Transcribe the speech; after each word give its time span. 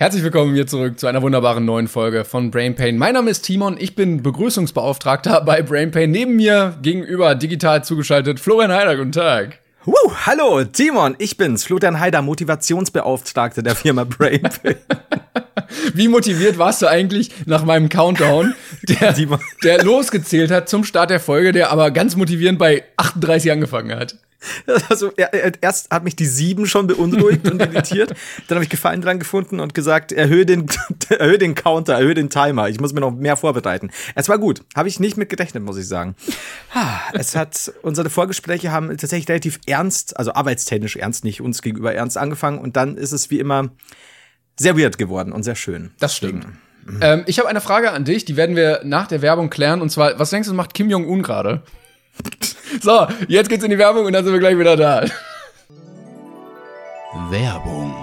Herzlich 0.00 0.22
willkommen 0.22 0.54
hier 0.54 0.66
zurück 0.66 0.98
zu 0.98 1.08
einer 1.08 1.20
wunderbaren 1.20 1.66
neuen 1.66 1.86
Folge 1.86 2.24
von 2.24 2.50
Brain 2.50 2.74
Pain. 2.74 2.96
Mein 2.96 3.12
Name 3.12 3.28
ist 3.28 3.42
Timon, 3.42 3.76
ich 3.78 3.94
bin 3.94 4.22
Begrüßungsbeauftragter 4.22 5.42
bei 5.42 5.60
Brain 5.60 5.90
Pain. 5.90 6.10
Neben 6.10 6.36
mir 6.36 6.78
gegenüber 6.80 7.34
digital 7.34 7.84
zugeschaltet 7.84 8.40
Florian 8.40 8.72
Heider, 8.72 8.96
guten 8.96 9.12
Tag. 9.12 9.58
Woo, 9.84 9.92
hallo, 10.24 10.64
Timon, 10.64 11.16
ich 11.18 11.36
bin's, 11.36 11.64
Florian 11.64 12.00
Heider, 12.00 12.22
Motivationsbeauftragter 12.22 13.62
der 13.62 13.76
Firma 13.76 14.04
Brain 14.04 14.40
Pain. 14.40 14.76
Wie 15.94 16.08
motiviert 16.08 16.56
warst 16.56 16.80
du 16.80 16.86
eigentlich 16.86 17.30
nach 17.44 17.66
meinem 17.66 17.90
Countdown, 17.90 18.54
der, 18.88 19.14
der 19.62 19.84
losgezählt 19.84 20.50
hat 20.50 20.70
zum 20.70 20.84
Start 20.84 21.10
der 21.10 21.20
Folge, 21.20 21.52
der 21.52 21.70
aber 21.70 21.90
ganz 21.90 22.16
motivierend 22.16 22.58
bei 22.58 22.84
38 22.96 23.52
angefangen 23.52 23.94
hat? 23.94 24.16
Also 24.88 25.12
erst 25.60 25.90
hat 25.90 26.04
mich 26.04 26.16
die 26.16 26.26
sieben 26.26 26.66
schon 26.66 26.86
beunruhigt 26.86 27.48
und 27.50 27.60
irritiert. 27.60 28.14
Dann 28.48 28.56
habe 28.56 28.64
ich 28.64 28.70
Gefallen 28.70 29.00
dran 29.00 29.18
gefunden 29.18 29.60
und 29.60 29.74
gesagt, 29.74 30.12
erhöhe 30.12 30.46
den, 30.46 30.66
erhöhe 31.08 31.38
den 31.38 31.54
Counter, 31.54 31.94
erhöhe 31.94 32.14
den 32.14 32.30
Timer. 32.30 32.68
Ich 32.68 32.80
muss 32.80 32.92
mir 32.92 33.00
noch 33.00 33.12
mehr 33.12 33.36
vorbereiten. 33.36 33.90
Es 34.14 34.28
war 34.28 34.38
gut. 34.38 34.62
Habe 34.74 34.88
ich 34.88 35.00
nicht 35.00 35.16
mit 35.16 35.28
gerechnet, 35.28 35.62
muss 35.62 35.76
ich 35.76 35.86
sagen. 35.86 36.14
Es 37.12 37.36
hat, 37.36 37.72
unsere 37.82 38.10
Vorgespräche 38.10 38.72
haben 38.72 38.88
tatsächlich 38.88 39.28
relativ 39.28 39.60
ernst, 39.66 40.16
also 40.16 40.32
arbeitstechnisch 40.32 40.96
ernst, 40.96 41.24
nicht 41.24 41.40
uns 41.40 41.62
gegenüber 41.62 41.94
ernst 41.94 42.16
angefangen. 42.16 42.58
Und 42.58 42.76
dann 42.76 42.96
ist 42.96 43.12
es 43.12 43.30
wie 43.30 43.38
immer 43.38 43.70
sehr 44.58 44.78
weird 44.78 44.98
geworden 44.98 45.32
und 45.32 45.42
sehr 45.42 45.56
schön. 45.56 45.92
Das 45.98 46.16
stimmt. 46.16 46.46
Mhm. 46.46 46.98
Ähm, 47.00 47.24
ich 47.26 47.38
habe 47.38 47.48
eine 47.48 47.60
Frage 47.60 47.92
an 47.92 48.04
dich, 48.04 48.24
die 48.24 48.36
werden 48.36 48.56
wir 48.56 48.80
nach 48.84 49.06
der 49.06 49.22
Werbung 49.22 49.50
klären. 49.50 49.80
Und 49.80 49.90
zwar, 49.90 50.18
was 50.18 50.30
denkst 50.30 50.48
du, 50.48 50.54
macht 50.54 50.74
Kim 50.74 50.90
Jong-un 50.90 51.22
gerade? 51.22 51.62
So, 52.80 53.06
jetzt 53.28 53.48
geht's 53.48 53.64
in 53.64 53.70
die 53.70 53.78
Werbung 53.78 54.06
und 54.06 54.12
dann 54.12 54.24
sind 54.24 54.32
wir 54.32 54.40
gleich 54.40 54.58
wieder 54.58 54.76
da. 54.76 55.04
Werbung. 57.30 57.94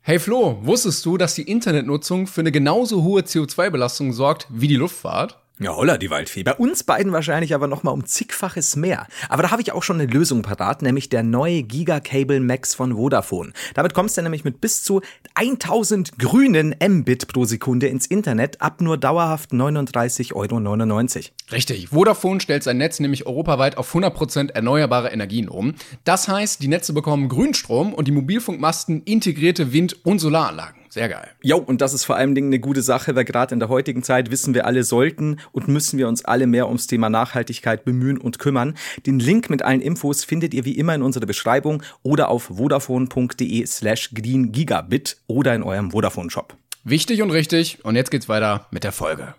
Hey 0.00 0.18
Flo, 0.18 0.58
wusstest 0.62 1.04
du, 1.04 1.16
dass 1.16 1.34
die 1.34 1.42
Internetnutzung 1.42 2.26
für 2.26 2.40
eine 2.40 2.50
genauso 2.50 3.02
hohe 3.02 3.20
CO2-Belastung 3.20 4.12
sorgt 4.12 4.46
wie 4.48 4.66
die 4.66 4.76
Luftfahrt? 4.76 5.38
Ja, 5.62 5.76
holla, 5.76 5.98
die 5.98 6.08
Waldfee. 6.08 6.42
Bei 6.42 6.54
uns 6.54 6.84
beiden 6.84 7.12
wahrscheinlich 7.12 7.54
aber 7.54 7.66
noch 7.66 7.82
mal 7.82 7.90
um 7.90 8.06
zigfaches 8.06 8.76
mehr. 8.76 9.06
Aber 9.28 9.42
da 9.42 9.50
habe 9.50 9.60
ich 9.60 9.72
auch 9.72 9.82
schon 9.82 10.00
eine 10.00 10.10
Lösung 10.10 10.40
parat, 10.40 10.80
nämlich 10.80 11.10
der 11.10 11.22
neue 11.22 11.62
Gigacable 11.62 12.40
Max 12.40 12.74
von 12.74 12.94
Vodafone. 12.94 13.52
Damit 13.74 13.92
kommst 13.92 14.16
du 14.16 14.22
nämlich 14.22 14.42
mit 14.42 14.62
bis 14.62 14.82
zu 14.82 15.02
1000 15.34 16.18
grünen 16.18 16.74
Mbit 16.82 17.28
pro 17.28 17.44
Sekunde 17.44 17.88
ins 17.88 18.06
Internet 18.06 18.62
ab 18.62 18.80
nur 18.80 18.96
dauerhaft 18.96 19.52
39,99 19.52 20.32
Euro. 20.34 21.28
Richtig. 21.52 21.88
Vodafone 21.88 22.40
stellt 22.40 22.62
sein 22.62 22.78
Netz 22.78 22.98
nämlich 22.98 23.26
europaweit 23.26 23.76
auf 23.76 23.94
100% 23.94 24.52
erneuerbare 24.52 25.10
Energien 25.10 25.50
um. 25.50 25.74
Das 26.04 26.26
heißt, 26.26 26.62
die 26.62 26.68
Netze 26.68 26.94
bekommen 26.94 27.28
Grünstrom 27.28 27.92
und 27.92 28.08
die 28.08 28.12
Mobilfunkmasten 28.12 29.02
integrierte 29.02 29.74
Wind- 29.74 30.06
und 30.06 30.20
Solaranlagen. 30.20 30.79
Sehr 30.90 31.08
geil. 31.08 31.28
Jo, 31.40 31.56
und 31.56 31.80
das 31.80 31.94
ist 31.94 32.04
vor 32.04 32.16
allem 32.16 32.36
eine 32.36 32.58
gute 32.58 32.82
Sache, 32.82 33.14
weil 33.14 33.24
gerade 33.24 33.54
in 33.54 33.60
der 33.60 33.68
heutigen 33.68 34.02
Zeit 34.02 34.32
wissen 34.32 34.54
wir 34.54 34.66
alle 34.66 34.82
sollten 34.82 35.38
und 35.52 35.68
müssen 35.68 36.00
wir 36.00 36.08
uns 36.08 36.24
alle 36.24 36.48
mehr 36.48 36.66
ums 36.66 36.88
Thema 36.88 37.08
Nachhaltigkeit 37.08 37.84
bemühen 37.84 38.18
und 38.18 38.40
kümmern. 38.40 38.76
Den 39.06 39.20
Link 39.20 39.50
mit 39.50 39.62
allen 39.62 39.80
Infos 39.80 40.24
findet 40.24 40.52
ihr 40.52 40.64
wie 40.64 40.76
immer 40.76 40.96
in 40.96 41.02
unserer 41.02 41.26
Beschreibung 41.26 41.84
oder 42.02 42.28
auf 42.28 42.50
vodafone.de 42.56 43.64
slash 43.66 44.10
greengigabit 44.12 45.18
oder 45.28 45.54
in 45.54 45.62
eurem 45.62 45.92
Vodafone-Shop. 45.92 46.56
Wichtig 46.82 47.22
und 47.22 47.30
richtig. 47.30 47.84
Und 47.84 47.94
jetzt 47.94 48.10
geht's 48.10 48.28
weiter 48.28 48.66
mit 48.72 48.82
der 48.82 48.92
Folge. 48.92 49.34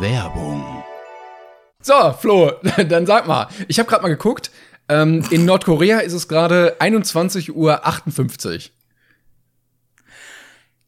Werbung. 0.00 0.64
So, 1.82 2.14
Flo, 2.18 2.52
dann 2.88 3.04
sag 3.04 3.26
mal. 3.26 3.48
Ich 3.68 3.78
habe 3.78 3.88
gerade 3.88 4.02
mal 4.02 4.08
geguckt. 4.08 4.50
Ähm, 4.88 5.22
in 5.30 5.44
Nordkorea 5.44 5.98
ist 5.98 6.14
es 6.14 6.26
gerade 6.26 6.76
21.58 6.80 7.50
Uhr. 7.52 8.77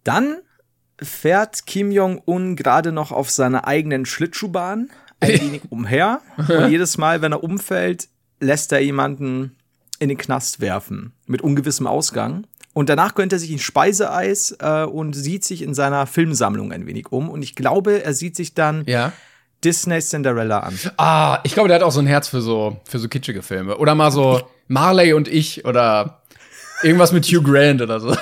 Dann 0.05 0.39
fährt 1.03 1.67
Kim 1.67 1.91
Jong-un 1.91 2.57
gerade 2.57 2.93
noch 2.93 3.13
auf 3.13 3.31
seiner 3.31 3.67
eigenen 3.67 4.07
Schlittschuhbahn 4.07 4.91
ein 5.21 5.29
wenig 5.41 5.63
umher. 5.71 6.21
Und 6.37 6.71
jedes 6.71 6.99
Mal, 6.99 7.23
wenn 7.23 7.33
er 7.33 7.45
umfällt, 7.45 8.09
lässt 8.41 8.73
er 8.73 8.81
jemanden 8.81 9.57
in 9.99 10.09
den 10.09 10.19
Knast 10.19 10.61
werfen. 10.61 11.13
Mit 11.27 11.43
ungewissem 11.43 11.87
Ausgang. 11.87 12.47
Und 12.73 12.89
danach 12.89 13.15
gönnt 13.15 13.33
er 13.33 13.39
sich 13.39 13.51
ein 13.51 13.59
Speiseeis 13.59 14.57
äh, 14.61 14.85
und 14.85 15.15
sieht 15.15 15.45
sich 15.45 15.63
in 15.63 15.75
seiner 15.75 16.07
Filmsammlung 16.07 16.73
ein 16.73 16.87
wenig 16.87 17.11
um. 17.11 17.29
Und 17.29 17.43
ich 17.43 17.55
glaube, 17.55 18.03
er 18.05 18.15
sieht 18.15 18.37
sich 18.37 18.55
dann 18.55 18.85
ja. 18.87 19.13
Disney 19.65 20.01
Cinderella 20.01 20.61
an. 20.61 20.79
Ah, 20.97 21.41
ich 21.43 21.53
glaube, 21.53 21.69
der 21.69 21.77
hat 21.77 21.83
auch 21.83 21.93
so 21.93 22.01
ein 22.01 22.07
Herz 22.07 22.29
für 22.29 22.41
so, 22.41 22.81
für 22.85 22.99
so 22.99 23.09
kitschige 23.09 23.43
Filme. 23.43 23.77
Oder 23.77 23.95
mal 23.95 24.11
so 24.11 24.41
Marley 24.69 25.13
und 25.13 25.29
ich 25.29 25.65
oder 25.65 26.23
irgendwas 26.83 27.13
mit 27.13 27.27
Hugh 27.27 27.43
Grant 27.43 27.83
oder 27.83 28.01
so. 28.01 28.17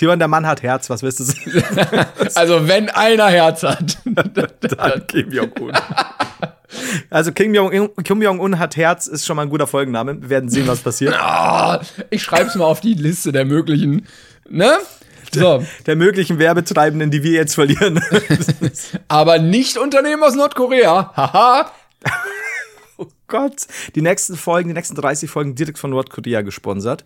Timon, 0.00 0.18
der 0.18 0.28
Mann 0.28 0.46
hat 0.46 0.62
Herz, 0.62 0.88
was 0.88 1.02
wirst 1.02 1.20
du 1.20 1.24
sagen? 1.24 2.06
also, 2.34 2.66
wenn 2.66 2.88
einer 2.88 3.28
Herz 3.28 3.62
hat, 3.62 3.98
dann 4.06 5.06
Kim 5.06 5.30
Jong-un. 5.30 5.72
Also 7.10 7.32
Kim 7.32 7.52
Jong-un 7.52 8.22
Jong 8.22 8.58
hat 8.58 8.76
Herz, 8.76 9.08
ist 9.08 9.26
schon 9.26 9.36
mal 9.36 9.42
ein 9.42 9.50
guter 9.50 9.66
Folgenname. 9.66 10.22
Wir 10.22 10.30
werden 10.30 10.48
sehen, 10.48 10.66
was 10.68 10.80
passiert. 10.80 11.14
Oh, 11.22 11.76
ich 12.10 12.22
schreib's 12.22 12.54
mal 12.54 12.64
auf 12.64 12.80
die 12.80 12.94
Liste 12.94 13.30
der 13.30 13.44
möglichen, 13.44 14.06
ne? 14.48 14.78
So. 15.34 15.58
Der, 15.58 15.66
der 15.84 15.96
möglichen 15.96 16.38
Werbetreibenden, 16.38 17.10
die 17.10 17.22
wir 17.22 17.32
jetzt 17.32 17.54
verlieren. 17.54 18.02
Aber 19.08 19.38
nicht 19.38 19.76
Unternehmen 19.76 20.22
aus 20.22 20.34
Nordkorea. 20.34 21.12
Haha. 21.14 21.70
oh 22.96 23.06
Gott. 23.28 23.66
Die 23.94 24.00
nächsten 24.00 24.38
Folgen, 24.38 24.70
die 24.70 24.74
nächsten 24.74 24.96
30 24.96 25.28
Folgen 25.30 25.54
direkt 25.54 25.78
von 25.78 25.90
Nordkorea 25.90 26.40
gesponsert. 26.40 27.04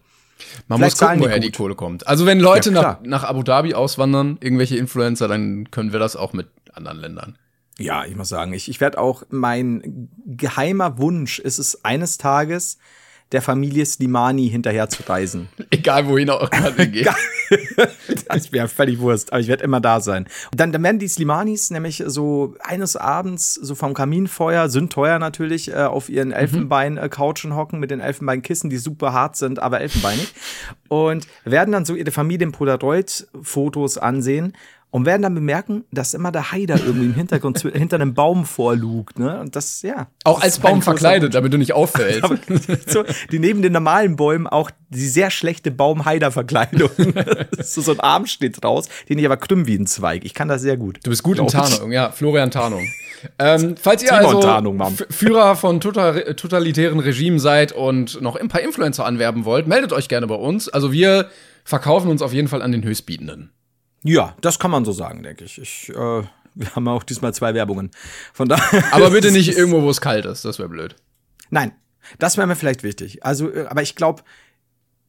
Man 0.69 0.79
Vielleicht 0.79 1.01
muss 1.01 1.09
gucken, 1.09 1.23
woher 1.23 1.39
die 1.39 1.51
Kohle 1.51 1.75
kommt. 1.75 2.07
Also 2.07 2.27
wenn 2.27 2.41
Leute 2.41 2.71
ja, 2.71 2.83
nach, 2.83 3.01
nach 3.03 3.25
Abu 3.25 3.43
Dhabi 3.43 3.75
auswandern, 3.75 4.39
irgendwelche 4.41 4.77
Influencer, 4.77 5.29
dann 5.29 5.71
können 5.71 5.93
wir 5.93 5.99
das 5.99 6.17
auch 6.17 6.33
mit 6.33 6.49
anderen 6.73 6.99
Ländern. 6.99 7.39
Ja, 7.79 8.05
ich 8.05 8.15
muss 8.15 8.29
sagen, 8.29 8.53
ich, 8.53 8.69
ich 8.69 8.81
werde 8.81 8.99
auch, 8.99 9.25
mein 9.31 10.09
geheimer 10.27 10.99
Wunsch 10.99 11.39
ist 11.39 11.59
es 11.59 11.85
eines 11.85 12.19
Tages, 12.19 12.79
der 13.33 13.43
Familie 13.43 13.85
Slimani 13.85 14.49
hinterher 14.49 14.89
zu 14.89 15.03
reisen. 15.03 15.49
Egal 15.71 16.07
wohin 16.07 16.31
auch 16.31 16.51
immer 16.53 16.73
sie 16.73 16.91
geht. 16.91 17.09
das 18.29 18.53
wäre 18.53 18.69
völlig 18.69 19.01
Wurst, 19.01 19.33
aber 19.33 19.41
ich 19.41 19.49
werde 19.49 19.65
immer 19.65 19.81
da 19.81 20.01
sein. 20.01 20.27
Und 20.53 20.61
dann, 20.61 20.73
dann 20.73 20.83
werden 20.83 20.99
die 20.99 21.09
Slimanis 21.09 21.71
nämlich 21.71 22.03
so 22.07 22.55
eines 22.61 22.97
Abends 22.97 23.55
so 23.55 23.75
vom 23.75 23.95
Kaminfeuer, 23.95 24.69
sind 24.69 24.93
teuer 24.93 25.19
natürlich, 25.19 25.71
äh, 25.71 25.85
auf 25.85 26.09
ihren 26.09 26.29
mhm. 26.29 26.35
Elfenbein-Couchen 26.35 27.55
hocken 27.57 27.81
mit 27.81 27.91
den 27.91 28.01
Elfenbeinkissen, 28.01 28.71
die 28.71 28.79
super 28.79 29.13
hart 29.13 29.37
sind, 29.37 29.59
aber 29.59 29.81
elfenbeinig. 29.81 30.33
Und 30.89 31.27
werden 31.45 31.73
dann 31.73 31.85
so 31.85 31.95
ihre 31.95 32.11
Familien-Polaroid-Fotos 32.11 33.99
ansehen 33.99 34.53
und 34.95 35.07
werden 35.07 35.23
dann 35.23 35.35
bemerken, 35.35 35.83
dass 35.91 36.15
immer 36.15 36.31
der 36.31 36.53
Haider 36.53 36.77
irgendwie 36.77 37.07
im 37.07 37.15
Hintergrund 37.15 37.59
hinter 37.75 37.97
einem 37.97 38.15
Baum 38.15 38.45
vorlugt, 38.45 39.19
ne? 39.19 39.41
Und 39.41 39.57
das, 39.57 39.83
ja. 39.83 40.07
Auch 40.23 40.41
als 40.41 40.61
Baum 40.61 40.83
verkleidet, 40.83 41.35
damit 41.35 41.53
du 41.53 41.59
nicht 41.59 41.73
auffällst. 41.73 42.23
so, 42.87 43.03
die 43.33 43.41
neben 43.41 43.61
den 43.61 43.73
normalen 43.73 44.15
Bäumen 44.15 44.47
auch 44.47 44.71
die 44.91 45.09
sehr 45.09 45.33
schlechte 45.33 45.73
Baum-Haider-Verkleidung. 45.73 46.91
so, 47.59 47.81
so 47.81 47.91
ein 47.91 47.99
Arm 47.99 48.27
steht 48.27 48.65
raus, 48.65 48.89
den 49.09 49.19
ich 49.19 49.27
aber 49.27 49.37
krümm 49.37 49.67
wie 49.67 49.75
ein 49.75 49.89
Zweig. 49.89 50.25
Ich 50.25 50.33
kann 50.33 50.47
das 50.47 50.63
sehr 50.63 50.77
gut. 50.77 51.01
Du 51.03 51.11
bist 51.11 51.25
gut 51.25 51.41
in 51.41 51.49
Tarnung, 51.49 51.91
ja. 51.91 52.13
Florian 52.13 52.53
Tarnung. 52.53 52.87
Ähm, 53.41 53.75
falls 53.77 54.01
ihr 54.05 54.15
also 54.15 54.41
Führer 55.11 55.57
von 55.57 55.81
total, 55.81 56.37
totalitären 56.37 57.01
Regimen 57.01 57.41
seid 57.41 57.73
und 57.73 58.23
noch 58.23 58.37
ein 58.37 58.47
paar 58.47 58.61
Influencer 58.61 59.05
anwerben 59.05 59.45
wollt, 59.45 59.67
meldet 59.67 59.93
euch 59.93 60.07
gerne 60.07 60.29
bei 60.29 60.37
uns. 60.37 60.69
Also 60.69 60.93
wir 60.93 61.31
verkaufen 61.65 62.13
uns 62.13 62.23
auf 62.23 62.33
jeden 62.33 62.47
Fall 62.47 62.63
an 62.63 62.71
den 62.71 62.85
Höchstbietenden. 62.85 63.51
Ja, 64.05 64.37
das 64.41 64.59
kann 64.59 64.71
man 64.71 64.85
so 64.85 64.93
sagen, 64.93 65.23
denke 65.23 65.45
ich. 65.45 65.59
ich 65.59 65.89
äh, 65.89 66.23
wir 66.55 66.75
haben 66.77 66.87
auch 66.87 67.03
diesmal 67.03 67.35
zwei 67.35 67.55
Werbungen. 67.55 67.91
Von 68.33 68.49
daher. 68.49 68.85
Aber 68.93 69.11
bitte 69.11 69.31
nicht 69.33 69.57
irgendwo, 69.57 69.83
wo 69.83 69.91
es 69.91 70.01
kalt 70.01 70.25
ist. 70.25 70.45
Das 70.45 70.59
wäre 70.59 70.69
blöd. 70.69 70.95
Nein, 71.51 71.73
das 72.19 72.37
wäre 72.37 72.47
mir 72.47 72.57
vielleicht 72.57 72.83
wichtig. 72.83 73.25
Also, 73.25 73.53
äh, 73.53 73.67
aber 73.67 73.83
ich 73.83 73.97
glaube, 73.97 74.23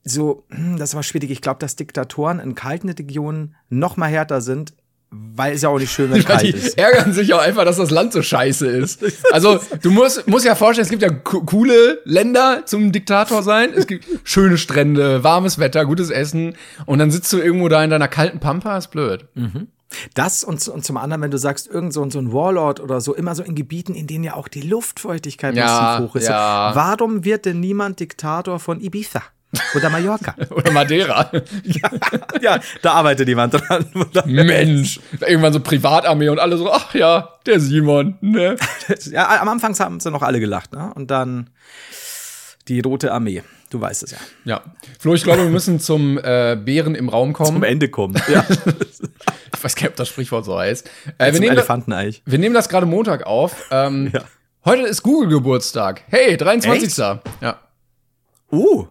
so, 0.04 0.46
hm, 0.50 0.78
das 0.78 0.96
war 0.96 1.04
schwierig. 1.04 1.32
Ich 1.32 1.42
glaube, 1.42 1.60
dass 1.60 1.76
Diktatoren 1.76 2.40
in 2.40 2.56
kalten 2.56 2.90
Regionen 2.90 3.56
noch 3.70 3.98
mal 3.98 4.10
härter 4.10 4.42
sind 4.42 4.74
weil 5.12 5.54
es 5.54 5.62
ja 5.62 5.70
auch 5.70 5.80
nicht 5.80 5.92
schön, 5.92 6.12
wenn 6.12 6.20
es 6.20 6.26
kalt 6.26 6.44
ist. 6.44 6.78
ärgern 6.78 7.14
sich 7.14 7.34
auch 7.34 7.40
einfach, 7.42 7.66
dass 7.66 7.78
das 7.78 7.90
Land 7.90 8.14
so 8.14 8.22
scheiße 8.22 8.68
ist. 8.68 9.04
Also, 9.32 9.60
du 9.82 9.92
musst, 9.92 10.28
musst 10.28 10.46
ja 10.46 10.56
vorstellen, 10.56 10.86
es 10.86 10.90
gibt 10.90 11.02
ja 11.02 11.10
coole 11.10 12.00
Länder 12.06 12.64
zum 12.66 12.92
Diktator 12.92 13.44
sein. 13.44 13.74
Es 13.76 13.86
gibt 13.86 14.06
schöne 14.24 14.58
Strände, 14.58 15.24
warmes 15.24 15.60
Wetter, 15.60 15.86
gutes 15.86 16.10
Essen. 16.10 16.56
Und 16.86 17.00
dann 17.00 17.12
sitzt 17.12 17.34
du 17.34 17.40
irgendwo 17.40 17.68
da 17.68 17.84
in 17.84 17.90
deiner 17.90 18.08
kalten 18.08 18.40
Pampa, 18.40 18.78
ist 18.78 18.92
blöd. 18.92 19.28
Mhm. 19.34 19.68
Das 20.14 20.44
und, 20.44 20.66
und 20.68 20.86
zum 20.86 20.98
anderen, 20.98 21.22
wenn 21.22 21.32
du 21.32 21.38
sagst, 21.38 21.68
irgend 21.68 21.94
so, 21.94 22.10
so 22.10 22.20
ein 22.20 22.32
Warlord 22.32 22.80
oder 22.80 23.02
so, 23.02 23.14
immer 23.14 23.36
so 23.36 23.44
in 23.44 23.56
Gebieten, 23.56 23.94
in 23.94 24.08
denen 24.08 24.24
ja 24.24 24.36
auch 24.36 24.48
die 24.48 24.62
Luftfeuchtigkeit 24.62 25.56
ja, 25.56 26.00
hoch 26.00 26.16
ist. 26.16 26.28
Ja. 26.28 26.72
Warum 26.74 27.24
wird 27.24 27.46
denn 27.46 27.60
niemand 27.60 28.00
Diktator 28.00 28.60
von 28.60 28.82
Ibiza? 28.82 29.22
Oder 29.76 29.90
Mallorca. 29.90 30.36
Oder 30.52 30.72
Madeira. 30.72 31.32
ja, 31.64 31.90
ja, 32.42 32.60
da 32.82 32.94
arbeitet 32.94 33.28
jemand 33.28 33.54
dran. 33.54 33.86
Mensch. 34.26 35.00
Irgendwann 35.26 35.54
so 35.54 35.60
Privatarmee 35.60 36.30
und 36.30 36.40
alle 36.40 36.58
so, 36.58 36.72
ach 36.72 36.94
ja, 36.94 37.30
der 37.46 37.60
Simon, 37.60 38.18
ne? 38.22 38.56
ja, 39.12 39.42
am 39.42 39.50
Anfang 39.50 39.78
haben 39.80 40.00
sie 40.00 40.12
noch 40.12 40.22
alle 40.22 40.40
gelacht, 40.40 40.74
ne? 40.74 40.92
Und 40.96 41.12
dann 41.12 41.50
die 42.68 42.80
Rote 42.80 43.12
Armee. 43.12 43.44
Du 43.70 43.82
weißt 43.82 44.04
es 44.04 44.12
ja. 44.12 44.18
Ja. 44.46 44.62
Flo, 45.00 45.14
ich 45.14 45.24
glaube, 45.24 45.44
wir 45.44 45.50
müssen 45.52 45.80
zum 45.80 46.18
äh, 46.18 46.56
Bären 46.56 46.96
im 46.96 47.10
Raum 47.10 47.34
kommen. 47.34 47.54
Zum 47.54 47.64
Ende 47.64 47.90
kommen. 47.90 48.16
Ja. 48.32 48.46
ich 48.50 49.64
weiß 49.64 49.76
gar 49.76 49.84
nicht, 49.84 49.90
ob 49.92 49.96
das 49.98 50.08
Sprichwort 50.10 50.46
so 50.46 50.58
heißt. 50.58 50.90
Äh, 51.18 51.34
wir, 51.34 51.40
nehmen 51.40 51.54
Elefanteneich. 51.54 52.22
wir 52.26 52.40
nehmen 52.40 52.56
das 52.56 52.70
gerade 52.70 52.86
Montag 52.86 53.26
auf. 53.26 53.68
Ähm, 53.72 54.12
Ja. 54.14 54.22
Heute 54.66 54.82
ist 54.82 55.04
Google 55.04 55.30
Geburtstag. 55.30 56.02
Hey, 56.08 56.38
23. 56.38 56.98
Ja. 57.40 57.60
Uh. 58.52 58.88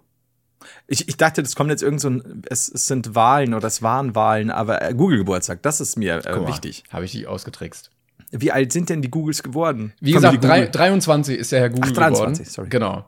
Ich, 0.86 1.08
ich 1.08 1.16
dachte, 1.16 1.42
das 1.42 1.56
kommt 1.56 1.70
jetzt 1.70 1.82
irgend 1.82 2.00
so 2.00 2.10
ein, 2.10 2.42
es, 2.48 2.68
es 2.68 2.86
sind 2.86 3.14
Wahlen 3.14 3.54
oder 3.54 3.66
es 3.66 3.82
waren 3.82 4.14
Wahlen, 4.14 4.50
aber 4.50 4.82
äh, 4.82 4.94
Google-Geburtstag, 4.94 5.62
das 5.62 5.80
ist 5.80 5.96
mir 5.96 6.24
äh, 6.26 6.46
wichtig. 6.46 6.84
Habe 6.90 7.04
ich 7.06 7.12
dich 7.12 7.26
ausgetrickst. 7.26 7.90
Wie 8.30 8.52
alt 8.52 8.72
sind 8.72 8.90
denn 8.90 9.00
die 9.00 9.10
Googles 9.10 9.42
geworden? 9.42 9.92
Wie 10.00 10.12
Family 10.12 10.36
gesagt, 10.36 10.44
drei, 10.44 10.58
Google. 10.60 10.72
23 10.72 11.38
ist 11.38 11.52
der 11.52 11.60
Herr 11.60 11.70
Google 11.70 11.90
Ach, 11.92 11.96
23, 11.96 12.38
geworden. 12.38 12.50
sorry. 12.50 12.68
Genau. 12.68 13.04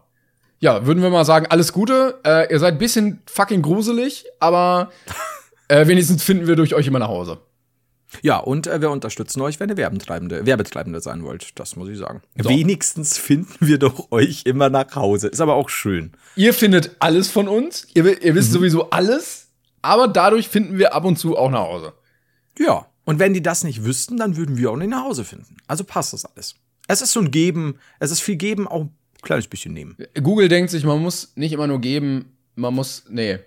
Ja, 0.58 0.86
würden 0.86 1.02
wir 1.02 1.10
mal 1.10 1.24
sagen, 1.24 1.46
alles 1.50 1.72
Gute. 1.72 2.18
Äh, 2.24 2.50
ihr 2.50 2.58
seid 2.58 2.74
ein 2.74 2.78
bisschen 2.78 3.20
fucking 3.26 3.60
gruselig, 3.60 4.24
aber 4.40 4.90
äh, 5.68 5.86
wenigstens 5.86 6.22
finden 6.22 6.46
wir 6.46 6.56
durch 6.56 6.74
euch 6.74 6.86
immer 6.86 6.98
nach 6.98 7.08
Hause. 7.08 7.38
Ja, 8.22 8.38
und 8.38 8.66
äh, 8.66 8.80
wir 8.80 8.90
unterstützen 8.90 9.40
euch, 9.40 9.60
wenn 9.60 9.68
ihr 9.68 9.76
Werbetreibende, 9.76 10.46
Werbetreibende 10.46 11.00
sein 11.00 11.22
wollt. 11.24 11.58
Das 11.58 11.76
muss 11.76 11.88
ich 11.88 11.98
sagen. 11.98 12.22
So. 12.38 12.48
Wenigstens 12.48 13.18
finden 13.18 13.54
wir 13.66 13.78
doch 13.78 14.10
euch 14.12 14.42
immer 14.44 14.68
nach 14.70 14.94
Hause. 14.94 15.28
Ist 15.28 15.40
aber 15.40 15.54
auch 15.54 15.68
schön. 15.68 16.12
Ihr 16.36 16.54
findet 16.54 16.96
alles 17.00 17.28
von 17.28 17.48
uns. 17.48 17.86
Ihr, 17.94 18.22
ihr 18.22 18.32
Mhm. 18.32 18.36
wisst 18.36 18.52
sowieso 18.52 18.90
alles, 18.90 19.48
aber 19.82 20.08
dadurch 20.08 20.48
finden 20.48 20.78
wir 20.78 20.94
ab 20.94 21.04
und 21.04 21.16
zu 21.18 21.36
auch 21.36 21.50
nach 21.50 21.60
Hause. 21.60 21.92
Ja. 22.58 22.86
Und 23.04 23.18
wenn 23.20 23.34
die 23.34 23.42
das 23.42 23.62
nicht 23.62 23.84
wüssten, 23.84 24.16
dann 24.16 24.36
würden 24.36 24.56
wir 24.56 24.70
auch 24.72 24.76
nicht 24.76 24.88
nach 24.90 25.04
Hause 25.04 25.24
finden. 25.24 25.56
Also 25.68 25.84
passt 25.84 26.12
das 26.12 26.24
alles. 26.24 26.56
Es 26.88 27.02
ist 27.02 27.12
so 27.12 27.20
ein 27.20 27.30
Geben, 27.30 27.78
es 28.00 28.10
ist 28.10 28.20
viel 28.20 28.36
Geben, 28.36 28.66
auch 28.66 28.82
ein 28.82 28.96
kleines 29.22 29.46
bisschen 29.46 29.72
nehmen. 29.74 29.96
Google 30.22 30.48
denkt 30.48 30.70
sich, 30.70 30.84
man 30.84 31.00
muss 31.00 31.32
nicht 31.36 31.52
immer 31.52 31.66
nur 31.68 31.80
geben, 31.80 32.36
man 32.56 32.74
muss. 32.74 33.04
Nee. 33.08 33.38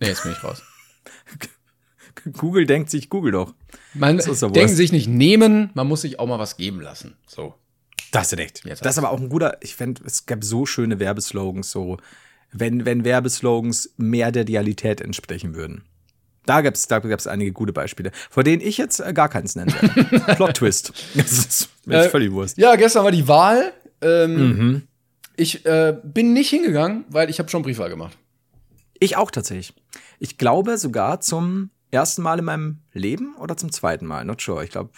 Nee, 0.00 0.08
jetzt 0.08 0.22
bin 0.22 0.32
ich 0.32 0.42
raus. 0.44 0.62
Google 2.32 2.66
denkt 2.66 2.90
sich, 2.90 3.10
Google 3.10 3.32
doch. 3.32 3.54
Man 3.94 4.18
ist 4.18 4.42
denkt 4.42 4.74
sich 4.76 4.92
nicht 4.92 5.08
nehmen, 5.08 5.70
man 5.74 5.86
muss 5.86 6.02
sich 6.02 6.18
auch 6.18 6.26
mal 6.26 6.38
was 6.38 6.56
geben 6.56 6.80
lassen. 6.80 7.16
So. 7.26 7.54
Da 8.12 8.20
hast 8.20 8.32
du 8.32 8.36
recht. 8.36 8.62
Jetzt 8.64 8.84
das 8.84 8.94
ist 8.94 8.98
aber 8.98 9.10
auch 9.10 9.20
ein 9.20 9.28
guter, 9.28 9.58
ich 9.60 9.74
finde, 9.74 10.02
es 10.06 10.26
gab 10.26 10.44
so 10.44 10.66
schöne 10.66 11.00
Werbeslogans, 11.00 11.70
so, 11.70 11.96
wenn, 12.52 12.84
wenn 12.84 13.04
Werbeslogans 13.04 13.94
mehr 13.96 14.30
der 14.30 14.46
Realität 14.46 15.00
entsprechen 15.00 15.54
würden. 15.54 15.82
Da 16.46 16.60
gab 16.60 16.74
es 16.74 16.86
da 16.86 16.98
gab's 16.98 17.26
einige 17.26 17.52
gute 17.52 17.72
Beispiele, 17.72 18.12
vor 18.30 18.44
denen 18.44 18.60
ich 18.62 18.76
jetzt 18.76 19.00
äh, 19.00 19.12
gar 19.14 19.28
keins 19.30 19.56
nennen 19.56 19.72
werde. 19.72 20.20
Plot 20.36 20.54
Twist. 20.54 20.92
Das 21.14 21.32
ist 21.32 21.68
mir 21.86 22.04
Äh, 22.04 22.08
völlig 22.10 22.30
Wurst. 22.32 22.58
Ja, 22.58 22.76
gestern 22.76 23.02
war 23.04 23.10
die 23.12 23.26
Wahl. 23.26 23.72
Ähm, 24.00 24.34
Mhm. 24.36 24.82
Ich 25.36 25.66
äh, 25.66 25.96
bin 26.04 26.32
nicht 26.32 26.50
hingegangen, 26.50 27.04
weil 27.08 27.28
ich 27.28 27.40
habe 27.40 27.48
schon 27.48 27.62
Briefwahl 27.62 27.88
gemacht. 27.90 28.16
Ich 29.00 29.16
auch 29.16 29.32
tatsächlich. 29.32 29.74
Ich 30.20 30.38
glaube 30.38 30.78
sogar 30.78 31.20
zum 31.20 31.70
ersten 31.94 32.22
Mal 32.22 32.38
in 32.38 32.44
meinem 32.44 32.78
Leben 32.92 33.34
oder 33.36 33.56
zum 33.56 33.72
zweiten 33.72 34.06
Mal. 34.06 34.24
Not 34.24 34.40
sure. 34.40 34.64
Ich 34.64 34.70
glaube. 34.70 34.90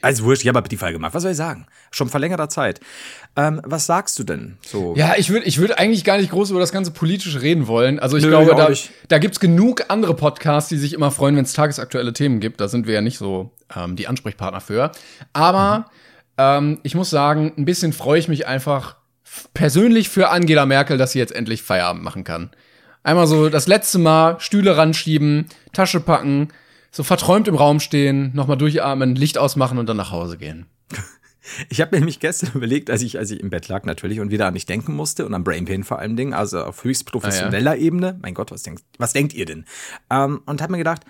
Also 0.00 0.22
wurscht, 0.24 0.42
ich 0.42 0.48
habe 0.48 0.68
die 0.68 0.76
Fall 0.76 0.92
gemacht. 0.92 1.12
Was 1.14 1.22
soll 1.22 1.32
ich 1.32 1.36
sagen? 1.36 1.66
Schon 1.90 2.08
vor 2.08 2.20
längerer 2.20 2.48
Zeit. 2.48 2.78
Ähm, 3.34 3.60
was 3.64 3.86
sagst 3.86 4.16
du 4.18 4.24
denn? 4.24 4.56
So. 4.64 4.94
Ja, 4.96 5.14
ich 5.16 5.30
würde 5.30 5.46
ich 5.46 5.58
würd 5.58 5.76
eigentlich 5.76 6.04
gar 6.04 6.18
nicht 6.18 6.30
groß 6.30 6.50
über 6.50 6.60
das 6.60 6.70
ganze 6.70 6.92
Politische 6.92 7.42
reden 7.42 7.66
wollen. 7.66 7.98
Also 7.98 8.16
ich 8.16 8.22
Nö, 8.22 8.30
glaube, 8.30 8.54
da, 8.54 8.68
nicht. 8.68 8.92
da 9.08 9.18
gibt's 9.18 9.40
genug 9.40 9.86
andere 9.88 10.14
Podcasts, 10.14 10.68
die 10.68 10.76
sich 10.76 10.92
immer 10.92 11.10
freuen, 11.10 11.34
wenn 11.36 11.44
es 11.44 11.52
tagesaktuelle 11.52 12.12
Themen 12.12 12.38
gibt. 12.38 12.60
Da 12.60 12.68
sind 12.68 12.86
wir 12.86 12.94
ja 12.94 13.00
nicht 13.00 13.18
so 13.18 13.50
ähm, 13.74 13.96
die 13.96 14.06
Ansprechpartner 14.06 14.60
für. 14.60 14.92
Aber 15.32 15.90
ähm, 16.36 16.78
ich 16.84 16.94
muss 16.94 17.10
sagen, 17.10 17.52
ein 17.56 17.64
bisschen 17.64 17.92
freue 17.92 18.20
ich 18.20 18.28
mich 18.28 18.46
einfach 18.46 18.96
persönlich 19.54 20.08
für 20.08 20.30
Angela 20.30 20.64
Merkel, 20.64 20.96
dass 20.96 21.12
sie 21.12 21.18
jetzt 21.18 21.34
endlich 21.34 21.62
Feierabend 21.62 22.02
machen 22.02 22.24
kann. 22.24 22.50
Einmal 23.02 23.26
so 23.26 23.48
das 23.48 23.66
letzte 23.66 23.98
Mal 23.98 24.40
Stühle 24.40 24.76
ranschieben, 24.76 25.46
Tasche 25.72 26.00
packen, 26.00 26.48
so 26.90 27.02
verträumt 27.02 27.48
im 27.48 27.54
Raum 27.54 27.80
stehen, 27.80 28.30
nochmal 28.34 28.56
durchatmen, 28.56 29.14
Licht 29.14 29.38
ausmachen 29.38 29.78
und 29.78 29.88
dann 29.88 29.96
nach 29.96 30.10
Hause 30.10 30.38
gehen. 30.38 30.66
Ich 31.70 31.80
habe 31.80 31.96
mir 31.96 32.00
nämlich 32.00 32.20
gestern 32.20 32.50
überlegt, 32.54 32.90
als 32.90 33.00
ich, 33.00 33.18
als 33.18 33.30
ich 33.30 33.40
im 33.40 33.48
Bett 33.48 33.68
lag 33.68 33.84
natürlich 33.84 34.20
und 34.20 34.30
wieder 34.30 34.46
an 34.46 34.52
mich 34.52 34.66
denken 34.66 34.94
musste 34.94 35.24
und 35.24 35.32
an 35.32 35.44
Brain 35.44 35.64
Pain 35.64 35.82
vor 35.82 35.98
allem 35.98 36.14
Dingen, 36.14 36.34
also 36.34 36.62
auf 36.62 36.84
höchst 36.84 37.06
professioneller 37.06 37.78
Ebene. 37.78 38.18
Mein 38.20 38.34
Gott, 38.34 38.50
was 38.50 38.64
denkt, 38.64 38.84
was 38.98 39.14
denkt 39.14 39.32
ihr 39.32 39.46
denn? 39.46 39.64
Ähm, 40.10 40.42
und 40.44 40.60
habe 40.60 40.72
mir 40.72 40.78
gedacht, 40.78 41.06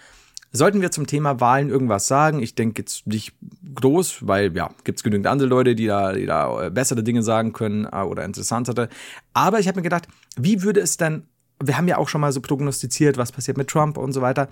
sollten 0.53 0.81
wir 0.81 0.91
zum 0.91 1.07
Thema 1.07 1.41
Wahlen 1.41 1.69
irgendwas 1.69 2.07
sagen? 2.07 2.43
Ich 2.43 2.55
denke 2.55 2.83
jetzt 2.83 3.07
nicht 3.07 3.35
groß, 3.75 4.27
weil 4.27 4.57
ja, 4.57 4.71
gibt's 4.85 5.03
genügend 5.03 5.27
andere 5.27 5.49
Leute, 5.49 5.75
die 5.75 5.87
da, 5.87 6.13
die 6.13 6.27
da 6.27 6.67
äh, 6.67 6.71
bessere 6.71 7.03
Dinge 7.03 7.23
sagen 7.23 7.53
können 7.53 7.87
äh, 7.91 8.03
oder 8.03 8.25
interessantere. 8.25 8.89
Aber 9.35 9.59
ich 9.59 9.69
habe 9.69 9.79
mir 9.79 9.83
gedacht, 9.83 10.09
wie 10.37 10.63
würde 10.63 10.81
es 10.81 10.97
denn, 10.97 11.25
wir 11.63 11.77
haben 11.77 11.89
ja 11.89 11.99
auch 11.99 12.09
schon 12.09 12.21
mal 12.21 12.33
so 12.33 12.41
prognostiziert, 12.41 13.17
was 13.17 13.33
passiert 13.33 13.57
mit 13.57 13.69
Trump 13.69 13.99
und 13.99 14.13
so 14.13 14.21
weiter 14.21 14.49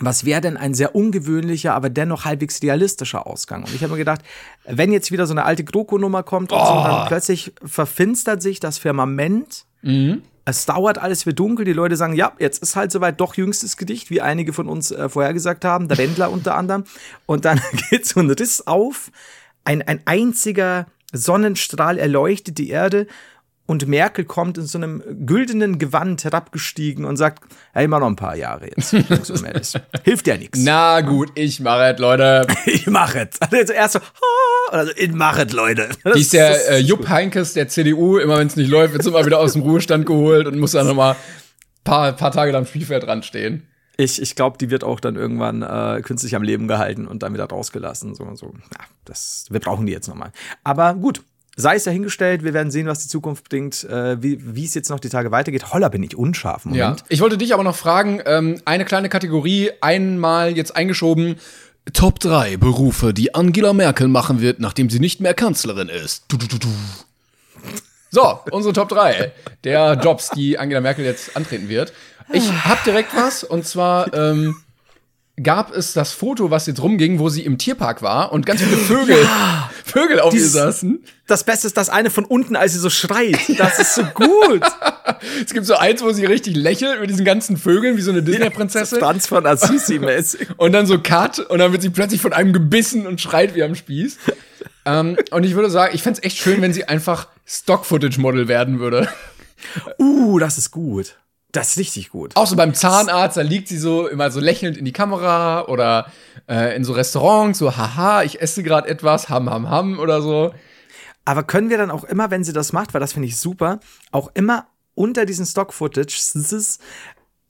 was 0.00 0.24
wäre 0.24 0.40
denn 0.40 0.56
ein 0.56 0.74
sehr 0.74 0.94
ungewöhnlicher, 0.94 1.74
aber 1.74 1.90
dennoch 1.90 2.24
halbwegs 2.24 2.62
realistischer 2.62 3.26
Ausgang? 3.26 3.64
Und 3.64 3.74
ich 3.74 3.82
habe 3.82 3.92
mir 3.92 3.98
gedacht, 3.98 4.22
wenn 4.64 4.92
jetzt 4.92 5.10
wieder 5.10 5.26
so 5.26 5.34
eine 5.34 5.44
alte 5.44 5.64
GroKo-Nummer 5.64 6.22
kommt 6.22 6.52
und 6.52 6.58
so, 6.58 6.74
dann 6.74 7.08
plötzlich 7.08 7.52
verfinstert 7.64 8.42
sich 8.42 8.60
das 8.60 8.78
Firmament. 8.78 9.64
Es 10.44 10.66
dauert, 10.66 10.98
alles 10.98 11.26
wird 11.26 11.38
dunkel. 11.38 11.64
Die 11.64 11.72
Leute 11.72 11.96
sagen, 11.96 12.14
ja, 12.14 12.32
jetzt 12.38 12.62
ist 12.62 12.74
halt 12.74 12.90
soweit 12.90 13.20
doch 13.20 13.34
jüngstes 13.34 13.76
Gedicht, 13.76 14.10
wie 14.10 14.22
einige 14.22 14.52
von 14.52 14.68
uns 14.68 14.90
äh, 14.90 15.08
vorhergesagt 15.08 15.64
haben, 15.64 15.88
der 15.88 15.98
Wendler 15.98 16.30
unter 16.30 16.56
anderem. 16.56 16.84
Und 17.26 17.44
dann 17.44 17.60
geht 17.90 18.06
so 18.06 18.20
ein 18.20 18.30
Riss 18.30 18.66
auf, 18.66 19.10
ein, 19.64 19.82
ein 19.82 20.00
einziger 20.06 20.86
Sonnenstrahl 21.12 21.98
erleuchtet 21.98 22.58
die 22.58 22.70
Erde 22.70 23.06
und 23.68 23.86
Merkel 23.86 24.24
kommt 24.24 24.56
in 24.56 24.66
so 24.66 24.78
einem 24.78 25.02
güldenen 25.26 25.78
Gewand 25.78 26.24
herabgestiegen 26.24 27.04
und 27.04 27.18
sagt, 27.18 27.44
hey, 27.74 27.86
mal 27.86 28.00
noch 28.00 28.06
ein 28.06 28.16
paar 28.16 28.34
Jahre 28.34 28.70
jetzt. 28.74 28.90
Hilft 30.04 30.26
ja 30.26 30.38
nichts. 30.38 30.58
Na 30.62 31.02
gut, 31.02 31.30
ich 31.34 31.60
mache 31.60 31.92
es, 31.92 31.98
Leute. 31.98 32.46
Ich 32.64 32.86
mache 32.86 33.28
es. 33.30 33.40
Also 33.42 33.72
erst 33.74 33.92
so, 33.94 34.00
oder 34.72 34.86
so, 34.86 34.92
ich 34.96 35.12
mache 35.12 35.42
es, 35.42 35.52
Leute. 35.52 35.90
Das 36.02 36.14
Die 36.14 36.20
ist 36.22 36.32
der 36.32 36.70
äh, 36.70 36.78
Jupp 36.78 37.10
Heinkes 37.10 37.52
der 37.52 37.68
CDU, 37.68 38.16
immer 38.16 38.38
wenn 38.38 38.46
es 38.46 38.56
nicht 38.56 38.70
läuft, 38.70 38.94
wird 38.94 39.04
immer 39.04 39.26
wieder 39.26 39.38
aus 39.38 39.52
dem 39.52 39.60
Ruhestand 39.60 40.06
geholt 40.06 40.46
und 40.46 40.58
muss 40.58 40.72
dann 40.72 40.86
nochmal 40.86 41.16
paar, 41.84 42.12
paar 42.12 42.32
Tage 42.32 42.56
am 42.56 42.64
Spielfeld 42.64 43.02
dran 43.02 43.22
stehen. 43.22 43.68
Ich, 43.98 44.22
ich 44.22 44.34
glaube, 44.34 44.56
die 44.56 44.70
wird 44.70 44.82
auch 44.82 44.98
dann 44.98 45.16
irgendwann 45.16 45.60
äh, 45.60 46.00
künstlich 46.00 46.34
am 46.34 46.42
Leben 46.42 46.68
gehalten 46.68 47.06
und 47.06 47.22
dann 47.22 47.34
wieder 47.34 47.44
rausgelassen. 47.44 48.14
So 48.14 48.34
so. 48.34 48.46
Ja, 48.46 48.84
das, 49.04 49.44
wir 49.50 49.60
brauchen 49.60 49.84
die 49.84 49.92
jetzt 49.92 50.08
nochmal. 50.08 50.32
Aber 50.64 50.94
gut, 50.94 51.22
sei 51.60 51.74
es 51.74 51.84
dahingestellt. 51.84 52.44
Wir 52.44 52.54
werden 52.54 52.70
sehen, 52.70 52.86
was 52.86 53.00
die 53.00 53.08
Zukunft 53.08 53.48
bringt, 53.48 53.82
äh, 53.84 54.16
wie 54.22 54.64
es 54.64 54.74
jetzt 54.74 54.90
noch 54.90 55.00
die 55.00 55.08
Tage 55.08 55.32
weitergeht. 55.32 55.72
Holla, 55.72 55.88
bin 55.88 56.02
ich 56.04 56.16
unscharf. 56.16 56.64
im 56.64 56.74
Ja. 56.74 56.84
Moment. 56.86 57.04
Ich 57.08 57.20
wollte 57.20 57.36
dich 57.36 57.52
aber 57.52 57.64
noch 57.64 57.74
fragen, 57.74 58.20
ähm, 58.26 58.60
eine 58.64 58.84
kleine 58.84 59.08
Kategorie, 59.08 59.70
einmal 59.80 60.56
jetzt 60.56 60.76
eingeschoben. 60.76 61.36
Top 61.92 62.20
3 62.20 62.58
Berufe, 62.58 63.12
die 63.12 63.34
Angela 63.34 63.72
Merkel 63.72 64.06
machen 64.08 64.40
wird, 64.40 64.60
nachdem 64.60 64.88
sie 64.88 65.00
nicht 65.00 65.20
mehr 65.20 65.34
Kanzlerin 65.34 65.88
ist. 65.88 66.24
Du, 66.28 66.36
du, 66.36 66.46
du, 66.46 66.58
du. 66.58 66.68
So, 68.10 68.38
unsere 68.52 68.72
Top 68.72 68.88
3 68.90 69.32
der 69.64 69.94
Jobs, 70.02 70.30
die 70.30 70.58
Angela 70.58 70.80
Merkel 70.80 71.04
jetzt 71.04 71.36
antreten 71.36 71.68
wird. 71.68 71.92
Ich 72.32 72.50
hab 72.52 72.84
direkt 72.84 73.16
was, 73.16 73.42
und 73.42 73.66
zwar 73.66 74.12
ähm, 74.14 74.56
gab 75.42 75.74
es 75.74 75.92
das 75.92 76.12
Foto, 76.12 76.50
was 76.50 76.66
jetzt 76.66 76.82
rumging, 76.82 77.18
wo 77.18 77.28
sie 77.28 77.44
im 77.44 77.58
Tierpark 77.58 78.02
war 78.02 78.32
und 78.32 78.46
ganz 78.46 78.62
viele 78.62 78.76
Vögel, 78.76 79.16
Vögel 79.84 80.20
auf 80.20 80.32
ihr 80.32 80.38
Dieses- 80.38 80.52
saßen. 80.52 81.02
Das 81.26 81.44
Beste 81.44 81.66
ist 81.66 81.76
das 81.76 81.90
eine 81.90 82.08
von 82.10 82.24
unten, 82.24 82.56
als 82.56 82.72
sie 82.72 82.78
so 82.78 82.88
schreit. 82.88 83.38
Das 83.58 83.78
ist 83.78 83.94
so 83.94 84.02
gut. 84.14 84.62
Es 85.44 85.52
gibt 85.52 85.66
so 85.66 85.74
eins, 85.74 86.02
wo 86.02 86.12
sie 86.12 86.26
richtig 86.26 86.54
lächelt 86.54 87.00
mit 87.00 87.10
diesen 87.10 87.24
ganzen 87.24 87.56
Vögeln, 87.56 87.96
wie 87.96 88.02
so 88.02 88.10
eine 88.12 88.22
Disney-Prinzessin. 88.22 89.00
Franz 89.00 89.26
von 89.26 89.46
Assisi-mäßig. 89.46 90.46
Und 90.58 90.72
dann 90.72 90.86
so 90.86 91.00
Cut 91.00 91.38
und 91.40 91.58
dann 91.58 91.72
wird 91.72 91.82
sie 91.82 91.90
plötzlich 91.90 92.20
von 92.20 92.32
einem 92.32 92.52
gebissen 92.52 93.06
und 93.06 93.20
schreit 93.20 93.54
wie 93.54 93.62
am 93.62 93.74
Spieß. 93.74 94.16
ähm, 94.84 95.16
und 95.30 95.44
ich 95.44 95.54
würde 95.54 95.70
sagen, 95.70 95.92
ich 95.94 96.02
fände 96.02 96.22
echt 96.22 96.36
schön, 96.38 96.60
wenn 96.62 96.72
sie 96.72 96.84
einfach 96.84 97.28
Stock-Footage-Model 97.46 98.46
werden 98.48 98.78
würde. 98.78 99.08
Uh, 99.98 100.38
das 100.38 100.56
ist 100.58 100.70
gut. 100.70 101.16
Das 101.52 101.70
ist 101.70 101.78
richtig 101.78 102.10
gut. 102.10 102.36
Auch 102.36 102.46
so 102.46 102.56
beim 102.56 102.74
Zahnarzt, 102.74 103.38
da 103.38 103.40
liegt 103.40 103.68
sie 103.68 103.78
so 103.78 104.06
immer 104.06 104.30
so 104.30 104.38
lächelnd 104.38 104.76
in 104.76 104.84
die 104.84 104.92
Kamera 104.92 105.66
oder 105.66 106.12
äh, 106.46 106.76
in 106.76 106.84
so 106.84 106.92
Restaurants, 106.92 107.58
so 107.58 107.76
haha, 107.76 108.22
ich 108.22 108.42
esse 108.42 108.62
gerade 108.62 108.86
etwas, 108.88 109.30
ham, 109.30 109.48
ham, 109.48 109.70
ham 109.70 109.98
oder 109.98 110.20
so. 110.20 110.52
Aber 111.24 111.42
können 111.42 111.70
wir 111.70 111.78
dann 111.78 111.90
auch 111.90 112.04
immer, 112.04 112.30
wenn 112.30 112.44
sie 112.44 112.52
das 112.52 112.72
macht, 112.72 112.92
weil 112.92 113.00
das 113.00 113.14
finde 113.14 113.28
ich 113.28 113.38
super, 113.38 113.80
auch 114.12 114.30
immer 114.34 114.66
unter 114.94 115.24
diesen 115.24 115.46
Stock-Footage 115.46 116.18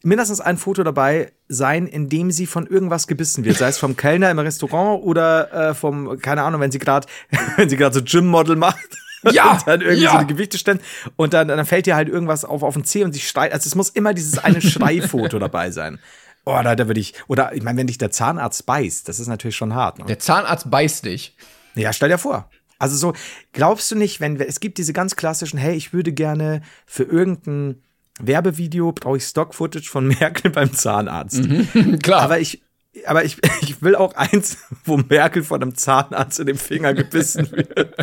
mindestens 0.02 0.40
ein 0.40 0.58
Foto 0.58 0.84
dabei 0.84 1.32
sein, 1.48 1.86
in 1.86 2.08
dem 2.08 2.30
sie 2.30 2.46
von 2.46 2.66
irgendwas 2.66 3.06
gebissen 3.06 3.44
wird, 3.44 3.56
sei 3.56 3.68
es 3.68 3.78
vom 3.78 3.96
Kellner 3.96 4.30
im 4.30 4.38
Restaurant 4.38 5.02
oder 5.02 5.52
äh, 5.52 5.74
vom, 5.74 6.18
keine 6.18 6.42
Ahnung, 6.42 6.60
wenn 6.60 6.70
sie 6.70 6.78
gerade, 6.78 7.08
wenn 7.56 7.68
sie 7.68 7.76
gerade 7.76 7.94
so 7.94 8.02
Gym-Model 8.02 8.56
macht. 8.56 8.98
Ja, 9.32 9.52
und 9.52 9.66
dann 9.66 9.80
irgendwie 9.80 10.04
ja. 10.04 10.12
so 10.12 10.18
die 10.18 10.26
Gewichte 10.26 10.58
stemmt 10.58 10.82
und 11.16 11.34
dann, 11.34 11.48
dann 11.48 11.66
fällt 11.66 11.86
ihr 11.86 11.96
halt 11.96 12.08
irgendwas 12.08 12.44
auf, 12.44 12.62
auf 12.62 12.74
den 12.74 12.84
Zeh 12.84 13.04
und 13.04 13.12
sie 13.12 13.20
schreit. 13.20 13.52
Also 13.52 13.66
es 13.66 13.74
muss 13.74 13.90
immer 13.90 14.14
dieses 14.14 14.38
eine 14.38 14.60
Schreifoto 14.60 15.38
dabei 15.40 15.70
sein. 15.70 15.98
Oh, 16.44 16.58
da, 16.62 16.76
da 16.76 16.86
würde 16.86 17.00
ich, 17.00 17.14
oder 17.26 17.52
ich 17.54 17.62
meine, 17.62 17.78
wenn 17.78 17.86
dich 17.86 17.98
der 17.98 18.10
Zahnarzt 18.10 18.64
beißt, 18.64 19.08
das 19.08 19.20
ist 19.20 19.26
natürlich 19.26 19.56
schon 19.56 19.74
hart. 19.74 19.98
Ne? 19.98 20.06
Der 20.06 20.18
Zahnarzt 20.18 20.70
beißt 20.70 21.04
dich. 21.04 21.36
Ja, 21.74 21.92
stell 21.92 22.08
dir 22.08 22.18
vor. 22.18 22.48
Also 22.78 22.96
so, 22.96 23.12
glaubst 23.52 23.90
du 23.90 23.96
nicht, 23.96 24.20
wenn 24.20 24.38
wir, 24.38 24.48
es 24.48 24.60
gibt 24.60 24.78
diese 24.78 24.92
ganz 24.92 25.16
klassischen, 25.16 25.58
hey, 25.58 25.74
ich 25.74 25.92
würde 25.92 26.12
gerne 26.12 26.62
für 26.86 27.02
irgendein 27.02 27.82
Werbevideo 28.20 28.92
brauche 28.92 29.16
ich 29.16 29.24
Stock-Footage 29.24 29.88
von 29.88 30.06
Merkel 30.20 30.50
beim 30.50 30.72
Zahnarzt. 30.72 31.44
Mhm, 31.44 31.98
klar. 31.98 32.22
Aber 32.22 32.38
ich, 32.38 32.62
aber 33.06 33.24
ich, 33.24 33.38
ich 33.62 33.82
will 33.82 33.94
auch 33.94 34.14
eins, 34.14 34.58
wo 34.84 34.96
Merkel 34.96 35.42
von 35.42 35.62
einem 35.62 35.74
Zahnarzt 35.74 36.40
in 36.40 36.46
den 36.46 36.58
Finger 36.58 36.94
gebissen 36.94 37.50
wird. 37.52 37.94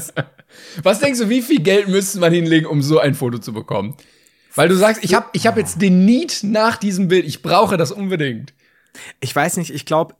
Was 0.84 1.00
denkst 1.00 1.20
du, 1.20 1.30
wie 1.30 1.42
viel 1.42 1.62
Geld 1.62 1.88
müsste 1.88 2.20
man 2.20 2.34
hinlegen, 2.34 2.68
um 2.68 2.82
so 2.82 3.00
ein 3.00 3.16
Foto 3.16 3.38
zu 3.40 3.54
bekommen? 3.54 3.96
Weil 4.56 4.70
du 4.70 4.75
sagst, 4.75 5.04
ich 5.04 5.14
habe 5.14 5.28
ich 5.34 5.48
hab 5.48 5.58
jetzt 5.58 5.82
den 5.82 6.06
Need 6.06 6.40
nach 6.44 6.78
diesem 6.78 7.10
Bild. 7.10 7.25
Ich 7.25 7.42
brauche 7.42 7.75
das 7.75 7.92
unbedingt. 7.92 8.54
Ich 9.20 9.36
weiß 9.36 9.58
nicht, 9.58 9.74
ich 9.74 9.86
glaube, 9.86 10.16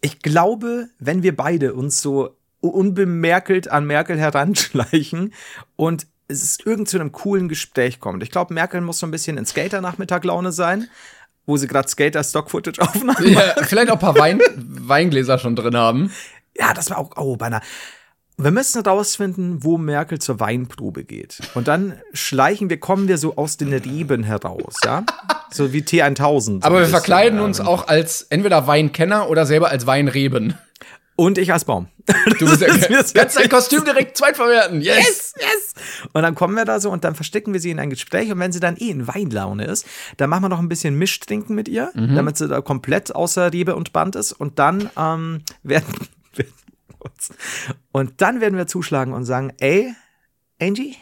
ich 0.00 0.20
glaube, 0.20 0.88
wenn 1.00 1.24
wir 1.24 1.34
beide 1.34 1.74
uns 1.74 2.00
so 2.00 2.36
unbemerkelt 2.60 3.68
an 3.68 3.86
Merkel 3.86 4.18
heranschleichen 4.18 5.32
und 5.74 6.06
es 6.28 6.42
ist 6.42 6.66
irgend 6.66 6.88
zu 6.88 6.98
einem 6.98 7.12
coolen 7.12 7.48
Gespräch 7.48 8.00
kommt. 8.00 8.22
Ich 8.22 8.30
glaube, 8.30 8.54
Merkel 8.54 8.80
muss 8.80 8.98
so 8.98 9.06
ein 9.06 9.12
bisschen 9.12 9.38
in 9.38 9.46
Skater-Nachmittag-Laune 9.46 10.52
sein, 10.52 10.88
wo 11.46 11.56
sie 11.56 11.66
gerade 11.66 11.88
Skater-Stock-Footage 11.88 12.78
aufnahmen. 12.82 13.32
Ja, 13.32 13.54
vielleicht 13.62 13.90
auch 13.90 13.94
ein 13.94 14.00
paar 14.00 14.18
Wein, 14.18 14.40
Weingläser 14.56 15.38
schon 15.38 15.56
drin 15.56 15.76
haben. 15.76 16.12
Ja, 16.58 16.74
das 16.74 16.90
war 16.90 16.98
auch, 16.98 17.10
oh, 17.16 17.36
beinahe. 17.36 17.60
Wir 18.38 18.50
müssen 18.50 18.82
rausfinden, 18.82 19.64
wo 19.64 19.78
Merkel 19.78 20.18
zur 20.18 20.40
Weinprobe 20.40 21.04
geht. 21.04 21.38
Und 21.54 21.68
dann 21.68 21.94
schleichen 22.12 22.68
wir, 22.68 22.78
kommen 22.78 23.08
wir 23.08 23.16
so 23.16 23.36
aus 23.36 23.56
den 23.56 23.72
Reben 23.72 24.24
heraus, 24.24 24.76
ja? 24.84 25.04
So 25.50 25.72
wie 25.72 25.80
T1000. 25.80 26.62
Aber 26.62 26.80
wir 26.80 26.86
verkleiden 26.86 27.40
uns 27.40 27.60
auch 27.60 27.88
als 27.88 28.22
entweder 28.22 28.66
Weinkenner 28.66 29.30
oder 29.30 29.46
selber 29.46 29.70
als 29.70 29.86
Weinreben. 29.86 30.58
Und 31.14 31.38
ich 31.38 31.54
als 31.54 31.64
Baum. 31.64 31.88
Du 32.38 32.46
bist 32.58 32.60
ja, 32.60 33.02
kannst 33.14 33.38
dein 33.38 33.48
Kostüm 33.48 33.84
direkt 33.84 34.16
zweitverwerten. 34.16 34.80
Yes! 34.80 35.34
yes. 35.38 35.74
Und 36.12 36.22
dann 36.22 36.34
kommen 36.34 36.54
wir 36.54 36.64
da 36.64 36.78
so 36.80 36.90
und 36.90 37.04
dann 37.04 37.14
verstecken 37.14 37.52
wir 37.52 37.60
sie 37.60 37.70
in 37.70 37.78
ein 37.78 37.90
Gespräch 37.90 38.30
und 38.30 38.38
wenn 38.38 38.52
sie 38.52 38.60
dann 38.60 38.76
eh 38.76 38.90
in 38.90 39.08
Weinlaune 39.08 39.64
ist, 39.64 39.86
dann 40.16 40.30
machen 40.30 40.44
wir 40.44 40.48
noch 40.48 40.60
ein 40.60 40.68
bisschen 40.68 40.96
Mischtrinken 40.96 41.54
mit 41.56 41.68
ihr, 41.68 41.90
damit 41.94 42.36
sie 42.36 42.48
da 42.48 42.60
komplett 42.60 43.14
außer 43.14 43.52
Rebe 43.52 43.74
und 43.74 43.92
Band 43.92 44.16
ist 44.16 44.32
und 44.32 44.58
dann 44.58 44.90
ähm, 44.96 45.42
werden, 45.62 45.92
werden 46.34 46.54
uns- 46.98 47.30
und 47.92 48.20
dann 48.20 48.40
werden 48.40 48.56
wir 48.56 48.66
zuschlagen 48.66 49.12
und 49.12 49.24
sagen, 49.24 49.52
ey, 49.58 49.92
Angie? 50.60 50.96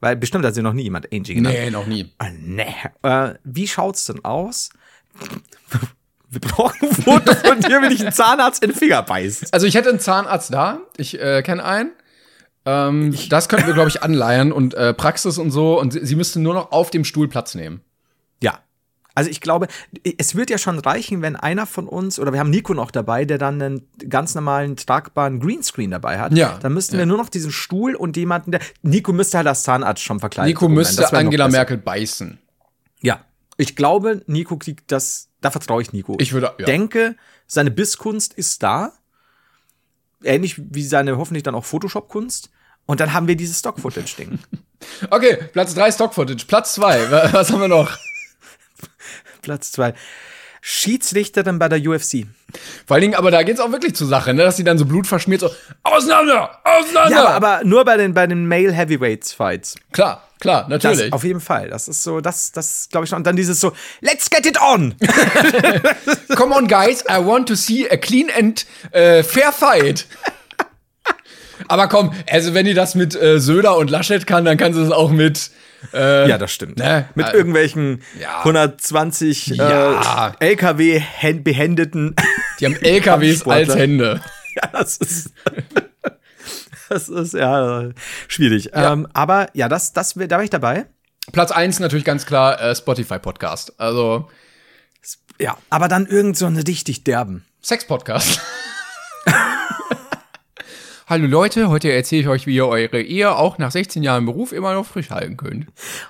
Weil 0.00 0.16
bestimmt 0.16 0.46
hat 0.46 0.54
sie 0.54 0.62
noch 0.62 0.72
nie 0.72 0.84
jemand 0.84 1.12
Angie 1.12 1.34
genannt. 1.34 1.56
Nee, 1.58 1.70
noch 1.70 1.86
nie. 1.86 2.10
Ah, 2.18 2.30
nee. 2.30 2.74
Äh, 3.02 3.34
wie 3.44 3.68
schaut's 3.68 4.06
denn 4.06 4.24
aus? 4.24 4.70
Wir 6.30 6.40
brauchen 6.40 6.88
ein 6.88 6.94
Foto 6.94 7.34
von 7.34 7.60
dir, 7.60 7.82
wenn 7.82 7.90
ich 7.90 8.00
einen 8.00 8.12
Zahnarzt 8.12 8.62
in 8.62 8.70
den 8.70 8.78
Finger 8.78 9.02
beißt. 9.02 9.52
Also 9.52 9.66
ich 9.66 9.74
hätte 9.74 9.88
einen 9.90 9.98
Zahnarzt 10.00 10.52
da. 10.54 10.78
Ich 10.96 11.20
äh, 11.20 11.42
kenne 11.42 11.64
einen. 11.64 11.90
Ähm, 12.64 13.16
das 13.30 13.48
könnten 13.48 13.66
wir, 13.66 13.74
glaube 13.74 13.88
ich, 13.88 14.02
anleihen 14.02 14.52
und 14.52 14.74
äh, 14.74 14.94
Praxis 14.94 15.38
und 15.38 15.50
so. 15.50 15.80
Und 15.80 15.92
sie, 15.92 16.04
sie 16.06 16.14
müsste 16.14 16.38
nur 16.40 16.54
noch 16.54 16.72
auf 16.72 16.90
dem 16.90 17.04
Stuhl 17.04 17.26
Platz 17.28 17.54
nehmen. 17.54 17.80
Ja. 18.42 18.60
Also 19.14 19.28
ich 19.28 19.40
glaube, 19.40 19.66
es 20.18 20.36
wird 20.36 20.50
ja 20.50 20.58
schon 20.58 20.78
reichen, 20.78 21.20
wenn 21.20 21.34
einer 21.34 21.66
von 21.66 21.88
uns, 21.88 22.20
oder 22.20 22.32
wir 22.32 22.38
haben 22.38 22.50
Nico 22.50 22.74
noch 22.74 22.92
dabei, 22.92 23.24
der 23.24 23.38
dann 23.38 23.60
einen 23.60 23.88
ganz 24.08 24.36
normalen 24.36 24.76
tragbaren 24.76 25.40
Greenscreen 25.40 25.90
dabei 25.90 26.20
hat. 26.20 26.32
Ja. 26.34 26.58
Dann 26.62 26.74
müssten 26.74 26.94
Ja. 26.94 27.00
wir 27.00 27.06
nur 27.06 27.18
noch 27.18 27.28
diesen 27.28 27.50
Stuhl 27.50 27.96
und 27.96 28.16
jemanden, 28.16 28.52
der. 28.52 28.60
Nico 28.82 29.12
müsste 29.12 29.38
halt 29.38 29.48
als 29.48 29.64
Zahnarzt 29.64 30.02
schon 30.04 30.20
verkleidet 30.20 30.48
Nico 30.48 30.68
müsste 30.68 31.12
Angela. 31.12 31.48
Merkel 31.48 31.76
beißen. 31.76 32.38
Ja. 33.00 33.24
Ich 33.56 33.74
glaube, 33.74 34.22
Nico 34.26 34.56
kriegt 34.58 34.92
das, 34.92 35.28
da 35.40 35.50
vertraue 35.50 35.82
ich 35.82 35.92
Nico. 35.92 36.16
Ich 36.20 36.32
würde- 36.32 36.54
ja. 36.58 36.66
denke, 36.66 37.16
seine 37.46 37.70
Bisskunst 37.70 38.34
ist 38.34 38.62
da. 38.62 38.92
Ähnlich 40.22 40.56
wie 40.58 40.84
seine 40.84 41.16
hoffentlich 41.16 41.42
dann 41.42 41.54
auch 41.54 41.64
Photoshop-Kunst. 41.64 42.50
Und 42.86 43.00
dann 43.00 43.12
haben 43.12 43.26
wir 43.28 43.36
dieses 43.36 43.58
Stock-Footage-Ding. 43.60 44.38
Okay, 45.10 45.36
Platz 45.52 45.74
3 45.74 45.92
Stock-Footage. 45.92 46.46
Platz 46.46 46.72
2, 46.74 47.10
was 47.34 47.52
haben 47.52 47.60
wir 47.60 47.68
noch? 47.68 47.98
Platz 49.42 49.72
zwei. 49.72 49.92
Schiedsrichterin 50.60 51.58
bei 51.58 51.68
der 51.68 51.78
UFC. 51.80 52.26
Vor 52.86 52.94
allen 52.94 53.02
Dingen, 53.02 53.14
aber 53.14 53.30
da 53.30 53.42
geht's 53.42 53.60
auch 53.60 53.72
wirklich 53.72 53.94
zur 53.94 54.06
Sache, 54.08 54.34
ne? 54.34 54.42
dass 54.42 54.56
sie 54.56 54.64
dann 54.64 54.76
so 54.78 54.84
blutverschmiert 54.84 55.40
so 55.40 55.50
auseinander, 55.82 56.58
auseinander. 56.64 57.10
Ja, 57.10 57.28
aber, 57.28 57.48
aber 57.48 57.64
nur 57.64 57.84
bei 57.84 57.96
den, 57.96 58.12
bei 58.14 58.26
den 58.26 58.46
Male 58.46 58.72
Heavyweights 58.72 59.32
Fights. 59.32 59.76
klar, 59.92 60.26
klar, 60.40 60.62
Das, 60.68 60.82
natürlich. 60.82 61.12
auf 61.12 61.24
jeden 61.24 61.40
Fall. 61.40 61.70
Das 61.70 61.88
ist 61.88 62.02
so, 62.02 62.20
das, 62.20 62.52
das 62.52 62.88
glaube 62.90 63.04
ich 63.04 63.10
schon. 63.10 63.18
Und 63.18 63.26
dann 63.26 63.36
dieses 63.36 63.60
so, 63.60 63.72
let's 64.00 64.28
get 64.30 64.46
it 64.46 64.60
on! 64.60 64.94
Come 66.36 66.54
on, 66.54 66.66
guys, 66.66 67.02
I 67.08 67.24
want 67.24 67.48
to 67.48 67.54
see 67.54 67.88
a 67.88 67.96
clean 67.96 68.28
and 68.36 68.66
äh, 68.92 69.22
fair 69.22 69.52
fight. 69.52 70.06
Aber 71.68 71.88
komm, 71.88 72.12
also 72.28 72.54
wenn 72.54 72.64
die 72.66 72.74
das 72.74 72.94
mit 72.94 73.14
äh, 73.14 73.38
Söder 73.38 73.76
und 73.76 73.90
Laschet 73.90 74.26
kann, 74.26 74.44
dann 74.44 74.56
kann 74.56 74.72
sie 74.72 74.82
es 74.82 74.90
auch 74.90 75.10
mit. 75.10 75.50
Äh, 75.94 76.28
ja, 76.28 76.36
das 76.38 76.52
stimmt. 76.52 76.78
Ne? 76.78 77.08
Mit 77.14 77.28
Äh, 77.28 77.32
irgendwelchen 77.36 78.02
ja. 78.20 78.38
120 78.40 79.46
Ja. 79.48 80.30
äh, 80.40 80.46
LKW-behändeten. 80.50 82.14
Die 82.60 82.66
haben 82.66 82.76
LKWs 82.76 83.42
als 83.46 83.74
Hände. 83.74 84.20
ja, 84.56 84.68
das 84.72 84.96
ist. 84.98 85.32
Das 86.88 87.08
ist 87.08 87.34
ja 87.34 87.90
schwierig. 88.26 88.70
Ja. 88.74 88.92
Ähm, 88.94 89.06
aber 89.12 89.46
ja, 89.54 89.68
das, 89.68 89.92
das, 89.92 90.14
da 90.14 90.28
war 90.36 90.42
ich 90.42 90.50
dabei. 90.50 90.86
Platz 91.30 91.52
1 91.52 91.78
natürlich 91.78 92.04
ganz 92.04 92.26
klar 92.26 92.60
äh, 92.60 92.74
Spotify-Podcast. 92.74 93.78
Also 93.78 94.28
Ja, 95.38 95.56
aber 95.70 95.86
dann 95.86 96.06
irgend 96.06 96.36
so 96.36 96.46
einen 96.46 96.56
richtig 96.60 97.04
derben. 97.04 97.44
Sex-Podcast. 97.62 98.40
Hallo 101.10 101.26
Leute, 101.26 101.68
heute 101.68 101.90
erzähle 101.90 102.22
ich 102.22 102.28
euch, 102.28 102.46
wie 102.46 102.54
ihr 102.54 102.68
eure 102.68 103.02
Ehe 103.02 103.34
auch 103.34 103.58
nach 103.58 103.72
16 103.72 104.04
Jahren 104.04 104.26
Beruf 104.26 104.52
immer 104.52 104.74
noch 104.74 104.86
frisch 104.86 105.10
halten 105.10 105.36
könnt. 105.36 105.66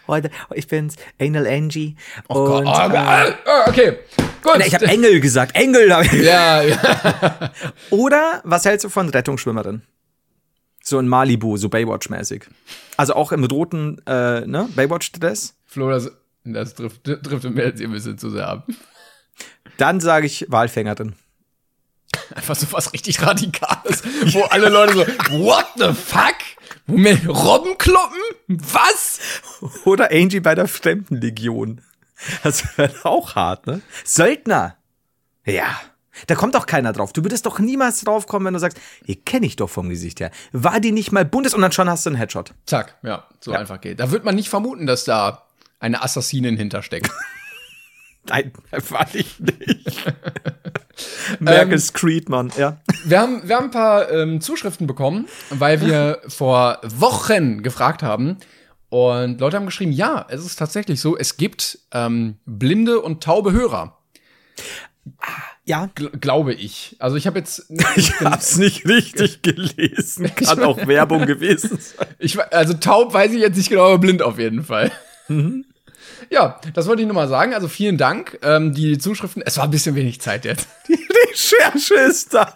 Heute, 0.07 0.29
ich 0.55 0.69
bin's, 0.69 0.97
Anal 1.19 1.47
Angie. 1.47 1.97
Oh 2.29 2.45
Gott, 2.45 2.67
oh, 2.67 2.95
äh, 2.95 3.33
okay, 3.67 3.97
gut. 4.43 4.59
Nee, 4.59 4.65
ich 4.67 4.75
habe 4.75 4.85
Engel 4.89 5.21
gesagt. 5.21 5.57
Engel. 5.57 5.89
ja, 5.89 6.61
ja. 6.61 7.51
Oder 7.91 8.43
was 8.45 8.67
hältst 8.67 8.85
du 8.85 8.91
von 8.91 9.09
Rettungsschwimmerin? 9.09 9.81
So 10.83 10.99
in 10.99 11.09
Malibu, 11.09 11.57
so 11.57 11.69
Baywatch-mäßig. 11.69 12.43
Also 12.99 13.15
auch 13.15 13.33
im 13.33 13.45
roten 13.45 14.03
äh, 14.07 14.43
ne? 14.43 14.69
Baywatch-Dress. 14.77 15.57
Flo, 15.65 15.89
das, 15.89 16.11
das 16.45 16.75
trifft, 16.75 17.05
trifft 17.05 17.45
mir 17.45 17.65
jetzt 17.65 17.81
ein 17.81 17.91
bisschen 17.91 18.19
zu 18.19 18.29
sehr 18.29 18.47
ab. 18.47 18.69
Dann 19.79 20.01
sage 20.01 20.27
ich 20.27 20.45
Walfängerin. 20.51 21.15
Einfach 22.35 22.57
so 22.57 22.71
was 22.73 22.93
richtig 22.93 23.23
Radikales, 23.23 24.03
wo 24.33 24.43
alle 24.45 24.69
Leute 24.69 24.95
so, 24.95 25.07
what 25.39 25.67
the 25.77 25.93
fuck? 25.93 26.37
Moment, 26.87 27.29
Robbenkloppen? 27.29 28.19
Was? 28.49 29.21
Oder 29.85 30.11
Angie 30.13 30.41
bei 30.41 30.55
der 30.55 30.69
Fremdenlegion. 30.69 31.81
Das 32.43 32.77
wäre 32.77 32.93
auch 33.05 33.35
hart, 33.35 33.67
ne? 33.67 33.81
Söldner. 34.05 34.77
Ja. 35.45 35.81
Da 36.27 36.35
kommt 36.35 36.55
doch 36.55 36.67
keiner 36.67 36.93
drauf. 36.93 37.13
Du 37.13 37.25
würdest 37.25 37.47
doch 37.47 37.59
niemals 37.61 38.01
drauf 38.03 38.27
kommen, 38.27 38.45
wenn 38.47 38.55
du 38.55 38.61
sagst, 38.61 38.79
die 39.07 39.17
kenne 39.17 39.47
ich 39.47 39.57
doch 39.57 39.71
vom 39.71 39.89
Gesicht 39.89 40.21
her. 40.21 40.31
War 40.53 40.81
die 40.81 40.93
nicht 40.93 41.13
mal 41.13 41.25
Bundes 41.25 41.55
und 41.55 41.63
dann 41.63 41.73
schon 41.73 41.89
hast 41.89 42.05
du 42.05 42.11
einen 42.11 42.17
Headshot. 42.17 42.53
Zack, 42.67 42.97
ja, 43.03 43.27
so 43.41 43.53
Ja. 43.53 43.59
einfach 43.59 43.81
geht. 43.81 44.01
Da 44.01 44.11
wird 44.11 44.25
man 44.25 44.35
nicht 44.35 44.51
vermuten, 44.51 44.87
dass 44.87 45.05
da 45.05 45.47
eine 45.79 46.03
Assassinin 46.03 46.57
hintersteckt. 46.57 47.11
Nein, 48.31 48.53
war 48.91 49.07
ich 49.13 49.39
nicht. 49.41 50.05
Merkels 51.41 51.93
Creed, 51.93 52.29
Mann, 52.29 52.53
ja. 52.57 52.81
Wir 53.05 53.21
haben, 53.21 53.49
wir 53.49 53.57
haben 53.57 53.67
ein 53.67 53.71
paar 53.71 54.11
ähm, 54.11 54.41
Zuschriften 54.41 54.87
bekommen, 54.87 55.27
weil 55.51 55.81
wir 55.81 56.21
vor 56.29 56.79
Wochen 56.83 57.63
gefragt 57.63 58.03
haben. 58.03 58.39
Und 58.89 59.41
Leute 59.41 59.57
haben 59.57 59.67
geschrieben, 59.67 59.93
ja, 59.93 60.27
es 60.31 60.45
ist 60.45 60.57
tatsächlich 60.57 61.01
so, 61.01 61.17
es 61.17 61.37
gibt 61.37 61.79
ähm, 61.93 62.39
blinde 62.45 63.01
und 63.01 63.23
taube 63.23 63.53
Hörer. 63.53 63.97
Ja, 65.65 65.89
Gl 65.95 66.11
glaube 66.11 66.53
ich. 66.53 66.97
Also 66.99 67.17
ich 67.17 67.27
habe 67.27 67.39
jetzt. 67.39 67.71
Ich 67.97 68.21
hab's 68.21 68.57
nicht 68.57 68.87
richtig 68.87 69.43
gelesen. 69.43 70.31
Kann 70.35 70.63
auch 70.63 70.87
Werbung 70.87 71.27
gewesen 71.27 71.79
sein. 71.81 72.09
Ich, 72.19 72.39
also 72.53 72.75
taub 72.75 73.15
weiß 73.15 73.33
ich 73.33 73.41
jetzt 73.41 73.57
nicht 73.57 73.71
genau, 73.71 73.87
aber 73.87 73.99
blind 73.99 74.23
auf 74.23 74.39
jeden 74.39 74.65
Fall. 74.65 74.91
Mhm. 75.29 75.65
Ja, 76.31 76.61
das 76.75 76.87
wollte 76.87 77.03
ich 77.03 77.09
nur 77.09 77.15
mal 77.17 77.29
sagen. 77.29 77.55
Also 77.55 77.67
vielen 77.69 77.99
Dank. 77.99 78.39
Ähm, 78.43 78.73
die 78.73 78.99
Zuschriften, 78.99 79.43
es 79.45 79.57
war 79.57 79.65
ein 79.65 79.71
bisschen 79.71 79.95
wenig 79.97 80.21
Zeit 80.21 80.45
jetzt. 80.45 80.69
Die 80.89 80.99
Recherche 81.29 81.95
ist 81.95 82.33
da. 82.35 82.53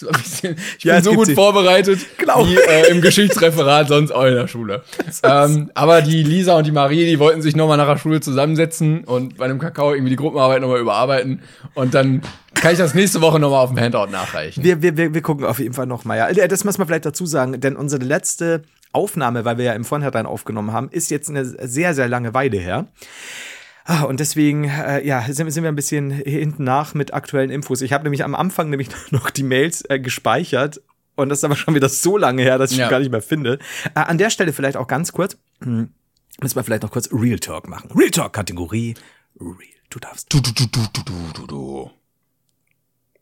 Bisschen, 0.00 0.56
ich 0.78 0.84
Ja, 0.84 0.94
bin 0.96 1.04
so 1.04 1.12
gut 1.14 1.26
sie. 1.26 1.34
vorbereitet 1.34 1.98
wie 2.18 2.56
äh, 2.56 2.90
im 2.90 3.00
Geschichtsreferat, 3.00 3.88
sonst 3.88 4.12
auch 4.12 4.24
in 4.24 4.34
der 4.34 4.46
Schule. 4.46 4.84
ähm, 5.24 5.70
aber 5.74 6.02
die 6.02 6.22
Lisa 6.22 6.56
und 6.56 6.66
die 6.66 6.70
Marie, 6.72 7.06
die 7.06 7.18
wollten 7.18 7.42
sich 7.42 7.56
nochmal 7.56 7.78
nach 7.78 7.88
der 7.88 7.96
Schule 7.98 8.20
zusammensetzen 8.20 9.02
und 9.04 9.38
bei 9.38 9.46
einem 9.46 9.58
Kakao 9.58 9.92
irgendwie 9.94 10.10
die 10.10 10.16
Gruppenarbeit 10.16 10.60
nochmal 10.60 10.78
überarbeiten. 10.80 11.42
Und 11.74 11.94
dann 11.94 12.22
kann 12.54 12.72
ich 12.72 12.78
das 12.78 12.94
nächste 12.94 13.20
Woche 13.22 13.40
nochmal 13.40 13.64
auf 13.64 13.70
dem 13.70 13.80
Handout 13.80 14.06
nachreichen. 14.12 14.62
Wir, 14.62 14.82
wir, 14.82 14.96
wir, 14.96 15.14
wir 15.14 15.22
gucken 15.22 15.46
auf 15.46 15.58
jeden 15.58 15.74
Fall 15.74 15.86
noch 15.86 16.04
mal. 16.04 16.16
Ja. 16.16 16.46
Das 16.46 16.62
muss 16.64 16.78
man 16.78 16.86
vielleicht 16.86 17.06
dazu 17.06 17.26
sagen, 17.26 17.58
denn 17.60 17.74
unsere 17.74 18.04
letzte 18.04 18.62
Aufnahme, 18.92 19.44
weil 19.44 19.58
wir 19.58 19.64
ja 19.66 19.72
im 19.74 19.84
Vornherein 19.84 20.26
aufgenommen 20.26 20.72
haben, 20.72 20.88
ist 20.90 21.10
jetzt 21.10 21.28
eine 21.28 21.44
sehr, 21.44 21.94
sehr 21.94 22.08
lange 22.08 22.34
Weile 22.34 22.58
her. 22.58 22.86
Ah, 23.84 24.02
Und 24.02 24.20
deswegen, 24.20 24.64
äh, 24.64 25.04
ja, 25.06 25.22
sind, 25.30 25.50
sind 25.50 25.62
wir 25.62 25.70
ein 25.70 25.76
bisschen 25.76 26.10
hinten 26.10 26.62
nach 26.64 26.92
mit 26.94 27.14
aktuellen 27.14 27.50
Infos. 27.50 27.80
Ich 27.80 27.92
habe 27.94 28.04
nämlich 28.04 28.22
am 28.24 28.34
Anfang 28.34 28.68
nämlich 28.70 28.88
noch 29.10 29.30
die 29.30 29.42
Mails 29.42 29.82
äh, 29.88 29.98
gespeichert 29.98 30.80
Und 31.16 31.30
das 31.30 31.38
ist 31.38 31.44
aber 31.44 31.56
schon 31.56 31.74
wieder 31.74 31.88
so 31.88 32.16
lange 32.18 32.42
her, 32.42 32.58
dass 32.58 32.70
ich 32.72 32.78
Ja. 32.78 32.88
gar 32.90 32.98
nicht 33.00 33.10
mehr 33.10 33.22
finde. 33.22 33.58
Äh, 33.94 34.00
an 34.00 34.18
der 34.18 34.30
Stelle 34.30 34.52
vielleicht 34.52 34.76
auch 34.76 34.86
ganz 34.88 35.12
kurz, 35.12 35.38
hm, 35.62 35.88
müssen 36.40 36.56
wir 36.56 36.64
vielleicht 36.64 36.82
noch 36.82 36.90
kurz 36.90 37.08
Real 37.12 37.38
Talk 37.38 37.66
machen. 37.68 37.90
Real 37.96 38.10
Talk 38.10 38.32
Kategorie. 38.34 38.94
Real. 39.40 39.54
Du 39.90 39.98
darfst. 39.98 40.32
Du, 40.32 40.40
du, 40.40 40.52
du, 40.52 40.66
du, 40.66 40.86
du, 40.92 41.12
du, 41.34 41.46
du. 41.46 41.90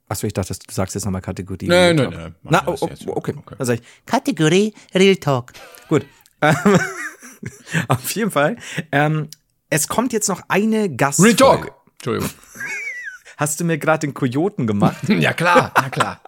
Achso, 0.08 0.26
ich 0.26 0.32
dachte, 0.32 0.54
du 0.54 0.72
sagst 0.72 0.94
jetzt 0.94 1.04
nochmal 1.04 1.20
Kategorie. 1.20 1.66
Talk. 1.66 1.96
nee, 1.96 2.32
mach 2.42 2.50
Na, 2.50 2.62
oh, 2.66 2.76
oh, 2.80 2.88
okay. 3.06 3.34
Okay. 3.36 3.56
Sag 3.58 3.80
ich, 3.80 3.86
Kategorie 4.06 4.72
Real 4.94 5.16
Talk. 5.16 5.52
gut. 5.88 6.06
Ähm, 6.40 6.54
Auf 7.88 8.10
jeden 8.12 8.30
Fall. 8.30 8.56
Ähm, 8.92 9.28
es 9.70 9.88
kommt 9.88 10.12
jetzt 10.12 10.28
noch 10.28 10.42
eine 10.48 10.94
Gastfolge. 10.94 11.42
Real 11.44 11.56
Talk. 11.56 11.72
Entschuldigung. 11.94 12.30
Hast 13.36 13.60
du 13.60 13.64
mir 13.64 13.78
gerade 13.78 14.06
den 14.06 14.14
Kojoten 14.14 14.66
gemacht? 14.66 14.96
Ja, 15.08 15.32
klar, 15.32 15.72
na 15.76 15.90
klar. 15.90 16.20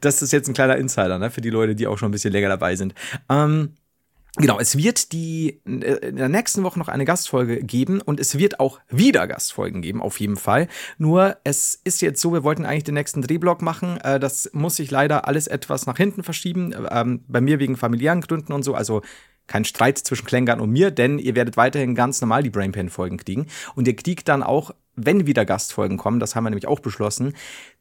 Das 0.00 0.20
ist 0.22 0.32
jetzt 0.32 0.48
ein 0.48 0.54
kleiner 0.54 0.76
Insider, 0.76 1.18
ne, 1.18 1.30
für 1.30 1.40
die 1.40 1.50
Leute, 1.50 1.74
die 1.74 1.86
auch 1.86 1.96
schon 1.98 2.08
ein 2.08 2.12
bisschen 2.12 2.32
länger 2.32 2.48
dabei 2.48 2.74
sind. 2.74 2.94
Ähm, 3.28 3.74
genau, 4.36 4.58
es 4.58 4.76
wird 4.76 5.12
die 5.12 5.60
äh, 5.66 6.08
in 6.08 6.16
der 6.16 6.28
nächsten 6.28 6.62
Woche 6.62 6.78
noch 6.78 6.88
eine 6.88 7.04
Gastfolge 7.04 7.62
geben 7.62 8.00
und 8.00 8.20
es 8.20 8.38
wird 8.38 8.60
auch 8.60 8.80
wieder 8.88 9.26
Gastfolgen 9.26 9.82
geben, 9.82 10.00
auf 10.00 10.20
jeden 10.20 10.36
Fall. 10.36 10.68
Nur 10.98 11.36
es 11.44 11.80
ist 11.84 12.02
jetzt 12.02 12.20
so, 12.20 12.32
wir 12.32 12.44
wollten 12.44 12.64
eigentlich 12.64 12.84
den 12.84 12.94
nächsten 12.94 13.22
Drehblock 13.22 13.62
machen. 13.62 13.98
Äh, 13.98 14.18
das 14.20 14.50
muss 14.52 14.76
sich 14.76 14.90
leider 14.90 15.26
alles 15.28 15.46
etwas 15.46 15.86
nach 15.86 15.96
hinten 15.96 16.22
verschieben. 16.22 16.74
Ähm, 16.90 17.24
bei 17.28 17.40
mir 17.40 17.58
wegen 17.58 17.76
familiären 17.76 18.20
Gründen 18.20 18.52
und 18.52 18.62
so. 18.62 18.74
Also 18.74 19.02
kein 19.46 19.64
Streit 19.64 19.98
zwischen 19.98 20.24
Klängern 20.24 20.60
und 20.60 20.70
mir, 20.70 20.90
denn 20.90 21.18
ihr 21.18 21.34
werdet 21.34 21.56
weiterhin 21.56 21.94
ganz 21.94 22.20
normal 22.20 22.42
die 22.42 22.50
Brainpan-Folgen 22.50 23.18
kriegen. 23.18 23.46
Und 23.74 23.86
ihr 23.86 23.96
kriegt 23.96 24.28
dann 24.28 24.42
auch, 24.42 24.70
wenn 24.94 25.26
wieder 25.26 25.44
Gastfolgen 25.44 25.98
kommen, 25.98 26.20
das 26.20 26.34
haben 26.34 26.44
wir 26.44 26.50
nämlich 26.50 26.68
auch 26.68 26.80
beschlossen, 26.80 27.34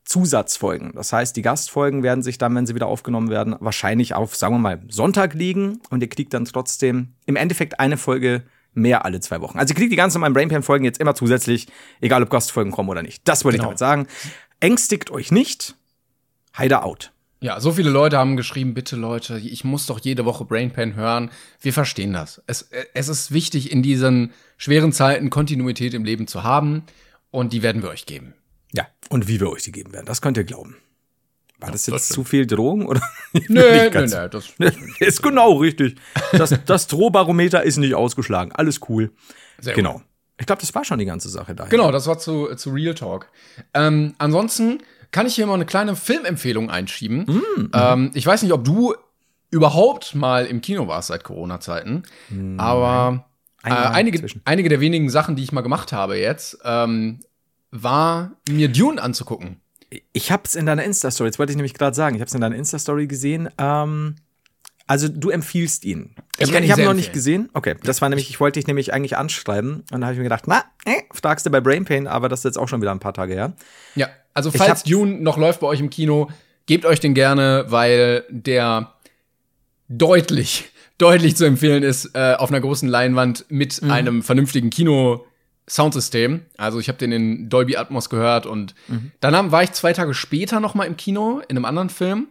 Zusatzfolgen. 0.03 0.91
Das 0.95 1.13
heißt, 1.13 1.35
die 1.35 1.41
Gastfolgen 1.41 2.03
werden 2.03 2.21
sich 2.23 2.37
dann, 2.37 2.55
wenn 2.55 2.65
sie 2.65 2.75
wieder 2.75 2.87
aufgenommen 2.87 3.29
werden, 3.29 3.55
wahrscheinlich 3.59 4.13
auf, 4.15 4.35
sagen 4.35 4.55
wir 4.55 4.59
mal, 4.59 4.81
Sonntag 4.89 5.33
liegen 5.33 5.79
und 5.89 6.01
ihr 6.01 6.09
kriegt 6.09 6.33
dann 6.33 6.45
trotzdem 6.45 7.13
im 7.25 7.35
Endeffekt 7.35 7.79
eine 7.79 7.97
Folge 7.97 8.43
mehr 8.73 9.05
alle 9.05 9.19
zwei 9.19 9.41
Wochen. 9.41 9.59
Also 9.59 9.73
ihr 9.73 9.75
kriegt 9.77 9.91
die 9.91 9.95
ganz 9.97 10.13
normalen 10.13 10.33
Brainpan-Folgen 10.33 10.85
jetzt 10.85 10.99
immer 10.99 11.15
zusätzlich, 11.15 11.67
egal 11.99 12.23
ob 12.23 12.29
Gastfolgen 12.29 12.71
kommen 12.71 12.89
oder 12.89 13.03
nicht. 13.03 13.27
Das 13.27 13.43
wollte 13.45 13.57
Genau. 13.57 13.71
ich 13.71 13.77
damit 13.77 13.79
sagen. 13.79 14.07
Ängstigt 14.59 15.11
euch 15.11 15.31
nicht. 15.31 15.75
Heider 16.57 16.83
out. 16.85 17.11
Ja, 17.43 17.59
so 17.59 17.71
viele 17.71 17.89
Leute 17.89 18.17
haben 18.17 18.37
geschrieben, 18.37 18.73
bitte 18.75 18.95
Leute, 18.95 19.39
ich 19.39 19.63
muss 19.63 19.87
doch 19.87 19.99
jede 19.99 20.25
Woche 20.25 20.45
Brainpan 20.45 20.93
hören. 20.95 21.31
Wir 21.59 21.73
verstehen 21.73 22.13
das. 22.13 22.41
Es, 22.45 22.69
es 22.93 23.07
ist 23.07 23.31
wichtig, 23.31 23.71
in 23.71 23.81
diesen 23.81 24.31
schweren 24.57 24.91
Zeiten 24.93 25.29
Kontinuität 25.31 25.93
im 25.95 26.03
Leben 26.05 26.27
zu 26.27 26.43
haben. 26.43 26.83
Und 27.31 27.51
die 27.53 27.63
werden 27.63 27.81
wir 27.81 27.89
euch 27.89 28.05
geben. 28.05 28.33
Ja, 28.73 28.87
und 29.09 29.27
wie 29.27 29.39
wir 29.39 29.49
euch 29.49 29.63
die 29.63 29.71
geben 29.71 29.93
werden, 29.93 30.05
das 30.05 30.21
könnt 30.21 30.37
ihr 30.37 30.43
glauben. 30.43 30.77
War 31.59 31.71
das 31.71 31.85
das 31.85 31.93
jetzt 31.93 32.05
stimmt. 32.05 32.15
zu 32.15 32.23
viel 32.23 32.47
Drohung 32.47 32.87
oder? 32.87 33.01
Nö, 33.33 33.39
nö, 33.47 33.89
nö, 33.91 34.29
das, 34.29 34.53
ist 34.99 35.21
genau 35.21 35.57
richtig. 35.57 35.95
Das, 36.31 36.53
das 36.65 36.87
Drohbarometer 36.87 37.63
ist 37.63 37.77
nicht 37.77 37.93
ausgeschlagen. 37.93 38.51
Alles 38.51 38.81
cool. 38.89 39.11
Sehr 39.59 39.75
genau. 39.75 39.93
gut. 39.93 40.01
Ich 40.39 40.47
glaube, 40.47 40.59
das 40.59 40.73
war 40.73 40.83
schon 40.83 40.97
die 40.97 41.05
ganze 41.05 41.29
Sache 41.29 41.53
da. 41.53 41.65
Genau, 41.65 41.91
das 41.91 42.07
war 42.07 42.17
zu, 42.17 42.55
zu 42.55 42.71
Real 42.71 42.95
Talk. 42.95 43.27
Ähm, 43.75 44.15
ansonsten 44.17 44.79
kann 45.11 45.27
ich 45.27 45.35
hier 45.35 45.45
mal 45.45 45.53
eine 45.53 45.67
kleine 45.67 45.95
Filmempfehlung 45.95 46.71
einschieben. 46.71 47.43
ähm, 47.73 48.11
ich 48.15 48.25
weiß 48.25 48.41
nicht, 48.41 48.53
ob 48.53 48.63
du 48.63 48.95
überhaupt 49.51 50.15
mal 50.15 50.47
im 50.47 50.61
Kino 50.61 50.87
warst 50.87 51.09
seit 51.09 51.23
Corona-Zeiten, 51.23 52.03
aber 52.57 53.25
äh, 53.63 53.69
einige, 53.69 54.25
einige 54.45 54.69
der 54.69 54.79
wenigen 54.79 55.09
Sachen, 55.09 55.35
die 55.35 55.43
ich 55.43 55.51
mal 55.51 55.61
gemacht 55.61 55.93
habe 55.93 56.17
jetzt, 56.17 56.57
ähm, 56.63 57.19
war 57.71 58.31
mir 58.49 58.67
Dune 58.69 59.01
anzugucken. 59.01 59.61
Ich 60.13 60.31
hab's 60.31 60.55
in 60.55 60.65
deiner 60.65 60.83
Insta-Story, 60.83 61.27
jetzt 61.29 61.39
wollte 61.39 61.51
ich 61.51 61.57
nämlich 61.57 61.73
gerade 61.73 61.95
sagen, 61.95 62.15
ich 62.15 62.21
hab's 62.21 62.33
in 62.33 62.41
deiner 62.41 62.55
Insta-Story 62.55 63.07
gesehen. 63.07 63.49
Ähm, 63.57 64.15
also 64.87 65.07
du 65.07 65.29
empfiehlst 65.29 65.85
ihn. 65.85 66.15
Ich 66.37 66.49
Ich, 66.49 66.55
ich, 66.55 66.71
habe 66.71 66.81
ihn 66.81 66.87
noch 66.87 66.93
nicht 66.93 67.13
gesehen. 67.13 67.49
Okay, 67.53 67.75
das 67.83 68.01
war 68.01 68.09
nämlich, 68.09 68.29
ich 68.29 68.39
wollte 68.39 68.59
dich 68.59 68.67
nämlich 68.67 68.93
eigentlich 68.93 69.17
anschreiben 69.17 69.75
und 69.75 69.91
dann 69.91 70.03
habe 70.03 70.13
ich 70.13 70.17
mir 70.17 70.23
gedacht, 70.25 70.45
na, 70.47 70.63
äh, 70.85 71.01
fragst 71.11 71.45
du 71.45 71.49
bei 71.49 71.61
Brain 71.61 71.85
Pain, 71.85 72.07
aber 72.07 72.29
das 72.29 72.41
ist 72.41 72.43
jetzt 72.45 72.57
auch 72.57 72.67
schon 72.67 72.81
wieder 72.81 72.91
ein 72.91 72.99
paar 72.99 73.13
Tage 73.13 73.33
her. 73.33 73.53
Ja, 73.95 74.09
also 74.33 74.51
falls 74.51 74.83
Dune 74.83 75.21
noch 75.21 75.37
läuft 75.37 75.59
bei 75.61 75.67
euch 75.67 75.79
im 75.79 75.89
Kino, 75.89 76.29
gebt 76.65 76.85
euch 76.85 76.99
den 76.99 77.13
gerne, 77.13 77.65
weil 77.69 78.23
der 78.29 78.93
deutlich, 79.89 80.71
deutlich 80.97 81.35
zu 81.35 81.45
empfehlen 81.45 81.83
ist 81.83 82.11
äh, 82.13 82.35
auf 82.37 82.49
einer 82.49 82.61
großen 82.61 82.87
Leinwand 82.87 83.45
mit 83.49 83.81
Mhm. 83.81 83.91
einem 83.91 84.23
vernünftigen 84.23 84.69
Kino. 84.69 85.25
Soundsystem. 85.71 86.41
Also 86.57 86.79
ich 86.79 86.87
habe 86.89 86.97
den 86.97 87.11
in 87.11 87.49
Dolby 87.49 87.77
Atmos 87.77 88.09
gehört 88.09 88.45
und 88.45 88.75
Mhm. 88.87 89.11
dann 89.21 89.51
war 89.51 89.63
ich 89.63 89.71
zwei 89.71 89.93
Tage 89.93 90.13
später 90.13 90.59
noch 90.59 90.75
mal 90.75 90.83
im 90.85 90.97
Kino 90.97 91.41
in 91.47 91.55
einem 91.55 91.65
anderen 91.65 91.89
Film 91.89 92.27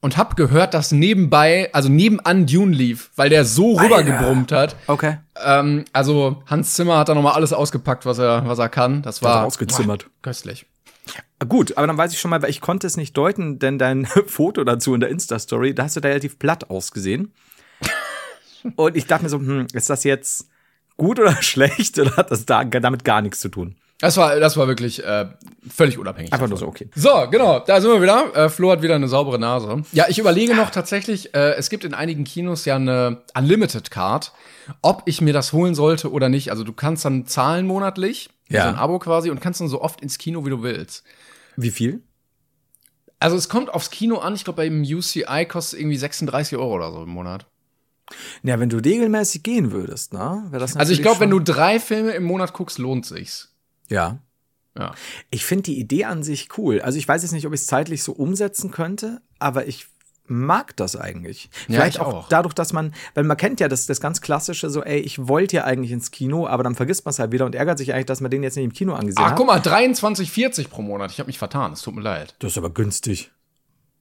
und 0.00 0.16
habe 0.16 0.36
gehört, 0.36 0.72
dass 0.74 0.90
nebenbei, 0.92 1.68
also 1.74 1.88
nebenan 1.88 2.46
Dune 2.46 2.74
lief, 2.74 3.10
weil 3.16 3.28
der 3.30 3.44
so 3.44 3.74
rübergebrummt 3.78 4.52
hat. 4.52 4.76
Okay. 4.86 5.18
Ähm, 5.44 5.84
also 5.92 6.42
Hans 6.46 6.74
Zimmer 6.74 6.98
hat 6.98 7.08
da 7.10 7.14
noch 7.14 7.22
mal 7.22 7.32
alles 7.32 7.52
ausgepackt, 7.52 8.06
was 8.06 8.18
er, 8.18 8.46
was 8.46 8.58
er 8.58 8.68
kann. 8.68 9.02
Das 9.02 9.22
war 9.22 9.42
er 9.42 9.46
ausgezimmert. 9.46 10.04
Boah, 10.04 10.10
köstlich. 10.22 10.64
Gut, 11.48 11.76
aber 11.76 11.86
dann 11.86 11.96
weiß 11.98 12.12
ich 12.12 12.20
schon 12.20 12.30
mal, 12.30 12.42
weil 12.42 12.50
ich 12.50 12.60
konnte 12.60 12.86
es 12.86 12.96
nicht 12.96 13.16
deuten, 13.16 13.58
denn 13.58 13.78
dein 13.78 14.06
Foto 14.26 14.64
dazu 14.64 14.94
in 14.94 15.00
der 15.00 15.10
Insta-Story, 15.10 15.74
da 15.74 15.84
hast 15.84 15.96
du 15.96 16.00
da 16.00 16.08
relativ 16.08 16.38
platt 16.38 16.70
ausgesehen. 16.70 17.32
Und 18.76 18.96
ich 18.96 19.06
dachte 19.06 19.24
mir 19.24 19.28
so, 19.30 19.38
hm, 19.38 19.66
ist 19.72 19.88
das 19.90 20.04
jetzt 20.04 20.48
gut 20.98 21.18
oder 21.18 21.32
schlecht 21.42 21.98
oder 21.98 22.14
hat 22.16 22.30
das 22.30 22.44
da, 22.44 22.64
damit 22.64 23.04
gar 23.04 23.22
nichts 23.22 23.40
zu 23.40 23.48
tun? 23.48 23.76
Das 24.00 24.16
war, 24.16 24.38
das 24.38 24.56
war 24.56 24.68
wirklich 24.68 25.02
äh, 25.04 25.26
völlig 25.68 25.98
unabhängig. 25.98 26.32
Einfach 26.32 26.44
davon. 26.46 26.50
nur 26.50 26.58
so, 26.58 26.66
okay. 26.68 26.88
So, 26.94 27.26
genau, 27.32 27.58
da 27.60 27.80
sind 27.80 27.90
wir 27.90 28.00
wieder. 28.00 28.32
Äh, 28.36 28.48
Flo 28.48 28.70
hat 28.70 28.80
wieder 28.80 28.94
eine 28.94 29.08
saubere 29.08 29.40
Nase. 29.40 29.82
Ja, 29.92 30.04
ich 30.08 30.20
überlege 30.20 30.54
noch 30.54 30.70
tatsächlich, 30.70 31.34
äh, 31.34 31.54
es 31.54 31.68
gibt 31.68 31.82
in 31.84 31.94
einigen 31.94 32.22
Kinos 32.22 32.64
ja 32.64 32.76
eine 32.76 33.22
Unlimited 33.36 33.90
Card, 33.90 34.32
ob 34.82 35.02
ich 35.06 35.20
mir 35.20 35.32
das 35.32 35.52
holen 35.52 35.74
sollte 35.74 36.12
oder 36.12 36.28
nicht. 36.28 36.50
Also 36.52 36.62
du 36.62 36.72
kannst 36.72 37.04
dann 37.04 37.26
zahlen 37.26 37.66
monatlich, 37.66 38.30
Ja. 38.48 38.62
so 38.64 38.68
ein 38.68 38.76
Abo 38.76 39.00
quasi, 39.00 39.30
und 39.30 39.40
kannst 39.40 39.60
dann 39.60 39.68
so 39.68 39.80
oft 39.82 40.00
ins 40.00 40.16
Kino, 40.18 40.44
wie 40.46 40.50
du 40.50 40.62
willst. 40.62 41.02
Wie 41.56 41.72
viel? 41.72 42.02
Also 43.18 43.36
es 43.36 43.48
kommt 43.48 43.74
aufs 43.74 43.90
Kino 43.90 44.18
an, 44.18 44.36
ich 44.36 44.44
glaube 44.44 44.62
beim 44.62 44.82
UCI 44.82 45.44
kostet 45.48 45.72
es 45.74 45.80
irgendwie 45.80 45.96
36 45.96 46.56
Euro 46.56 46.72
oder 46.76 46.92
so 46.92 47.02
im 47.02 47.08
Monat. 47.08 47.46
Ja, 48.42 48.58
wenn 48.60 48.68
du 48.68 48.78
regelmäßig 48.78 49.42
gehen 49.42 49.72
würdest, 49.72 50.12
ne? 50.12 50.44
Wäre 50.50 50.60
das 50.60 50.76
Also 50.76 50.92
ich 50.92 51.02
glaube, 51.02 51.20
wenn 51.20 51.30
du 51.30 51.40
drei 51.40 51.80
Filme 51.80 52.12
im 52.12 52.24
Monat 52.24 52.52
guckst, 52.52 52.78
lohnt 52.78 53.06
sich's. 53.06 53.54
Ja. 53.88 54.18
Ja. 54.78 54.94
Ich 55.30 55.44
finde 55.44 55.64
die 55.64 55.78
Idee 55.78 56.04
an 56.04 56.22
sich 56.22 56.48
cool. 56.56 56.80
Also 56.80 56.98
ich 56.98 57.08
weiß 57.08 57.22
jetzt 57.22 57.32
nicht, 57.32 57.46
ob 57.46 57.52
ich 57.52 57.60
es 57.60 57.66
zeitlich 57.66 58.02
so 58.02 58.12
umsetzen 58.12 58.70
könnte, 58.70 59.20
aber 59.38 59.66
ich 59.66 59.86
mag 60.30 60.76
das 60.76 60.94
eigentlich. 60.94 61.48
Ja, 61.68 61.80
Vielleicht 61.80 61.96
ich 61.96 62.00
auch, 62.00 62.14
auch. 62.14 62.28
dadurch, 62.28 62.54
dass 62.54 62.72
man, 62.72 62.94
weil 63.14 63.24
man 63.24 63.36
kennt 63.36 63.60
ja 63.60 63.68
das, 63.68 63.86
das 63.86 64.00
ganz 64.00 64.20
klassische, 64.20 64.70
so, 64.70 64.82
ey, 64.84 65.00
ich 65.00 65.26
wollte 65.26 65.56
ja 65.56 65.64
eigentlich 65.64 65.90
ins 65.90 66.10
Kino, 66.10 66.46
aber 66.46 66.62
dann 66.62 66.74
vergisst 66.74 67.04
man 67.06 67.10
es 67.10 67.18
halt 67.18 67.32
wieder 67.32 67.46
und 67.46 67.54
ärgert 67.54 67.78
sich 67.78 67.92
eigentlich, 67.92 68.06
dass 68.06 68.20
man 68.20 68.30
den 68.30 68.42
jetzt 68.42 68.56
nicht 68.56 68.64
im 68.66 68.72
Kino 68.72 68.92
angesehen 68.94 69.22
Ach, 69.24 69.30
hat. 69.30 69.36
guck 69.36 69.46
mal, 69.46 69.58
23,40 69.58 70.68
pro 70.68 70.82
Monat. 70.82 71.10
Ich 71.10 71.18
habe 71.18 71.28
mich 71.28 71.38
vertan, 71.38 71.72
es 71.72 71.80
tut 71.82 71.94
mir 71.94 72.02
leid. 72.02 72.34
Das 72.40 72.52
ist 72.52 72.58
aber 72.58 72.70
günstig. 72.70 73.30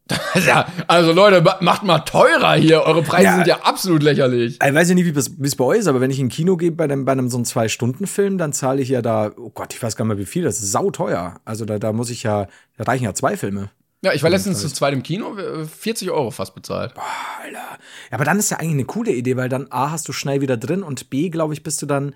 Ja, 0.47 0.67
also 0.87 1.11
Leute, 1.13 1.41
ma- 1.41 1.57
macht 1.61 1.83
mal 1.83 1.99
teurer 1.99 2.53
hier. 2.55 2.81
Eure 2.83 3.01
Preise 3.01 3.23
Ja. 3.25 3.35
sind 3.35 3.47
ja 3.47 3.57
absolut 3.63 4.03
lächerlich. 4.03 4.59
Ich 4.63 4.73
weiß 4.73 4.89
ja 4.89 4.95
nicht, 4.95 5.05
wie 5.05 5.45
es 5.47 5.55
bei 5.55 5.63
euch 5.65 5.79
ist, 5.79 5.87
aber 5.87 5.99
wenn 6.01 6.11
ich 6.11 6.19
in 6.19 6.27
ein 6.27 6.29
Kino 6.29 6.57
gehe 6.57 6.71
bei 6.71 6.83
einem, 6.85 7.05
bei 7.05 7.11
einem 7.13 7.29
so 7.29 7.37
einem 7.37 7.45
Zwei-Stunden-Film, 7.45 8.37
dann 8.37 8.53
zahle 8.53 8.81
ich 8.81 8.89
ja 8.89 9.01
da, 9.01 9.31
oh 9.37 9.49
Gott, 9.49 9.73
ich 9.73 9.81
weiß 9.81 9.95
gar 9.95 10.05
nicht 10.05 10.15
mehr 10.15 10.17
wie 10.19 10.29
viel, 10.29 10.43
das 10.43 10.59
ist 10.61 10.71
sauteuer. 10.71 11.39
Also 11.45 11.65
da, 11.65 11.79
da 11.79 11.91
muss 11.93 12.09
ich 12.09 12.23
ja, 12.23 12.47
da 12.77 12.83
reichen 12.83 13.03
ja 13.05 13.13
zwei 13.13 13.35
Filme. 13.37 13.69
Ja, 14.03 14.13
ich 14.13 14.21
war 14.21 14.29
letztens 14.29 14.61
zu 14.61 14.69
zweit 14.69 14.93
im 14.93 15.01
Kino, 15.01 15.35
äh, 15.37 15.65
40 15.65 16.11
Euro 16.11 16.29
fast 16.29 16.53
bezahlt. 16.53 16.93
Alter. 17.43 17.57
Ja, 17.57 17.77
aber 18.11 18.25
dann 18.25 18.37
ist 18.37 18.51
ja 18.51 18.57
eigentlich 18.57 18.73
eine 18.73 18.85
coole 18.85 19.11
Idee, 19.11 19.35
weil 19.37 19.49
dann 19.49 19.67
A 19.71 19.89
hast 19.89 20.07
du 20.07 20.13
schnell 20.13 20.39
wieder 20.39 20.55
drin 20.55 20.83
und 20.83 21.09
B, 21.09 21.29
glaube 21.29 21.53
ich, 21.55 21.63
bist 21.63 21.81
du 21.81 21.87
dann 21.87 22.13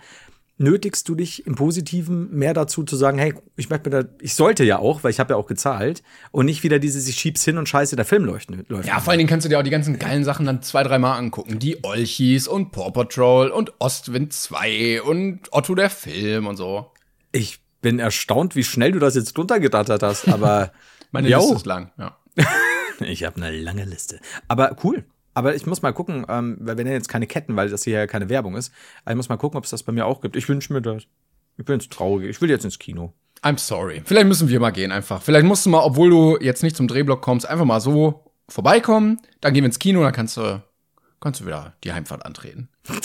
nötigst 0.62 1.10
du 1.10 1.16
dich 1.16 1.46
im 1.46 1.56
Positiven 1.56 2.32
mehr 2.32 2.54
dazu 2.54 2.84
zu 2.84 2.96
sagen, 2.96 3.18
hey, 3.18 3.34
ich 3.56 3.70
möchte 3.70 3.90
mir 3.90 4.04
da, 4.04 4.10
ich 4.22 4.36
sollte 4.36 4.64
ja 4.64 4.80
auch, 4.80 5.04
weil 5.04 5.12
ich 5.12 5.20
habe 5.20 5.34
ja 5.34 5.38
auch 5.38 5.48
gezahlt 5.48 6.04
und 6.32 6.46
nicht 6.46 6.64
wieder 6.64 6.80
dieses, 6.80 7.08
ich 7.08 7.16
schieb's 7.16 7.44
hin 7.44 7.58
und 7.58 7.68
scheiße, 7.68 7.96
der 7.96 8.06
Film 8.06 8.26
läuft. 8.26 8.50
läuft 8.70 8.88
Ja, 8.88 9.00
vor 9.00 9.12
allen 9.12 9.18
Dingen 9.18 9.30
kannst 9.30 9.46
du 9.46 9.50
dir 9.50 9.60
auch 9.60 9.64
die 9.64 9.70
ganzen 9.70 10.00
geilen 10.00 10.24
Sachen 10.24 10.46
dann 10.46 10.62
zwei, 10.62 10.84
drei 10.84 11.00
Mal 11.00 11.18
angucken. 11.18 11.60
Die 11.60 11.84
Olchis 11.84 12.48
und 12.48 12.72
Paw 12.72 12.92
Patrol 12.92 13.50
und 13.50 13.74
Ostwind 13.80 14.34
2 14.34 15.02
und 15.02 15.52
Otto 15.52 15.76
der 15.76 15.90
Film 15.90 16.48
und 16.48 16.58
so. 16.58 16.92
Ich 17.32 17.60
bin 17.82 18.00
erstaunt, 18.00 18.56
wie 18.56 18.64
schnell 18.64 18.92
du 18.92 19.00
das 19.00 19.16
jetzt 19.16 19.38
runtergerattert 19.38 20.04
hast, 20.04 20.28
aber 20.28 20.72
Meine 21.12 21.30
Jo. 21.30 21.40
Liste 21.40 21.56
ist 21.56 21.66
lang, 21.66 21.92
ja. 21.98 22.18
ich 23.00 23.24
habe 23.24 23.36
eine 23.38 23.52
lange 23.52 23.86
Liste. 23.86 24.20
Aber 24.48 24.76
cool. 24.84 25.04
Aber 25.34 25.56
ich 25.56 25.66
muss 25.66 25.82
mal 25.82 25.94
gucken, 25.94 26.26
ähm, 26.30 26.58
weil 26.60 26.78
wir 26.78 26.84
nennen 26.84 26.96
jetzt 26.96 27.10
keine 27.10 27.28
Ketten, 27.28 27.56
weil 27.56 27.70
das 27.70 27.84
hier 27.84 28.00
ja 28.00 28.08
keine 28.08 28.30
Werbung 28.30 28.56
ist. 28.56 28.74
Aber 29.04 29.12
ich 29.12 29.18
muss 29.18 29.30
mal 29.30 29.38
gucken, 29.38 29.58
ob 29.58 29.64
es 29.64 29.70
das 29.70 29.84
bei 29.84 29.92
mir 29.92 30.06
auch 30.06 30.22
gibt. 30.22 30.36
Ich 30.36 30.50
wünsche 30.50 30.74
mir 30.74 30.82
das. 30.82 31.04
Ich 31.58 31.66
bin 31.66 31.80
jetzt 31.80 31.92
traurig. 31.92 32.30
Ich 32.30 32.42
will 32.42 32.50
jetzt 32.50 32.66
ins 32.66 32.80
Kino. 32.80 33.14
I'm 33.44 33.58
sorry. 33.58 34.02
Vielleicht 34.06 34.28
müssen 34.28 34.50
wir 34.50 34.60
mal 34.60 34.72
gehen 34.72 34.92
einfach. 34.92 35.22
Vielleicht 35.22 35.46
musst 35.46 35.66
du 35.66 35.70
mal, 35.70 35.84
obwohl 35.84 36.10
du 36.10 36.38
jetzt 36.40 36.64
nicht 36.64 36.76
zum 36.76 36.88
Drehblock 36.88 37.22
kommst, 37.22 37.48
einfach 37.48 37.66
mal 37.66 37.82
so 37.82 38.32
vorbeikommen. 38.50 39.20
Dann 39.40 39.54
gehen 39.54 39.64
wir 39.64 39.68
ins 39.68 39.80
Kino, 39.80 40.04
dann 40.04 40.14
kannst 40.14 40.38
du, 40.38 40.62
kannst 41.20 41.42
du 41.42 41.46
wieder 41.46 41.74
die 41.84 41.94
Heimfahrt 41.94 42.26
antreten. 42.26 42.70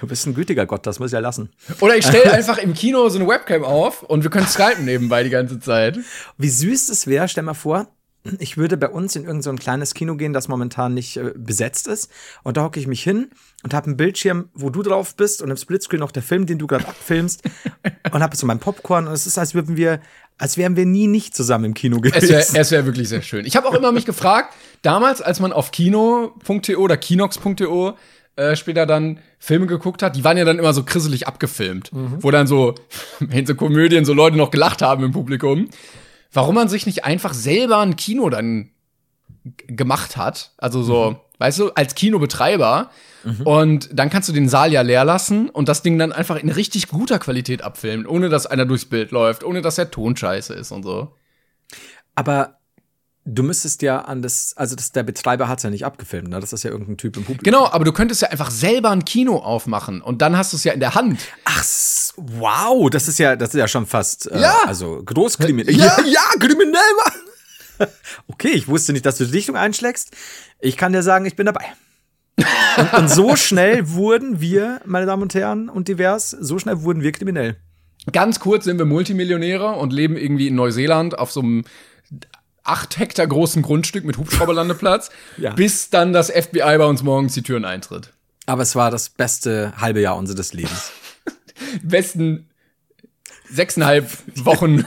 Du 0.00 0.06
bist 0.06 0.26
ein 0.26 0.34
gütiger 0.34 0.64
Gott, 0.64 0.86
das 0.86 0.98
muss 0.98 1.10
ich 1.10 1.12
ja 1.12 1.18
lassen. 1.18 1.50
Oder 1.80 1.96
ich 1.96 2.06
stelle 2.06 2.32
einfach 2.32 2.58
im 2.58 2.72
Kino 2.72 3.08
so 3.10 3.18
eine 3.18 3.28
Webcam 3.28 3.62
auf 3.62 4.02
und 4.02 4.22
wir 4.22 4.30
können 4.30 4.46
skypen 4.46 4.86
nebenbei 4.86 5.22
die 5.22 5.30
ganze 5.30 5.60
Zeit. 5.60 5.98
Wie 6.38 6.48
süß 6.48 6.88
es 6.88 7.06
wäre, 7.06 7.28
stell 7.28 7.42
mal 7.42 7.52
vor, 7.52 7.88
ich 8.38 8.56
würde 8.56 8.76
bei 8.76 8.88
uns 8.88 9.16
in 9.16 9.22
irgendein 9.22 9.42
so 9.42 9.50
ein 9.50 9.58
kleines 9.58 9.92
Kino 9.92 10.16
gehen, 10.16 10.32
das 10.32 10.48
momentan 10.48 10.94
nicht 10.94 11.16
äh, 11.16 11.32
besetzt 11.36 11.86
ist. 11.86 12.10
Und 12.42 12.56
da 12.56 12.62
hocke 12.62 12.80
ich 12.80 12.86
mich 12.86 13.02
hin 13.02 13.28
und 13.62 13.74
habe 13.74 13.86
einen 13.86 13.96
Bildschirm, 13.96 14.48
wo 14.54 14.70
du 14.70 14.82
drauf 14.82 15.14
bist 15.14 15.42
und 15.42 15.50
im 15.50 15.56
Splitscreen 15.56 16.00
noch 16.00 16.10
der 16.10 16.22
Film, 16.22 16.46
den 16.46 16.58
du 16.58 16.66
gerade 16.66 16.88
abfilmst. 16.88 17.42
und 18.12 18.22
habe 18.22 18.36
so 18.36 18.46
mein 18.46 18.60
Popcorn. 18.60 19.06
Und 19.06 19.12
es 19.12 19.26
ist, 19.26 19.36
als 19.36 19.54
würden 19.54 19.76
wir, 19.76 20.00
als 20.38 20.56
wären 20.56 20.76
wir 20.76 20.86
nie 20.86 21.06
nicht 21.06 21.36
zusammen 21.36 21.66
im 21.66 21.74
Kino 21.74 22.00
gewesen. 22.00 22.34
Es 22.34 22.54
wäre 22.54 22.70
wär 22.70 22.86
wirklich 22.86 23.08
sehr 23.08 23.22
schön. 23.22 23.44
Ich 23.44 23.56
habe 23.56 23.68
auch 23.68 23.74
immer 23.74 23.92
mich 23.92 24.06
gefragt, 24.06 24.54
damals, 24.80 25.20
als 25.20 25.40
man 25.40 25.52
auf 25.52 25.70
kino.to 25.70 26.74
oder 26.76 26.96
kinox.to 26.96 27.96
äh, 28.36 28.56
später 28.56 28.86
dann 28.86 29.18
Filme 29.38 29.66
geguckt 29.66 30.02
hat, 30.02 30.16
die 30.16 30.24
waren 30.24 30.38
ja 30.38 30.44
dann 30.44 30.58
immer 30.58 30.72
so 30.72 30.82
krisselig 30.82 31.28
abgefilmt, 31.28 31.90
wo 31.92 32.30
dann 32.30 32.46
so 32.46 32.74
in 33.30 33.46
so 33.46 33.54
Komödien 33.54 34.04
so 34.04 34.14
Leute 34.14 34.36
noch 34.36 34.50
gelacht 34.50 34.82
haben 34.82 35.04
im 35.04 35.12
Publikum. 35.12 35.68
Warum 36.34 36.54
man 36.54 36.68
sich 36.68 36.84
nicht 36.84 37.04
einfach 37.04 37.32
selber 37.32 37.78
ein 37.78 37.96
Kino 37.96 38.28
dann 38.28 38.70
gemacht 39.66 40.16
hat, 40.16 40.52
also 40.58 40.82
so, 40.82 41.20
weißt 41.38 41.58
du, 41.60 41.70
als 41.70 41.94
Kinobetreiber. 41.94 42.90
Und 43.44 43.88
dann 43.90 44.10
kannst 44.10 44.28
du 44.28 44.34
den 44.34 44.50
Saal 44.50 44.70
ja 44.70 44.82
leer 44.82 45.04
lassen 45.06 45.48
und 45.48 45.70
das 45.70 45.80
Ding 45.80 45.98
dann 45.98 46.12
einfach 46.12 46.36
in 46.36 46.50
richtig 46.50 46.88
guter 46.88 47.18
Qualität 47.18 47.62
abfilmen, 47.62 48.06
ohne 48.06 48.28
dass 48.28 48.46
einer 48.46 48.66
durchs 48.66 48.84
Bild 48.84 49.12
läuft, 49.12 49.44
ohne 49.44 49.62
dass 49.62 49.76
der 49.76 49.90
Ton 49.90 50.14
scheiße 50.14 50.52
ist 50.52 50.72
und 50.72 50.82
so. 50.82 51.16
Aber 52.14 52.58
du 53.24 53.42
müsstest 53.42 53.82
ja 53.82 54.00
an 54.00 54.22
das, 54.22 54.54
also 54.56 54.76
das, 54.76 54.92
der 54.92 55.02
Betreiber 55.02 55.48
hat 55.48 55.58
es 55.58 55.62
ja 55.64 55.70
nicht 55.70 55.84
abgefilmt, 55.84 56.28
ne? 56.28 56.40
Das 56.40 56.52
ist 56.52 56.62
ja 56.62 56.70
irgendein 56.70 56.98
Typ 56.98 57.16
im 57.16 57.24
Publikum. 57.24 57.44
Genau, 57.44 57.66
aber 57.70 57.84
du 57.84 57.92
könntest 57.92 58.22
ja 58.22 58.28
einfach 58.28 58.50
selber 58.50 58.90
ein 58.90 59.04
Kino 59.04 59.36
aufmachen 59.38 60.02
und 60.02 60.20
dann 60.22 60.36
hast 60.36 60.52
du 60.52 60.56
es 60.56 60.64
ja 60.64 60.72
in 60.72 60.80
der 60.80 60.94
Hand. 60.94 61.20
Ach, 61.44 61.64
wow, 62.16 62.90
das 62.90 63.08
ist 63.08 63.18
ja, 63.18 63.36
das 63.36 63.50
ist 63.50 63.58
ja 63.58 63.68
schon 63.68 63.86
fast, 63.86 64.30
äh, 64.30 64.40
Ja. 64.40 64.56
also 64.66 65.02
großkriminell. 65.04 65.74
Ja. 65.74 65.96
ja, 66.06 66.20
kriminell, 66.38 66.72
Mann. 67.04 67.88
Okay, 68.28 68.50
ich 68.52 68.68
wusste 68.68 68.92
nicht, 68.92 69.04
dass 69.04 69.18
du 69.18 69.24
die 69.24 69.32
Richtung 69.32 69.56
einschlägst. 69.56 70.12
Ich 70.60 70.76
kann 70.76 70.92
dir 70.92 71.02
sagen, 71.02 71.26
ich 71.26 71.34
bin 71.34 71.46
dabei. 71.46 71.64
und, 72.76 72.92
und 72.94 73.10
so 73.10 73.34
schnell 73.36 73.90
wurden 73.90 74.40
wir, 74.40 74.80
meine 74.84 75.06
Damen 75.06 75.22
und 75.22 75.34
Herren, 75.34 75.68
und 75.68 75.88
divers, 75.88 76.30
so 76.30 76.58
schnell 76.60 76.82
wurden 76.82 77.02
wir 77.02 77.10
kriminell. 77.10 77.56
Ganz 78.12 78.38
kurz 78.38 78.64
sind 78.64 78.78
wir 78.78 78.84
Multimillionäre 78.84 79.72
und 79.72 79.92
leben 79.92 80.16
irgendwie 80.16 80.46
in 80.48 80.54
Neuseeland 80.54 81.18
auf 81.18 81.32
so 81.32 81.40
einem 81.40 81.64
acht 82.64 82.98
Hektar 82.98 83.26
großen 83.26 83.62
Grundstück 83.62 84.04
mit 84.04 84.16
Hubschrauberlandeplatz, 84.18 85.10
Ja. 85.36 85.52
bis 85.52 85.90
dann 85.90 86.12
das 86.12 86.30
FBI 86.30 86.58
bei 86.78 86.84
uns 86.86 87.02
morgens 87.02 87.34
die 87.34 87.42
Türen 87.42 87.64
eintritt. 87.64 88.12
Aber 88.46 88.62
es 88.62 88.74
war 88.74 88.90
das 88.90 89.08
beste 89.10 89.72
halbe 89.76 90.00
Jahr 90.00 90.16
unseres 90.16 90.52
Lebens. 90.52 90.90
Besten 91.82 92.48
sechseinhalb 93.48 94.10
Wochen 94.44 94.84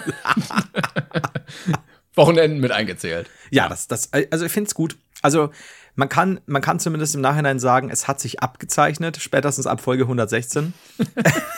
Wochenenden 2.16 2.60
mit 2.60 2.72
eingezählt. 2.72 3.30
Ja, 3.52 3.70
das, 3.70 3.88
das, 3.88 4.12
also 4.13 4.46
ich 4.46 4.52
finde 4.52 4.68
es 4.68 4.74
gut. 4.76 4.98
Also 5.22 5.52
man 5.97 6.10
kann, 6.10 6.39
man 6.45 6.62
kann 6.62 6.79
zumindest 6.79 7.15
im 7.15 7.21
Nachhinein 7.21 7.57
sagen, 7.57 7.89
es 7.89 8.07
hat 8.07 8.19
sich 8.19 8.41
abgezeichnet, 8.41 9.17
spätestens 9.19 9.65
ab 9.65 9.81
Folge 9.81 10.03
116, 10.03 10.73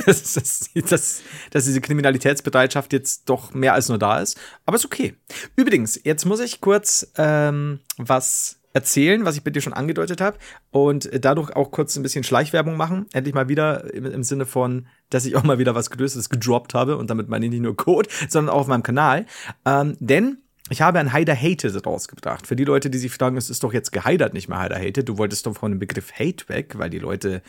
dass, 0.06 0.34
dass, 0.34 0.70
dass, 0.74 1.22
dass 1.52 1.66
diese 1.66 1.82
Kriminalitätsbereitschaft 1.82 2.94
jetzt 2.94 3.30
doch 3.30 3.54
mehr 3.54 3.74
als 3.74 3.90
nur 3.90 4.00
da 4.00 4.20
ist. 4.20 4.40
Aber 4.66 4.78
ist 4.78 4.86
okay. 4.86 5.14
Übrigens, 5.58 6.00
jetzt 6.06 6.26
muss 6.26 6.40
ich 6.40 6.62
kurz 6.62 7.12
ähm, 7.18 7.82
was 7.98 8.62
erzählen, 8.72 9.26
was 9.26 9.36
ich 9.36 9.44
bei 9.44 9.52
dir 9.52 9.62
schon 9.62 9.74
angedeutet 9.74 10.22
habe 10.22 10.38
und 10.72 11.10
dadurch 11.14 11.54
auch 11.56 11.72
kurz 11.72 11.98
ein 11.98 12.04
bisschen 12.04 12.24
Schleichwerbung 12.24 12.78
machen. 12.78 13.08
Endlich 13.12 13.36
mal 13.36 13.50
wieder 13.50 13.94
im, 13.94 14.06
im 14.06 14.24
Sinne 14.24 14.46
von, 14.46 14.88
dass 15.10 15.26
ich 15.26 15.36
auch 15.36 15.44
mal 15.44 15.60
wieder 15.60 15.76
was 15.76 15.90
Größeres 15.90 16.30
gedroppt 16.30 16.74
habe 16.74 16.96
und 16.96 17.10
damit 17.10 17.28
meine 17.28 17.46
ich 17.46 17.52
nicht 17.52 17.62
nur 17.62 17.76
Code, 17.76 18.08
sondern 18.30 18.56
auch 18.56 18.62
auf 18.62 18.68
meinem 18.68 18.84
Kanal. 18.84 19.26
Ähm, 19.66 19.98
denn 20.00 20.38
ich 20.70 20.82
habe 20.82 21.00
ein 21.00 21.14
Heider 21.14 21.36
Hated 21.36 21.86
rausgebracht. 21.86 22.48
Für 22.48 22.56
die 22.56 22.66
Leute, 22.66 22.90
die 22.90 22.98
sich 22.98 23.12
fragen, 23.12 23.38
es 23.38 23.50
ist 23.50 23.64
doch 23.64 23.74
jetzt 23.74 23.92
geheidert, 23.92 24.34
nicht 24.34 24.50
mehr 24.50 24.60
Heider 24.60 24.78
Hated. 24.80 25.08
Du 25.08 25.18
wolltest 25.18 25.46
doch 25.46 25.56
von 25.56 25.72
dem 25.72 25.80
Begriff 25.80 26.14
Hate 26.14 26.48
weg, 26.50 26.78
weil 26.78 26.90
die 26.90 27.00
Leute 27.00 27.42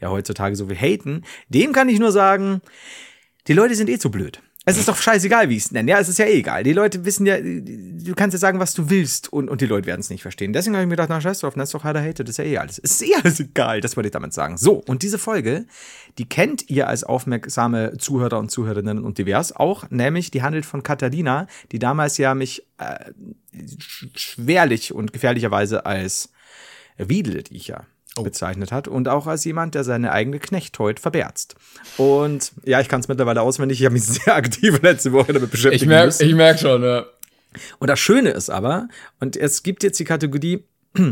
ja 0.00 0.10
heutzutage 0.10 0.56
so 0.56 0.66
viel 0.66 0.76
haten. 0.76 1.24
Dem 1.48 1.72
kann 1.72 1.88
ich 1.88 1.98
nur 1.98 2.12
sagen, 2.12 2.60
die 3.46 3.52
Leute 3.52 3.74
sind 3.74 3.88
eh 3.88 3.98
zu 3.98 4.10
blöd. 4.10 4.40
Es 4.64 4.78
ist 4.78 4.86
doch 4.86 4.96
scheißegal, 4.96 5.48
wie 5.48 5.56
ich 5.56 5.64
es 5.64 5.72
nenne. 5.72 5.90
Ja, 5.90 5.98
es 5.98 6.08
ist 6.08 6.20
ja 6.20 6.24
eh 6.24 6.38
egal. 6.38 6.62
Die 6.62 6.72
Leute 6.72 7.04
wissen 7.04 7.26
ja, 7.26 7.36
du 7.40 8.14
kannst 8.14 8.32
ja 8.34 8.38
sagen, 8.38 8.60
was 8.60 8.74
du 8.74 8.88
willst 8.90 9.32
und, 9.32 9.48
und 9.48 9.60
die 9.60 9.66
Leute 9.66 9.86
werden 9.88 10.00
es 10.00 10.08
nicht 10.08 10.22
verstehen. 10.22 10.52
Deswegen 10.52 10.76
habe 10.76 10.84
ich 10.84 10.88
mir 10.88 10.92
gedacht, 10.92 11.08
na 11.08 11.20
scheiß 11.20 11.40
drauf, 11.40 11.54
das 11.54 11.70
ist 11.70 11.74
doch 11.74 11.82
Heider 11.82 12.00
Hated, 12.00 12.28
das 12.28 12.34
ist 12.34 12.36
ja 12.38 12.44
eh 12.44 12.58
alles. 12.58 12.78
Es 12.78 12.92
ist 12.92 13.02
eh 13.02 13.14
alles 13.16 13.40
egal, 13.40 13.80
das 13.80 13.96
wollte 13.96 14.06
ich 14.06 14.12
damit 14.12 14.32
sagen. 14.32 14.56
So, 14.56 14.74
und 14.74 15.02
diese 15.02 15.18
Folge, 15.18 15.66
die 16.18 16.28
kennt 16.28 16.70
ihr 16.70 16.86
als 16.86 17.02
aufmerksame 17.02 17.98
Zuhörer 17.98 18.38
und 18.38 18.50
Zuhörerinnen 18.52 19.02
und 19.02 19.18
divers 19.18 19.50
auch, 19.54 19.90
nämlich 19.90 20.30
die 20.30 20.42
handelt 20.42 20.64
von 20.64 20.84
Katharina, 20.84 21.48
die 21.72 21.80
damals 21.80 22.16
ja 22.18 22.34
mich 22.36 22.64
äh, 22.78 23.10
sch- 23.56 24.16
schwerlich 24.16 24.94
und 24.94 25.12
gefährlicherweise 25.12 25.86
als 25.86 26.30
Wiedeldiecher 28.16 28.24
bezeichnet 28.24 28.72
hat 28.72 28.88
und 28.88 29.08
auch 29.08 29.26
als 29.26 29.44
jemand, 29.44 29.74
der 29.74 29.84
seine 29.84 30.12
eigene 30.12 30.38
Knechtheut 30.38 31.00
verberzt. 31.00 31.54
Und 31.96 32.52
ja, 32.64 32.80
ich 32.80 32.88
kann 32.88 33.00
es 33.00 33.08
mittlerweile 33.08 33.42
auswendig, 33.42 33.80
ich 33.80 33.86
habe 33.86 33.94
mich 33.94 34.04
sehr 34.06 34.34
aktiv 34.34 34.80
letzte 34.82 35.12
Woche 35.12 35.32
damit 35.32 35.50
beschäftigt. 35.50 35.82
Ich 35.82 35.88
merke 35.88 36.24
ich 36.24 36.34
merk 36.34 36.58
schon, 36.58 36.82
ja. 36.82 37.06
Und 37.78 37.88
das 37.88 38.00
Schöne 38.00 38.30
ist 38.30 38.50
aber, 38.50 38.88
und 39.20 39.36
es 39.36 39.62
gibt 39.62 39.82
jetzt 39.82 39.98
die 39.98 40.04
Kategorie, 40.04 40.64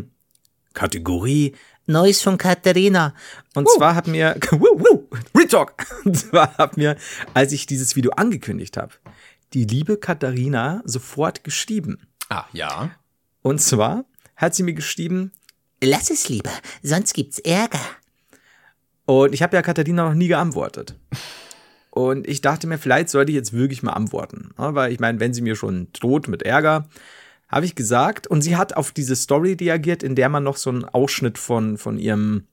Kategorie, 0.74 1.54
Neues 1.86 2.22
von 2.22 2.38
Katharina. 2.38 3.14
und 3.54 3.68
zwar 3.68 3.94
hat 3.94 4.06
mir, 4.06 4.36
wuh, 4.52 5.08
Retalk, 5.36 5.86
und 6.04 6.16
zwar 6.16 6.56
hat 6.56 6.76
mir, 6.76 6.96
als 7.34 7.52
ich 7.52 7.66
dieses 7.66 7.96
Video 7.96 8.12
angekündigt 8.12 8.76
habe, 8.76 8.92
die 9.52 9.64
liebe 9.64 9.96
Katharina 9.96 10.82
sofort 10.84 11.42
geschrieben. 11.42 11.98
Ah, 12.28 12.44
ja. 12.52 12.90
Und 13.42 13.60
zwar 13.60 14.04
hat 14.36 14.54
sie 14.54 14.62
mir 14.62 14.74
geschrieben, 14.74 15.32
Lass 15.82 16.10
es 16.10 16.28
lieber, 16.28 16.50
sonst 16.82 17.14
gibt's 17.14 17.38
Ärger. 17.38 17.80
Und 19.06 19.32
ich 19.32 19.42
habe 19.42 19.56
ja 19.56 19.62
Katharina 19.62 20.08
noch 20.08 20.14
nie 20.14 20.28
geantwortet. 20.28 20.94
Und 21.90 22.28
ich 22.28 22.42
dachte 22.42 22.66
mir, 22.66 22.78
vielleicht 22.78 23.08
sollte 23.08 23.32
ich 23.32 23.36
jetzt 23.36 23.52
wirklich 23.52 23.82
mal 23.82 23.92
antworten. 23.92 24.50
Weil 24.56 24.92
ich 24.92 25.00
meine, 25.00 25.20
wenn 25.20 25.34
sie 25.34 25.42
mir 25.42 25.56
schon 25.56 25.88
droht 25.92 26.28
mit 26.28 26.42
Ärger, 26.42 26.88
habe 27.48 27.66
ich 27.66 27.74
gesagt. 27.74 28.26
Und 28.26 28.42
sie 28.42 28.56
hat 28.56 28.76
auf 28.76 28.92
diese 28.92 29.16
Story 29.16 29.56
reagiert, 29.60 30.02
in 30.02 30.14
der 30.14 30.28
man 30.28 30.44
noch 30.44 30.56
so 30.56 30.70
einen 30.70 30.84
Ausschnitt 30.84 31.38
von, 31.38 31.78
von 31.78 31.98
ihrem 31.98 32.46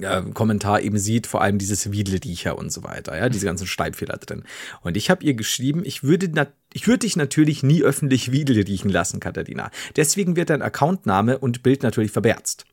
äh, 0.00 0.22
Kommentar 0.32 0.80
eben 0.80 0.98
sieht, 0.98 1.26
vor 1.26 1.42
allem 1.42 1.58
dieses 1.58 1.92
Wiedlediecher 1.92 2.56
und 2.58 2.72
so 2.72 2.82
weiter, 2.82 3.16
ja, 3.16 3.28
diese 3.28 3.46
ganzen 3.46 3.66
Schreibfehler 3.66 4.16
drin. 4.16 4.44
Und 4.82 4.96
ich 4.96 5.10
habe 5.10 5.24
ihr 5.24 5.34
geschrieben, 5.34 5.82
ich 5.84 6.02
würde, 6.02 6.30
ich 6.72 6.86
würde 6.86 7.00
dich 7.00 7.16
natürlich 7.16 7.62
nie 7.62 7.82
öffentlich 7.82 8.32
Wiedel 8.32 8.62
riechen 8.62 8.90
lassen, 8.90 9.20
Katharina. 9.20 9.70
Deswegen 9.96 10.36
wird 10.36 10.50
dein 10.50 10.62
Accountname 10.62 11.38
und 11.38 11.62
Bild 11.62 11.82
natürlich 11.82 12.12
verberzt. 12.12 12.64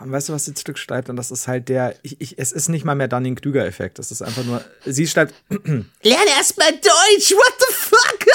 Und 0.00 0.10
weißt 0.10 0.28
du, 0.28 0.32
was 0.32 0.46
sie 0.46 0.54
zurückschreibt? 0.54 1.08
Und 1.10 1.16
das 1.16 1.30
ist 1.30 1.46
halt 1.46 1.68
der, 1.68 1.94
ich, 2.02 2.20
ich, 2.20 2.38
es 2.38 2.52
ist 2.52 2.68
nicht 2.68 2.84
mal 2.84 2.94
mehr 2.94 3.08
Dunning-Klüger-Effekt. 3.08 3.98
Das 3.98 4.10
ist 4.10 4.22
einfach 4.22 4.44
nur, 4.44 4.64
sie 4.84 5.06
schreibt, 5.06 5.34
Lern 5.48 5.86
erst 6.36 6.58
mal 6.58 6.72
Deutsch, 6.72 7.32
what 7.32 7.54
the 7.58 7.74
fuck? 7.74 8.26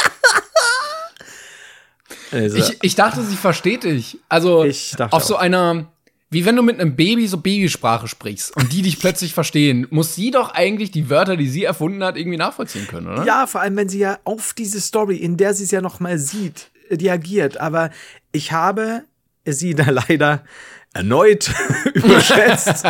also, 2.31 2.57
Ich, 2.57 2.77
ich 2.81 2.95
dachte, 2.95 3.23
sie 3.23 3.35
versteht 3.35 3.83
dich. 3.83 4.19
Also 4.29 4.63
Ich 4.63 4.91
dachte 4.91 5.15
auf 5.15 5.23
so 5.23 5.35
einer, 5.35 5.91
wie 6.29 6.45
wenn 6.45 6.55
du 6.55 6.61
mit 6.61 6.79
einem 6.79 6.95
Baby 6.95 7.27
so 7.27 7.37
Babysprache 7.37 8.07
sprichst 8.07 8.55
und 8.57 8.73
die 8.73 8.81
dich 8.81 8.99
plötzlich 8.99 9.33
verstehen, 9.33 9.87
muss 9.91 10.13
sie 10.13 10.31
doch 10.31 10.53
eigentlich 10.53 10.91
die 10.91 11.09
Wörter, 11.09 11.37
die 11.37 11.47
sie 11.47 11.63
erfunden 11.63 12.03
hat, 12.03 12.17
irgendwie 12.17 12.37
nachvollziehen 12.37 12.87
können, 12.87 13.07
oder? 13.07 13.25
ja, 13.25 13.47
vor 13.47 13.61
allem, 13.61 13.77
wenn 13.77 13.87
sie 13.87 13.99
ja 13.99 14.19
auf 14.25 14.53
diese 14.53 14.81
Story, 14.81 15.15
in 15.17 15.37
der 15.37 15.53
sie 15.53 15.63
es 15.63 15.71
ja 15.71 15.79
noch 15.79 15.99
mal 15.99 16.19
sieht, 16.19 16.69
reagiert. 16.91 17.57
Aber 17.57 17.91
ich 18.31 18.51
habe 18.51 19.03
sie 19.45 19.73
da 19.73 19.89
leider 19.89 20.43
erneut 20.93 21.53
überschätzt. 21.93 22.83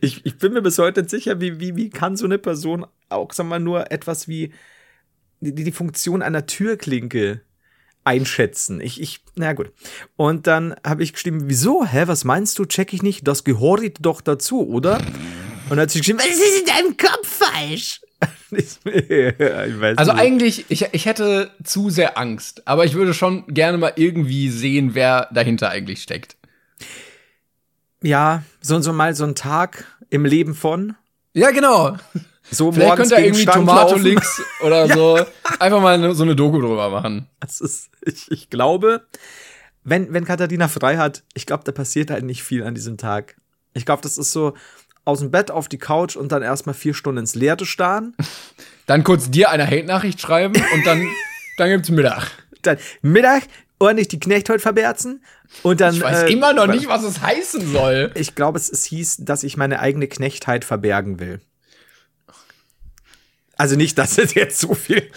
ich, 0.00 0.24
ich, 0.26 0.38
bin 0.38 0.52
mir 0.52 0.62
bis 0.62 0.78
heute 0.78 1.00
nicht 1.00 1.10
sicher, 1.10 1.40
wie, 1.40 1.58
wie, 1.60 1.76
wie 1.76 1.88
kann 1.88 2.16
so 2.16 2.26
eine 2.26 2.38
Person 2.38 2.84
auch, 3.08 3.32
sag 3.32 3.46
mal, 3.46 3.60
nur 3.60 3.90
etwas 3.90 4.28
wie 4.28 4.52
die, 5.40 5.54
die 5.54 5.72
Funktion 5.72 6.20
einer 6.20 6.46
Türklinke 6.46 7.40
einschätzen. 8.04 8.80
Ich, 8.80 9.00
ich, 9.00 9.20
na 9.34 9.52
gut. 9.52 9.72
Und 10.16 10.46
dann 10.46 10.74
habe 10.86 11.02
ich 11.02 11.12
geschrieben, 11.12 11.42
wieso? 11.44 11.84
Hä, 11.84 12.04
was 12.06 12.24
meinst 12.24 12.58
du? 12.58 12.64
Check 12.64 12.92
ich 12.92 13.02
nicht. 13.02 13.26
Das 13.26 13.44
gehört 13.44 13.96
doch 14.00 14.20
dazu, 14.20 14.66
oder? 14.68 14.98
Und 14.98 15.70
dann 15.70 15.80
hat 15.80 15.90
sie 15.90 16.00
geschrieben, 16.00 16.18
Was 16.18 16.26
ist 16.26 16.60
in 16.60 16.66
deinem 16.66 16.96
Kopf 16.96 17.26
falsch? 17.26 18.00
Also 18.52 20.12
nicht. 20.12 20.20
eigentlich, 20.20 20.64
ich, 20.68 20.88
ich 20.92 21.06
hätte 21.06 21.52
zu 21.64 21.88
sehr 21.88 22.18
Angst, 22.18 22.66
aber 22.66 22.84
ich 22.84 22.94
würde 22.94 23.14
schon 23.14 23.46
gerne 23.46 23.78
mal 23.78 23.92
irgendwie 23.96 24.50
sehen, 24.50 24.94
wer 24.94 25.28
dahinter 25.32 25.70
eigentlich 25.70 26.02
steckt. 26.02 26.36
ja, 28.02 28.42
so, 28.60 28.78
so 28.80 28.92
mal 28.92 29.14
so 29.14 29.24
ein 29.24 29.36
Tag 29.36 29.86
im 30.10 30.24
Leben 30.24 30.54
von. 30.54 30.96
Ja, 31.32 31.50
genau. 31.50 31.96
So 32.50 32.72
Vielleicht 32.72 32.98
er 32.98 33.04
gegen 33.04 33.18
irgendwie 33.22 33.42
Stand 33.42 33.66
laufen. 33.66 33.88
Tomato-Links 33.88 34.42
oder 34.62 34.88
so 34.88 35.18
einfach 35.58 35.80
mal 35.80 36.14
so 36.14 36.22
eine 36.22 36.34
Doku 36.34 36.60
drüber 36.60 36.90
machen. 36.90 37.26
Das 37.40 37.60
ist, 37.60 37.90
ich, 38.04 38.30
ich 38.30 38.50
glaube, 38.50 39.06
wenn, 39.84 40.12
wenn 40.12 40.24
Katharina 40.24 40.68
frei 40.68 40.96
hat, 40.96 41.22
ich 41.34 41.46
glaube, 41.46 41.64
da 41.64 41.72
passiert 41.72 42.10
halt 42.10 42.24
nicht 42.24 42.42
viel 42.42 42.64
an 42.64 42.74
diesem 42.74 42.96
Tag. 42.96 43.36
Ich 43.72 43.86
glaube, 43.86 44.02
das 44.02 44.18
ist 44.18 44.32
so 44.32 44.54
aus 45.04 45.20
dem 45.20 45.30
Bett 45.30 45.50
auf 45.50 45.68
die 45.68 45.78
Couch 45.78 46.16
und 46.16 46.32
dann 46.32 46.42
erstmal 46.42 46.74
vier 46.74 46.94
Stunden 46.94 47.20
ins 47.20 47.34
Leere 47.34 47.64
starren. 47.64 48.14
Dann 48.86 49.04
kurz 49.04 49.30
dir 49.30 49.50
eine 49.50 49.64
Hate-Nachricht 49.66 50.20
schreiben 50.20 50.60
und 50.74 50.84
dann, 50.84 51.06
dann 51.58 51.70
gibt's 51.70 51.90
Mittag. 51.90 52.26
Dann 52.62 52.76
Mittag 53.02 53.44
ordentlich 53.78 54.08
die 54.08 54.18
Knechthold 54.18 54.60
verberzen 54.60 55.24
und 55.62 55.80
dann. 55.80 55.94
Ich 55.94 56.02
weiß 56.02 56.24
äh, 56.24 56.32
immer 56.32 56.52
noch 56.52 56.66
nicht, 56.66 56.88
was 56.88 57.04
es 57.04 57.20
heißen 57.20 57.70
soll. 57.70 58.10
Ich 58.16 58.34
glaube, 58.34 58.58
es, 58.58 58.68
es 58.68 58.84
hieß, 58.84 59.18
dass 59.20 59.44
ich 59.44 59.56
meine 59.56 59.78
eigene 59.78 60.08
Knechtheit 60.08 60.64
verbergen 60.64 61.20
will. 61.20 61.40
Also 63.60 63.76
nicht, 63.76 63.98
dass 63.98 64.16
es 64.16 64.32
jetzt 64.32 64.58
so 64.58 64.72
viel. 64.72 65.10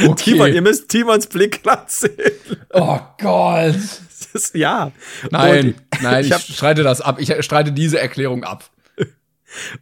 Okay. 0.00 0.14
Timon, 0.14 0.54
ihr 0.54 0.62
müsst 0.62 0.88
Timons 0.88 1.26
Blickklatz 1.26 2.02
sehen. 2.02 2.12
Oh 2.72 3.00
Gott. 3.20 3.74
Das 3.74 4.28
ist, 4.32 4.54
ja. 4.54 4.92
Nein, 5.32 5.74
Und 5.74 6.02
nein, 6.02 6.20
ich, 6.20 6.28
ich 6.28 6.32
hab, 6.32 6.40
streite 6.40 6.84
das 6.84 7.00
ab. 7.00 7.16
Ich 7.18 7.34
streite 7.44 7.72
diese 7.72 7.98
Erklärung 7.98 8.44
ab. 8.44 8.70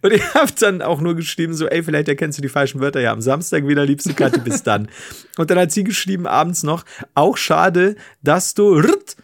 und 0.00 0.10
ich 0.14 0.22
habe 0.32 0.50
dann 0.58 0.80
auch 0.80 1.02
nur 1.02 1.14
geschrieben, 1.16 1.52
so, 1.52 1.66
ey, 1.66 1.82
vielleicht 1.82 2.08
erkennst 2.08 2.38
du 2.38 2.42
die 2.42 2.48
falschen 2.48 2.80
Wörter 2.80 3.00
ja 3.00 3.12
am 3.12 3.20
Samstag 3.20 3.68
wieder, 3.68 3.84
liebste 3.84 4.14
Kathi, 4.14 4.40
bis 4.40 4.62
dann. 4.64 4.88
Und 5.36 5.50
dann 5.50 5.58
hat 5.58 5.72
sie 5.72 5.84
geschrieben 5.84 6.26
abends 6.26 6.62
noch, 6.62 6.86
auch 7.14 7.36
schade, 7.36 7.94
dass 8.22 8.54
du, 8.54 8.72
rrt, 8.72 9.16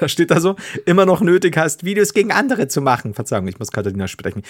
da 0.00 0.08
steht 0.08 0.30
da 0.30 0.40
so, 0.40 0.56
immer 0.86 1.04
noch 1.04 1.20
nötig 1.20 1.54
hast, 1.58 1.84
Videos 1.84 2.14
gegen 2.14 2.32
andere 2.32 2.66
zu 2.66 2.80
machen. 2.80 3.12
Verzeihung, 3.12 3.46
ich 3.46 3.58
muss 3.58 3.70
Katharina 3.70 4.08
sprechen. 4.08 4.42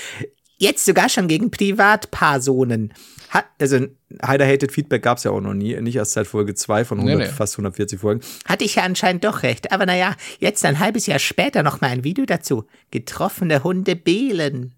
Jetzt 0.59 0.85
sogar 0.85 1.09
schon 1.09 1.27
gegen 1.29 1.51
Privatpersonen. 1.51 2.93
Hat, 3.31 3.47
also, 3.61 3.87
Heider 4.25 4.47
Hated 4.47 4.71
Feedback 4.73 5.03
gab's 5.03 5.25
ja 5.25 5.31
auch 5.31 5.41
noch 5.41 5.55
nie, 5.55 5.75
nicht 5.81 5.97
erst 5.97 6.13
seit 6.13 6.27
Folge 6.27 6.55
2 6.55 6.85
von 6.85 6.99
100, 6.99 7.19
Nee, 7.19 7.25
nee. 7.25 7.31
fast 7.31 7.55
140 7.55 7.99
Folgen. 7.99 8.21
Hatte 8.47 8.65
ich 8.65 8.75
ja 8.77 8.83
anscheinend 8.85 9.25
doch 9.25 9.43
recht. 9.43 9.73
Aber 9.73 9.87
naja, 9.87 10.15
jetzt 10.39 10.65
ein 10.65 10.79
halbes 10.79 11.07
Jahr 11.07 11.19
später 11.19 11.63
noch 11.63 11.81
mal 11.81 11.89
ein 11.91 12.05
Video 12.05 12.27
dazu. 12.27 12.67
Getroffene 12.91 13.65
Hunde 13.65 13.97
behlen. 13.97 14.75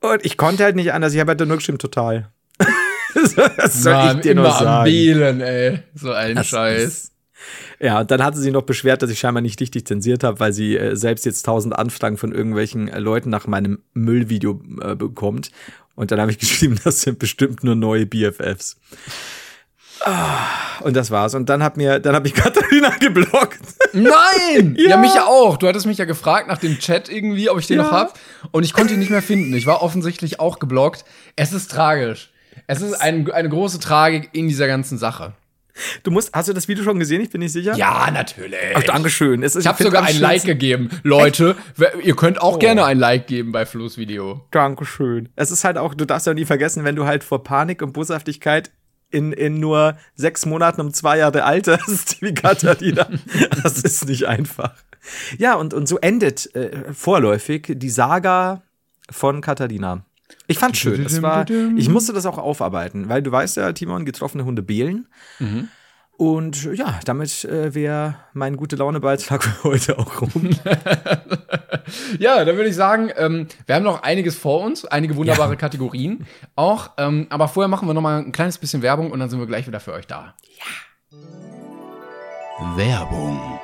Und 0.00 0.24
ich 0.24 0.36
konnte 0.36 0.64
halt 0.64 0.76
nicht 0.76 0.92
anders, 0.92 1.14
ich 1.14 1.20
habe 1.20 1.30
halt 1.30 1.40
nur 1.40 1.56
geschrieben, 1.56 1.78
total. 1.78 2.30
Was 3.14 3.82
soll 3.82 3.92
Mann, 3.94 4.16
ich 4.18 4.22
dir 4.22 4.34
noch 4.34 4.58
am 4.60 4.64
sagen? 4.64 4.90
Wählen, 4.90 5.40
ey. 5.40 5.82
So 5.94 6.12
ein 6.12 6.36
Das 6.36 6.46
Scheiß. 6.48 6.82
ist- 6.82 7.13
Ja, 7.80 8.00
und 8.00 8.10
dann 8.10 8.22
hatte 8.22 8.38
sie 8.38 8.50
noch 8.50 8.62
beschwert, 8.62 9.02
dass 9.02 9.10
ich 9.10 9.18
scheinbar 9.18 9.40
nicht 9.42 9.60
richtig 9.60 9.86
zensiert 9.86 10.24
habe, 10.24 10.40
weil 10.40 10.52
sie 10.52 10.76
äh, 10.76 10.96
selbst 10.96 11.24
jetzt 11.26 11.44
tausend 11.44 11.76
Anfragen 11.76 12.16
von 12.16 12.32
irgendwelchen 12.32 12.88
äh, 12.88 12.98
Leuten 12.98 13.30
nach 13.30 13.46
meinem 13.46 13.80
Müllvideo 13.94 14.60
äh, 14.80 14.94
bekommt. 14.94 15.50
Und 15.94 16.10
dann 16.10 16.20
habe 16.20 16.30
ich 16.30 16.38
geschrieben, 16.40 16.78
das 16.84 17.00
sind 17.02 17.18
bestimmt 17.18 17.64
nur 17.64 17.74
neue 17.74 18.06
BFFs. 18.06 18.76
Ah, 20.04 20.80
und 20.82 20.94
das 20.96 21.10
war's. 21.10 21.34
Und 21.34 21.48
dann 21.48 21.62
hat 21.62 21.76
mir, 21.76 21.98
dann 21.98 22.14
habe 22.14 22.26
ich 22.28 22.34
Katharina 22.34 22.90
geblockt. 22.98 23.60
Nein! 23.92 24.74
ja. 24.78 24.90
Ja. 24.90 24.96
mich 24.98 25.14
ja 25.14 25.26
auch. 25.26 25.56
Du 25.56 25.66
hattest 25.66 25.86
mich 25.86 25.98
ja 25.98 26.04
gefragt 26.04 26.48
nach 26.48 26.58
dem 26.58 26.78
Chat 26.78 27.08
irgendwie, 27.08 27.48
ob 27.48 27.58
ich 27.58 27.66
den 27.66 27.78
Ja. 27.78 27.84
noch 27.84 27.92
hab. 27.92 28.18
Und 28.50 28.64
ich 28.64 28.72
konnte 28.72 28.94
ihn 28.94 29.00
nicht 29.00 29.10
mehr 29.10 29.22
finden. 29.22 29.54
Ich 29.54 29.66
war 29.66 29.82
offensichtlich 29.82 30.40
auch 30.40 30.58
geblockt. 30.58 31.04
Es 31.36 31.52
ist 31.52 31.70
tragisch. 31.70 32.30
Es 32.66 32.82
ist 32.82 32.94
ein, 32.94 33.30
eine 33.30 33.48
große 33.48 33.80
Tragik 33.80 34.30
in 34.32 34.48
dieser 34.48 34.66
ganzen 34.66 34.98
Sache. 34.98 35.32
Du 36.04 36.10
musst, 36.10 36.30
hast 36.32 36.48
du 36.48 36.52
das 36.52 36.68
Video 36.68 36.84
schon 36.84 36.98
gesehen? 36.98 37.20
Ich 37.20 37.30
bin 37.30 37.40
nicht 37.40 37.52
sicher. 37.52 37.74
Ja, 37.74 38.08
natürlich. 38.12 38.58
Ach, 38.74 38.82
Dankeschön. 38.84 39.42
Es 39.42 39.56
ist, 39.56 39.62
Ich 39.64 39.68
habe 39.68 39.82
sogar 39.82 40.04
ein 40.04 40.18
Like 40.20 40.44
gegeben. 40.44 40.88
Leute, 41.02 41.56
wer- 41.76 41.98
ihr 42.00 42.14
könnt 42.14 42.40
auch 42.40 42.58
gerne 42.58 42.84
ein 42.84 42.98
Like 42.98 43.26
geben 43.26 43.50
bei 43.52 43.66
Flo's 43.66 43.96
Video. 43.98 44.46
Dankeschön. 44.52 45.28
Es 45.36 45.50
ist 45.50 45.64
halt 45.64 45.76
auch, 45.78 45.94
du 45.94 46.04
darfst 46.04 46.26
ja 46.26 46.34
nie 46.34 46.44
vergessen, 46.44 46.84
wenn 46.84 46.94
du 46.96 47.06
halt 47.06 47.24
vor 47.24 47.42
Panik 47.42 47.82
und 47.82 47.92
Boshaftigkeit 47.92 48.70
in, 49.10 49.32
in 49.32 49.60
nur 49.60 49.96
sechs 50.14 50.46
Monaten 50.46 50.80
um 50.80 50.92
zwei 50.92 51.18
Jahre 51.18 51.44
alterst, 51.44 52.20
wie 52.22 52.34
Katharina. 52.34 53.08
das 53.62 53.78
ist 53.82 54.06
nicht 54.06 54.26
einfach. 54.26 54.74
Ja, 55.38 55.54
und, 55.54 55.74
und 55.74 55.88
so 55.88 55.98
endet 55.98 56.54
äh, 56.54 56.92
vorläufig 56.92 57.72
die 57.76 57.90
Saga 57.90 58.62
von 59.10 59.40
Katharina. 59.40 60.04
Ich 60.46 60.58
fand 60.58 60.76
schön. 60.76 61.04
Es 61.04 61.22
war, 61.22 61.48
ich 61.48 61.88
musste 61.88 62.12
das 62.12 62.26
auch 62.26 62.38
aufarbeiten, 62.38 63.08
weil 63.08 63.22
du 63.22 63.32
weißt 63.32 63.56
ja, 63.56 63.72
Timon, 63.72 64.04
getroffene 64.04 64.44
Hunde 64.44 64.62
behlen. 64.62 65.08
Und 66.16 66.64
ja, 66.74 67.00
damit 67.04 67.44
äh, 67.44 67.74
wäre 67.74 68.16
mein 68.34 68.56
gute 68.56 68.76
Laune-Beitrag 68.76 69.42
für 69.42 69.64
heute 69.64 69.98
auch 69.98 70.22
rum. 70.22 70.50
Ja, 72.18 72.44
dann 72.44 72.56
würde 72.56 72.70
ich 72.70 72.76
sagen, 72.76 73.10
ähm, 73.16 73.46
wir 73.66 73.74
haben 73.74 73.82
noch 73.82 74.02
einiges 74.02 74.36
vor 74.36 74.62
uns, 74.62 74.84
einige 74.84 75.16
wunderbare 75.16 75.56
Kategorien 75.56 76.26
auch. 76.56 76.92
Ähm, 76.96 77.26
aber 77.30 77.48
vorher 77.48 77.68
machen 77.68 77.88
wir 77.88 77.94
noch 77.94 78.00
mal 78.00 78.20
ein 78.20 78.32
kleines 78.32 78.58
bisschen 78.58 78.82
Werbung 78.82 79.10
und 79.10 79.20
dann 79.20 79.28
sind 79.28 79.38
wir 79.38 79.46
gleich 79.46 79.66
wieder 79.66 79.80
für 79.80 79.92
euch 79.92 80.06
da. 80.06 80.34
Werbung. 82.76 83.60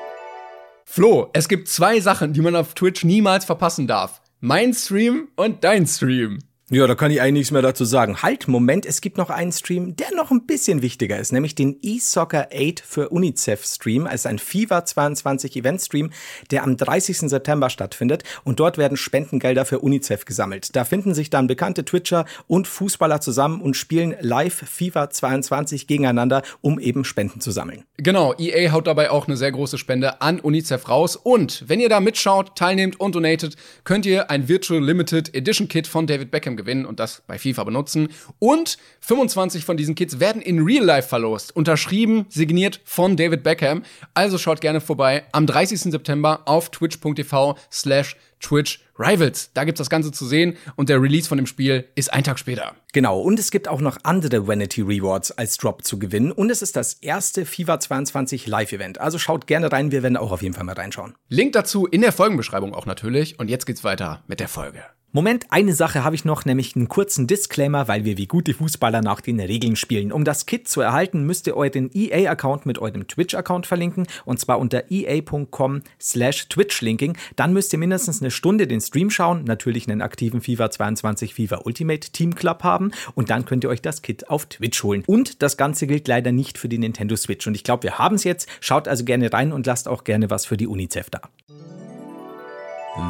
Flo, 0.85 1.31
es 1.33 1.49
gibt 1.49 1.69
zwei 1.69 2.01
Sachen, 2.01 2.33
die 2.33 2.41
man 2.41 2.57
auf 2.57 2.75
Twitch 2.75 3.05
niemals 3.05 3.45
verpassen 3.45 3.87
darf. 3.87 4.21
Mein 4.41 4.75
Stream 4.75 5.29
und 5.37 5.65
dein 5.65 5.87
Stream. 5.87 6.39
Ja, 6.73 6.87
da 6.87 6.95
kann 6.95 7.11
ich 7.11 7.21
eigentlich 7.21 7.33
nichts 7.33 7.51
mehr 7.51 7.63
dazu 7.63 7.85
sagen. 7.85 8.23
Halt, 8.23 8.47
Moment, 8.47 8.87
es 8.87 9.01
gibt 9.01 9.19
noch 9.19 9.29
einen 9.29 9.51
Stream, 9.51 9.97
der 9.97 10.15
noch 10.15 10.31
ein 10.31 10.47
bisschen 10.47 10.83
wichtiger 10.83 11.19
ist, 11.19 11.33
nämlich 11.33 11.57
den 11.57 11.77
eSoccer 11.83 12.51
8 12.55 12.79
für 12.79 13.09
UNICEF 13.09 13.65
Stream, 13.65 14.07
also 14.07 14.29
ein 14.29 14.39
FIFA 14.39 14.85
22 14.85 15.57
Event 15.57 15.81
Stream, 15.81 16.11
der 16.53 16.63
am 16.63 16.77
30. 16.77 17.29
September 17.29 17.71
stattfindet 17.71 18.23
und 18.45 18.61
dort 18.61 18.79
werden 18.79 18.97
Spendengelder 18.97 19.65
für 19.65 19.81
UNICEF 19.81 20.25
gesammelt. 20.27 20.77
Da 20.77 20.85
finden 20.85 21.13
sich 21.13 21.29
dann 21.29 21.49
bekannte 21.49 21.85
Twitcher 21.85 22.25
und 22.47 22.69
Fußballer 22.69 23.21
zusammen 23.21 23.61
und 23.61 23.77
spielen 23.77 24.15
live 24.21 24.63
FIFA 24.65 25.11
22 25.11 25.89
gegeneinander, 25.89 26.43
um 26.61 26.79
eben 26.79 27.05
Spenden 27.05 27.41
zu 27.41 27.51
sammeln. 27.51 27.83
Genau, 27.97 28.33
EA 28.39 28.71
haut 28.71 28.87
dabei 28.87 29.11
auch 29.11 29.27
eine 29.27 29.37
sehr 29.37 29.51
große 29.51 29.77
Spende 29.77 30.23
an 30.23 30.39
UNICEF 30.39 30.89
raus. 30.89 31.17
Und 31.17 31.65
wenn 31.67 31.81
ihr 31.81 31.89
da 31.89 31.99
mitschaut, 31.99 32.55
teilnehmt 32.55 33.01
und 33.01 33.17
donatet, 33.17 33.57
könnt 33.83 34.07
ihr 34.07 34.31
ein 34.31 34.47
Virtual 34.47 34.81
Limited 34.81 35.35
Edition 35.35 35.67
Kit 35.67 35.89
von 35.89 36.07
David 36.07 36.31
Beckham 36.31 36.60
gewinnen 36.61 36.87
und 36.87 37.01
das 37.01 37.23
bei 37.27 37.39
FIFA 37.39 37.65
benutzen. 37.65 38.09
Und 38.39 38.79
25 39.01 39.65
von 39.65 39.77
diesen 39.77 39.95
Kits 39.95 40.21
werden 40.21 40.43
in 40.43 40.63
Real 40.63 40.85
Life 40.85 41.09
verlost. 41.09 41.55
Unterschrieben, 41.55 42.27
signiert 42.29 42.81
von 42.85 43.17
David 43.17 43.43
Beckham. 43.43 43.83
Also 44.15 44.39
schaut 44.39 44.61
gerne 44.61 44.81
vorbei 44.81 45.25
am 45.33 45.47
30. 45.47 45.81
September 45.81 46.43
auf 46.47 46.71
twitch.tv 46.71 47.57
slash 47.71 48.17
Twitch 48.41 48.81
Rivals. 48.99 49.51
Da 49.55 49.65
gibt's 49.65 49.79
das 49.79 49.91
Ganze 49.91 50.13
zu 50.13 50.27
sehen 50.27 50.57
und 50.77 50.89
der 50.89 51.01
Release 51.01 51.29
von 51.29 51.39
dem 51.39 51.47
Spiel 51.47 51.89
ist 51.95 52.13
ein 52.13 52.25
Tag 52.25 52.39
später. 52.39 52.75
Genau, 52.93 53.21
und 53.21 53.39
es 53.39 53.51
gibt 53.51 53.69
auch 53.69 53.81
noch 53.81 53.99
andere 54.03 54.47
Vanity 54.47 54.83
Rewards 54.83 55.31
als 55.33 55.57
Drop 55.57 55.85
zu 55.85 55.99
gewinnen. 55.99 56.33
Und 56.33 56.51
es 56.51 56.63
ist 56.63 56.77
das 56.77 56.95
erste 56.95 57.47
FIFA 57.47 57.81
22 57.81 58.47
Live-Event. 58.47 59.01
Also 59.01 59.19
schaut 59.19 59.47
gerne 59.47 59.71
rein, 59.71 59.93
wir 59.93 60.03
werden 60.03 60.17
auch 60.17 60.33
auf 60.33 60.43
jeden 60.43 60.55
Fall 60.55 60.65
mal 60.65 60.75
reinschauen. 60.75 61.15
Link 61.29 61.53
dazu 61.53 61.87
in 61.87 62.01
der 62.01 62.13
Folgenbeschreibung 62.13 62.75
auch 62.75 62.87
natürlich. 62.87 63.39
Und 63.39 63.49
jetzt 63.49 63.67
geht's 63.67 63.85
weiter 63.85 64.25
mit 64.27 64.41
der 64.41 64.49
Folge. 64.49 64.83
Moment, 65.13 65.47
eine 65.51 65.73
Sache 65.73 66.05
habe 66.05 66.15
ich 66.15 66.25
noch, 66.25 66.45
nämlich 66.45 66.77
einen 66.77 66.87
kurzen 66.87 67.27
Disclaimer, 67.27 67.89
weil 67.89 68.05
wir 68.05 68.17
wie 68.17 68.29
gute 68.29 68.55
Fußballer 68.55 69.03
nach 69.03 69.21
den 69.21 69.41
Regeln 69.41 69.75
spielen. 69.75 70.13
Um 70.13 70.25
das 70.25 70.47
Kit 70.47 70.69
zu 70.69 70.83
erhalten, 70.83 71.25
müsst 71.25 71.49
ihr 71.49 71.57
euren 71.57 71.91
EA-Account 71.93 72.65
mit 72.65 72.79
eurem 72.79 73.09
Twitch-Account 73.09 73.67
verlinken 73.67 74.07
und 74.25 74.39
zwar 74.39 74.61
unter 74.61 74.89
ea.com 74.89 75.83
slash 76.01 76.49
twitchlinking. 76.49 77.17
Dann 77.35 77.53
müsst 77.53 77.73
ihr 77.73 77.81
mindestens 77.81 78.23
eine 78.23 78.31
Stunde 78.31 78.69
den 78.69 78.81
Stream 78.81 79.11
schauen, 79.11 79.43
natürlich 79.43 79.89
einen 79.89 80.01
aktiven 80.01 80.43
FIFA 80.43 80.71
22 80.71 81.35
FIFA 81.35 81.63
Ultimate 81.65 82.13
Team 82.13 82.37
Club 82.37 82.63
haben 82.63 82.93
und 83.17 83.31
dann 83.31 83.47
könnt 83.47 83.65
ihr 83.65 83.71
euch 83.71 83.83
das 83.83 84.03
Kit 84.03 84.31
auf 84.31 84.47
Twitch 84.47 84.81
holen. 84.85 85.03
Und 85.09 85.43
das 85.43 85.57
Ganze 85.57 85.89
gilt 85.89 86.07
leider 86.07 86.31
nicht 86.31 86.57
für 86.57 86.69
die 86.69 86.79
Nintendo 86.79 87.17
Switch 87.17 87.49
und 87.49 87.57
ich 87.57 87.65
glaube, 87.65 87.83
wir 87.83 87.99
haben 87.99 88.15
es 88.15 88.23
jetzt. 88.23 88.49
Schaut 88.61 88.87
also 88.87 89.05
gerne 89.05 89.33
rein 89.33 89.53
und 89.53 89.67
lasst 89.67 89.89
auch 89.89 90.05
gerne 90.05 90.31
was 90.31 90.47
für 90.47 90.57
die 90.57 90.69
UNICEF 90.69 91.11
da. 91.11 91.21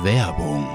Werbung. 0.02 0.66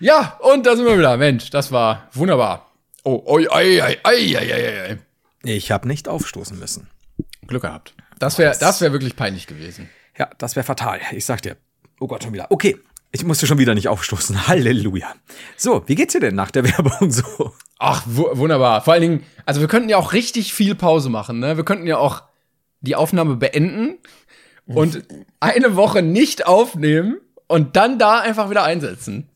Ja, 0.00 0.38
und 0.40 0.64
da 0.66 0.76
sind 0.76 0.84
wir 0.84 0.98
wieder. 0.98 1.16
Mensch, 1.16 1.50
das 1.50 1.72
war 1.72 2.08
wunderbar. 2.12 2.70
Oh, 3.04 3.22
oi, 3.26 3.48
oi, 3.48 3.82
oi, 3.82 3.96
oi, 4.04 4.36
oi, 4.36 4.52
oi, 4.52 4.90
oi. 4.90 4.98
Ich 5.44 5.70
habe 5.70 5.88
nicht 5.88 6.08
aufstoßen 6.08 6.58
müssen. 6.58 6.88
Glück 7.46 7.62
gehabt. 7.62 7.94
Das 8.18 8.38
wäre 8.38 8.56
das 8.58 8.80
wär 8.80 8.92
wirklich 8.92 9.16
peinlich 9.16 9.46
gewesen. 9.46 9.88
Ja, 10.16 10.28
das 10.38 10.56
wäre 10.56 10.64
fatal. 10.64 11.00
Ich 11.12 11.24
sag 11.24 11.42
dir. 11.42 11.56
Oh 12.00 12.06
Gott, 12.06 12.22
schon 12.22 12.32
wieder. 12.32 12.46
Okay, 12.50 12.76
ich 13.10 13.24
musste 13.24 13.46
schon 13.46 13.58
wieder 13.58 13.74
nicht 13.74 13.88
aufstoßen. 13.88 14.46
Halleluja. 14.48 15.14
So, 15.56 15.82
wie 15.86 15.94
geht's 15.94 16.12
dir 16.12 16.20
denn 16.20 16.34
nach 16.34 16.50
der 16.50 16.64
Werbung 16.76 17.10
so? 17.10 17.54
Ach, 17.78 18.02
wu 18.06 18.28
wunderbar. 18.36 18.82
Vor 18.82 18.92
allen 18.92 19.02
Dingen, 19.02 19.26
also 19.46 19.60
wir 19.60 19.68
könnten 19.68 19.88
ja 19.88 19.96
auch 19.96 20.12
richtig 20.12 20.52
viel 20.52 20.74
Pause 20.74 21.08
machen, 21.08 21.38
ne? 21.38 21.56
Wir 21.56 21.64
könnten 21.64 21.86
ja 21.86 21.98
auch 21.98 22.22
die 22.80 22.94
Aufnahme 22.94 23.36
beenden 23.36 23.98
und 24.66 25.02
eine 25.40 25.74
Woche 25.74 26.02
nicht 26.02 26.46
aufnehmen 26.46 27.18
und 27.46 27.76
dann 27.76 27.98
da 27.98 28.18
einfach 28.20 28.50
wieder 28.50 28.62
einsetzen. 28.64 29.28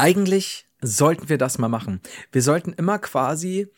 Eigentlich 0.00 0.66
sollten 0.80 1.28
wir 1.28 1.38
das 1.38 1.58
mal 1.58 1.68
machen. 1.68 2.00
Wir 2.32 2.42
sollten 2.42 2.72
immer 2.72 2.98
quasi, 2.98 3.68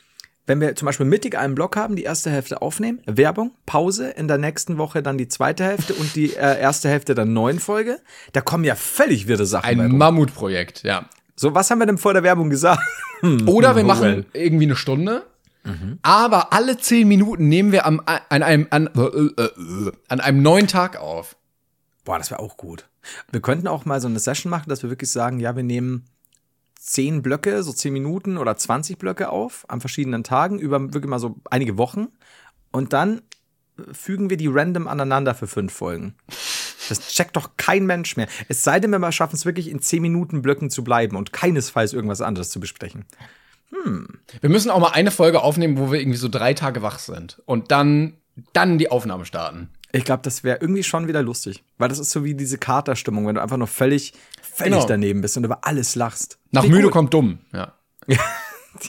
wenn 0.47 0.61
wir 0.61 0.77
zum 0.77 0.87
Beispiel 0.87 1.07
mittig 1.07 1.37
einen 1.37 1.55
Block 1.55 1.77
haben, 1.77 1.97
die 1.97 2.05
erste 2.05 2.31
Hälfte 2.31 2.63
aufnehmen, 2.63 3.01
Werbung, 3.07 3.53
Pause, 3.67 4.11
in 4.11 4.29
der 4.29 4.39
nächsten 4.39 4.79
Woche 4.79 5.03
dann 5.03 5.19
die 5.19 5.29
zweite 5.29 5.65
Hälfte 5.65 5.95
und 5.95 6.15
die 6.15 6.35
äh, 6.35 6.61
erste 6.61 6.89
Hälfte 6.89 7.15
der 7.15 7.25
neuen 7.25 7.59
Folge. 7.59 7.99
Da 8.33 8.41
kommen 8.41 8.65
ja 8.65 8.75
völlig 8.75 9.27
wirre 9.27 9.47
Sachen 9.47 9.81
Ein. 9.81 9.97
Mammutprojekt, 9.97 10.85
ja. 10.85 11.09
So, 11.35 11.55
was 11.55 11.71
haben 11.71 11.79
wir 11.79 11.87
denn 11.87 11.99
vor 11.99 12.13
der 12.13 12.23
Werbung 12.23 12.51
gesagt? 12.51 12.83
Oder 13.47 13.75
wir 13.77 13.85
machen 13.85 14.27
irgendwie 14.33 14.65
eine 14.65 14.77
Stunde. 14.77 15.25
Aber 16.03 16.53
alle 16.53 16.77
zehn 16.77 17.07
Minuten 17.07 17.49
nehmen 17.49 17.71
wir 17.71 17.87
am, 17.87 18.03
an, 18.05 18.43
einem, 18.43 18.67
an, 18.71 18.89
äh, 18.97 19.01
äh, 19.01 19.45
äh, 19.45 19.93
an 20.09 20.21
einem 20.21 20.43
neuen 20.43 20.67
Tag 20.67 20.97
auf. 20.97 21.37
Boah, 22.05 22.19
das 22.19 22.31
wäre 22.31 22.41
auch 22.41 22.57
gut. 22.57 22.89
Wir 23.31 23.41
könnten 23.41 23.69
auch 23.69 23.85
mal 23.85 24.01
so 24.01 24.09
eine 24.09 24.19
Session 24.19 24.51
machen, 24.51 24.69
dass 24.69 24.83
wir 24.83 24.91
wirklich 24.91 25.11
sagen, 25.11 25.39
ja, 25.39 25.55
wir 25.55 25.63
nehmen 25.63 26.05
zehn 26.83 27.23
Blöcke, 27.23 27.63
so 27.63 27.73
zehn 27.73 27.93
Minuten 27.93 28.39
oder 28.39 28.57
20 28.57 28.99
Blöcke 28.99 29.31
auf 29.31 29.65
an 29.69 29.81
verschiedenen 29.81 30.25
Tagen 30.25 30.59
über 30.59 30.93
wirklich 30.93 31.09
mal 31.09 31.21
so 31.21 31.37
einige 31.49 31.79
Wochen 31.79 32.09
und 32.73 32.93
dann 32.93 33.23
fügen 33.93 34.31
wir 34.31 34.37
die 34.37 34.49
random 34.49 34.89
aneinander 34.89 35.35
für 35.35 35.47
fünf 35.47 35.73
Folgen. 35.73 36.15
Das 36.89 37.09
checkt 37.09 37.37
doch 37.37 37.51
kein 37.57 37.87
Mensch 37.87 38.17
mehr. 38.17 38.27
Es 38.49 38.65
sei 38.65 38.81
denn, 38.81 38.91
wir 38.91 39.13
schaffen 39.13 39.37
es 39.37 39.47
wirklich 39.47 39.71
in 39.71 39.81
zehn 39.81 40.03
Minuten 40.03 40.43
Blöcken 40.43 40.69
zu 40.69 40.83
bleiben 40.83 41.17
und 41.17 41.33
keinesfalls 41.33 41.93
irgendwas 41.93 42.21
anderes 42.21 42.51
zu 42.51 42.59
besprechen. 42.59 43.05
Wir 44.41 44.51
müssen 44.51 44.71
auch 44.71 44.81
mal 44.81 44.91
eine 44.91 45.13
Folge 45.13 45.41
aufnehmen, 45.41 45.79
wo 45.79 45.93
wir 45.93 46.01
irgendwie 46.01 46.19
so 46.19 46.29
drei 46.29 46.53
Tage 46.55 46.83
wach 46.83 46.99
sind 46.99 47.41
und 47.47 47.71
dann, 47.71 48.15
dann 48.53 48.79
die 48.79 48.91
Aufnahme 48.91 49.25
starten. 49.25 49.71
Ich 49.93 50.05
glaube, 50.05 50.23
das 50.23 50.43
wäre 50.43 50.59
irgendwie 50.61 50.83
schon 50.83 51.07
wieder 51.07 51.23
lustig. 51.23 51.63
Weil 51.79 51.91
das 51.91 51.99
ist 51.99 52.11
so 52.11 52.25
wie 52.25 52.35
diese 52.35 52.59
Katerstimmung, 52.59 53.27
wenn 53.27 53.35
du 53.35 53.43
einfach 53.43 53.59
nur 53.59 53.67
völlig, 53.67 54.15
völlig 54.53 54.73
Genau. 54.75 54.87
daneben 54.87 55.21
bist 55.21 55.37
und 55.37 55.45
über 55.45 55.65
alles 55.67 55.95
lachst. 55.95 56.39
Nach 56.51 56.65
müde 56.67 56.87
cool. 56.87 56.91
kommt 56.91 57.15
dumm, 57.15 57.39
ja. 57.53 57.73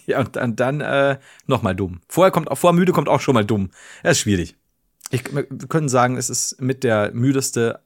Ja, 0.06 0.21
und 0.21 0.36
dann, 0.38 0.56
dann 0.56 0.80
äh, 0.82 1.19
nochmal 1.45 1.76
dumm. 1.76 1.99
Vorher 2.08 2.32
kommt 2.32 2.49
auch, 2.49 2.58
vor 2.58 2.71
müde 2.73 2.93
kommt 2.93 3.10
auch 3.10 3.19
schon 3.19 3.34
mal 3.34 3.43
dumm. 3.45 3.69
Das 4.02 4.13
ist 4.13 4.19
schwierig. 4.21 4.56
Ich, 5.12 5.23
wir 5.36 5.43
können 5.43 5.89
sagen, 5.89 6.15
es 6.17 6.30
ist 6.30 6.62
mit 6.62 6.84
der 6.86 7.12
müdeste, 7.13 7.82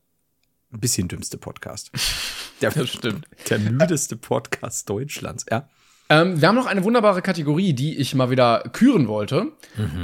ein 0.71 0.79
bisschen 0.79 1.07
dümmste 1.07 1.37
Podcast. 1.37 1.91
Der, 2.61 2.69
Das 2.71 2.89
stimmt. 2.89 3.27
Der 3.49 3.59
müdeste 3.59 4.15
Podcast 4.15 4.87
Deutschlands, 4.89 5.45
ja. 5.51 5.67
Ähm, 6.09 6.39
wir 6.41 6.47
haben 6.47 6.55
noch 6.55 6.65
eine 6.67 6.83
wunderbare 6.83 7.21
Kategorie, 7.21 7.73
die 7.73 7.97
ich 7.97 8.15
mal 8.15 8.29
wieder 8.29 8.63
küren 8.73 9.07
wollte. 9.07 9.51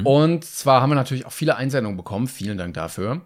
Und 0.04 0.44
zwar 0.46 0.82
haben 0.82 0.90
wir 0.90 0.96
natürlich 0.96 1.26
auch 1.26 1.32
viele 1.32 1.56
Einsendungen 1.56 1.96
bekommen. 1.98 2.28
Vielen 2.28 2.58
Dank 2.58 2.74
dafür. 2.74 3.22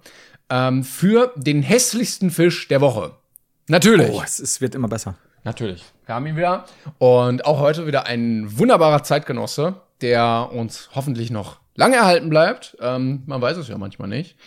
Ähm, 0.49 0.83
für 0.83 1.33
den 1.35 1.61
hässlichsten 1.63 2.29
Fisch 2.31 2.67
der 2.67 2.79
Woche. 2.81 3.15
Natürlich. 3.67 4.09
Oh, 4.11 4.21
es, 4.23 4.39
es 4.39 4.61
wird 4.61 4.75
immer 4.75 4.87
besser. 4.87 5.15
Natürlich. 5.43 5.83
Wir 6.05 6.15
haben 6.15 6.25
ihn 6.27 6.35
wieder. 6.35 6.65
Und 6.97 7.45
auch 7.45 7.59
heute 7.59 7.87
wieder 7.87 8.05
ein 8.05 8.57
wunderbarer 8.57 9.03
Zeitgenosse, 9.03 9.81
der 10.01 10.49
uns 10.51 10.89
hoffentlich 10.93 11.31
noch 11.31 11.59
lange 11.75 11.97
erhalten 11.97 12.29
bleibt. 12.29 12.77
Ähm, 12.81 13.23
man 13.25 13.41
weiß 13.41 13.57
es 13.57 13.67
ja 13.67 13.77
manchmal 13.77 14.09
nicht. 14.09 14.35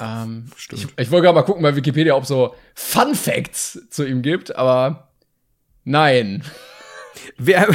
Ähm, 0.00 0.50
ich, 0.56 0.86
ich 0.96 1.10
wollte 1.10 1.24
gerade 1.24 1.34
mal 1.34 1.42
gucken 1.42 1.62
bei 1.62 1.76
Wikipedia, 1.76 2.14
ob 2.14 2.22
es 2.22 2.30
so 2.30 2.54
Fun 2.74 3.14
Facts 3.14 3.78
zu 3.90 4.06
ihm 4.06 4.22
gibt, 4.22 4.56
aber 4.56 5.08
nein. 5.84 6.42
Wer, 7.36 7.68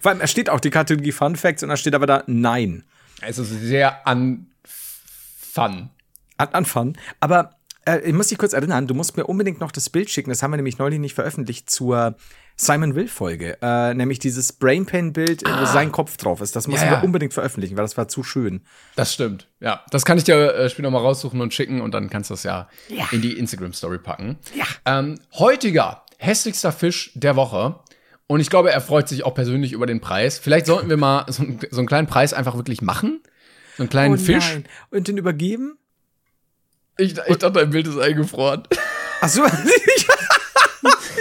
vor 0.00 0.10
allem, 0.10 0.20
er 0.20 0.26
steht 0.26 0.50
auch 0.50 0.58
die 0.58 0.70
Kategorie 0.70 1.12
Fun 1.12 1.36
Facts 1.36 1.62
und 1.62 1.68
da 1.68 1.76
steht 1.76 1.94
aber 1.94 2.06
da 2.06 2.24
Nein. 2.26 2.82
Es 3.20 3.38
ist 3.38 3.50
sehr 3.50 4.06
an 4.08 4.48
Fun. 4.64 5.90
An, 6.36 6.48
an 6.48 6.64
Fun. 6.64 6.98
Aber 7.20 7.54
äh, 7.86 8.00
ich 8.00 8.12
muss 8.12 8.28
dich 8.28 8.38
kurz 8.38 8.52
erinnern, 8.52 8.86
du 8.86 8.94
musst 8.94 9.16
mir 9.16 9.24
unbedingt 9.24 9.60
noch 9.60 9.72
das 9.72 9.90
Bild 9.90 10.10
schicken. 10.10 10.30
Das 10.30 10.42
haben 10.42 10.50
wir 10.52 10.56
nämlich 10.56 10.78
neulich 10.78 10.98
nicht 11.00 11.14
veröffentlicht 11.14 11.70
zur 11.70 12.16
Simon 12.56 12.94
Will-Folge. 12.94 13.58
Äh, 13.62 13.94
nämlich 13.94 14.18
dieses 14.20 14.52
Brainpan-Bild, 14.52 15.42
wo 15.46 15.64
sein 15.66 15.90
Kopf 15.92 16.16
drauf 16.16 16.40
ist. 16.40 16.54
Das 16.56 16.68
müssen 16.68 16.84
Ja, 16.84 16.92
ja. 16.92 17.00
wir 17.00 17.04
unbedingt 17.04 17.34
veröffentlichen, 17.34 17.76
weil 17.76 17.84
das 17.84 17.96
war 17.96 18.08
zu 18.08 18.22
schön. 18.22 18.62
Das 18.96 19.12
stimmt. 19.12 19.48
Ja, 19.60 19.82
das 19.90 20.04
kann 20.04 20.18
ich 20.18 20.24
dir 20.24 20.54
äh, 20.54 20.70
später 20.70 20.90
mal 20.90 20.98
raussuchen 20.98 21.40
und 21.40 21.52
schicken 21.52 21.80
und 21.80 21.92
dann 21.92 22.10
kannst 22.10 22.30
du 22.30 22.34
das 22.34 22.42
ja, 22.44 22.68
in 23.10 23.22
die 23.22 23.36
Instagram-Story 23.38 23.98
packen. 23.98 24.38
Ja. 24.54 24.64
Ähm, 24.84 25.18
heutiger 25.34 26.04
hässlichster 26.18 26.72
Fisch 26.72 27.10
der 27.14 27.36
Woche. 27.36 27.80
Und 28.26 28.40
ich 28.40 28.48
glaube, 28.48 28.70
er 28.72 28.80
freut 28.80 29.08
sich 29.08 29.24
auch 29.24 29.34
persönlich 29.34 29.72
über 29.72 29.86
den 29.86 30.00
Preis. 30.00 30.38
Vielleicht 30.38 30.66
sollten 30.66 30.88
wir 30.88 30.96
mal 30.96 31.26
so, 31.28 31.42
einen- 31.42 31.60
so 31.70 31.78
einen 31.78 31.86
kleinen 31.88 32.06
Preis 32.06 32.32
einfach 32.32 32.56
wirklich 32.56 32.80
machen. 32.80 33.20
So 33.76 33.82
einen 33.82 33.90
kleinen 33.90 34.16
Fisch. 34.18 34.48
Oh 34.50 34.54
nein. 34.54 34.64
Und 34.90 35.08
den 35.08 35.18
übergeben? 35.18 35.76
Ich, 36.96 37.16
ich 37.16 37.38
dachte, 37.38 37.52
dein 37.52 37.70
Bild 37.70 37.86
ist 37.86 37.98
eingefroren. 37.98 38.62
Ach 39.20 39.28
so. 39.28 39.44
ich, 39.44 39.52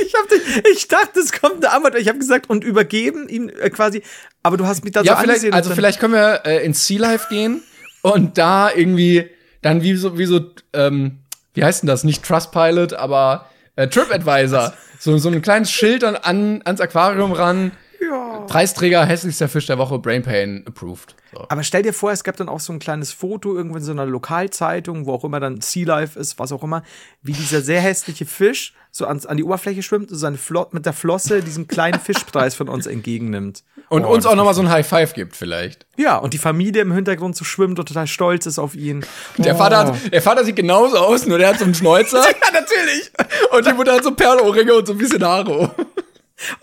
ich, 0.06 0.14
hab 0.16 0.30
dich, 0.30 0.42
ich 0.72 0.88
dachte, 0.88 1.20
es 1.20 1.32
kommt 1.32 1.66
eine 1.66 1.74
Antwort. 1.74 1.96
Ich 1.96 2.08
habe 2.08 2.20
gesagt, 2.20 2.50
und 2.50 2.64
übergeben 2.64 3.28
ihm 3.28 3.50
äh, 3.50 3.70
quasi. 3.70 4.04
Aber 4.44 4.58
du 4.58 4.68
hast 4.68 4.84
mich 4.84 4.94
da 4.94 5.02
ja, 5.02 5.16
so 5.16 5.22
vielleicht, 5.22 5.54
also 5.54 5.74
vielleicht 5.74 6.00
können 6.00 6.14
wir 6.14 6.42
äh, 6.46 6.66
ins 6.66 6.86
Sea 6.86 7.00
Life 7.00 7.28
gehen 7.30 7.64
und 8.02 8.38
da 8.38 8.72
irgendwie 8.72 9.30
dann 9.62 9.82
wie 9.82 9.96
so, 9.96 10.18
wie 10.18 10.26
so, 10.26 10.42
ähm, 10.74 11.20
wie 11.54 11.64
heißt 11.64 11.84
denn 11.84 11.88
das? 11.88 12.04
Nicht 12.04 12.24
Trustpilot, 12.24 12.94
aber 12.94 13.50
äh, 13.76 13.88
TripAdvisor. 13.88 14.74
So, 15.00 15.18
so 15.18 15.30
ein 15.30 15.42
kleines 15.42 15.72
Schild 15.72 16.04
dann 16.04 16.16
an, 16.16 16.62
ans 16.66 16.82
Aquarium 16.82 17.32
ran. 17.32 17.72
Ja. 18.10 18.40
Preisträger, 18.48 19.06
hässlichster 19.06 19.48
Fisch 19.48 19.66
der 19.68 19.78
Woche, 19.78 20.00
Brain 20.00 20.24
Pain 20.24 20.64
approved. 20.68 21.16
So. 21.32 21.46
Aber 21.50 21.64
stell 21.64 21.82
dir 21.84 21.94
vor, 21.94 22.12
es 22.12 22.24
gab 22.24 22.36
dann 22.38 22.50
auch 22.50 22.60
so 22.60 22.74
ein 22.74 22.80
kleines 22.80 23.12
Foto 23.12 23.56
irgendwo 23.56 23.78
in 23.78 23.84
so 23.84 23.92
einer 23.92 24.06
Lokalzeitung, 24.06 25.06
wo 25.06 25.14
auch 25.14 25.24
immer 25.24 25.40
dann 25.40 25.62
Sea 25.62 25.86
Life 25.88 26.20
ist, 26.20 26.38
was 26.40 26.52
auch 26.52 26.64
immer, 26.64 26.84
wie 27.22 27.32
dieser 27.34 27.62
sehr 27.62 27.82
hässliche 27.82 28.26
Fisch 28.26 28.74
so 28.92 29.08
ans, 29.08 29.26
an 29.26 29.38
die 29.38 29.44
Oberfläche 29.44 29.82
schwimmt 29.82 30.12
und 30.12 30.18
seine 30.20 30.38
Flot 30.38 30.74
mit 30.76 30.86
der 30.86 30.94
Flosse 30.94 31.42
diesen 31.42 31.68
kleinen 31.68 32.00
Fischpreis 32.00 32.54
von 32.54 32.70
uns 32.70 32.86
entgegennimmt. 32.86 33.64
Und 33.90 34.06
Oh, 34.06 34.10
uns 34.14 34.28
auch 34.28 34.36
noch 34.36 34.46
mal 34.46 34.54
so 34.54 34.62
ein 34.62 34.70
High 34.70 34.88
Five 34.88 35.14
gibt 35.16 35.36
vielleicht. 35.36 35.88
Ja, 35.98 36.18
und 36.18 36.34
die 36.34 36.38
Familie 36.38 36.84
im 36.84 36.92
Hintergrund 36.92 37.36
so 37.36 37.44
schwimmt 37.44 37.80
und 37.80 37.88
total 37.88 38.06
stolz 38.06 38.46
ist 38.46 38.60
auf 38.60 38.76
ihn. 38.76 39.04
Der, 39.40 39.56
Oh. 39.56 39.58
Vater 39.58 39.78
hat, 39.80 40.14
der 40.14 40.22
Vater 40.22 40.46
sieht 40.46 40.56
genauso 40.58 40.98
aus, 40.98 41.26
nur 41.26 41.40
der 41.40 41.50
hat 41.50 41.58
so 41.60 41.66
einen 41.66 41.74
Schnäuzer. 41.74 42.20
ja, 42.24 42.52
natürlich. 42.54 43.12
Und 43.52 43.66
die 43.66 43.74
Mutter 43.74 43.94
hat 43.94 44.04
so 44.04 44.12
Perlohrringe 44.14 44.76
und 44.76 44.86
so 44.86 44.94
ein 44.94 45.00
bisschen 45.00 45.24
Haare. 45.24 45.72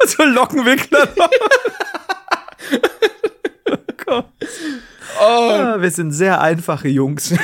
Und 0.01 0.09
so 0.11 0.23
Lockenwickler. 0.25 1.09
oh 3.71 3.77
Gott. 4.05 4.27
Ah, 5.21 5.77
wir 5.81 5.91
sind 5.91 6.13
sehr 6.13 6.41
einfache 6.41 6.89
Jungs. 6.89 7.35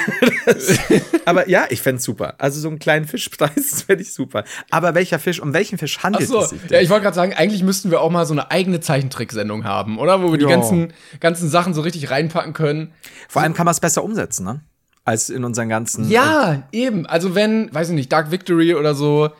Das- 0.46 0.78
aber 1.24 1.48
ja, 1.48 1.66
ich 1.68 1.82
fänd's 1.82 2.04
super. 2.04 2.34
Also 2.38 2.60
so 2.60 2.68
einen 2.68 2.78
kleinen 2.78 3.06
Fischpreis 3.06 3.82
fände 3.86 4.02
ich 4.02 4.14
super. 4.14 4.44
Aber 4.70 4.94
welcher 4.94 5.18
Fisch, 5.18 5.40
um 5.40 5.52
welchen 5.52 5.76
Fisch 5.76 5.98
handelt 6.02 6.24
Achso, 6.24 6.40
es 6.42 6.50
sich 6.50 6.60
denn? 6.62 6.70
ja, 6.70 6.80
ich 6.80 6.88
wollte 6.88 7.02
gerade 7.04 7.16
sagen, 7.16 7.34
eigentlich 7.34 7.62
müssten 7.62 7.90
wir 7.90 8.00
auch 8.00 8.10
mal 8.10 8.24
so 8.24 8.32
eine 8.34 8.50
eigene 8.50 8.80
Zeichentricksendung 8.80 9.64
haben, 9.64 9.98
oder? 9.98 10.22
Wo 10.22 10.30
wir 10.30 10.38
die 10.38 10.44
Ja. 10.44 10.50
ganzen, 10.50 10.92
ganzen 11.20 11.48
Sachen 11.50 11.74
so 11.74 11.80
richtig 11.82 12.10
reinpacken 12.10 12.52
können. 12.52 12.92
Vor 13.28 13.42
allem 13.42 13.52
kann 13.52 13.64
man 13.66 13.72
es 13.72 13.80
besser 13.80 14.02
umsetzen, 14.04 14.44
ne? 14.44 14.60
Als 15.04 15.28
in 15.30 15.44
unseren 15.44 15.68
ganzen. 15.68 16.08
Ja, 16.10 16.62
eben. 16.72 17.06
Also 17.06 17.34
wenn, 17.34 17.72
weiß 17.74 17.88
ich 17.90 17.94
nicht, 17.94 18.10
Dark 18.12 18.30
Victory 18.30 18.74
oder 18.74 18.94
so 18.94 19.30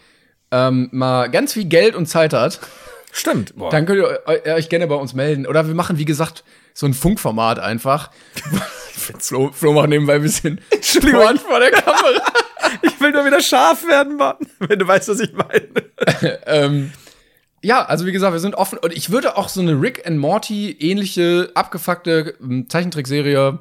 ähm, 0.53 0.89
mal 0.93 1.29
ganz 1.31 1.55
viel 1.55 1.65
Geld 1.65 1.97
und 1.97 2.07
Zeit 2.07 2.33
hat, 2.33 2.61
stimmt. 3.19 3.55
Boah. 3.57 3.71
dann 3.71 3.87
könnt 3.87 3.99
ihr 3.99 4.21
eu- 4.27 4.55
euch 4.55 4.69
gerne 4.69 4.87
bei 4.87 4.95
uns 4.95 5.15
melden. 5.15 5.47
Oder 5.47 5.67
wir 5.67 5.75
machen, 5.75 5.99
wie 5.99 6.05
gesagt, 6.05 6.45
so 6.75 6.87
ein 6.87 6.95
Funkformat 6.95 7.59
einfach. 7.59 8.11
Flo, 9.19 9.51
Flo 9.53 9.73
macht 9.73 9.89
nebenbei 9.89 10.15
ein 10.17 10.23
bisschen 10.23 10.61
Sport 10.83 11.39
vor 11.41 11.61
der 11.61 11.71
Kamera. 11.71 12.23
Ich 12.83 13.01
will 13.01 13.13
nur 13.13 13.25
wieder 13.25 13.41
scharf 13.41 13.87
werden, 13.87 14.17
Mann. 14.17 14.35
Wenn 14.59 14.79
du 14.81 14.89
weißt, 14.89 15.09
was 15.09 15.21
ich 15.21 15.33
meine. 15.33 15.69
ähm, 16.47 16.93
ja, 17.63 17.85
also 17.85 18.07
wie 18.07 18.13
gesagt, 18.13 18.33
wir 18.33 18.41
sind 18.41 18.57
offen. 18.57 18.79
Und 18.79 18.93
ich 18.93 19.11
würde 19.11 19.37
auch 19.37 19.49
so 19.49 19.61
eine 19.61 19.81
Rick 19.81 20.05
and 20.05 20.19
Morty 20.19 20.73
ähnliche 20.81 21.51
abgefuckte 21.55 22.35
ähm, 22.41 22.69
Zeichentrickserie 22.69 23.61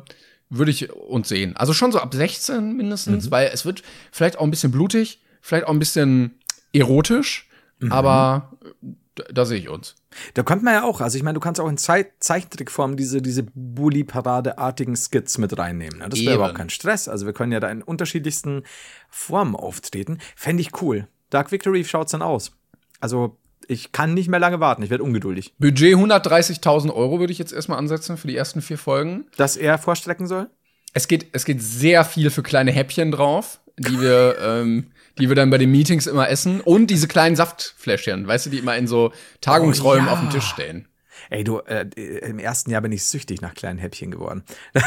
würde 0.49 0.71
ich 0.71 0.91
uns 0.91 1.29
sehen. 1.29 1.55
Also 1.55 1.73
schon 1.73 1.91
so 1.91 1.99
ab 1.99 2.13
16 2.15 2.75
mindestens, 2.75 3.29
weil 3.29 3.51
es 3.53 3.63
wird 3.65 3.83
vielleicht 4.11 4.37
auch 4.39 4.43
ein 4.43 4.51
bisschen 4.51 4.71
blutig, 4.71 5.21
vielleicht 5.41 5.65
auch 5.67 5.71
ein 5.73 5.79
bisschen 5.79 6.39
erotisch, 6.73 7.47
aber 7.89 8.51
äh, 8.63 8.87
da, 9.15 9.23
da 9.33 9.45
sehe 9.45 9.59
ich 9.59 9.69
uns. 9.69 9.95
Da 10.33 10.43
kommt 10.43 10.63
man 10.63 10.73
ja 10.73 10.83
auch. 10.83 11.01
Also 11.01 11.17
ich 11.17 11.23
meine, 11.23 11.35
du 11.35 11.39
kannst 11.39 11.59
auch 11.59 11.67
in 11.67 11.77
Zei 11.77 12.05
Zeichentrickform 12.19 12.97
diese, 12.97 13.21
diese 13.21 13.43
Bully-Parade-artigen 13.53 14.95
Skits 14.95 15.37
mit 15.37 15.57
reinnehmen. 15.57 15.99
Ne? 15.99 16.09
Das 16.09 16.19
wäre 16.21 16.35
überhaupt 16.35 16.55
kein 16.55 16.69
Stress. 16.69 17.07
Also 17.07 17.25
wir 17.25 17.33
können 17.33 17.51
ja 17.51 17.59
da 17.59 17.69
in 17.69 17.81
unterschiedlichsten 17.81 18.63
Formen 19.09 19.55
auftreten. 19.55 20.19
Fände 20.35 20.61
ich 20.61 20.81
cool. 20.81 21.07
Dark 21.29 21.51
Victory 21.51 21.83
schaut's 21.83 22.11
dann 22.11 22.21
aus. 22.21 22.51
Also 22.99 23.37
ich 23.67 23.91
kann 23.91 24.13
nicht 24.13 24.29
mehr 24.29 24.39
lange 24.39 24.59
warten. 24.59 24.83
Ich 24.83 24.89
werde 24.89 25.03
ungeduldig. 25.03 25.53
Budget 25.57 25.95
130.000 25.95 26.93
Euro 26.93 27.19
würde 27.19 27.33
ich 27.33 27.39
jetzt 27.39 27.53
erstmal 27.53 27.79
ansetzen 27.79 28.17
für 28.17 28.27
die 28.27 28.35
ersten 28.35 28.61
vier 28.61 28.77
Folgen. 28.77 29.25
Dass 29.37 29.57
er 29.57 29.77
vorstrecken 29.77 30.27
soll? 30.27 30.49
Es 30.93 31.07
geht, 31.07 31.27
es 31.33 31.45
geht 31.45 31.61
sehr 31.61 32.05
viel 32.05 32.29
für 32.29 32.43
kleine 32.43 32.71
Häppchen 32.71 33.11
drauf, 33.11 33.59
die 33.77 33.99
wir, 33.99 34.37
ähm, 34.39 34.91
die 35.17 35.29
wir 35.29 35.35
dann 35.35 35.49
bei 35.49 35.57
den 35.57 35.71
Meetings 35.71 36.07
immer 36.07 36.29
essen. 36.29 36.61
Und 36.61 36.87
diese 36.87 37.07
kleinen 37.07 37.35
Saftfläschchen, 37.35 38.27
weißt 38.27 38.47
du, 38.47 38.49
die 38.49 38.59
immer 38.59 38.75
in 38.77 38.87
so 38.87 39.11
Tagungsräumen 39.41 40.05
Oh, 40.05 40.07
ja. 40.07 40.13
auf 40.13 40.19
dem 40.19 40.29
Tisch 40.29 40.45
stehen. 40.45 40.87
Ey, 41.29 41.43
du, 41.43 41.59
äh, 41.59 41.87
im 42.27 42.37
ersten 42.39 42.69
Jahr 42.71 42.81
bin 42.81 42.91
ich 42.91 43.05
süchtig 43.05 43.41
nach 43.41 43.53
kleinen 43.55 43.79
Häppchen 43.79 44.11
geworden. 44.11 44.43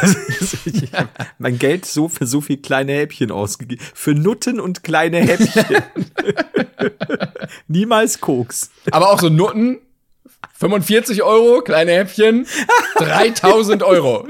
Ich 0.67 0.93
hab 0.93 1.09
mein 1.39 1.59
Geld 1.59 1.85
so 1.87 2.09
für 2.09 2.27
so 2.27 2.41
viel 2.41 2.59
kleine 2.59 2.93
Häppchen 2.93 3.31
ausgegeben. 3.33 3.83
Für 3.95 4.15
Nutten 4.15 4.61
und 4.61 4.85
kleine 4.85 5.19
Häppchen. 5.19 5.65
Niemals 7.69 8.21
Koks. 8.21 8.71
Aber 8.91 9.11
auch 9.11 9.21
so 9.21 9.29
Nutten, 9.31 9.79
45 10.55 11.23
Euro, 11.23 11.63
kleine 11.63 11.93
Häppchen, 11.93 12.47
3000 12.99 13.83
Euro. 13.83 14.29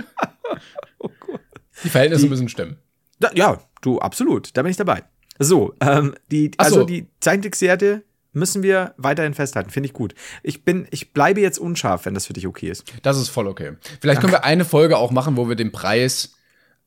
Die 1.84 1.88
Verhältnisse 1.90 2.26
müssen 2.28 2.48
stimmen. 2.48 2.78
Da, 3.20 3.30
ja, 3.34 3.60
du, 3.82 3.98
absolut. 3.98 4.56
Da 4.56 4.62
bin 4.62 4.70
ich 4.70 4.76
dabei. 4.76 5.04
So, 5.38 5.74
ähm, 5.80 6.14
die, 6.30 6.50
Ach 6.56 6.66
so. 6.66 6.74
also 6.76 6.86
die 6.86 7.06
Zeichentrickserie 7.20 8.02
müssen 8.32 8.62
wir 8.62 8.94
weiterhin 8.96 9.34
festhalten. 9.34 9.70
Finde 9.70 9.88
ich 9.88 9.92
gut. 9.92 10.14
Ich 10.42 10.64
bin, 10.64 10.86
ich 10.90 11.12
bleibe 11.12 11.40
jetzt 11.40 11.58
unscharf, 11.58 12.06
wenn 12.06 12.14
das 12.14 12.26
für 12.26 12.32
dich 12.32 12.46
okay 12.46 12.70
ist. 12.70 12.84
Das 13.02 13.18
ist 13.18 13.28
voll 13.28 13.46
okay. 13.46 13.72
Vielleicht 14.00 14.20
können 14.20 14.32
wir 14.32 14.44
eine 14.44 14.64
Folge 14.64 14.96
auch 14.96 15.10
machen, 15.10 15.36
wo 15.36 15.48
wir 15.48 15.56
den 15.56 15.72
Preis 15.72 16.34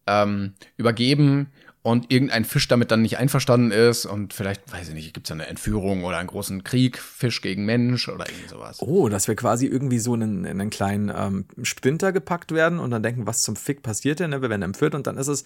ähm, 0.08 0.54
übergeben 0.78 1.52
und 1.84 2.12
irgendein 2.12 2.45
Fisch 2.45 2.68
damit 2.68 2.91
dann 2.91 3.02
nicht 3.02 3.18
einverstanden 3.18 3.72
ist 3.72 4.06
und 4.06 4.34
vielleicht, 4.34 4.72
weiß 4.72 4.89
ich 4.89 4.93
nicht, 4.93 5.14
gibt 5.14 5.28
es 5.28 5.32
eine 5.32 5.47
Entführung 5.47 6.04
oder 6.04 6.18
einen 6.18 6.28
großen 6.28 6.64
Krieg, 6.64 6.99
Fisch 6.99 7.41
gegen 7.41 7.66
Mensch 7.66 8.08
oder 8.08 8.28
irgendwie 8.30 8.49
sowas. 8.49 8.82
Oh, 8.82 9.10
dass 9.10 9.28
wir 9.28 9.36
quasi 9.36 9.66
irgendwie 9.66 9.97
so 9.97 10.14
einen, 10.14 10.45
in 10.45 10.62
einen 10.62 10.70
kleinen 10.70 11.12
ähm, 11.16 11.45
Splinter 11.64 12.12
gepackt 12.12 12.52
werden 12.52 12.78
und 12.78 12.91
dann 12.91 13.02
denken, 13.02 13.26
was 13.26 13.41
zum 13.41 13.56
Fick 13.56 13.82
passiert 13.82 14.20
denn? 14.20 14.30
Ne? 14.30 14.43
Wir 14.43 14.49
werden 14.49 14.62
entführt 14.62 14.93
und 14.93 15.08
dann 15.08 15.18
ist 15.18 15.28
es 15.28 15.43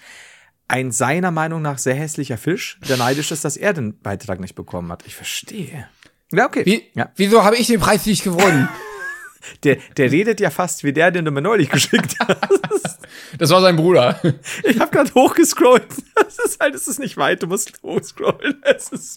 ein 0.68 0.91
seiner 0.91 1.32
Meinung 1.32 1.61
nach 1.61 1.78
sehr 1.78 1.95
hässlicher 1.95 2.38
Fisch, 2.38 2.80
der 2.88 2.97
neidisch 2.97 3.32
ist, 3.32 3.45
dass 3.45 3.55
er 3.57 3.74
den 3.74 3.99
Beitrag 3.99 4.39
nicht 4.39 4.55
bekommen 4.55 4.91
hat. 4.91 5.03
Ich 5.05 5.16
verstehe. 5.16 5.88
Ja, 6.32 6.45
okay. 6.47 6.66
Wie, 6.66 6.84
Ja. 6.95 7.11
Wieso 7.16 7.43
habe 7.43 7.55
ich 7.57 7.68
den 7.68 7.80
Preis 7.80 8.05
nicht 8.05 8.24
gewonnen? 8.24 8.68
Der, 9.63 9.78
der 9.95 10.11
redet 10.11 10.39
ja 10.39 10.49
fast 10.49 10.84
wie 10.84 10.91
der, 10.91 11.11
den 11.11 11.24
du 11.24 11.30
mir 11.30 11.39
neulich 11.43 11.70
geschickt 11.70 12.16
hast. 12.20 12.97
das 13.38 13.51
war 13.51 13.61
sein 13.61 13.76
Bruder. 13.76 14.20
Ich 14.63 14.80
habe 14.80 14.89
gerade 14.89 15.13
hochgescrollt. 15.13 15.86
Das 16.16 16.39
ist 16.39 16.59
halt, 16.59 16.74
es 16.74 16.88
ist 16.88 16.97
nicht 16.97 17.16
weit, 17.18 17.43
du 17.43 17.47
musst 17.47 17.80
hochscrollen. 17.84 18.59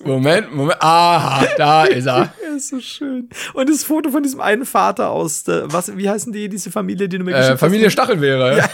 Moment, 0.05 0.55
Moment. 0.55 0.82
Aha, 0.82 1.46
da 1.57 1.84
ist 1.86 2.05
er. 2.05 2.34
es 2.51 2.64
ist 2.64 2.68
so 2.68 2.80
schön. 2.80 3.30
Und 3.55 3.70
das 3.70 3.84
Foto 3.84 4.11
von 4.11 4.22
diesem 4.22 4.42
einen 4.42 4.66
Vater 4.66 5.09
aus, 5.09 5.44
der, 5.44 5.72
was, 5.72 5.96
wie 5.96 6.11
heißen 6.11 6.30
die, 6.30 6.51
diese 6.51 6.70
Familie, 6.70 7.09
die 7.09 7.16
du 7.16 7.24
mir 7.24 7.30
geschickt 7.30 7.49
Äh, 7.49 7.53
hast? 7.55 7.61
Familie 7.61 7.90
Stachelbeere. 7.90 8.68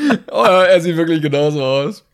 oh, 0.30 0.42
er 0.44 0.80
sieht 0.80 0.96
wirklich 0.96 1.22
genauso 1.22 1.62
aus. 1.62 2.04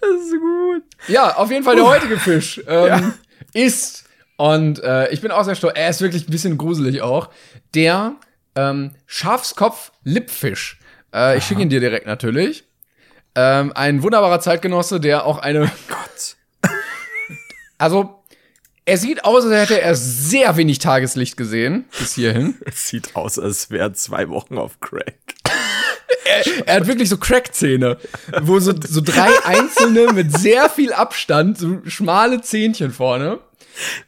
Das 0.00 0.10
ist 0.10 0.32
gut. 0.32 0.82
Ja, 1.08 1.36
auf 1.36 1.50
jeden 1.50 1.64
Fall 1.64 1.76
der 1.76 1.86
heutige 1.86 2.18
Fisch 2.18 2.60
ähm, 2.66 3.14
ist, 3.52 4.04
und 4.36 4.82
äh, 4.82 5.10
ich 5.10 5.20
bin 5.20 5.30
auch 5.30 5.44
sehr 5.44 5.54
stolz, 5.54 5.74
er 5.76 5.88
ist 5.88 6.00
wirklich 6.00 6.28
ein 6.28 6.30
bisschen 6.30 6.58
gruselig 6.58 7.02
auch, 7.02 7.30
der 7.74 8.16
ähm, 8.56 8.92
Schafskopf-Lippfisch. 9.06 10.78
Äh, 11.14 11.38
ich 11.38 11.44
schicke 11.44 11.62
ihn 11.62 11.68
dir 11.68 11.80
direkt 11.80 12.06
natürlich. 12.06 12.64
Ähm, 13.34 13.72
ein 13.74 14.02
wunderbarer 14.02 14.40
Zeitgenosse, 14.40 15.00
der 15.00 15.24
auch 15.24 15.38
eine, 15.38 15.70
Gott. 15.88 16.36
also 17.78 18.22
er 18.84 18.98
sieht 18.98 19.24
aus, 19.24 19.44
als 19.44 19.54
hätte 19.54 19.80
er 19.80 19.94
sehr 19.94 20.56
wenig 20.56 20.80
Tageslicht 20.80 21.36
gesehen 21.36 21.84
bis 21.98 22.14
hierhin. 22.14 22.56
Es 22.64 22.88
sieht 22.88 23.14
aus, 23.14 23.38
als 23.38 23.70
wären 23.70 23.94
zwei 23.94 24.28
Wochen 24.28 24.58
auf 24.58 24.80
Crack. 24.80 25.14
Er 26.66 26.76
hat 26.76 26.86
wirklich 26.86 27.08
so 27.08 27.16
Crackzähne, 27.16 27.98
wo 28.42 28.58
so, 28.60 28.72
so 28.86 29.00
drei 29.00 29.30
einzelne 29.44 30.12
mit 30.12 30.36
sehr 30.38 30.68
viel 30.70 30.92
Abstand, 30.92 31.58
so 31.58 31.80
schmale 31.86 32.40
Zähnchen 32.40 32.90
vorne. 32.90 33.40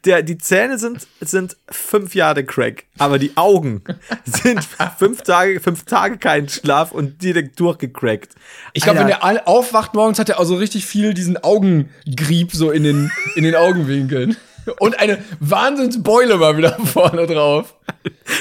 Der, 0.05 0.23
die 0.23 0.37
Zähne 0.37 0.79
sind, 0.79 1.07
sind 1.21 1.57
fünf 1.71 2.15
Jahre 2.15 2.45
Crack, 2.45 2.85
aber 2.99 3.19
die 3.19 3.33
Augen 3.37 3.83
sind 4.25 4.61
fünf 4.99 5.23
Tage, 5.23 5.59
fünf 5.61 5.85
Tage 5.85 6.19
kein 6.19 6.49
Schlaf 6.51 6.93
und 6.93 7.23
direkt 7.23 7.59
durchgecrackt. 7.59 8.35
Ich 8.75 8.83
glaube, 8.85 9.01
wenn 9.01 9.13
all- 9.15 9.41
aufwacht 9.47 9.95
morgens, 9.95 10.19
hat 10.19 10.29
er 10.29 10.39
auch 10.39 10.45
so 10.45 10.57
richtig 10.57 10.85
viel 10.85 11.15
diesen 11.15 11.43
Augengrieb 11.43 12.53
so 12.53 12.71
in 12.71 12.85
den, 12.85 13.11
in 13.37 13.45
den 13.45 13.55
Augenwinkeln. 13.55 14.37
Und 14.79 14.99
eine 14.99 15.19
Wahnsinnsbeule 15.41 16.37
mal 16.37 16.57
wieder 16.57 16.77
vorne 16.85 17.27
drauf. 17.27 17.75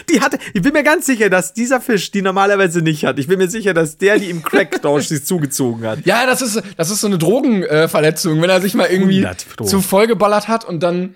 die 0.09 0.21
hatte, 0.21 0.37
ich 0.53 0.61
bin 0.61 0.73
mir 0.73 0.83
ganz 0.83 1.05
sicher, 1.05 1.29
dass 1.29 1.53
dieser 1.53 1.81
Fisch 1.81 2.11
die 2.11 2.21
normalerweise 2.21 2.81
nicht 2.81 3.05
hat. 3.05 3.19
Ich 3.19 3.27
bin 3.27 3.37
mir 3.37 3.49
sicher, 3.49 3.73
dass 3.73 3.97
der 3.97 4.19
die 4.19 4.29
im 4.29 4.43
Crack-Tausch 4.43 5.07
sich 5.07 5.25
zugezogen 5.25 5.85
hat. 5.85 6.05
Ja, 6.05 6.25
das 6.25 6.41
ist, 6.41 6.61
das 6.77 6.89
ist 6.89 7.01
so 7.01 7.07
eine 7.07 7.17
Drogenverletzung, 7.17 7.89
Verletzung, 7.89 8.41
wenn 8.41 8.49
er 8.49 8.61
sich 8.61 8.73
mal 8.73 8.87
irgendwie 8.87 9.25
100 9.25 9.45
Pro. 9.55 9.65
zu 9.65 9.81
voll 9.81 10.07
geballert 10.07 10.47
hat 10.47 10.65
und 10.65 10.81
dann, 10.81 11.15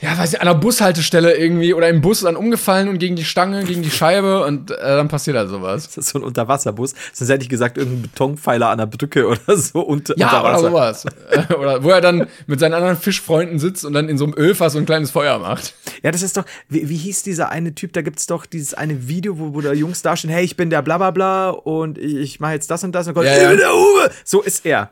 ja, 0.00 0.16
weiß 0.16 0.32
ich, 0.34 0.40
an 0.40 0.46
der 0.46 0.54
Bushaltestelle 0.54 1.36
irgendwie 1.36 1.74
oder 1.74 1.88
im 1.88 2.00
Bus 2.00 2.20
dann 2.20 2.36
umgefallen 2.36 2.88
und 2.88 2.98
gegen 2.98 3.16
die 3.16 3.24
Stange, 3.24 3.64
gegen 3.64 3.82
die 3.82 3.90
Scheibe 3.90 4.44
und 4.44 4.70
äh, 4.70 4.76
dann 4.80 5.08
passiert 5.08 5.36
halt 5.36 5.48
sowas. 5.48 5.86
Das 5.86 5.96
ist 5.98 6.08
so 6.10 6.20
ein 6.20 6.22
Unterwasserbus. 6.24 6.94
Sonst 7.12 7.28
hätte 7.30 7.42
ich 7.42 7.48
gesagt, 7.48 7.76
irgendein 7.78 8.02
Betonpfeiler 8.02 8.68
an 8.68 8.78
der 8.78 8.86
Brücke 8.86 9.26
oder 9.26 9.40
so 9.56 9.80
unter, 9.80 10.16
Ja, 10.16 10.26
unter 10.28 10.40
oder 10.40 10.72
Wasser. 10.72 11.00
sowas. 11.00 11.04
Äh, 11.50 11.54
oder 11.54 11.82
wo 11.82 11.90
er 11.90 12.00
dann 12.00 12.28
mit 12.46 12.60
seinen 12.60 12.74
anderen 12.74 12.96
Fischfreunden 12.96 13.58
sitzt 13.58 13.84
und 13.84 13.92
dann 13.92 14.08
in 14.08 14.18
so 14.18 14.24
einem 14.24 14.34
Ölfass 14.36 14.74
so 14.74 14.78
ein 14.78 14.86
kleines 14.86 15.10
Feuer 15.10 15.38
macht. 15.40 15.74
Ja, 16.04 16.12
das 16.12 16.22
ist 16.22 16.36
doch, 16.36 16.44
wie, 16.68 16.88
wie 16.88 16.96
hieß 16.96 17.24
dieser 17.24 17.48
eine 17.50 17.74
Typ, 17.74 17.92
da 17.92 18.02
gibt's 18.02 18.26
doch 18.26 18.46
dieses 18.46 18.74
eine 18.74 19.08
Video, 19.08 19.38
wo, 19.38 19.54
wo 19.54 19.60
da 19.60 19.72
Jungs 19.72 20.02
dastehen, 20.02 20.30
hey, 20.32 20.44
ich 20.44 20.56
bin 20.56 20.70
der 20.70 20.82
blablabla 20.82 21.50
und 21.50 21.98
ich, 21.98 22.14
ich 22.14 22.40
mache 22.40 22.52
jetzt 22.52 22.70
das 22.70 22.84
und 22.84 22.92
das 22.92 23.08
und 23.08 23.14
Gott, 23.14 23.24
Ja, 23.24 23.34
ich 23.36 23.42
ja. 23.42 23.48
bin 23.48 23.58
der 23.58 23.74
Uwe. 23.74 24.10
So 24.24 24.42
ist 24.42 24.64
er. 24.64 24.90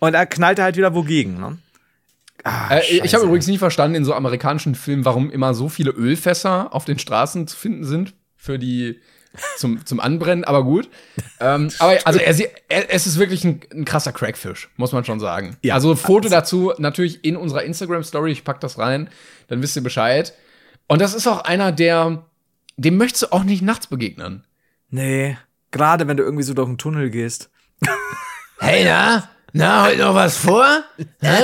Und 0.00 0.12
da 0.14 0.26
knallt 0.26 0.58
er 0.58 0.64
halt 0.64 0.76
wieder 0.76 0.92
wogegen, 0.94 1.38
ne? 1.38 1.58
Ah, 2.44 2.76
Äh, 2.76 3.00
ich 3.04 3.14
habe 3.14 3.24
übrigens 3.24 3.46
nie 3.46 3.58
verstanden 3.58 3.96
in 3.96 4.04
so 4.04 4.14
amerikanischen 4.14 4.74
Filmen, 4.74 5.04
warum 5.04 5.30
immer 5.30 5.54
so 5.54 5.68
viele 5.68 5.90
Ölfässer 5.90 6.74
auf 6.74 6.84
den 6.84 6.98
Straßen 6.98 7.46
zu 7.46 7.56
finden 7.56 7.84
sind 7.84 8.14
für 8.36 8.58
die 8.58 9.00
zum, 9.58 9.84
zum 9.86 10.00
Anbrennen, 10.00 10.44
aber 10.44 10.64
gut. 10.64 10.88
ähm, 11.38 11.70
aber 11.78 11.98
also 12.04 12.18
er, 12.18 12.34
er, 12.68 12.92
es 12.92 13.06
ist 13.06 13.18
wirklich 13.18 13.44
ein, 13.44 13.60
ein 13.72 13.84
krasser 13.84 14.12
Crackfisch, 14.12 14.68
muss 14.76 14.92
man 14.92 15.04
schon 15.04 15.20
sagen. 15.20 15.56
Ja. 15.62 15.74
Also 15.74 15.94
Foto 15.94 16.28
dazu 16.28 16.72
natürlich 16.78 17.24
in 17.24 17.36
unserer 17.36 17.62
Instagram 17.62 18.02
Story, 18.02 18.32
ich 18.32 18.44
pack 18.44 18.60
das 18.60 18.78
rein, 18.78 19.08
dann 19.48 19.62
wisst 19.62 19.76
ihr 19.76 19.82
Bescheid. 19.82 20.34
Und 20.88 21.00
das 21.00 21.14
ist 21.14 21.26
auch 21.28 21.44
einer, 21.44 21.70
der 21.70 22.24
dem 22.76 22.96
möchtest 22.96 23.24
du 23.24 23.32
auch 23.32 23.44
nicht 23.44 23.62
nachts 23.62 23.86
begegnen. 23.86 24.44
Nee, 24.88 25.36
gerade 25.70 26.08
wenn 26.08 26.16
du 26.16 26.22
irgendwie 26.22 26.42
so 26.42 26.54
durch 26.54 26.66
einen 26.68 26.78
Tunnel 26.78 27.10
gehst. 27.10 27.50
Hey, 28.58 28.84
na? 28.84 29.28
Na, 29.52 29.84
heute 29.86 29.98
noch 29.98 30.14
was 30.14 30.36
vor? 30.38 30.66
Hä? 31.20 31.42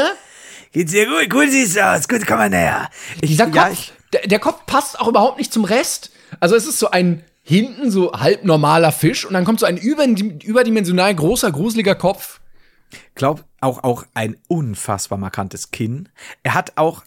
Geht's 0.77 0.93
dir 0.93 1.07
gut? 1.07 1.31
Gut 1.31 1.51
siehst 1.51 1.77
du 1.77 1.87
aus. 1.87 2.07
Gut, 2.07 2.27
komm 2.27 2.37
mal 2.37 2.51
näher. 2.51 2.91
Ich, 3.23 3.31
Dieser 3.31 3.47
Kopf, 3.47 3.55
ja, 3.57 3.71
ich, 3.71 3.95
der, 4.13 4.27
der 4.27 4.39
Kopf 4.39 4.67
passt 4.67 5.01
auch 5.01 5.09
überhaupt 5.09 5.39
nicht 5.39 5.51
zum 5.51 5.65
Rest. 5.65 6.11
Also 6.39 6.55
es 6.55 6.67
ist 6.67 6.79
so 6.79 6.91
ein 6.91 7.25
hinten 7.43 7.91
so 7.91 8.13
halb 8.13 8.45
normaler 8.45 8.93
Fisch 8.93 9.25
und 9.25 9.33
dann 9.33 9.47
kommt 9.47 9.59
so 9.61 9.65
ein 9.65 9.79
überdim- 9.79 10.39
überdimensional 10.45 11.15
großer, 11.15 11.51
gruseliger 11.51 11.95
Kopf. 11.95 12.41
glaub, 13.15 13.43
auch, 13.63 13.85
auch 13.85 14.05
ein 14.13 14.37
unfassbar 14.49 15.17
markantes 15.17 15.71
Kinn. 15.71 16.11
Er 16.43 16.53
hat 16.53 16.77
auch, 16.77 17.05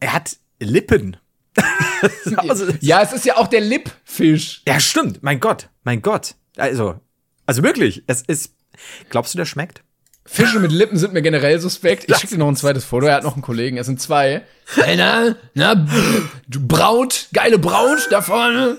er 0.00 0.12
hat 0.12 0.38
Lippen. 0.58 1.16
also, 2.38 2.72
Ja, 2.80 3.02
es 3.02 3.12
ist 3.12 3.24
ja 3.24 3.36
auch 3.36 3.46
der 3.46 3.60
Lippfisch. 3.60 4.62
Ja, 4.66 4.80
stimmt. 4.80 5.22
Mein 5.22 5.38
Gott. 5.38 5.68
Mein 5.84 6.02
Gott. 6.02 6.34
Also, 6.56 6.98
also 7.46 7.62
wirklich. 7.62 8.02
Es 8.08 8.22
ist. 8.22 8.52
Glaubst 9.10 9.32
du, 9.34 9.38
der 9.38 9.44
schmeckt? 9.44 9.84
Fische 10.26 10.60
mit 10.60 10.70
Lippen 10.70 10.96
sind 10.96 11.12
mir 11.12 11.22
generell 11.22 11.58
suspekt. 11.60 12.04
Ich 12.08 12.16
schicke 12.16 12.34
dir 12.34 12.38
noch 12.38 12.48
ein 12.48 12.56
zweites 12.56 12.84
Foto. 12.84 13.06
Er 13.06 13.16
hat 13.16 13.24
noch 13.24 13.34
einen 13.34 13.42
Kollegen. 13.42 13.78
Es 13.78 13.86
sind 13.86 14.00
zwei. 14.00 14.42
Hey, 14.74 14.96
na, 14.96 15.34
na, 15.54 15.74
du 16.46 16.66
Braut, 16.66 17.28
geile 17.32 17.58
Braut 17.58 18.06
da 18.10 18.22
vorne. 18.22 18.78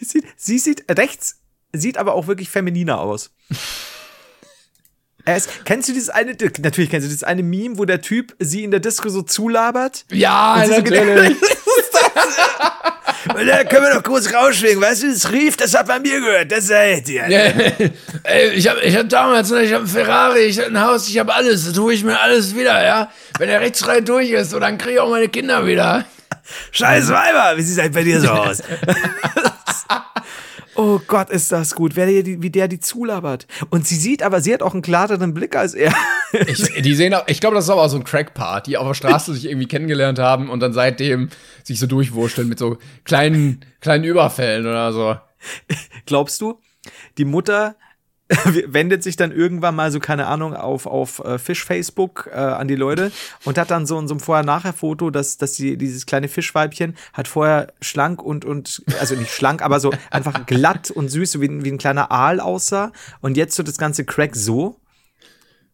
Die 0.00 0.04
sieht, 0.04 0.24
sie 0.36 0.58
sieht 0.58 0.84
rechts, 0.90 1.40
sieht 1.72 1.98
aber 1.98 2.14
auch 2.14 2.26
wirklich 2.26 2.50
femininer 2.50 3.00
aus. 3.00 3.30
Er 5.24 5.36
ist, 5.36 5.64
kennst 5.64 5.88
du 5.88 5.92
dieses 5.94 6.10
eine, 6.10 6.36
natürlich 6.58 6.90
kennst 6.90 7.06
du 7.06 7.08
dieses 7.08 7.24
eine 7.24 7.42
Meme, 7.42 7.78
wo 7.78 7.86
der 7.86 8.02
Typ 8.02 8.36
sie 8.38 8.62
in 8.62 8.70
der 8.70 8.80
Disco 8.80 9.08
so 9.08 9.22
zulabert? 9.22 10.04
Ja, 10.10 10.62
sie 10.66 10.74
so 10.74 10.80
natürlich. 10.80 11.36
Und 13.28 13.46
da 13.46 13.64
können 13.64 13.84
wir 13.84 13.94
doch 13.94 14.02
kurz 14.02 14.32
rausschwingen, 14.32 14.80
weißt 14.82 15.02
du, 15.04 15.12
das 15.12 15.32
rief, 15.32 15.56
das 15.56 15.74
hat 15.74 15.88
man 15.88 16.02
mir 16.02 16.20
gehört, 16.20 16.52
das 16.52 16.66
seid 16.66 17.08
ihr. 17.08 17.24
Ey, 18.22 18.50
ich 18.54 18.68
hab, 18.68 18.82
ich 18.82 18.96
hab 18.96 19.08
damals, 19.08 19.50
ich 19.50 19.72
hab 19.72 19.80
einen 19.80 19.88
Ferrari, 19.88 20.40
ich 20.40 20.58
hab 20.58 20.66
ein 20.66 20.80
Haus, 20.80 21.08
ich 21.08 21.18
hab 21.18 21.34
alles, 21.34 21.64
da 21.64 21.72
tue 21.72 21.94
ich 21.94 22.04
mir 22.04 22.20
alles 22.20 22.54
wieder, 22.54 22.84
ja. 22.84 23.10
Wenn 23.38 23.48
der 23.48 23.60
rechtsfrei 23.60 24.00
durch 24.00 24.30
ist, 24.30 24.50
so, 24.50 24.60
dann 24.60 24.76
kriege 24.76 24.94
ich 24.94 25.00
auch 25.00 25.10
meine 25.10 25.28
Kinder 25.28 25.66
wieder. 25.66 26.04
Scheiß 26.72 27.08
Weiber, 27.08 27.56
wie 27.56 27.62
sieht 27.62 27.80
halt 27.80 27.92
bei 27.92 28.02
dir 28.02 28.20
so 28.20 28.28
aus? 28.30 28.62
oh 30.74 31.00
Gott, 31.06 31.30
ist 31.30 31.52
das 31.52 31.74
gut, 31.74 31.96
wer 31.96 32.06
die, 32.22 32.42
wie 32.42 32.50
der 32.50 32.68
die 32.68 32.80
zulabert. 32.80 33.46
Und 33.70 33.86
sie 33.86 33.96
sieht 33.96 34.22
aber, 34.22 34.40
sie 34.40 34.52
hat 34.52 34.62
auch 34.62 34.72
einen 34.72 34.82
klareren 34.82 35.34
Blick 35.34 35.56
als 35.56 35.74
er. 35.74 35.94
Ich, 36.48 36.82
die 36.82 36.96
sehen 36.96 37.14
auch, 37.14 37.28
ich 37.28 37.40
glaube, 37.40 37.54
das 37.54 37.66
ist 37.66 37.70
aber 37.70 37.82
auch 37.82 37.88
so 37.88 37.96
ein 37.96 38.02
Crack-Part, 38.02 38.66
die 38.66 38.76
auf 38.76 38.88
der 38.88 38.94
Straße 38.94 39.34
sich 39.34 39.44
irgendwie 39.44 39.68
kennengelernt 39.68 40.18
haben 40.18 40.50
und 40.50 40.58
dann 40.58 40.72
seitdem 40.72 41.28
sich 41.62 41.78
so 41.78 41.86
durchwurschteln 41.86 42.48
mit 42.48 42.58
so 42.58 42.78
kleinen, 43.04 43.64
kleinen 43.80 44.02
Überfällen 44.02 44.66
oder 44.66 44.92
so. 44.92 45.16
Glaubst 46.06 46.40
du, 46.40 46.58
die 47.18 47.24
Mutter 47.24 47.76
wendet 48.66 49.02
sich 49.02 49.16
dann 49.16 49.32
irgendwann 49.32 49.74
mal 49.74 49.90
so, 49.90 50.00
keine 50.00 50.26
Ahnung, 50.26 50.54
auf, 50.54 50.86
auf 50.86 51.18
äh, 51.24 51.38
Fisch-Facebook 51.38 52.30
äh, 52.32 52.36
an 52.36 52.68
die 52.68 52.74
Leute 52.74 53.12
und 53.44 53.58
hat 53.58 53.70
dann 53.70 53.84
so, 53.86 53.98
in 53.98 54.08
so 54.08 54.14
ein 54.14 54.20
Vorher-Nachher-Foto, 54.20 55.10
dass, 55.10 55.36
dass 55.36 55.56
sie, 55.56 55.76
dieses 55.76 56.06
kleine 56.06 56.28
Fischweibchen 56.28 56.96
hat 57.12 57.28
vorher 57.28 57.72
schlank 57.82 58.22
und, 58.22 58.44
und, 58.46 58.82
also 58.98 59.14
nicht 59.14 59.30
schlank, 59.30 59.60
aber 59.62 59.78
so 59.78 59.92
einfach 60.10 60.46
glatt 60.46 60.90
und 60.90 61.08
süß, 61.10 61.32
so 61.32 61.40
wie, 61.42 61.48
ein- 61.48 61.64
wie 61.64 61.70
ein 61.72 61.78
kleiner 61.78 62.10
Aal 62.10 62.40
aussah 62.40 62.92
und 63.20 63.36
jetzt 63.36 63.56
so 63.56 63.62
das 63.62 63.76
ganze 63.76 64.04
Crack 64.04 64.34
so. 64.36 64.80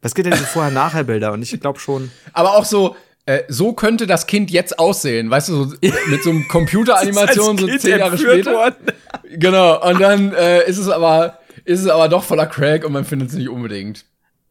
Was 0.03 0.15
geht 0.15 0.25
denn 0.25 0.33
diese 0.33 0.47
Vorher-Nachher-Bilder? 0.47 1.33
Und 1.33 1.43
ich 1.43 1.61
glaube 1.61 1.79
schon. 1.79 2.11
Aber 2.33 2.57
auch 2.57 2.65
so, 2.65 2.97
äh, 3.27 3.43
so 3.49 3.75
könnte 3.75 4.07
das 4.07 4.27
Kind 4.27 4.51
jetzt 4.51 4.79
aussehen, 4.79 5.31
weißt 5.31 5.51
du, 5.51 5.65
so 5.67 5.75
mit 6.09 6.23
so 6.25 6.31
einem 6.31 6.49
Computeranimation 6.49 7.59
so 7.59 7.67
zehn 7.77 7.99
Jahre 8.01 8.17
später. 8.19 8.53
worden. 8.55 8.77
Genau, 9.37 9.87
und 9.89 10.01
dann 10.01 10.33
äh, 10.33 10.67
ist 10.69 10.79
es 10.79 10.89
aber, 10.89 11.39
ist 11.71 11.81
es 11.81 11.87
aber 11.87 12.09
doch 12.09 12.25
voller 12.25 12.47
Crack 12.47 12.85
und 12.85 12.93
man 12.93 13.05
findet 13.05 13.29
es 13.31 13.35
nicht 13.35 13.49
unbedingt. 13.49 14.05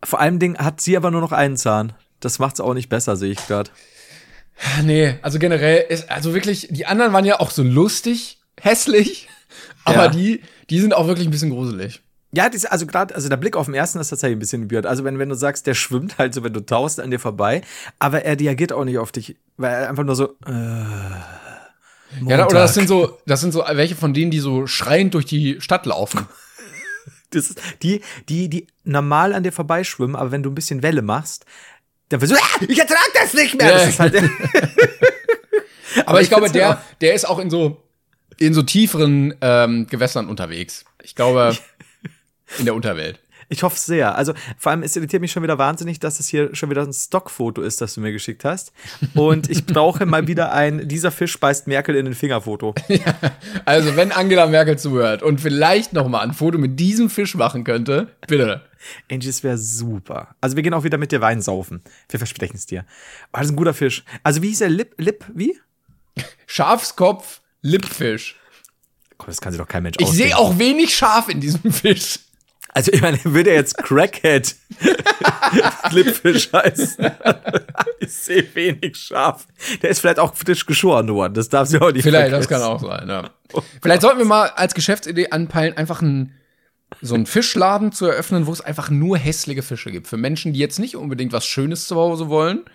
Vor 0.04 0.20
allem 0.20 0.40
Ding 0.40 0.58
hat 0.58 0.80
sie 0.80 0.96
aber 0.96 1.12
nur 1.12 1.22
noch 1.22 1.34
einen 1.34 1.58
Zahn. 1.58 1.94
Das 2.22 2.40
macht's 2.40 2.60
auch 2.62 2.74
nicht 2.74 2.88
besser, 2.90 3.16
sehe 3.18 3.32
ich 3.32 3.46
gerade. 3.48 3.70
Nee, 4.84 5.16
also 5.22 5.40
generell 5.40 5.86
ist, 5.90 6.10
also 6.10 6.34
wirklich, 6.34 6.68
die 6.70 6.86
anderen 6.86 7.14
waren 7.14 7.26
ja 7.26 7.40
auch 7.40 7.52
so 7.52 7.64
lustig, 7.64 8.40
hässlich, 8.60 9.28
aber 9.86 10.06
Ja. 10.06 10.08
die, 10.10 10.42
die 10.70 10.80
sind 10.80 10.94
auch 10.94 11.08
wirklich 11.08 11.28
ein 11.28 11.32
bisschen 11.32 11.50
gruselig. 11.50 12.02
Ja, 12.32 12.48
das, 12.50 12.66
also 12.66 12.86
gerade, 12.86 13.16
also 13.16 13.28
der 13.28 13.38
Blick 13.38 13.56
auf 13.56 13.66
den 13.66 13.74
ersten 13.76 14.00
ist 14.00 14.10
tatsächlich 14.10 14.36
ein 14.36 14.40
bisschen 14.40 14.72
weird. 14.72 14.86
Also 14.86 15.04
wenn, 15.04 15.18
wenn 15.18 15.30
du 15.30 15.36
sagst, 15.36 15.66
der 15.66 15.74
schwimmt 15.74 16.18
halt 16.18 16.34
so, 16.34 16.44
wenn 16.44 16.54
du 16.54 16.60
tauchst 16.66 17.00
an 17.00 17.10
dir 17.12 17.20
vorbei, 17.20 17.62
aber 18.00 18.24
er 18.24 18.40
reagiert 18.40 18.72
auch 18.72 18.86
nicht 18.86 19.00
auf 19.00 19.12
dich, 19.12 19.36
weil 19.58 19.74
er 19.74 19.90
einfach 19.90 20.04
nur 20.04 20.16
so, 20.16 20.36
äh, 20.46 20.52
Ja, 22.28 22.46
oder 22.46 22.60
das 22.60 22.74
sind 22.76 22.88
so, 22.88 23.18
das 23.26 23.42
sind 23.42 23.52
so 23.52 23.64
welche 23.72 23.96
von 23.96 24.14
denen, 24.14 24.32
die 24.32 24.40
so 24.40 24.68
schreiend 24.68 25.14
durch 25.16 25.26
die 25.26 25.60
Stadt 25.60 25.86
laufen. 25.86 26.28
Das 27.32 27.50
ist 27.50 27.62
die, 27.84 28.02
die, 28.28 28.50
die 28.50 28.68
normal 28.84 29.34
an 29.34 29.44
dir 29.44 29.52
vorbeischwimmen, 29.52 30.16
aber 30.16 30.32
wenn 30.32 30.44
du 30.44 30.50
ein 30.50 30.56
bisschen 30.56 30.82
Welle 30.82 31.02
machst, 31.02 31.46
dann 32.10 32.22
wirst 32.22 32.34
du, 32.34 32.38
ah, 32.38 32.66
ich 32.68 32.80
ertrag 32.80 33.08
das 33.14 33.34
nicht 33.34 33.56
mehr. 33.56 33.72
Das 33.72 33.90
ist 33.90 34.00
halt, 34.00 34.16
Aber 36.06 36.22
ich, 36.22 36.30
glaube, 36.30 36.50
der, 36.52 36.84
der 37.02 37.14
ist 37.14 37.28
auch 37.28 37.40
in 37.40 37.50
so, 37.50 37.84
in 38.38 38.54
so 38.54 38.64
tieferen 38.64 39.36
ähm, 39.42 39.88
Gewässern 39.88 40.28
unterwegs. 40.28 40.86
Ich 41.04 41.16
glaube, 41.16 41.58
in 42.58 42.66
der 42.66 42.76
Unterwelt. 42.76 43.20
Ich 43.52 43.64
hoffe 43.64 43.78
sehr. 43.80 44.16
Also 44.16 44.34
vor 44.58 44.72
allem, 44.72 44.84
es 44.84 44.96
irritiert 44.96 45.22
mich 45.22 45.32
schon 45.32 45.42
wieder 45.42 45.58
wahnsinnig, 45.58 46.00
dass 46.00 46.20
es 46.20 46.28
hier 46.28 46.56
schon 46.56 46.70
wieder 46.70 46.84
ein 46.84 46.94
Stockfoto 46.94 47.62
ist, 47.64 47.82
das 47.82 47.96
du 47.96 48.02
mir 48.02 48.12
geschickt 48.12 48.46
hast. 48.46 48.72
Und 49.16 49.50
ich 49.50 49.66
brauche 49.66 50.06
mal 50.06 50.28
wieder 50.28 50.54
ein 50.54 50.88
Dieser 50.88 51.12
Fisch 51.12 51.40
beißt 51.40 51.68
Merkel 51.68 51.96
in 51.96 52.06
den 52.06 52.14
Fingerfoto. 52.16 52.76
Also, 53.66 53.96
wenn 53.96 54.12
Angela 54.12 54.48
Merkel 54.48 54.78
zuhört 54.78 55.22
und 55.24 55.42
vielleicht 55.42 55.94
noch 55.94 56.08
mal 56.08 56.22
ein 56.22 56.34
Foto 56.34 56.58
mit 56.58 56.80
diesem 56.80 57.10
Fisch 57.10 57.36
machen 57.36 57.64
könnte, 57.64 58.08
bitte. 58.28 58.62
Angie, 59.12 59.30
es 59.30 59.44
wäre 59.44 59.58
super. 59.58 60.36
Also 60.42 60.56
wir 60.56 60.64
gehen 60.64 60.74
auch 60.74 60.84
wieder 60.84 60.98
mit 60.98 61.12
dir 61.12 61.22
Wein 61.22 61.42
saufen. 61.42 61.82
Wir 62.10 62.20
versprechen 62.20 62.56
es 62.56 62.66
dir. 62.66 62.86
Oh, 63.28 63.38
das 63.38 63.48
ist 63.48 63.52
ein 63.52 63.56
guter 63.56 63.74
Fisch. 63.74 64.04
Also 64.24 64.42
wie 64.42 64.50
hieß 64.50 64.62
er? 64.62 64.70
Lip, 64.70 64.96
Lip, 64.98 65.26
wie? 65.34 65.60
Schafskopf, 66.48 67.42
Lippfisch. 67.62 68.38
Komm, 69.18 69.28
das 69.28 69.42
kann 69.42 69.52
sich 69.52 69.60
doch 69.60 69.68
kein 69.68 69.84
Mensch 69.84 69.98
Ich 70.00 70.08
sehe 70.10 70.38
auch 70.38 70.58
wenig 70.58 70.96
Schaf 70.96 71.28
in 71.30 71.42
diesem 71.42 71.72
Fisch. 71.72 72.20
Also 72.74 72.92
ich 72.92 73.02
meine, 73.02 73.18
würde 73.24 73.50
er 73.50 73.56
jetzt 73.58 73.78
Crackhead 73.78 74.56
Lippfisch 75.92 76.52
heißen? 76.54 77.12
ich 78.00 78.12
sehe 78.14 78.48
wenig 78.54 78.96
scharf. 78.98 79.48
Der 79.82 79.90
ist 79.90 80.00
vielleicht 80.00 80.20
auch 80.20 80.36
frisch 80.36 80.66
geschoren 80.66 81.10
worden. 81.10 81.34
Das 81.34 81.50
darf 81.50 81.68
sie 81.68 81.82
auch 81.82 81.92
nicht 81.92 82.04
Vielleicht, 82.04 82.32
das 82.32 82.48
kann 82.48 82.62
vergessen. 82.62 82.86
auch 82.86 82.98
sein, 82.98 83.10
ja. 83.10 83.30
Vielleicht 83.82 84.02
sollten 84.02 84.20
wir 84.20 84.26
mal 84.26 84.50
als 84.50 84.76
Geschäftsidee 84.76 85.30
anpeilen, 85.32 85.76
einfach 85.78 86.02
einen, 86.02 86.34
so 87.02 87.16
einen 87.16 87.26
Fischladen 87.26 87.92
zu 87.92 88.06
eröffnen, 88.06 88.46
wo 88.46 88.52
es 88.54 88.62
einfach 88.62 88.90
nur 88.90 89.18
hässliche 89.18 89.64
Fische 89.64 89.92
gibt. 89.92 90.08
Für 90.08 90.18
Menschen, 90.18 90.54
die 90.54 90.60
jetzt 90.60 90.80
nicht 90.80 90.96
unbedingt 90.96 91.34
was 91.34 91.46
Schönes 91.46 91.88
zu 91.88 91.96
Hause 91.96 92.30
wollen. 92.30 92.66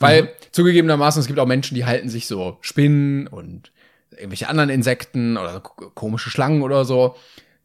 Weil 0.00 0.32
zugegebenermaßen, 0.52 1.20
es 1.20 1.26
gibt 1.26 1.38
auch 1.38 1.46
Menschen, 1.46 1.74
die 1.74 1.84
halten 1.84 2.08
sich 2.08 2.26
so 2.26 2.58
Spinnen 2.62 3.26
und 3.28 3.70
irgendwelche 4.10 4.48
anderen 4.48 4.70
Insekten 4.70 5.36
oder 5.36 5.60
komische 5.60 6.30
Schlangen 6.30 6.62
oder 6.62 6.84
so. 6.84 7.14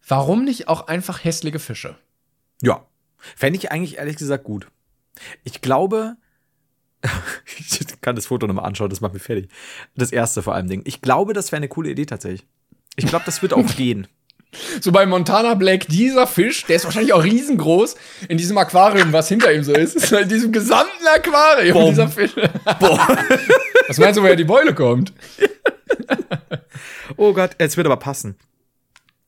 Warum 0.10 0.44
nicht 0.44 0.68
auch 0.68 0.88
einfach 0.88 1.24
hässliche 1.24 1.60
Fische? 1.60 1.96
Ja. 2.64 2.84
Fände 3.36 3.60
ich 3.60 3.72
eigentlich 3.72 3.98
ehrlich 3.98 4.18
gesagt 4.18 4.44
gut. 4.44 4.68
Ich 5.44 5.62
glaube, 5.62 6.18
ich 7.60 7.80
kann 8.02 8.16
das 8.16 8.26
Foto 8.26 8.48
nochmal 8.48 8.66
anschauen, 8.66 8.90
das 8.90 9.02
macht 9.02 9.14
mich 9.14 9.22
fertig. 9.22 9.50
Das 9.96 10.12
erste 10.12 10.42
vor 10.42 10.56
allem 10.56 10.68
Ding. 10.68 10.82
Ich 10.86 11.02
glaube, 11.02 11.34
das 11.34 11.52
wäre 11.52 11.58
eine 11.58 11.68
coole 11.68 11.92
Idee 11.92 12.08
tatsächlich. 12.08 12.48
Ich 12.96 13.06
glaube, 13.06 13.26
das 13.26 13.44
wird 13.44 13.54
auch 13.54 13.68
gehen. 13.78 14.08
So 14.82 14.92
bei 14.92 15.06
Montana 15.06 15.54
Black, 15.54 15.88
dieser 15.90 16.26
Fisch, 16.26 16.66
der 16.66 16.78
ist 16.78 16.86
wahrscheinlich 16.86 17.14
auch 17.14 17.24
riesengroß 17.24 17.96
in 18.30 18.40
diesem 18.40 18.58
Aquarium, 18.58 19.14
was 19.14 19.28
hinter 19.28 19.54
ihm 19.54 19.64
so 19.64 19.74
ist. 19.74 19.96
ist 19.96 20.12
in 20.12 20.28
diesem 20.28 20.52
gesamten 20.52 21.06
Aquarium, 21.06 21.74
Bom. 21.74 21.90
dieser 21.90 22.08
Fisch. 22.08 22.36
Was 22.36 24.00
meinst 24.00 24.18
du, 24.18 24.24
woher 24.24 24.36
die 24.36 24.44
Beule 24.44 24.74
kommt? 24.74 25.14
Oh 27.16 27.32
Gott, 27.34 27.52
es 27.60 27.78
wird 27.78 27.86
aber 27.86 27.98
passen. 27.98 28.38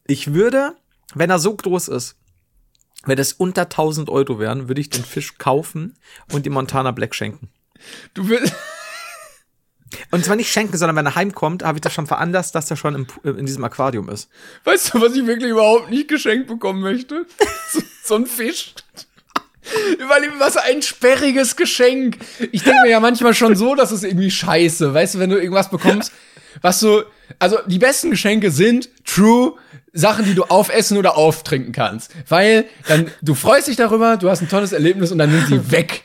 Ich 0.08 0.34
würde, 0.34 0.76
wenn 1.14 1.30
er 1.30 1.40
so 1.40 1.56
groß 1.56 1.88
ist, 1.90 2.16
wenn 3.06 3.18
das 3.18 3.34
unter 3.34 3.64
1000 3.64 4.10
Euro 4.10 4.40
wären, 4.40 4.68
würde 4.68 4.82
ich 4.82 4.90
den 4.90 5.04
Fisch 5.04 5.38
kaufen 5.38 5.98
und 6.32 6.46
die 6.46 6.50
Montana 6.52 6.92
Black 6.92 7.16
schenken. 7.16 7.50
Du 8.14 8.30
willst. 8.30 8.54
Und 10.12 10.24
zwar 10.24 10.36
nicht 10.38 10.52
schenken, 10.52 10.78
sondern 10.78 10.96
wenn 10.96 11.06
er 11.06 11.16
heimkommt, 11.16 11.64
habe 11.64 11.78
ich 11.78 11.82
das 11.82 11.94
schon 11.94 12.08
veranlasst, 12.08 12.56
dass 12.56 12.70
er 12.72 12.78
schon 12.78 12.96
im, 12.96 13.08
Pu- 13.08 13.38
in 13.38 13.46
diesem 13.46 13.64
Aquarium 13.64 14.08
ist. 14.10 14.30
Weißt 14.64 14.94
du, 14.94 15.02
was 15.02 15.14
ich 15.16 15.26
wirklich 15.26 15.50
überhaupt 15.52 15.90
nicht 15.90 16.08
geschenkt 16.08 16.48
bekommen 16.48 16.82
möchte? 16.82 17.26
So, 17.72 17.82
so 18.04 18.16
ein 18.16 18.26
Fisch. 18.26 18.74
Ihm 20.00 20.40
was 20.40 20.58
ein 20.58 20.82
sperriges 20.82 21.56
Geschenk. 21.56 22.18
Ich 22.52 22.64
denke 22.64 22.82
mir 22.84 22.90
ja 22.92 23.00
manchmal 23.00 23.34
schon 23.34 23.56
so, 23.56 23.76
dass 23.76 23.92
es 23.92 24.04
irgendwie 24.04 24.32
scheiße. 24.32 24.94
Weißt 24.94 25.16
du, 25.16 25.20
wenn 25.20 25.30
du 25.30 25.38
irgendwas 25.38 25.70
bekommst, 25.70 26.12
was 26.62 26.80
so. 26.80 27.04
Also, 27.40 27.58
die 27.68 27.80
besten 27.80 28.12
Geschenke 28.12 28.52
sind 28.52 28.90
true 29.06 29.54
Sachen, 29.94 30.26
die 30.26 30.36
du 30.36 30.44
aufessen 30.44 30.98
oder 30.98 31.18
auftrinken 31.18 31.74
kannst. 31.74 32.12
Weil 32.28 32.66
dann, 32.88 33.12
du 33.22 33.36
freust 33.36 33.68
dich 33.68 33.76
darüber, 33.76 34.18
du 34.18 34.30
hast 34.30 34.42
ein 34.42 34.50
tolles 34.50 34.72
Erlebnis 34.72 35.12
und 35.12 35.18
dann 35.18 35.32
sind 35.32 35.48
sie 35.48 35.72
weg. 35.72 36.04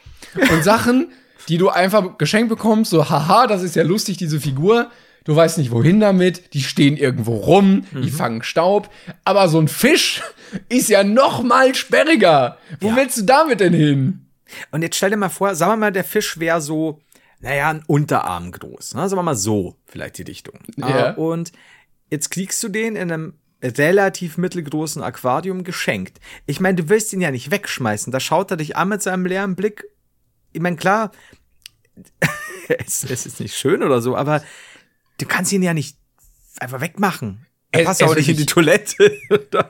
Und 0.50 0.64
Sachen, 0.64 1.08
die 1.48 1.58
du 1.58 1.68
einfach 1.68 2.18
geschenkt 2.18 2.48
bekommst, 2.48 2.90
so, 2.90 3.08
haha, 3.08 3.46
das 3.46 3.62
ist 3.62 3.76
ja 3.76 3.82
lustig, 3.82 4.16
diese 4.16 4.40
Figur. 4.40 4.90
Du 5.24 5.34
weißt 5.34 5.58
nicht, 5.58 5.72
wohin 5.72 5.98
damit. 5.98 6.54
Die 6.54 6.62
stehen 6.62 6.96
irgendwo 6.96 7.34
rum, 7.34 7.84
die 7.92 8.10
fangen 8.10 8.44
Staub. 8.44 8.88
Aber 9.24 9.48
so 9.48 9.58
ein 9.58 9.66
Fisch 9.66 10.22
ist 10.68 10.88
ja 10.88 11.02
noch 11.02 11.42
mal 11.42 11.74
sperriger. 11.74 12.58
Wo 12.80 12.94
willst 12.94 13.18
du 13.18 13.22
damit 13.22 13.58
denn 13.58 13.72
hin? 13.72 14.26
Und 14.70 14.82
jetzt 14.82 14.96
stell 14.96 15.10
dir 15.10 15.16
mal 15.16 15.28
vor, 15.28 15.56
sagen 15.56 15.72
wir 15.72 15.76
mal, 15.76 15.92
der 15.92 16.04
Fisch 16.04 16.38
wäre 16.38 16.60
so, 16.60 17.00
naja, 17.46 17.70
ein 17.70 17.84
Unterarm 17.86 18.50
groß. 18.50 18.94
Ne? 18.94 19.08
Sagen 19.08 19.20
wir 19.20 19.22
mal 19.22 19.36
so, 19.36 19.76
vielleicht 19.86 20.18
die 20.18 20.24
Dichtung. 20.24 20.58
Ja. 20.76 21.10
Äh, 21.10 21.14
Und 21.14 21.52
jetzt 22.10 22.30
kriegst 22.32 22.60
du 22.64 22.68
den 22.68 22.96
in 22.96 23.12
einem 23.12 23.34
relativ 23.62 24.36
mittelgroßen 24.36 25.00
Aquarium 25.00 25.62
geschenkt. 25.62 26.18
Ich 26.46 26.58
meine, 26.58 26.74
du 26.74 26.88
willst 26.88 27.12
ihn 27.12 27.20
ja 27.20 27.30
nicht 27.30 27.52
wegschmeißen. 27.52 28.10
Da 28.12 28.18
schaut 28.18 28.50
er 28.50 28.56
dich 28.56 28.76
an 28.76 28.88
mit 28.88 29.00
seinem 29.00 29.26
leeren 29.26 29.54
Blick. 29.54 29.84
Ich 30.52 30.60
meine, 30.60 30.74
klar, 30.74 31.12
es, 32.84 33.04
es 33.04 33.26
ist 33.26 33.38
nicht 33.38 33.56
schön 33.56 33.84
oder 33.84 34.02
so, 34.02 34.16
aber 34.16 34.42
du 35.18 35.26
kannst 35.26 35.52
ihn 35.52 35.62
ja 35.62 35.72
nicht 35.72 35.98
einfach 36.58 36.80
wegmachen. 36.80 37.46
Er 37.70 37.84
passt 37.84 38.02
es 38.02 38.08
auch 38.08 38.16
nicht 38.16 38.28
in 38.28 38.38
die 38.38 38.46
Toilette. 38.46 39.16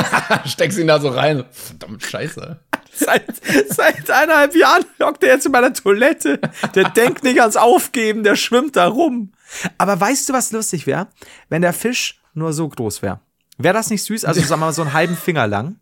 Steckst 0.46 0.78
ihn 0.78 0.86
da 0.86 0.98
so 0.98 1.10
rein. 1.10 1.44
Verdammt 1.50 2.02
scheiße. 2.02 2.58
Seit, 2.98 3.24
seit 3.68 4.10
eineinhalb 4.10 4.54
Jahren 4.54 4.84
hockt 5.00 5.22
er 5.22 5.34
jetzt 5.34 5.46
in 5.46 5.52
meiner 5.52 5.72
Toilette. 5.72 6.40
Der 6.74 6.90
denkt 6.90 7.22
nicht 7.22 7.40
ans 7.40 7.56
Aufgeben, 7.56 8.24
der 8.24 8.36
schwimmt 8.36 8.76
da 8.76 8.88
rum. 8.88 9.32
Aber 9.78 10.00
weißt 10.00 10.28
du, 10.28 10.32
was 10.32 10.52
lustig 10.52 10.86
wäre? 10.86 11.08
Wenn 11.48 11.62
der 11.62 11.72
Fisch 11.72 12.20
nur 12.34 12.52
so 12.52 12.68
groß 12.68 13.02
wäre. 13.02 13.20
Wäre 13.56 13.74
das 13.74 13.90
nicht 13.90 14.04
süß? 14.04 14.24
Also 14.24 14.40
sagen 14.40 14.60
wir 14.60 14.66
mal 14.66 14.72
so 14.72 14.82
einen 14.82 14.92
halben 14.92 15.16
Finger 15.16 15.46
lang. 15.46 15.76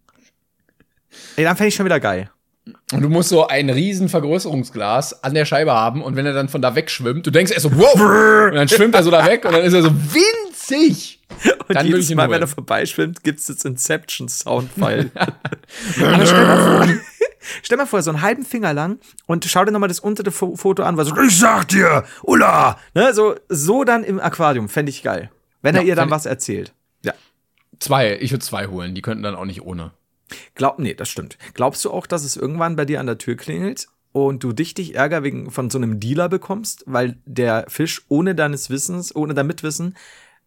Ey, 1.36 1.44
dann 1.44 1.56
fände 1.56 1.68
ich 1.68 1.74
schon 1.74 1.86
wieder 1.86 2.00
geil. 2.00 2.30
Und 2.92 3.00
du 3.02 3.08
musst 3.08 3.28
so 3.28 3.46
ein 3.46 3.70
riesen 3.70 4.08
Vergrößerungsglas 4.08 5.22
an 5.22 5.34
der 5.34 5.44
Scheibe 5.44 5.72
haben 5.72 6.02
und 6.02 6.16
wenn 6.16 6.26
er 6.26 6.32
dann 6.32 6.48
von 6.48 6.60
da 6.62 6.74
wegschwimmt, 6.74 7.24
du 7.26 7.30
denkst 7.30 7.52
erst 7.52 7.62
so, 7.62 7.76
wow, 7.76 8.48
und 8.50 8.56
dann 8.56 8.68
schwimmt 8.68 8.94
er 8.94 9.02
so 9.04 9.10
da 9.10 9.24
weg 9.24 9.44
und 9.44 9.52
dann 9.52 9.62
ist 9.62 9.72
er 9.72 9.82
so 9.82 9.90
winzig. 9.92 11.20
Und 11.68 11.74
Dann 11.76 11.86
jedes 11.86 12.12
Mal, 12.14 12.28
wenn 12.30 12.40
er 12.40 12.46
vorbeischwimmt, 12.48 13.22
gibt's 13.22 13.46
das 13.48 13.64
Inception-Soundfile. 13.64 15.10
Stell 15.94 16.10
mal, 16.12 16.26
vor, 16.58 16.86
stell 17.62 17.78
mal 17.78 17.86
vor, 17.86 18.02
so 18.02 18.10
einen 18.10 18.22
halben 18.22 18.44
Finger 18.44 18.72
lang 18.74 18.98
und 19.26 19.44
schau 19.44 19.64
dir 19.64 19.70
nochmal 19.72 19.88
das 19.88 20.00
untere 20.00 20.30
Fo- 20.30 20.56
Foto 20.56 20.82
an, 20.82 20.96
was 20.96 21.08
so, 21.08 21.16
ich 21.20 21.38
sag 21.38 21.68
dir, 21.68 22.04
Ulla! 22.22 22.78
Ne, 22.94 23.12
so, 23.14 23.34
so 23.48 23.84
dann 23.84 24.02
im 24.04 24.18
Aquarium, 24.20 24.68
fände 24.68 24.90
ich 24.90 25.02
geil. 25.02 25.30
Wenn 25.62 25.74
er 25.74 25.82
Ja, 25.82 25.88
ihr 25.88 25.96
dann 25.96 26.10
was 26.10 26.26
erzählt. 26.26 26.72
Ja. 27.04 27.12
Zwei, 27.80 28.16
ich 28.20 28.30
würde 28.32 28.44
zwei 28.44 28.66
holen, 28.68 28.94
die 28.94 29.02
könnten 29.02 29.22
dann 29.22 29.34
auch 29.34 29.44
nicht 29.44 29.62
ohne. 29.62 29.90
Glaub, 30.54 30.78
nee, 30.78 30.94
das 30.94 31.08
stimmt. 31.08 31.38
Glaubst 31.54 31.84
du 31.84 31.90
auch, 31.90 32.06
dass 32.06 32.24
es 32.24 32.36
irgendwann 32.36 32.76
bei 32.76 32.84
dir 32.84 33.00
an 33.00 33.06
der 33.06 33.18
Tür 33.18 33.36
klingelt 33.36 33.86
und 34.12 34.42
du 34.42 34.52
dich 34.52 34.94
Ärger 34.94 35.22
wegen 35.22 35.50
von 35.50 35.70
so 35.70 35.78
einem 35.78 36.00
Dealer 36.00 36.28
bekommst, 36.28 36.82
weil 36.86 37.18
der 37.26 37.66
Fisch 37.68 38.02
ohne 38.08 38.34
deines 38.34 38.70
Wissens, 38.70 39.14
ohne 39.14 39.34
dein 39.34 39.46
Mitwissen 39.46 39.96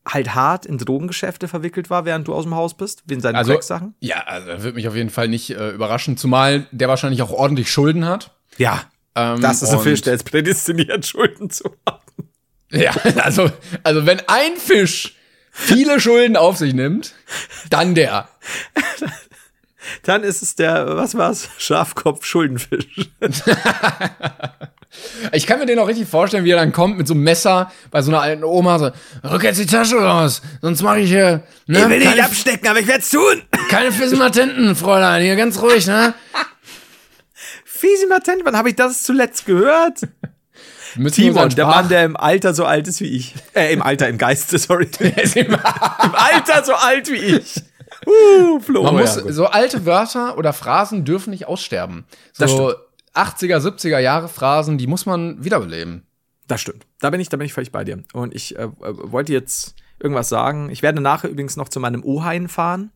halt 0.08 0.34
hart 0.34 0.66
in 0.66 0.78
Drogengeschäfte 0.78 1.48
verwickelt 1.48 1.90
war, 1.90 2.04
während 2.06 2.28
du 2.28 2.34
aus 2.34 2.46
dem 2.46 2.56
Haus 2.56 2.76
bist, 2.76 3.04
wegen 3.06 3.22
seinen 3.22 3.36
Also, 3.36 3.52
Drecksachen? 3.52 3.94
ja, 4.00 4.24
also 4.24 4.64
wird 4.64 4.76
mich 4.76 4.88
auf 4.88 4.96
jeden 4.96 5.10
Fall 5.12 5.28
nicht 5.28 5.52
äh, 5.52 5.70
überraschen, 5.72 6.18
zumal 6.18 6.66
der 6.72 6.88
wahrscheinlich 6.88 7.22
auch 7.22 7.32
ordentlich 7.32 7.72
Schulden 7.72 8.06
hat. 8.06 8.36
Ja. 8.58 8.82
Ähm, 9.16 9.40
Das 9.42 9.62
ist 9.62 9.70
ein 9.70 9.80
Fisch, 9.82 10.02
der 10.02 10.14
ist 10.16 10.24
prädestiniert, 10.24 11.06
Schulden 11.06 11.50
zu 11.50 11.76
haben. 11.86 12.30
Ja, 12.72 12.92
also, 13.24 13.52
also 13.84 14.06
wenn 14.06 14.20
ein 14.28 14.56
Fisch 14.58 15.16
viele 15.52 16.00
Schulden 16.00 16.38
auf 16.38 16.58
sich 16.58 16.74
nimmt, 16.74 17.14
dann 17.70 17.94
der. 17.94 18.30
Dann 20.04 20.24
ist 20.24 20.42
es 20.42 20.56
der, 20.56 20.98
was 20.98 21.16
war's? 21.16 21.50
Schafkopf-Schuldenfisch. 21.58 22.86
Ich 25.34 25.46
kann 25.46 25.60
mir 25.60 25.68
den 25.68 25.78
auch 25.78 25.88
richtig 25.88 26.08
vorstellen, 26.08 26.46
wie 26.46 26.50
er 26.50 26.58
dann 26.58 26.72
kommt 26.72 26.98
mit 26.98 27.08
so 27.08 27.14
einem 27.14 27.22
Messer 27.22 27.72
bei 27.92 28.02
so 28.02 28.10
einer 28.10 28.22
alten 28.22 28.44
Oma, 28.44 28.80
so, 28.80 28.90
rück 29.24 29.44
jetzt 29.44 29.60
die 29.60 29.68
Tasche 29.68 29.98
raus, 29.98 30.42
sonst 30.62 30.82
mache 30.82 31.02
ich 31.02 31.10
hier, 31.10 31.44
ne, 31.68 31.80
keine, 31.82 32.24
abstecken, 32.24 32.68
aber 32.68 32.80
ich 32.80 32.88
werd's 32.88 33.12
tun. 33.12 33.44
keine 33.70 33.92
Fismatenten, 33.92 34.76
Fräulein, 34.76 35.22
hier 35.22 35.36
ganz 35.36 35.62
ruhig, 35.62 35.86
ne? 35.86 36.16
Fiesi 37.66 38.08
Matent, 38.08 38.42
wann 38.44 38.58
habe 38.58 38.70
ich 38.70 38.76
das 38.76 39.04
zuletzt 39.04 39.46
gehört? 39.46 40.02
Timon, 41.12 41.50
der 41.50 41.66
Mann, 41.66 41.88
der 41.88 42.04
im 42.04 42.18
Alter 42.18 42.54
so 42.54 42.66
alt 42.66 42.88
ist 42.88 43.00
wie 43.00 43.16
ich. 43.16 43.36
Äh, 43.54 43.72
im 43.74 43.82
Alter, 43.82 44.10
im 44.10 44.18
Geiste, 44.18 44.58
sorry. 44.58 44.90
Im 45.36 45.56
Alter 46.14 46.64
so 46.66 46.74
alt 46.74 47.12
wie 47.12 47.16
ich. 47.16 47.62
Uh, 48.10 48.60
Flo. 48.60 48.84
Man 48.84 48.98
muss, 48.98 49.16
ja, 49.16 49.22
gut. 49.22 49.34
so 49.34 49.46
alte 49.46 49.86
Wörter 49.86 50.38
oder 50.38 50.54
Phrasen 50.54 51.06
dürfen 51.06 51.32
nicht 51.32 51.48
aussterben. 51.48 52.06
Das 52.38 52.52
So 52.52 52.74
80er, 53.14 53.58
70er 53.58 54.00
Jahre 54.00 54.28
Phrasen, 54.28 54.78
die 54.78 54.88
muss 54.88 55.06
man 55.06 55.44
wiederbeleben. 55.44 56.06
Das 56.48 56.62
stimmt. 56.62 56.86
Da 57.00 57.10
bin 57.10 57.20
ich, 57.20 57.30
da 57.30 57.38
bin 57.38 57.46
ich 57.46 57.54
völlig 57.54 57.72
bei 57.72 57.84
dir. 57.84 58.04
Und 58.14 58.34
ich 58.34 58.58
äh, 58.58 58.64
äh, 58.64 58.70
wollte 58.82 59.34
jetzt 59.34 59.76
irgendwas 60.00 60.30
sagen. 60.30 60.70
Ich 60.70 60.82
werde 60.82 61.02
nachher 61.02 61.30
übrigens 61.30 61.58
noch 61.58 61.70
zu 61.70 61.80
meinem 61.80 62.04
Ohain 62.04 62.48
fahren. 62.48 62.92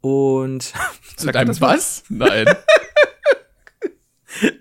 Und 0.00 0.72
Zu 1.16 1.30
deinem 1.30 1.60
was? 1.60 2.04
Nein. 2.08 2.46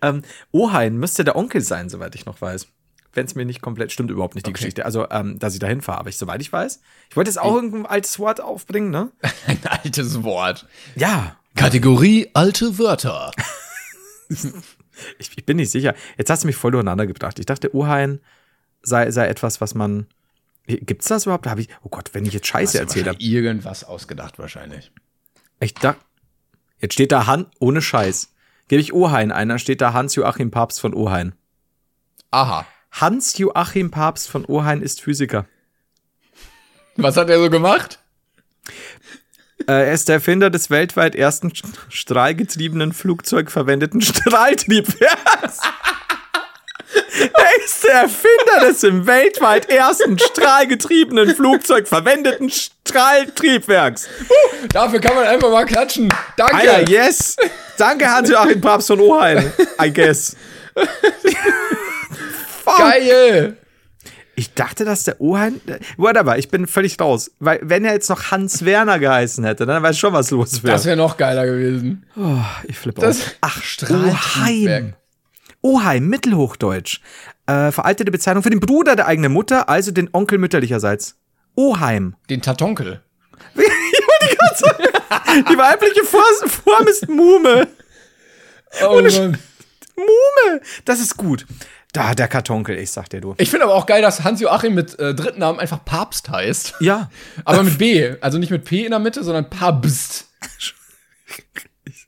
ähm, 0.02 0.24
Ohain 0.52 0.98
müsste 0.98 1.24
der 1.24 1.36
Onkel 1.36 1.62
sein, 1.62 1.90
soweit 1.90 2.16
ich 2.16 2.26
noch 2.26 2.42
weiß. 2.42 2.68
Wenn 3.18 3.26
es 3.26 3.34
mir 3.34 3.46
nicht 3.46 3.64
komplett 3.64 3.92
stimmt, 3.92 4.12
überhaupt 4.12 4.36
nicht 4.36 4.46
die 4.46 4.52
Okay. 4.52 4.60
Geschichte. 4.60 4.86
Also, 4.86 5.10
ähm, 5.10 5.40
dass 5.40 5.54
ich 5.56 5.60
dahin 5.60 5.82
fahre, 5.82 5.98
aber 6.02 6.10
ich, 6.10 6.18
soweit 6.18 6.40
ich 6.40 6.54
weiß. 6.54 6.82
Ich 7.10 7.16
wollte 7.16 7.32
jetzt 7.32 7.40
auch 7.40 7.56
irgendein 7.56 7.88
altes 7.88 8.20
Wort 8.20 8.40
aufbringen, 8.40 8.92
ne? 8.92 9.12
Ein 9.48 9.60
altes 9.66 10.22
Wort. 10.22 10.68
Ja. 10.96 11.36
Kategorie 11.56 12.30
alte 12.34 12.78
Wörter. 12.78 13.32
Ich, 15.20 15.38
ich 15.38 15.46
bin 15.46 15.58
nicht 15.58 15.70
sicher. 15.72 15.94
Jetzt 16.18 16.32
hast 16.32 16.42
du 16.44 16.48
mich 16.48 16.56
voll 16.56 16.72
durcheinander 16.72 17.06
gebracht. 17.06 17.38
Ich 17.38 17.46
dachte, 17.46 17.74
Ohain 17.76 18.20
sei, 18.82 19.12
sei 19.12 19.28
etwas, 19.28 19.62
was 19.62 19.76
man. 19.76 20.08
Gibt's 20.66 21.08
das 21.08 21.26
überhaupt? 21.26 21.46
Hab 21.46 21.60
ich, 21.60 21.70
oh 21.84 21.90
Gott, 21.90 22.10
wenn 22.14 22.26
ich 22.26 22.34
jetzt 22.34 22.48
Scheiße 22.48 22.80
erzählt 22.80 23.08
habe. 23.08 23.20
Irgendwas 23.22 23.84
ausgedacht 23.84 24.40
wahrscheinlich. 24.40 24.92
Ich 25.60 25.76
dachte, 25.76 26.02
jetzt 26.80 26.94
steht 26.94 27.12
da 27.12 27.28
Han, 27.28 27.46
ohne 27.60 27.82
Scheiß. 27.82 28.34
Gebe 28.68 28.82
ich 28.82 28.92
Ohain 28.92 29.32
ein, 29.32 29.50
dann 29.50 29.60
steht 29.60 29.82
da 29.82 29.94
Hans-Joachim 29.94 30.50
Papst 30.50 30.82
von 30.82 30.96
Ohain. 30.96 31.34
Aha. 32.32 32.66
Hans-Joachim 32.92 33.92
Papst 33.92 34.30
von 34.30 34.46
Ohain 34.46 34.82
ist 34.82 35.02
Physiker. 35.02 35.46
Was 36.96 37.16
hat 37.18 37.30
er 37.30 37.40
so 37.40 37.50
gemacht? 37.50 38.00
Äh, 39.68 39.88
er 39.88 39.94
ist 39.94 40.08
der 40.08 40.16
Erfinder 40.16 40.50
des 40.50 40.70
weltweit 40.70 41.16
ersten 41.16 41.50
st- 41.52 41.66
strahlgetriebenen 41.90 42.94
Flugzeug 42.94 43.52
verwendeten 43.52 44.02
Strahltriebwerks. 44.02 45.60
er 47.34 47.64
ist 47.66 47.84
der 47.84 47.94
Erfinder 47.94 48.68
des 48.68 48.84
im 48.84 49.06
weltweit 49.06 49.70
ersten 49.70 50.18
strahlgetriebenen 50.18 51.36
Flugzeug 51.36 51.88
verwendeten 51.88 52.50
Strahltriebwerks. 52.50 54.08
Dafür 54.70 55.00
kann 55.00 55.16
man 55.16 55.28
einfach 55.28 55.52
mal 55.52 55.66
klatschen. 55.66 56.10
Danke. 56.36 56.56
Alter, 56.56 56.90
yes. 56.90 57.36
Danke, 57.78 58.10
Hans-Joachim 58.10 58.62
Papst 58.62 58.88
von 58.88 59.00
Ohain. 59.02 59.52
I 59.84 59.92
guess. 59.94 60.36
Fuck. 62.68 62.78
Geil. 62.80 63.58
Ich 64.36 64.54
dachte, 64.54 64.86
dass 64.86 65.04
der 65.04 65.20
Ohain. 65.20 65.60
Whatever, 65.98 66.38
ich 66.38 66.50
bin 66.50 66.68
völlig 66.68 67.00
raus. 67.00 67.32
Weil, 67.40 67.60
wenn 67.64 67.84
er 67.86 67.94
jetzt 67.94 68.10
noch 68.10 68.30
Hans 68.30 68.64
Werner 68.66 69.00
geheißen 69.00 69.44
hätte, 69.44 69.66
dann 69.66 69.82
weiß 69.82 69.96
ich 69.96 70.00
schon, 70.00 70.14
was 70.14 70.30
los 70.30 70.62
wäre. 70.62 70.74
Das 70.74 70.86
wäre 70.86 70.96
noch 70.98 71.18
geiler 71.18 71.46
gewesen. 71.48 72.06
Oh, 72.16 72.38
ich 72.68 72.78
flippe 72.78 73.02
Das 73.02 73.20
aus. 73.20 73.36
Ach. 73.42 73.62
Oheim. 73.90 74.94
Oheim, 75.62 76.08
Mittelhochdeutsch. 76.08 77.00
Äh, 77.48 77.72
veraltete 77.72 78.12
Bezeichnung 78.12 78.44
für 78.44 78.52
den 78.52 78.60
Bruder 78.60 78.96
der 78.96 79.08
eigenen 79.08 79.32
Mutter, 79.32 79.70
also 79.70 79.92
den 79.92 80.10
Onkel 80.14 80.38
mütterlicherseits. 80.38 81.16
Oheim. 81.56 82.16
Den 82.30 82.42
Tatonkel. 82.44 83.02
Die 85.50 85.58
weibliche 85.58 86.04
Vor- 86.04 86.22
Form 86.48 86.88
ist 86.88 87.08
Mume. 87.10 87.68
Oh. 88.84 89.02
Mume. 89.02 90.62
Das 90.86 91.00
ist 91.00 91.18
gut. 91.18 91.46
Da, 91.98 92.14
der 92.14 92.28
Kartonkel, 92.28 92.78
ich 92.78 92.92
sag 92.92 93.10
dir 93.10 93.22
du. 93.22 93.34
Ich 93.40 93.50
finde 93.50 93.66
aber 93.66 93.74
auch 93.74 93.88
geil, 93.88 94.04
dass 94.04 94.24
Hans-Joachim 94.24 94.76
mit 94.76 95.00
äh, 95.00 95.16
dritten 95.16 95.40
Namen 95.40 95.60
einfach 95.60 95.84
Papst 95.84 96.30
heißt. 96.30 96.76
Ja. 96.80 97.10
Aber 97.44 97.64
mit 97.64 97.80
B. 97.80 98.14
Also 98.22 98.38
nicht 98.38 98.52
mit 98.52 98.66
P 98.66 98.86
in 98.86 98.92
der 98.92 99.00
Mitte, 99.00 99.24
sondern 99.24 99.50
Papst. 99.50 100.28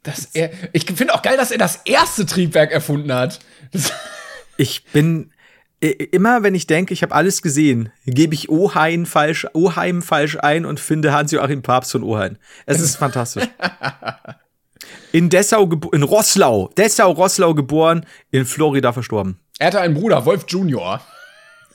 Dass 0.03 0.25
er, 0.33 0.51
ich 0.73 0.85
finde 0.85 1.15
auch 1.15 1.23
geil, 1.23 1.37
dass 1.37 1.49
er 1.49 1.57
das 1.57 1.77
erste 1.85 2.27
Triebwerk 2.27 2.71
erfunden 2.71 3.11
hat. 3.11 3.39
Das, 3.71 3.91
Ich 4.57 4.83
bin 4.83 5.31
immer, 5.79 6.43
wenn 6.43 6.53
ich 6.53 6.67
denke, 6.67 6.93
ich 6.93 7.01
habe 7.01 7.15
alles 7.15 7.41
gesehen, 7.41 7.91
gebe 8.05 8.35
ich 8.35 8.49
Oheim 8.49 9.07
falsch, 9.07 9.47
Oheim 9.53 10.03
falsch 10.03 10.37
ein 10.39 10.65
und 10.65 10.79
finde 10.79 11.13
Hans-Joachim 11.13 11.63
Papst 11.63 11.93
von 11.93 12.03
Oheim. 12.03 12.37
Es 12.67 12.79
ist 12.79 12.97
fantastisch. 12.97 13.47
In 15.11 15.29
Dessau, 15.29 15.67
in 15.91 16.03
Rosslau, 16.03 16.69
Dessau, 16.77 17.11
Rosslau 17.11 17.53
geboren, 17.55 18.05
in 18.31 18.45
Florida 18.45 18.93
verstorben. 18.93 19.39
Er 19.59 19.67
hatte 19.67 19.81
einen 19.81 19.93
Bruder, 19.93 20.25
Wolf 20.25 20.45
Junior. 20.47 21.01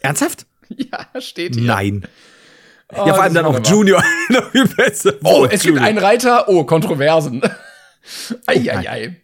Ernsthaft? 0.00 0.46
Ja, 0.68 1.20
steht 1.20 1.54
hier. 1.54 1.64
Nein. 1.64 2.06
Oh, 2.92 3.06
ja, 3.06 3.14
vor 3.14 3.22
allem 3.22 3.34
dann 3.34 3.44
auch. 3.46 3.60
Junior. 3.64 4.02
Oh, 5.22 5.44
es 5.44 5.62
gibt 5.62 5.64
Junior. 5.64 5.84
einen 5.84 5.98
Reiter. 5.98 6.48
Oh, 6.48 6.64
Kontroversen. 6.64 7.42
Eieiei. 8.46 9.16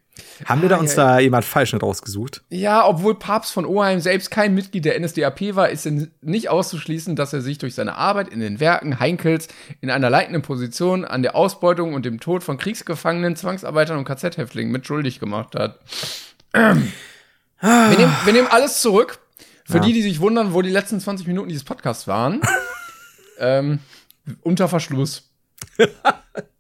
Haben 0.45 0.63
wir 0.63 0.69
da 0.69 0.77
uns 0.77 0.95
da 0.95 1.19
jemand 1.19 1.45
Falschen 1.45 1.79
rausgesucht? 1.79 2.43
Ja, 2.49 2.87
obwohl 2.87 3.19
Papst 3.19 3.53
von 3.53 3.67
Oheim 3.67 4.01
selbst 4.01 4.31
kein 4.31 4.55
Mitglied 4.55 4.85
der 4.85 4.99
NSDAP 4.99 5.55
war, 5.55 5.69
ist 5.69 5.87
es 5.87 6.09
nicht 6.23 6.49
auszuschließen, 6.49 7.17
dass 7.17 7.33
er 7.33 7.41
sich 7.41 7.59
durch 7.59 7.75
seine 7.75 7.97
Arbeit 7.97 8.29
in 8.29 8.41
den 8.41 8.61
Werken 8.61 9.01
Heinkels 9.01 9.49
in 9.81 9.91
einer 9.91 10.11
leitenden 10.11 10.43
Position 10.43 11.05
an 11.05 11.23
der 11.23 11.35
Ausbeutung 11.35 11.95
und 11.95 12.05
dem 12.05 12.21
Tod 12.21 12.43
von 12.43 12.59
Kriegsgefangenen, 12.59 13.37
Zwangsarbeitern 13.37 13.99
und 13.99 14.05
KZ-Häftlingen 14.05 14.73
mit 14.73 14.87
schuldig 14.87 15.21
gemacht 15.21 15.55
hat. 15.55 15.81
wir, 17.61 17.97
nehmen, 17.99 18.17
wir 18.25 18.33
nehmen 18.33 18.49
alles 18.49 18.81
zurück. 18.81 19.19
Für 19.65 19.77
Ja. 19.79 19.81
die, 19.85 19.93
die 19.93 20.03
sich 20.03 20.21
wundern, 20.21 20.53
wo 20.53 20.63
die 20.63 20.71
letzten 20.71 20.99
20 21.01 21.27
Minuten 21.27 21.49
dieses 21.49 21.65
Podcasts 21.65 22.07
waren. 22.09 22.41
ähm, 23.39 23.79
unter 24.43 24.69
Verschluss. 24.69 25.31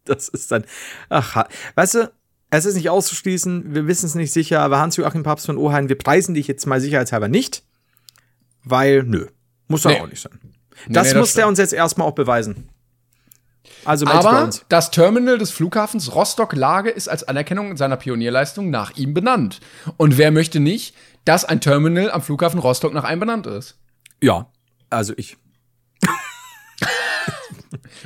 Das 0.07 0.29
ist 0.29 0.51
dann. 0.51 0.65
Ach, 1.09 1.45
weißt 1.77 1.95
du, 1.95 2.13
es 2.51 2.65
ist 2.65 2.75
nicht 2.75 2.91
auszuschließen, 2.91 3.75
wir 3.75 3.87
wissen 3.87 4.07
es 4.07 4.15
nicht 4.17 4.33
sicher, 4.33 4.61
aber 4.61 4.79
Hans-Joachim 4.81 5.23
Papst 5.23 5.47
von 5.47 5.57
Ohain, 5.57 5.89
wir 5.89 5.97
preisen 5.99 6.35
dich 6.35 6.49
jetzt 6.49 6.67
mal 6.67 6.81
sicherheitshalber 6.81 7.29
nicht, 7.29 7.63
weil, 8.65 9.05
nö, 9.05 9.27
muss 9.69 9.83
doch 9.83 9.91
Nee. 9.91 10.01
auch 10.01 10.09
nicht 10.09 10.21
sein. 10.21 10.37
Nee, 10.43 10.95
Das 10.95 11.09
nee, 11.09 11.13
das 11.15 11.21
muss 11.21 11.35
der 11.35 11.47
uns 11.47 11.59
jetzt 11.61 11.73
erstmal 11.73 12.09
auch 12.09 12.15
beweisen. 12.15 12.69
Also 13.85 14.07
Aber 14.07 14.51
das 14.69 14.91
Terminal 14.91 15.39
des 15.39 15.51
Flughafens 15.51 16.15
Rostock-Lage 16.15 16.91
ist 16.91 17.09
als 17.09 17.25
Anerkennung 17.25 17.77
seiner 17.77 17.97
Pionierleistung 17.97 18.71
nach 18.71 18.97
ihm 18.97 19.15
benannt. 19.15 19.61
Und 19.97 20.19
wer 20.19 20.31
möchte 20.31 20.61
nicht, 20.61 20.95
dass 21.25 21.45
ein 21.45 21.61
Terminal 21.61 22.11
am 22.11 22.23
Flughafen 22.23 22.59
Rostock 22.61 22.93
nach 22.93 23.05
einem 23.05 23.21
benannt 23.21 23.47
ist? 23.47 23.79
Ja, 24.23 24.51
also 24.91 25.13
ich, 25.17 25.37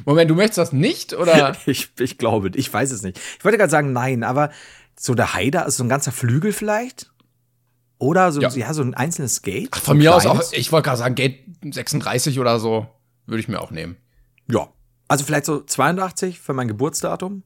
Moment, 0.05 0.31
du 0.31 0.35
möchtest 0.35 0.59
das 0.59 0.73
nicht? 0.73 1.15
Oder? 1.15 1.57
ich, 1.67 1.91
ich 1.99 2.19
glaube, 2.19 2.51
ich 2.55 2.73
weiß 2.73 2.91
es 2.91 3.03
nicht. 3.03 3.19
Ich 3.39 3.45
wollte 3.45 3.59
gerade 3.59 3.71
sagen, 3.71 3.93
nein, 3.93 4.23
aber 4.23 4.51
so 4.97 5.15
der 5.15 5.35
Haider, 5.35 5.65
also 5.65 5.79
so 5.79 5.85
ein 5.85 5.89
ganzer 5.89 6.13
Flügel 6.13 6.53
vielleicht? 6.53 7.11
Oder 7.99 8.33
so, 8.33 8.41
Ja. 8.41 8.51
ja, 8.51 8.75
so 8.75 8.83
ein 8.83 8.95
einzelnes 8.95 9.43
Gate? 9.43 9.75
Von 9.77 9.99
mir 9.99 10.15
aus 10.15 10.27
auch, 10.27 10.33
Kleines? 10.33 10.53
ich 10.53 10.73
wollte 10.73 10.87
gerade 10.87 10.99
sagen, 10.99 11.15
Gate 11.15 11.41
36 11.63 12.39
oder 12.39 12.59
so, 12.59 12.87
würde 13.27 13.41
ich 13.41 13.49
mir 13.49 13.61
auch 13.61 13.71
nehmen. 13.71 13.97
Ja. 14.51 14.69
Also 15.09 15.25
vielleicht 15.25 15.45
so 15.47 15.61
82 15.63 16.41
für 16.41 16.55
mein 16.55 16.69
Geburtsdatum? 16.69 17.43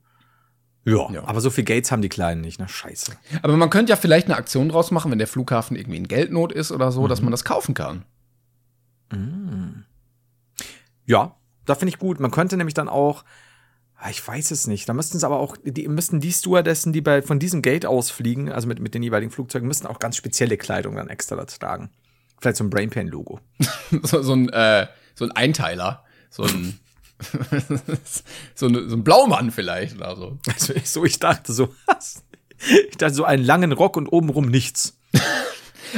Ja, 0.84 1.10
Ja. 1.10 1.24
aber 1.24 1.40
so 1.40 1.50
viel 1.50 1.64
Gates 1.64 1.90
haben 1.92 2.02
die 2.02 2.08
Kleinen 2.08 2.40
nicht, 2.40 2.58
ne? 2.60 2.68
Scheiße. 2.68 3.12
Aber 3.42 3.56
man 3.56 3.68
könnte 3.68 3.90
ja 3.90 3.96
vielleicht 3.96 4.26
eine 4.26 4.36
Aktion 4.36 4.68
draus 4.68 4.90
machen, 4.90 5.10
wenn 5.10 5.18
der 5.18 5.26
Flughafen 5.26 5.76
irgendwie 5.76 5.98
in 5.98 6.08
Geldnot 6.08 6.52
ist 6.52 6.72
oder 6.72 6.92
so, 6.92 7.06
dass 7.08 7.20
man 7.20 7.30
das 7.30 7.44
kaufen 7.44 7.74
kann. 7.74 8.04
Ja, 11.06 11.36
da 11.64 11.74
finde 11.74 11.90
ich 11.90 11.98
gut. 11.98 12.20
Man 12.20 12.30
könnte 12.30 12.56
nämlich 12.56 12.74
dann 12.74 12.88
auch, 12.88 13.24
ah, 13.96 14.10
ich 14.10 14.26
weiß 14.26 14.50
es 14.50 14.66
nicht, 14.66 14.88
da 14.88 14.92
müssten 14.94 15.16
es 15.16 15.24
aber 15.24 15.38
auch, 15.40 15.56
die 15.64 15.88
müssten 15.88 16.20
die 16.20 16.32
Stewardessen, 16.32 16.92
die 16.92 17.00
bei, 17.00 17.22
von 17.22 17.38
diesem 17.38 17.62
Gate 17.62 17.86
ausfliegen, 17.86 18.50
also 18.52 18.68
mit, 18.68 18.80
mit 18.80 18.94
den 18.94 19.02
jeweiligen 19.02 19.32
Flugzeugen, 19.32 19.66
müssten 19.68 19.86
auch 19.86 19.98
ganz 19.98 20.16
spezielle 20.16 20.56
Kleidung 20.56 20.96
dann 20.96 21.08
extra 21.08 21.36
da 21.36 21.44
tragen. 21.44 21.90
Vielleicht 22.40 22.56
so 22.58 22.64
ein 22.64 22.70
Brainpan-Logo. 22.70 23.40
So, 24.02 24.22
so, 24.22 24.34
ein, 24.34 24.48
äh, 24.50 24.86
so 25.14 25.24
ein 25.24 25.32
Einteiler. 25.32 26.04
So 26.30 26.42
ein, 26.44 26.78
so, 28.54 28.66
eine, 28.66 28.88
so 28.88 28.96
ein 28.96 29.04
Blaumann 29.04 29.50
vielleicht 29.50 29.96
oder 29.96 30.16
so. 30.16 30.38
Also 30.52 30.74
ich, 30.74 30.90
so, 30.90 31.04
ich 31.04 31.18
dachte 31.18 31.52
so, 31.52 31.74
was? 31.86 32.22
Ich 32.90 32.96
dachte 32.96 33.14
so 33.14 33.24
einen 33.24 33.44
langen 33.44 33.72
Rock 33.72 33.96
und 33.96 34.08
obenrum 34.08 34.46
nichts. 34.46 34.98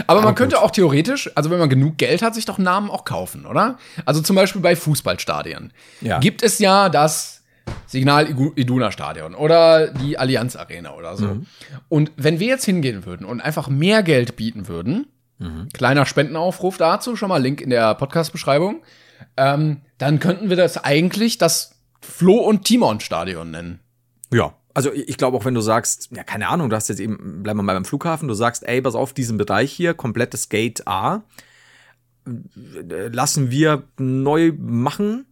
Aber 0.07 0.23
man 0.23 0.35
könnte 0.35 0.63
auch 0.63 0.71
theoretisch, 0.71 1.31
also 1.35 1.51
wenn 1.51 1.59
man 1.59 1.69
genug 1.69 1.99
Geld 1.99 2.23
hat, 2.23 2.35
sich 2.35 2.45
doch 2.45 2.59
Namen 2.59 2.91
auch 2.91 3.05
kaufen, 3.05 3.45
oder? 3.45 3.79
Also 4.05 4.21
zum 4.21 4.37
Beispiel 4.37 4.61
bei 4.63 4.77
Fußballstadien. 4.77 5.73
Ja. 6.01 6.19
Gibt 6.21 6.43
es 6.43 6.59
ja 6.59 6.89
das 6.89 7.43
Signal 7.87 8.29
Iduna 8.57 8.93
Stadion 8.93 9.35
oder 9.35 9.89
die 9.89 10.17
Allianz 10.19 10.57
Arena 10.57 10.95
oder 10.95 11.17
so. 11.17 11.27
Mhm. 11.27 11.47
Und 11.89 12.13
wenn 12.17 12.39
wir 12.39 12.47
jetzt 12.49 12.65
hingehen 12.65 13.05
würden 13.05 13.25
und 13.27 13.41
einfach 13.41 13.69
mehr 13.69 14.03
Geld 14.03 14.37
bieten 14.37 14.69
würden, 14.69 15.07
Mhm. 15.41 15.71
kleiner 15.73 16.05
Spendenaufruf 16.05 16.77
dazu, 16.77 17.17
schon 17.17 17.31
mal 17.31 17.43
Link 17.43 17.63
in 17.63 17.71
der 17.71 17.95
Podcast-Beschreibung, 17.95 18.83
ähm, 19.37 19.83
dann 19.99 20.19
könnten 20.21 20.49
wir 20.49 20.57
das 20.57 20.79
eigentlich 20.83 21.39
das 21.39 21.75
Flo- 22.01 22.45
und 22.47 22.65
Timon-Stadion 22.65 23.51
nennen. 23.51 23.81
Ja. 24.33 24.55
Also 24.73 24.93
ich 24.93 25.17
glaube 25.17 25.37
auch, 25.37 25.45
wenn 25.45 25.55
du 25.55 25.61
sagst, 25.61 26.09
ja, 26.13 26.23
keine 26.23 26.49
Ahnung, 26.49 26.71
du 26.71 26.77
hast 26.77 26.89
jetzt 26.89 27.01
eben, 27.01 27.43
bleiben 27.43 27.59
wir 27.59 27.63
mal 27.65 27.75
beim 27.75 27.85
Flughafen, 27.85 28.29
du 28.29 28.35
sagst, 28.35 28.63
ey, 28.63 28.81
pass 28.81 28.95
auf, 28.95 29.13
diesen 29.13 29.37
Bereich 29.37 29.73
hier, 29.73 29.95
komplettes 29.95 30.49
Gate 30.49 30.87
A, 30.87 31.23
äh, 32.27 33.09
lassen 33.09 33.51
wir 33.51 33.83
neu 33.99 34.53
machen, 34.57 35.27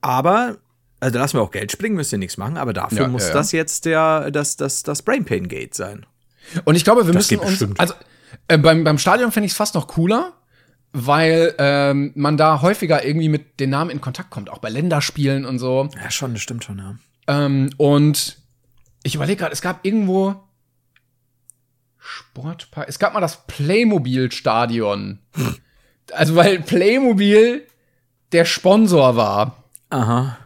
aber 0.00 0.58
Also 0.98 1.12
da 1.14 1.20
lassen 1.20 1.36
wir 1.38 1.42
auch 1.42 1.50
Geld 1.52 1.70
springen, 1.72 1.94
müsst 1.94 2.12
ihr 2.12 2.18
nichts 2.18 2.36
machen, 2.38 2.56
aber 2.56 2.72
dafür 2.72 3.02
Ja, 3.02 3.08
muss 3.08 3.22
ja, 3.24 3.28
ja. 3.28 3.34
das 3.34 3.52
jetzt 3.52 3.84
der, 3.84 4.30
das, 4.30 4.56
das, 4.56 4.82
das 4.82 5.02
Brain 5.02 5.24
Pain 5.24 5.46
Gate 5.48 5.74
sein. 5.74 6.04
Und 6.64 6.74
ich 6.74 6.84
glaube, 6.84 7.06
wir 7.06 7.12
Das 7.12 7.30
müssen 7.30 7.30
geht 7.30 7.40
uns, 7.40 7.50
bestimmt. 7.50 7.78
also 7.80 7.94
äh, 8.48 8.58
beim, 8.58 8.82
beim 8.82 8.98
Stadion 8.98 9.30
fände 9.30 9.46
ich 9.46 9.52
es 9.52 9.56
fast 9.56 9.74
noch 9.74 9.86
cooler, 9.88 10.32
weil 10.92 11.54
ähm, 11.58 12.12
man 12.14 12.36
da 12.36 12.62
häufiger 12.62 13.04
irgendwie 13.04 13.28
mit 13.28 13.60
den 13.60 13.70
Namen 13.70 13.90
in 13.90 14.00
Kontakt 14.00 14.30
kommt, 14.30 14.48
auch 14.50 14.58
bei 14.58 14.68
Länderspielen 14.70 15.44
und 15.44 15.58
so. 15.58 15.88
Ja, 16.02 16.10
schon, 16.10 16.32
das 16.32 16.42
stimmt 16.42 16.64
schon, 16.64 16.78
ja. 16.78 16.96
Ähm, 17.28 17.70
und 17.76 18.38
ich 19.02 19.14
überlege 19.14 19.40
gerade, 19.40 19.52
es 19.52 19.60
gab 19.62 19.84
irgendwo 19.84 20.42
Sportpark, 21.98 22.88
es 22.88 22.98
gab 22.98 23.14
mal 23.14 23.20
das 23.20 23.46
Playmobil-Stadion. 23.46 25.18
also 26.12 26.36
weil 26.36 26.60
Playmobil 26.60 27.66
der 28.32 28.44
Sponsor 28.44 29.16
war. 29.16 29.64
Aha. 29.90 30.38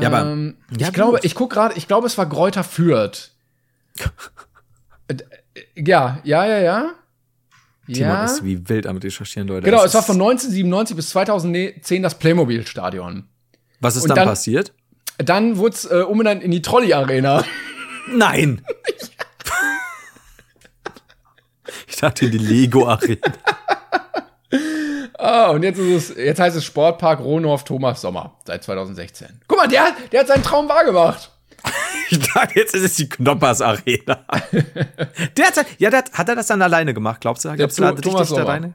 Ja, 0.00 0.08
aber- 0.08 0.22
Ähm, 0.32 0.56
ja, 0.78 0.88
ich 0.88 0.92
glaube, 0.94 1.20
ich 1.22 1.34
guck 1.34 1.50
gerade, 1.52 1.74
ich 1.76 1.86
glaube, 1.86 2.06
es 2.06 2.18
war 2.18 2.26
Gräuter 2.26 2.64
Fürth. 2.64 3.30
Äh, 5.08 5.14
äh, 5.54 5.62
ja, 5.88 6.18
ja, 6.24 6.44
ja, 6.46 6.58
ja. 6.58 6.90
Timon 7.86 8.00
Ja. 8.10 8.24
ist 8.24 8.44
wie 8.44 8.68
wild 8.68 8.86
am 8.86 8.96
Recherchieren, 8.96 9.48
Leute. 9.48 9.64
Genau, 9.64 9.84
es 9.84 9.94
war 9.94 10.02
von 10.02 10.16
1997 10.16 10.96
bis 10.96 11.10
2010 11.10 12.02
das 12.02 12.18
Playmobil-Stadion. 12.18 13.28
Was 13.80 13.96
ist 13.96 14.08
dann, 14.08 14.16
dann- 14.16 14.28
passiert? 14.28 14.72
Dann 15.18 15.56
wurde 15.56 15.74
es 15.74 15.84
äh, 15.86 16.02
umbenannt 16.02 16.42
in 16.42 16.50
die 16.50 16.62
Trolley-Arena. 16.62 17.44
Nein! 18.12 18.62
ich 21.88 21.96
dachte 21.96 22.26
in 22.26 22.32
die 22.32 22.38
Lego-Arena. 22.38 23.20
Ah, 25.18 25.48
und 25.48 25.62
jetzt 25.62 25.78
ist 25.78 26.10
es, 26.10 26.16
jetzt 26.16 26.38
heißt 26.38 26.56
es 26.56 26.64
Sportpark 26.64 27.20
Rohnhof 27.20 27.64
Thomas 27.64 28.02
Sommer 28.02 28.36
seit 28.46 28.62
2016. 28.62 29.40
Guck 29.48 29.58
mal, 29.58 29.66
der, 29.66 29.88
der 30.12 30.20
hat 30.20 30.26
seinen 30.28 30.42
Traum 30.42 30.68
wahrgemacht. 30.68 31.30
Ich 32.08 32.20
dachte, 32.20 32.54
jetzt 32.54 32.72
ist 32.72 32.82
es 32.82 32.94
die 32.94 33.08
Knoppers 33.08 33.60
Arena. 33.60 34.24
der 35.36 35.46
hat, 35.46 35.66
ja, 35.78 35.90
der 35.90 36.04
hat, 36.12 36.28
er 36.28 36.36
das 36.36 36.46
dann 36.46 36.62
alleine 36.62 36.94
gemacht, 36.94 37.20
glaubst 37.20 37.44
du? 37.44 37.52
Glaubst 37.54 37.80
du, 37.80 37.84
hat 37.84 37.94
richtig 37.94 38.12
Thomas 38.12 38.28
da 38.28 38.34
Sommer. 38.36 38.48
alleine? 38.48 38.74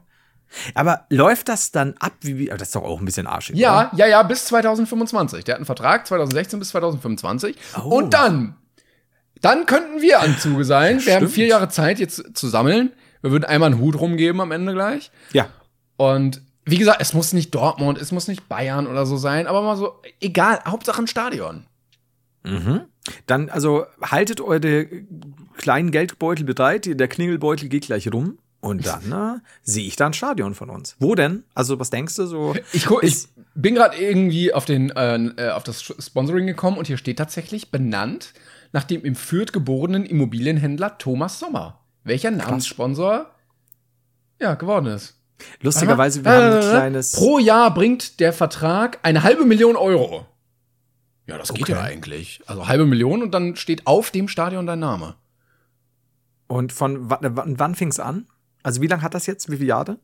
Aber 0.74 1.06
läuft 1.08 1.48
das 1.48 1.72
dann 1.72 1.94
ab? 1.98 2.12
Wie, 2.20 2.46
das 2.46 2.62
ist 2.62 2.76
doch 2.76 2.82
auch 2.82 2.98
ein 3.00 3.04
bisschen 3.06 3.26
arschig. 3.26 3.56
Ja, 3.56 3.90
Oder? 3.90 3.90
ja, 3.96 4.06
ja, 4.06 4.22
bis 4.22 4.44
2025. 4.46 5.44
Der 5.44 5.54
hat 5.54 5.58
einen 5.60 5.66
Vertrag 5.66 6.06
2016 6.06 6.58
bis 6.58 6.68
2025. 6.68 7.56
Oh. 7.78 7.96
Und 7.96 8.12
dann, 8.12 8.56
dann 9.40 9.64
könnten 9.64 10.02
wir 10.02 10.20
am 10.20 10.38
Zuge 10.38 10.64
sein. 10.64 11.04
wir 11.04 11.14
haben 11.14 11.28
vier 11.28 11.46
Jahre 11.46 11.70
Zeit 11.70 11.98
jetzt 11.98 12.36
zu 12.36 12.48
sammeln. 12.48 12.92
Wir 13.22 13.30
würden 13.30 13.44
einmal 13.44 13.72
einen 13.72 13.80
Hut 13.80 13.98
rumgeben 13.98 14.40
am 14.40 14.52
Ende 14.52 14.74
gleich. 14.74 15.10
Ja. 15.32 15.46
Und 15.96 16.42
wie 16.64 16.78
gesagt, 16.78 17.00
es 17.00 17.12
muss 17.12 17.32
nicht 17.32 17.54
Dortmund, 17.54 17.98
es 17.98 18.12
muss 18.12 18.28
nicht 18.28 18.48
Bayern 18.48 18.86
oder 18.86 19.06
so 19.06 19.16
sein, 19.16 19.46
aber 19.46 19.62
mal 19.62 19.76
so, 19.76 20.00
egal, 20.20 20.60
Hauptsache 20.66 21.02
ein 21.02 21.06
Stadion. 21.06 21.66
Mhm. 22.44 22.82
Dann, 23.26 23.48
also, 23.48 23.86
haltet 24.00 24.40
eure 24.40 24.86
kleinen 25.56 25.90
Geldbeutel 25.90 26.44
bereit. 26.44 26.88
Der 26.98 27.08
Klingelbeutel 27.08 27.68
geht 27.68 27.86
gleich 27.86 28.12
rum. 28.12 28.38
Und 28.60 28.86
dann 28.86 29.10
äh, 29.10 29.40
sehe 29.62 29.84
ich 29.88 29.96
da 29.96 30.06
ein 30.06 30.12
Stadion 30.12 30.54
von 30.54 30.70
uns. 30.70 30.94
Wo 31.00 31.16
denn? 31.16 31.42
Also, 31.52 31.80
was 31.80 31.90
denkst 31.90 32.14
du 32.14 32.26
so? 32.26 32.54
Ich, 32.72 32.86
guck, 32.86 33.02
ich 33.02 33.26
bin 33.56 33.74
gerade 33.74 33.96
irgendwie 33.96 34.54
auf, 34.54 34.64
den, 34.64 34.90
äh, 34.90 35.16
äh, 35.16 35.50
auf 35.50 35.64
das 35.64 35.82
Sponsoring 35.82 36.46
gekommen 36.46 36.78
und 36.78 36.86
hier 36.86 36.96
steht 36.96 37.18
tatsächlich 37.18 37.72
benannt 37.72 38.34
nach 38.70 38.84
dem 38.84 39.04
im 39.04 39.16
Fürth 39.16 39.52
geborenen 39.52 40.06
Immobilienhändler 40.06 40.96
Thomas 40.98 41.40
Sommer. 41.40 41.80
Welcher 42.04 42.30
Namenssponsor 42.30 43.26
ja, 44.40 44.54
geworden 44.54 44.86
ist. 44.86 45.18
Lustigerweise, 45.60 46.24
wir 46.24 46.30
mal. 46.30 46.42
haben 46.42 46.52
ein 46.52 46.62
Äh, 46.62 46.70
kleines. 46.70 47.12
Pro 47.12 47.38
Jahr 47.40 47.74
bringt 47.74 48.20
der 48.20 48.32
Vertrag 48.32 48.98
eine 49.02 49.24
halbe 49.24 49.44
Million 49.44 49.74
Euro. 49.76 50.26
Ja, 51.32 51.38
das 51.38 51.52
geht 51.54 51.62
Okay. 51.62 51.72
ja 51.72 51.80
eigentlich. 51.80 52.42
Also 52.46 52.68
halbe 52.68 52.84
Million 52.86 53.22
und 53.22 53.32
dann 53.32 53.56
steht 53.56 53.86
auf 53.86 54.10
dem 54.10 54.28
Stadion 54.28 54.66
dein 54.66 54.78
Name. 54.80 55.14
Und 56.46 56.72
von 56.72 57.08
wa- 57.08 57.18
wann, 57.22 57.74
fing 57.74 57.88
es 57.88 57.98
an? 57.98 58.26
Also, 58.62 58.82
wie 58.82 58.86
lange 58.86 59.02
hat 59.02 59.14
das 59.14 59.26
jetzt? 59.26 59.50
Wie 59.50 59.56
viele 59.56 59.68
Jahre? 59.68 59.98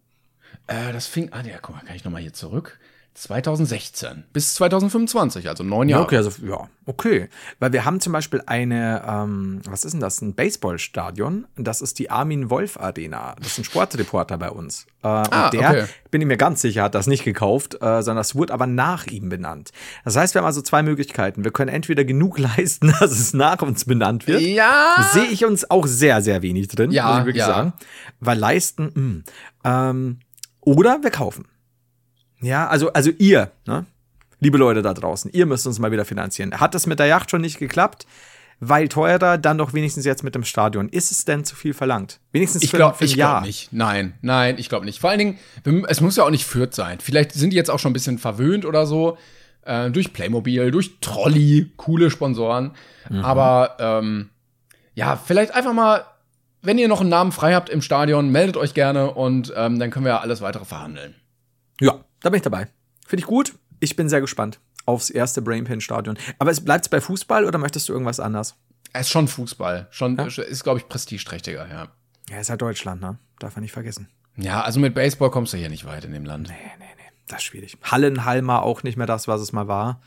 Äh, 0.66 0.92
das 0.92 1.06
fing 1.06 1.32
an, 1.32 1.46
ja, 1.46 1.58
guck 1.60 1.76
mal, 1.76 1.82
kann 1.84 1.94
ich 1.96 2.04
noch 2.04 2.10
mal 2.12 2.22
hier 2.22 2.32
zurück. 2.32 2.80
2016 3.22 4.24
bis 4.32 4.54
2025, 4.54 5.48
also 5.48 5.64
neun 5.64 5.88
Jahre. 5.88 6.04
okay, 6.04 6.16
also 6.18 6.30
ja, 6.46 6.68
okay. 6.86 7.28
Weil 7.58 7.72
wir 7.72 7.84
haben 7.84 8.00
zum 8.00 8.12
Beispiel 8.12 8.42
eine, 8.46 9.02
ähm, 9.06 9.60
was 9.68 9.84
ist 9.84 9.92
denn 9.92 10.00
das? 10.00 10.20
Ein 10.22 10.34
Baseballstadion. 10.34 11.46
Das 11.56 11.80
ist 11.80 11.98
die 11.98 12.10
Armin 12.10 12.50
Wolf 12.50 12.78
Arena. 12.78 13.34
Das 13.38 13.48
ist 13.52 13.58
ein 13.58 13.64
Sportreporter 13.64 14.38
bei 14.38 14.50
uns. 14.50 14.86
Äh, 15.02 15.08
Ah, 15.08 15.46
und 15.46 15.54
der, 15.54 15.70
okay. 15.70 15.84
bin 16.10 16.20
ich 16.20 16.26
mir 16.26 16.36
ganz 16.36 16.60
sicher, 16.60 16.82
hat 16.82 16.94
das 16.94 17.06
nicht 17.06 17.24
gekauft, 17.24 17.74
äh, 17.76 18.02
sondern 18.02 18.16
das 18.16 18.34
wurde 18.34 18.52
aber 18.52 18.66
nach 18.66 19.06
ihm 19.06 19.28
benannt. 19.28 19.70
Das 20.04 20.16
heißt, 20.16 20.34
wir 20.34 20.40
haben 20.40 20.46
also 20.46 20.60
zwei 20.62 20.82
Möglichkeiten. 20.82 21.44
Wir 21.44 21.50
können 21.52 21.70
entweder 21.70 22.04
genug 22.04 22.38
leisten, 22.56 22.94
dass 23.00 23.12
es 23.12 23.32
nach 23.34 23.62
uns 23.62 23.84
benannt 23.84 24.26
wird. 24.26 24.42
Ja. 24.42 25.08
Sehe 25.12 25.26
ich 25.26 25.44
uns 25.44 25.70
auch 25.70 25.86
sehr, 25.86 26.20
sehr 26.22 26.42
wenig 26.42 26.68
drin, 26.68 26.90
Ja, 26.90 27.08
muss 27.10 27.18
ich 27.20 27.24
wirklich 27.26 27.40
ja. 27.40 27.46
sagen. 27.46 27.72
Weil 28.20 28.38
leisten, 28.38 29.24
mh. 29.64 29.90
ähm, 29.90 30.18
oder 30.60 31.02
wir 31.02 31.10
kaufen. 31.10 31.46
Ja, 32.40 32.68
also, 32.68 32.92
also 32.92 33.10
ihr, 33.18 33.50
ne? 33.66 33.86
Liebe 34.40 34.56
Leute 34.58 34.82
da 34.82 34.94
draußen, 34.94 35.32
ihr 35.32 35.46
müsst 35.46 35.66
uns 35.66 35.78
mal 35.80 35.90
wieder 35.90 36.04
finanzieren. 36.04 36.54
Hat 36.60 36.74
das 36.74 36.86
mit 36.86 37.00
der 37.00 37.06
Yacht 37.06 37.30
schon 37.30 37.40
nicht 37.40 37.58
geklappt? 37.58 38.06
Weil 38.60 38.88
teurer, 38.88 39.38
dann 39.38 39.56
doch 39.58 39.72
wenigstens 39.72 40.04
jetzt 40.04 40.24
mit 40.24 40.34
dem 40.34 40.42
Stadion. 40.44 40.88
Ist 40.88 41.12
es 41.12 41.24
denn 41.24 41.44
zu 41.44 41.54
viel 41.54 41.74
verlangt? 41.74 42.18
Wenigstens 42.32 42.62
Ich 42.62 42.70
für, 42.70 42.76
glaube 42.76 42.96
für 42.96 43.04
ein 43.04 43.06
ich 43.06 43.14
Jahr. 43.16 43.38
glaub 43.38 43.46
nicht. 43.46 43.72
Nein, 43.72 44.14
nein, 44.20 44.56
ich 44.58 44.68
glaube 44.68 44.84
nicht. 44.84 45.00
Vor 45.00 45.10
allen 45.10 45.18
Dingen, 45.18 45.38
es 45.88 46.00
muss 46.00 46.16
ja 46.16 46.24
auch 46.24 46.30
nicht 46.30 46.44
Fürth 46.44 46.74
sein. 46.74 46.98
Vielleicht 47.00 47.32
sind 47.32 47.50
die 47.50 47.56
jetzt 47.56 47.70
auch 47.70 47.78
schon 47.78 47.90
ein 47.90 47.92
bisschen 47.94 48.18
verwöhnt 48.18 48.64
oder 48.64 48.84
so. 48.86 49.16
Äh, 49.62 49.90
durch 49.90 50.12
Playmobil, 50.12 50.70
durch 50.72 50.98
Trolley, 51.00 51.70
coole 51.76 52.10
Sponsoren. 52.10 52.72
Mhm. 53.10 53.24
Aber 53.24 53.76
ähm, 53.78 54.30
ja, 54.94 55.16
vielleicht 55.16 55.54
einfach 55.54 55.72
mal, 55.72 56.04
wenn 56.62 56.78
ihr 56.78 56.88
noch 56.88 57.00
einen 57.00 57.10
Namen 57.10 57.30
frei 57.30 57.54
habt 57.54 57.68
im 57.68 57.82
Stadion, 57.82 58.30
meldet 58.30 58.56
euch 58.56 58.74
gerne 58.74 59.12
und 59.12 59.52
ähm, 59.56 59.78
dann 59.78 59.90
können 59.90 60.04
wir 60.04 60.12
ja 60.12 60.20
alles 60.20 60.40
weitere 60.40 60.64
verhandeln. 60.64 61.14
Ja, 61.80 62.00
da 62.22 62.30
bin 62.30 62.38
ich 62.38 62.42
dabei. 62.42 62.68
Finde 63.06 63.20
ich 63.22 63.26
gut. 63.26 63.54
Ich 63.80 63.96
bin 63.96 64.08
sehr 64.08 64.20
gespannt 64.20 64.60
aufs 64.86 65.10
erste 65.10 65.42
Brainpin-Stadion. 65.42 66.18
Aber 66.38 66.50
es 66.50 66.64
bleibt 66.64 66.88
bei 66.90 67.00
Fußball 67.00 67.44
oder 67.44 67.58
möchtest 67.58 67.88
du 67.88 67.92
irgendwas 67.92 68.20
anders? 68.20 68.56
Es 68.94 69.02
ist 69.02 69.10
schon 69.10 69.28
Fußball. 69.28 69.86
Schon, 69.90 70.16
Ja? 70.16 70.24
ist, 70.24 70.64
glaube 70.64 70.78
ich, 70.78 70.88
prestigeträchtiger, 70.88 71.68
ja. 71.68 71.88
Ja, 72.30 72.40
ist 72.40 72.48
halt 72.48 72.62
Deutschland, 72.62 73.00
ne? 73.02 73.18
Darf 73.38 73.54
man 73.56 73.62
nicht 73.62 73.72
vergessen. 73.72 74.08
Ja, 74.36 74.62
also 74.62 74.80
mit 74.80 74.94
Baseball 74.94 75.30
kommst 75.30 75.52
du 75.52 75.58
hier 75.58 75.68
nicht 75.68 75.84
weit 75.84 76.04
in 76.06 76.12
dem 76.12 76.24
Land. 76.24 76.48
Nee, 76.48 76.54
nee, 76.78 76.84
nee. 76.96 77.02
Das 77.26 77.38
ist 77.40 77.44
schwierig. 77.44 77.76
Hallenhalmer 77.82 78.62
auch 78.62 78.82
nicht 78.82 78.96
mehr 78.96 79.06
das, 79.06 79.28
was 79.28 79.40
es 79.42 79.52
mal 79.52 79.68
war. 79.68 80.00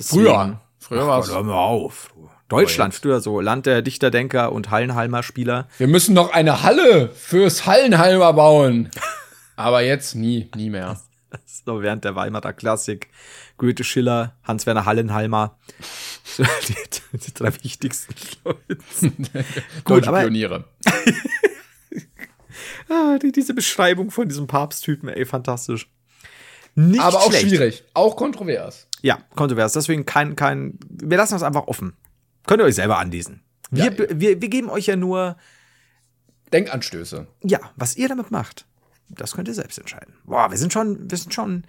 Früher. 0.00 0.60
Früher 0.80 1.02
Ach 1.02 1.06
war 1.06 1.20
es. 1.20 1.30
hör 1.30 1.42
mal 1.44 1.54
auf. 1.54 2.12
Deutschland, 2.48 2.94
jetzt. 2.94 3.02
früher 3.02 3.20
so 3.20 3.40
Land 3.40 3.66
der 3.66 3.82
Dichterdenker 3.82 4.52
und 4.52 4.70
Hallenhalmer 4.70 5.22
Spieler. 5.22 5.68
Wir 5.78 5.86
müssen 5.88 6.14
noch 6.14 6.32
eine 6.32 6.62
Halle 6.62 7.10
fürs 7.10 7.66
Hallenhalmer 7.66 8.32
bauen. 8.32 8.90
Aber 9.56 9.82
jetzt 9.82 10.14
nie, 10.14 10.50
nie 10.56 10.70
mehr. 10.70 10.98
So 11.44 11.82
während 11.82 12.04
der 12.04 12.14
Weimarer 12.14 12.52
Klassik. 12.52 13.08
Goethe, 13.58 13.84
Schiller, 13.84 14.36
Hans-Werner 14.44 14.84
Hallenhalmer. 14.86 15.58
So 16.24 16.42
die, 16.68 17.18
die 17.18 17.34
drei 17.34 17.52
wichtigsten 17.62 18.14
Leute. 18.44 18.78
Gut, 19.84 20.06
aber- 20.08 20.20
Pioniere. 20.20 20.64
Ah, 22.88 23.18
die, 23.18 23.32
diese 23.32 23.54
Beschreibung 23.54 24.10
von 24.10 24.28
diesem 24.28 24.46
Papsttypen, 24.46 25.08
ey, 25.10 25.26
fantastisch. 25.26 25.88
Nicht 26.74 27.00
Aber 27.00 27.18
auch 27.18 27.28
schlecht. 27.30 27.48
schwierig. 27.48 27.84
Auch 27.92 28.16
kontrovers. 28.16 28.88
Ja, 29.02 29.18
kontrovers. 29.36 29.72
Deswegen 29.74 30.06
kein, 30.06 30.36
kein, 30.36 30.78
wir 30.88 31.18
lassen 31.18 31.34
das 31.34 31.42
einfach 31.42 31.66
offen. 31.66 31.96
Könnt 32.46 32.62
ihr 32.62 32.64
euch 32.64 32.76
selber 32.76 32.98
anlesen. 32.98 33.42
Wir, 33.70 33.84
Ja. 33.92 33.98
wir, 33.98 34.40
wir 34.40 34.48
geben 34.48 34.70
euch 34.70 34.86
ja 34.86 34.96
nur, 34.96 35.36
Denkanstöße. 36.52 37.26
ja, 37.44 37.60
was 37.76 37.96
ihr 37.96 38.08
damit 38.08 38.30
macht, 38.30 38.64
das 39.08 39.32
könnt 39.34 39.48
ihr 39.48 39.54
selbst 39.54 39.78
entscheiden. 39.78 40.14
Boah, 40.24 40.50
wir 40.50 40.58
sind 40.58 40.72
schon, 40.72 41.10
wir 41.10 41.18
sind 41.18 41.32
schon, 41.34 41.64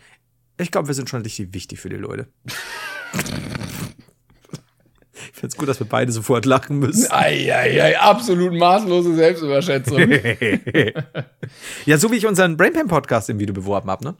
ich 0.57 0.71
glaube, 0.71 0.87
wir 0.87 0.95
sind 0.95 1.09
schon 1.09 1.21
richtig 1.21 1.53
wichtig 1.53 1.79
für 1.79 1.89
die 1.89 1.95
Leute. 1.95 2.27
ich 5.21 5.31
finde 5.33 5.47
es 5.47 5.57
gut, 5.57 5.67
dass 5.67 5.79
wir 5.79 5.87
beide 5.87 6.11
sofort 6.11 6.45
lachen 6.45 6.79
müssen. 6.79 7.11
Eieiei, 7.11 7.99
absolut 7.99 8.53
maßlose 8.53 9.15
Selbstüberschätzung. 9.15 9.99
Ja, 11.85 11.97
so 11.97 12.11
wie 12.11 12.15
ich 12.17 12.27
unseren 12.27 12.57
Brainpan-Podcast 12.57 13.29
im 13.29 13.39
Video 13.39 13.53
beworben 13.55 13.89
habe, 13.89 14.03
ne? 14.03 14.15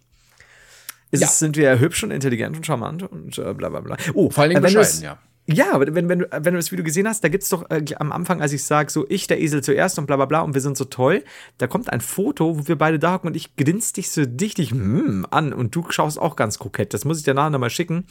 Ist 1.12 1.22
Ja. 1.22 1.28
es, 1.28 1.38
sind 1.40 1.56
wir 1.58 1.66
ja 1.66 1.76
hübsch 1.76 2.04
und 2.04 2.10
intelligent 2.12 2.56
und 2.58 2.66
charmant 2.66 3.04
und 3.04 3.38
äh, 3.38 3.54
bla 3.54 3.70
bla 3.70 3.82
bla. 3.82 3.98
Oh, 4.16 4.30
Vor 4.32 4.42
allen 4.44 4.50
Dingen 4.52 4.64
äh, 4.64 4.68
bescheiden, 4.68 4.82
es- 4.88 5.02
ja. 5.02 5.20
Ja, 5.52 5.74
aber 5.74 5.96
wenn, 5.96 6.08
wenn, 6.08 6.20
du, 6.20 6.28
wenn 6.32 6.54
du 6.54 6.60
das 6.60 6.72
Video 6.72 6.86
gesehen 6.86 7.08
hast, 7.08 7.24
da 7.24 7.28
gibt's 7.28 7.50
doch 7.50 7.70
äh, 7.72 7.84
am 7.96 8.12
Anfang, 8.12 8.40
als 8.40 8.54
ich 8.54 8.64
sage, 8.64 8.92
so 8.92 9.08
ich, 9.10 9.26
der 9.26 9.42
Esel 9.42 9.64
zuerst 9.64 9.98
und 9.98 10.06
bla 10.06 10.16
bla 10.16 10.26
bla 10.26 10.42
und 10.42 10.54
wir 10.54 10.62
sind 10.62 10.78
so 10.78 10.86
toll, 10.86 11.24
da 11.58 11.66
kommt 11.66 11.92
ein 11.92 12.02
Foto, 12.02 12.60
wo 12.60 12.68
wir 12.68 12.78
beide 12.78 13.00
da 13.00 13.14
hocken 13.14 13.28
und 13.28 13.36
ich 13.36 13.56
grinst 13.56 13.98
dich 13.98 14.12
so 14.12 14.26
dichtig 14.28 14.72
mm, 14.74 15.26
an 15.32 15.52
und 15.52 15.76
du 15.76 15.90
schaust 15.90 16.20
auch 16.20 16.36
ganz 16.36 16.60
kokett. 16.60 16.94
Das 16.94 17.04
muss 17.04 17.18
ich 17.18 17.24
dir 17.24 17.34
nachher 17.34 17.50
nochmal 17.50 17.72
schicken. 17.72 18.06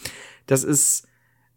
Das 0.47 0.65
ist, 0.65 1.07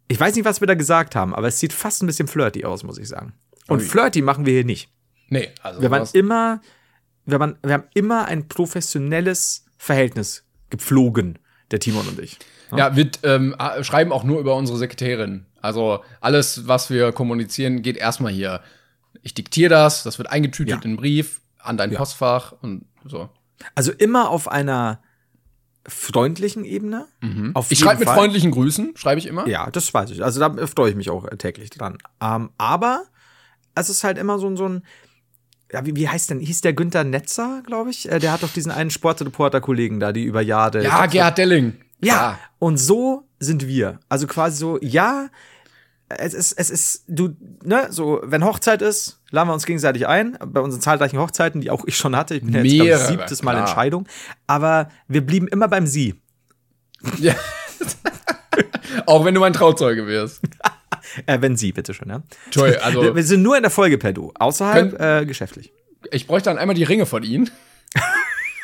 ich 0.07 0.19
weiß 0.19 0.35
nicht, 0.35 0.45
was 0.45 0.61
wir 0.61 0.67
da 0.67 0.75
gesagt 0.75 1.15
haben, 1.15 1.33
aber 1.33 1.47
es 1.47 1.59
sieht 1.59 1.73
fast 1.73 2.03
ein 2.03 2.07
bisschen 2.07 2.27
flirty 2.27 2.63
aus, 2.63 2.83
muss 2.83 2.99
ich 2.99 3.07
sagen. 3.07 3.33
Und 3.67 3.79
Ui. 3.79 3.85
flirty 3.85 4.21
machen 4.21 4.45
wir 4.45 4.53
hier 4.53 4.65
nicht. 4.65 4.91
Nee, 5.29 5.49
also 5.63 5.81
Wir 5.81 5.89
waren 5.89 6.07
immer, 6.13 6.61
wir, 7.25 7.39
waren, 7.39 7.57
wir 7.63 7.73
haben 7.73 7.87
immer 7.95 8.25
ein 8.25 8.47
professionelles 8.47 9.65
Verhältnis 9.77 10.45
gepflogen, 10.69 11.39
der 11.71 11.79
Timon 11.79 12.07
und 12.07 12.19
ich. 12.19 12.37
Ja, 12.75 12.95
wir 12.95 13.09
ähm, 13.23 13.55
schreiben 13.81 14.11
auch 14.11 14.23
nur 14.23 14.39
über 14.39 14.55
unsere 14.55 14.77
Sekretärin. 14.77 15.45
Also 15.61 16.03
alles, 16.21 16.67
was 16.67 16.89
wir 16.89 17.11
kommunizieren, 17.11 17.81
geht 17.81 17.97
erstmal 17.97 18.31
hier. 18.31 18.61
Ich 19.21 19.33
diktiere 19.33 19.69
das, 19.69 20.03
das 20.03 20.17
wird 20.17 20.29
eingetütet 20.31 20.69
Ja. 20.71 20.77
in 20.77 20.83
einen 20.83 20.97
Brief 20.97 21.41
an 21.59 21.77
dein 21.77 21.93
Postfach 21.93 22.53
und 22.61 22.85
so. 23.05 23.29
Also 23.75 23.91
immer 23.91 24.29
auf 24.29 24.47
einer 24.47 24.99
freundlichen 25.87 26.63
Ebene. 26.65 27.07
Auf 27.21 27.21
Mhm. 27.21 27.53
Ich 27.69 27.79
schreibe 27.79 27.99
mit 27.99 28.07
Fall. 28.07 28.17
freundlichen 28.17 28.51
Grüßen, 28.51 28.93
schreibe 28.95 29.19
ich 29.19 29.27
immer. 29.27 29.47
Ja, 29.47 29.69
das 29.71 29.93
weiß 29.93 30.11
ich. 30.11 30.23
Also 30.23 30.39
da 30.39 30.55
freue 30.67 30.89
ich 30.91 30.95
mich 30.95 31.09
auch 31.09 31.27
täglich 31.37 31.69
dran. 31.71 31.97
Ähm, 32.21 32.51
aber 32.57 33.03
es 33.75 33.89
ist 33.89 34.03
halt 34.03 34.17
immer 34.17 34.37
so 34.39 34.47
ein, 34.47 34.57
so 34.57 34.67
ein 34.67 34.83
ja, 35.73 35.85
wie, 35.85 35.95
wie 35.95 36.09
heißt 36.09 36.29
denn, 36.29 36.39
hieß 36.41 36.61
der 36.61 36.73
Günther 36.73 37.03
Netzer, 37.05 37.63
glaube 37.65 37.91
ich? 37.91 38.11
Äh, 38.11 38.19
der 38.19 38.33
hat 38.33 38.43
doch 38.43 38.51
diesen 38.51 38.71
einen 38.71 38.89
Sportreporter-Kollegen 38.89 39.99
da, 40.01 40.11
die 40.11 40.23
über 40.23 40.41
Jahre. 40.41 40.83
Ja, 40.83 41.05
Gerhard 41.05 41.37
Delling. 41.37 41.75
Ja, 42.01 42.39
und 42.59 42.77
so 42.77 43.27
sind 43.39 43.67
wir. 43.67 43.99
Also 44.09 44.27
quasi 44.27 44.57
so, 44.57 44.79
ja, 44.81 45.29
es 46.09 46.33
ist, 46.33 46.53
es 46.53 46.69
ist, 46.69 47.03
du, 47.07 47.35
ne, 47.63 47.87
so, 47.89 48.19
wenn 48.23 48.43
Hochzeit 48.43 48.81
ist, 48.81 49.19
laden 49.29 49.49
wir 49.49 49.53
uns 49.53 49.65
gegenseitig 49.65 50.07
ein, 50.07 50.37
bei 50.45 50.59
unseren 50.59 50.81
zahlreichen 50.81 51.19
Hochzeiten, 51.19 51.61
die 51.61 51.69
auch 51.71 51.85
ich 51.85 51.97
schon 51.97 52.15
hatte. 52.15 52.35
Ich 52.35 52.43
bin 52.43 52.53
ja 52.53 52.61
jetzt, 52.61 52.73
Mehrere, 52.73 53.07
siebtes 53.07 53.43
Mal 53.43 53.53
klar. 53.53 53.67
Entscheidung. 53.67 54.07
Aber 54.47 54.89
wir 55.07 55.25
blieben 55.25 55.47
immer 55.47 55.67
beim 55.67 55.87
Sie. 55.87 56.15
Ja. 57.19 57.33
Auch 59.05 59.25
wenn 59.25 59.33
du 59.33 59.39
mein 59.39 59.53
Trauzeuge 59.53 60.05
wirst. 60.07 60.41
Äh, 61.25 61.41
wenn 61.41 61.55
Sie, 61.57 61.71
bitteschön, 61.71 62.09
ja. 62.09 62.21
Toll, 62.51 62.77
also 62.81 63.15
wir 63.15 63.23
sind 63.23 63.41
nur 63.41 63.55
in 63.55 63.63
der 63.63 63.71
Folge 63.71 63.97
per 63.97 64.13
Du, 64.13 64.31
außerhalb 64.35 64.99
äh, 64.99 65.25
geschäftlich. 65.25 65.73
ich 66.11 66.27
bräuchte 66.27 66.49
dann 66.49 66.57
einmal 66.57 66.75
die 66.75 66.83
Ringe 66.83 67.05
von 67.05 67.23
Ihnen. 67.23 67.49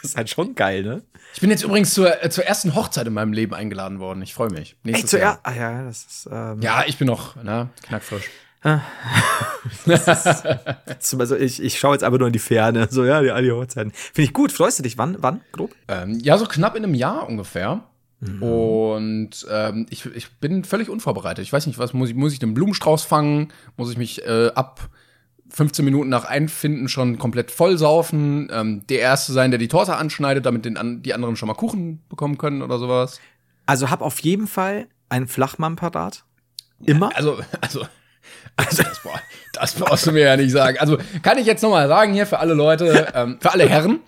Das 0.02 0.12
ist 0.12 0.18
halt 0.18 0.30
schon 0.30 0.56
geil, 0.56 0.84
ne? 0.84 1.04
Ich 1.34 1.42
bin 1.42 1.50
jetzt 1.50 1.64
übrigens 1.64 1.94
zur, 1.94 2.24
äh, 2.24 2.30
zur 2.30 2.46
ersten 2.46 2.74
Hochzeit 2.76 3.06
in 3.08 3.14
meinem 3.14 3.34
Leben 3.34 3.54
eingeladen 3.54 4.00
worden. 4.00 4.22
Ich 4.22 4.34
freue 4.34 4.50
mich. 4.50 4.72
Ey, 4.84 4.92
Nächstes 4.92 5.12
zuerst. 5.12 5.24
Jahr. 5.24 5.40
Ah 5.44 5.54
ja, 5.54 5.84
das 5.84 6.06
ist. 6.06 6.30
Ähm, 6.32 6.62
Ja, 6.62 6.84
ich 6.88 6.98
bin 6.98 7.08
noch 7.08 7.36
ne, 7.44 7.70
knackfrisch. 7.84 8.30
zum- 11.00 11.22
Also 11.22 11.36
ich, 11.36 11.62
ich 11.62 11.80
schaue 11.80 11.94
jetzt 11.94 12.04
aber 12.04 12.18
nur 12.18 12.28
in 12.28 12.34
die 12.34 12.40
Ferne. 12.40 12.88
So, 12.90 13.06
ja, 13.06 13.22
die, 13.22 13.32
all 13.32 13.44
die 13.44 13.52
Hochzeiten. 13.52 13.92
Finde 13.92 14.24
ich 14.24 14.34
gut. 14.34 14.52
Freust 14.52 14.80
du 14.80 14.84
dich? 14.84 14.98
Wann? 14.98 15.18
Wann? 15.20 15.42
Grob? 15.52 15.74
Ähm, 15.88 16.20
ja, 16.22 16.38
so 16.38 16.46
knapp 16.46 16.76
in 16.76 16.84
einem 16.84 16.94
Jahr 16.96 17.28
ungefähr. 17.28 17.84
Und 18.20 19.30
ähm, 19.48 19.86
ich, 19.92 20.08
ich 20.08 20.38
bin 20.40 20.64
völlig 20.64 20.90
unvorbereitet. 20.90 21.44
Ich 21.46 21.54
weiß 21.54 21.68
nicht, 21.68 21.78
was 21.78 21.94
muss 21.94 22.10
ich, 22.10 22.16
muss 22.16 22.34
ich 22.34 22.40
den 22.40 22.56
Blumenstrauß 22.56 23.04
fangen? 23.04 23.54
Muss 23.76 23.92
ich 23.92 23.98
mich 23.98 24.26
äh, 24.26 24.48
ab 24.56 24.90
15 25.50 25.84
Minuten 25.86 26.10
nach 26.10 26.26
Einfinden 26.26 26.90
schon 26.90 27.18
komplett 27.18 27.52
vollsaufen? 27.52 28.50
Ähm, 28.52 28.86
der 28.88 29.00
Erste 29.00 29.34
sein, 29.34 29.52
der 29.52 29.58
die 29.58 29.68
Torte 29.68 29.96
anschneidet, 29.96 30.46
damit 30.46 30.66
den, 30.66 30.78
an, 30.78 31.02
die 31.02 31.14
anderen 31.14 31.36
schon 31.36 31.48
mal 31.48 31.54
Kuchen 31.56 32.04
bekommen 32.10 32.38
können 32.38 32.62
oder 32.62 32.80
sowas? 32.80 33.20
Also 33.66 33.90
hab 33.90 34.02
auf 34.02 34.20
jeden 34.20 34.48
Fall 34.48 34.88
einen 35.10 35.28
Flachmann 35.28 35.76
parat. 35.76 36.24
Immer? 36.86 37.16
Also, 37.16 37.40
also, 37.62 37.86
also 38.56 38.84
das, 38.84 39.02
boah, 39.02 39.20
das 39.54 39.74
brauchst 39.74 40.06
du 40.06 40.12
mir 40.12 40.26
ja 40.26 40.38
nicht 40.38 40.52
sagen. 40.52 40.78
Also 40.80 40.98
kann 41.22 41.38
ich 41.38 41.46
jetzt 41.46 41.62
noch 41.64 41.72
mal 41.72 41.88
sagen 41.88 42.14
hier 42.14 42.26
für 42.26 42.40
alle 42.40 42.54
Leute, 42.54 43.12
ähm, 43.14 43.38
für 43.40 43.52
alle 43.52 43.68
Herren, 43.68 44.00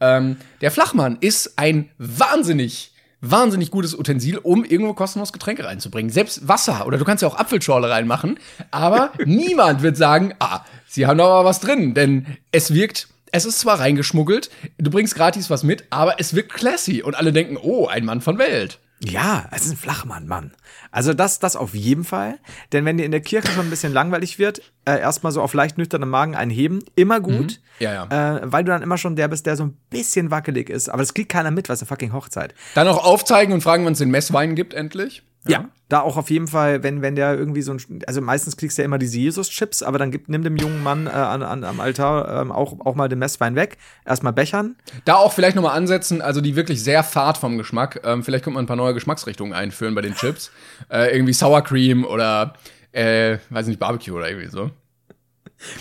ähm, 0.00 0.36
der 0.60 0.70
Flachmann 0.70 1.18
ist 1.20 1.58
ein 1.58 1.90
wahnsinnig 1.98 2.92
wahnsinnig 3.20 3.70
gutes 3.70 3.98
Utensil, 3.98 4.38
um 4.38 4.64
irgendwo 4.64 4.94
kostenlos 4.94 5.32
Getränke 5.32 5.64
reinzubringen. 5.64 6.10
Selbst 6.10 6.46
Wasser 6.46 6.86
oder 6.86 6.98
du 6.98 7.04
kannst 7.04 7.22
ja 7.22 7.28
auch 7.28 7.36
Apfelschorle 7.36 7.90
reinmachen, 7.90 8.38
aber 8.70 9.12
niemand 9.24 9.82
wird 9.82 9.96
sagen, 9.96 10.34
ah, 10.38 10.64
sie 10.86 11.06
haben 11.06 11.18
da 11.18 11.24
aber 11.24 11.48
was 11.48 11.60
drin, 11.60 11.94
denn 11.94 12.26
es 12.52 12.72
wirkt 12.72 13.08
es 13.30 13.44
ist 13.44 13.58
zwar 13.58 13.78
reingeschmuggelt, 13.78 14.50
du 14.78 14.90
bringst 14.90 15.14
gratis 15.14 15.50
was 15.50 15.62
mit, 15.62 15.84
aber 15.90 16.18
es 16.18 16.34
wirkt 16.34 16.54
classy 16.54 17.02
und 17.02 17.14
alle 17.14 17.32
denken, 17.32 17.58
oh, 17.60 17.86
ein 17.86 18.06
Mann 18.06 18.22
von 18.22 18.38
Welt. 18.38 18.78
Ja, 19.00 19.46
es 19.52 19.66
ist 19.66 19.72
ein 19.72 19.76
Flachmann, 19.76 20.26
Mann. 20.26 20.52
Also 20.90 21.14
das, 21.14 21.38
das 21.38 21.54
auf 21.54 21.74
jeden 21.74 22.04
Fall. 22.04 22.38
Denn 22.72 22.84
wenn 22.84 22.98
dir 22.98 23.04
in 23.04 23.12
der 23.12 23.20
Kirche 23.20 23.52
schon 23.52 23.66
ein 23.66 23.70
bisschen 23.70 23.92
langweilig 23.92 24.38
wird, 24.38 24.60
äh, 24.84 24.98
erstmal 24.98 25.30
so 25.30 25.40
auf 25.40 25.54
leicht 25.54 25.78
nüchternen 25.78 26.08
Magen 26.08 26.34
einheben, 26.34 26.82
immer 26.96 27.20
gut. 27.20 27.60
Ja, 27.78 27.92
ja. 27.92 28.38
Äh, 28.38 28.52
weil 28.52 28.64
du 28.64 28.72
dann 28.72 28.82
immer 28.82 28.98
schon 28.98 29.14
der 29.14 29.28
bist, 29.28 29.46
der 29.46 29.56
so 29.56 29.64
ein 29.64 29.76
bisschen 29.90 30.30
wackelig 30.32 30.68
ist. 30.68 30.88
Aber 30.88 31.02
das 31.02 31.14
kriegt 31.14 31.30
keiner 31.30 31.52
mit, 31.52 31.68
was 31.68 31.80
eine 31.80 31.86
fucking 31.86 32.12
Hochzeit. 32.12 32.54
Dann 32.74 32.88
auch 32.88 33.04
aufzeigen 33.04 33.54
und 33.54 33.60
fragen, 33.60 33.84
wann 33.84 33.92
es 33.92 34.00
den 34.00 34.10
Messwein 34.10 34.56
gibt, 34.56 34.74
endlich. 34.74 35.22
Ja. 35.46 35.68
Da 35.88 36.00
auch 36.00 36.18
auf 36.18 36.28
jeden 36.28 36.48
Fall, 36.48 36.82
wenn, 36.82 37.00
wenn 37.00 37.16
der 37.16 37.38
irgendwie 37.38 37.62
so 37.62 37.72
ein, 37.72 37.80
also 38.06 38.20
meistens 38.20 38.58
kriegst 38.58 38.76
du 38.76 38.82
ja 38.82 38.86
immer 38.86 38.98
diese 38.98 39.18
Jesus-Chips, 39.18 39.82
aber 39.82 39.96
dann 39.96 40.10
gibt, 40.10 40.28
nimm 40.28 40.42
dem 40.42 40.56
jungen 40.56 40.82
Mann 40.82 41.06
äh, 41.06 41.10
an, 41.10 41.42
an, 41.42 41.64
am 41.64 41.80
Altar 41.80 42.42
ähm, 42.42 42.52
auch, 42.52 42.78
auch 42.84 42.94
mal 42.94 43.08
den 43.08 43.18
Messwein 43.18 43.54
weg. 43.54 43.78
Erstmal 44.04 44.34
bechern. 44.34 44.76
Da 45.06 45.16
auch 45.16 45.32
vielleicht 45.32 45.56
noch 45.56 45.62
mal 45.62 45.72
ansetzen, 45.72 46.20
also 46.20 46.42
die 46.42 46.56
wirklich 46.56 46.82
sehr 46.84 47.02
fad 47.02 47.38
vom 47.38 47.56
Geschmack. 47.56 48.02
Ähm, 48.04 48.22
vielleicht 48.22 48.44
könnte 48.44 48.56
man 48.56 48.64
ein 48.64 48.68
paar 48.68 48.76
neue 48.76 48.92
Geschmacksrichtungen 48.92 49.54
einführen 49.54 49.94
bei 49.94 50.02
den 50.02 50.14
Chips. 50.14 50.50
äh, 50.90 51.14
irgendwie 51.14 51.32
Sour 51.32 51.62
Cream 51.62 52.04
oder, 52.04 52.54
äh, 52.92 53.38
weiß 53.48 53.66
nicht, 53.68 53.80
Barbecue 53.80 54.14
oder 54.14 54.28
irgendwie 54.28 54.50
so. 54.50 54.70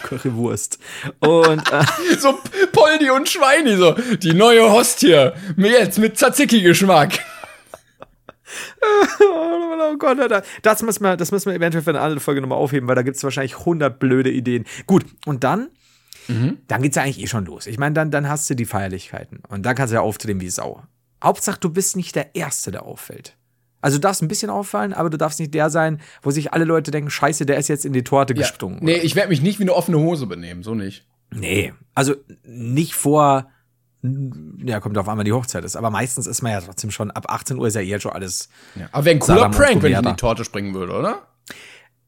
Currywurst. 0.03 0.79
Und 1.19 1.71
äh, 1.71 1.83
So 2.17 2.39
Poldi 2.71 3.09
und 3.09 3.27
Schweini, 3.27 3.75
so. 3.75 3.93
Die 4.21 4.33
neue 4.33 4.71
Hostie. 4.71 5.31
Jetzt 5.57 5.99
mit 5.99 6.17
Tzatziki-Geschmack. 6.17 7.19
Oh 9.21 9.97
Gott, 9.97 10.17
das 10.61 10.83
müssen 10.83 11.03
wir, 11.03 11.17
das 11.17 11.31
müssen 11.31 11.49
wir 11.49 11.55
eventuell 11.55 11.83
für 11.83 11.91
eine 11.91 12.01
andere 12.01 12.19
Folge 12.19 12.41
nochmal 12.41 12.57
aufheben, 12.57 12.87
weil 12.87 12.95
da 12.95 13.01
gibt 13.01 13.17
es 13.17 13.23
wahrscheinlich 13.23 13.59
100 13.59 13.99
blöde 13.99 14.31
Ideen. 14.31 14.65
Gut, 14.85 15.05
und 15.25 15.43
dann, 15.43 15.69
dann 16.67 16.81
geht's 16.81 16.95
ja 16.95 17.03
eigentlich 17.03 17.21
eh 17.21 17.27
schon 17.27 17.45
los. 17.45 17.67
Ich 17.67 17.77
meine, 17.77 17.93
dann, 17.93 18.11
dann 18.11 18.27
hast 18.27 18.49
du 18.49 18.55
die 18.55 18.65
Feierlichkeiten 18.65 19.41
und 19.47 19.65
dann 19.65 19.75
kannst 19.75 19.91
du 19.91 19.95
ja 19.95 20.01
auftreten 20.01 20.41
wie 20.41 20.49
Sau. 20.49 20.83
Hauptsache, 21.23 21.59
du 21.59 21.69
bist 21.69 21.95
nicht 21.95 22.15
der 22.15 22.35
Erste, 22.35 22.71
der 22.71 22.83
auffällt. 22.83 23.35
Also 23.81 23.97
du 23.97 24.01
darfst 24.01 24.21
ein 24.21 24.27
bisschen 24.27 24.49
auffallen, 24.49 24.93
aber 24.93 25.09
du 25.09 25.17
darfst 25.17 25.39
nicht 25.39 25.53
der 25.53 25.69
sein, 25.69 26.01
wo 26.21 26.31
sich 26.31 26.53
alle 26.53 26.65
Leute 26.65 26.91
denken, 26.91 27.09
scheiße, 27.09 27.45
der 27.45 27.57
ist 27.57 27.67
jetzt 27.67 27.85
in 27.85 27.93
die 27.93 28.03
Torte 28.03 28.33
gesprungen. 28.33 28.79
Nee, 28.81 28.97
ich 28.97 29.15
werde 29.15 29.29
mich 29.29 29.41
nicht 29.41 29.59
wie 29.59 29.63
eine 29.63 29.73
offene 29.73 29.99
Hose 29.99 30.25
benehmen, 30.25 30.63
so 30.63 30.73
nicht. 30.73 31.05
Nee, 31.31 31.73
also 31.93 32.15
nicht 32.43 32.95
vor, 32.95 33.49
ja, 34.63 34.79
kommt 34.79 34.97
auf 34.97 35.09
einmal 35.09 35.25
die 35.25 35.33
Hochzeit 35.33 35.63
ist, 35.65 35.75
aber 35.75 35.89
meistens 35.89 36.27
ist 36.27 36.41
man 36.41 36.51
ja 36.51 36.61
trotzdem 36.61 36.91
schon, 36.91 37.11
ab 37.11 37.25
18 37.29 37.57
Uhr 37.57 37.67
ist 37.67 37.75
ja 37.75 37.81
eher 37.81 37.99
schon 37.99 38.11
alles, 38.11 38.49
Ja. 38.75 38.87
Aber 38.91 39.05
wäre 39.05 39.15
ein 39.15 39.19
cooler 39.19 39.37
Salam 39.37 39.51
Prank, 39.51 39.81
wenn 39.81 39.91
ich 39.91 39.97
in 39.97 40.05
die 40.05 40.13
Torte 40.13 40.45
springen 40.45 40.73
würde, 40.73 40.93
oder? 40.93 41.27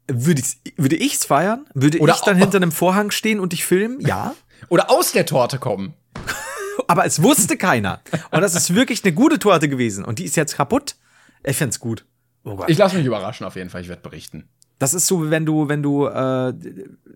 würde 0.09 0.41
ich's, 0.41 0.57
würde 0.77 0.95
ich's 0.95 1.25
feiern? 1.25 1.65
Würde 1.73 1.99
Oder 1.99 2.13
ich 2.13 2.21
dann 2.21 2.37
hinter 2.37 2.57
einem 2.57 2.71
Vorhang 2.71 3.11
stehen 3.11 3.39
und 3.39 3.53
dich 3.53 3.65
filmen? 3.65 4.01
Ja. 4.01 4.35
Oder 4.69 4.89
aus 4.89 5.11
der 5.11 5.25
Torte 5.25 5.59
kommen. 5.59 5.93
Aber 6.87 7.05
es 7.05 7.21
wusste 7.21 7.57
keiner. 7.57 8.01
Und 8.31 8.41
das 8.41 8.55
ist 8.55 8.73
wirklich 8.73 9.03
eine 9.03 9.13
gute 9.13 9.39
Torte 9.39 9.69
gewesen. 9.69 10.03
Und 10.03 10.19
die 10.19 10.25
ist 10.25 10.35
jetzt 10.35 10.55
kaputt. 10.55 10.95
Ich 11.43 11.57
find's 11.57 11.79
gut. 11.79 12.05
Oh 12.43 12.55
Gott. 12.55 12.69
Ich 12.69 12.77
lasse 12.77 12.97
mich 12.97 13.05
überraschen 13.05 13.45
auf 13.45 13.55
jeden 13.55 13.69
Fall, 13.69 13.81
ich 13.81 13.89
werde 13.89 14.01
berichten. 14.01 14.49
Das 14.79 14.93
ist 14.93 15.07
so, 15.07 15.25
wie 15.25 15.29
wenn 15.29 15.45
du, 15.45 15.67
wenn 15.67 15.83
du 15.83 16.07
äh, 16.07 16.53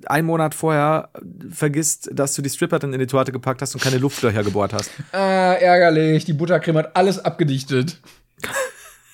einen 0.05 0.27
Monat 0.27 0.53
vorher 0.53 1.09
vergisst, 1.51 2.09
dass 2.13 2.33
du 2.35 2.41
die 2.41 2.49
Stripperin 2.49 2.93
in 2.93 2.99
die 2.99 3.07
Torte 3.07 3.31
gepackt 3.31 3.61
hast 3.61 3.73
und 3.73 3.81
keine 3.81 3.97
Luftlöcher 3.97 4.43
gebohrt 4.43 4.73
hast. 4.73 4.91
Ah, 5.13 5.53
ärgerlich. 5.53 6.25
Die 6.25 6.33
Buttercreme 6.33 6.79
hat 6.79 6.95
alles 6.95 7.23
abgedichtet. 7.23 7.99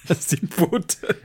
Das 0.08 0.20
ist 0.20 0.32
die 0.32 0.46
Butte. 0.48 1.16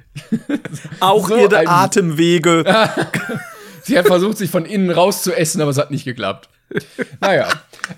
Auch 1.00 1.28
So 1.28 1.36
ihre 1.36 1.66
Atemwege. 1.66 2.64
Sie 3.82 3.98
hat 3.98 4.06
versucht, 4.06 4.38
sich 4.38 4.50
von 4.50 4.66
innen 4.66 4.90
rauszuessen, 4.90 5.60
aber 5.60 5.70
es 5.70 5.78
hat 5.78 5.90
nicht 5.90 6.04
geklappt. 6.04 6.48
Naja. 7.20 7.48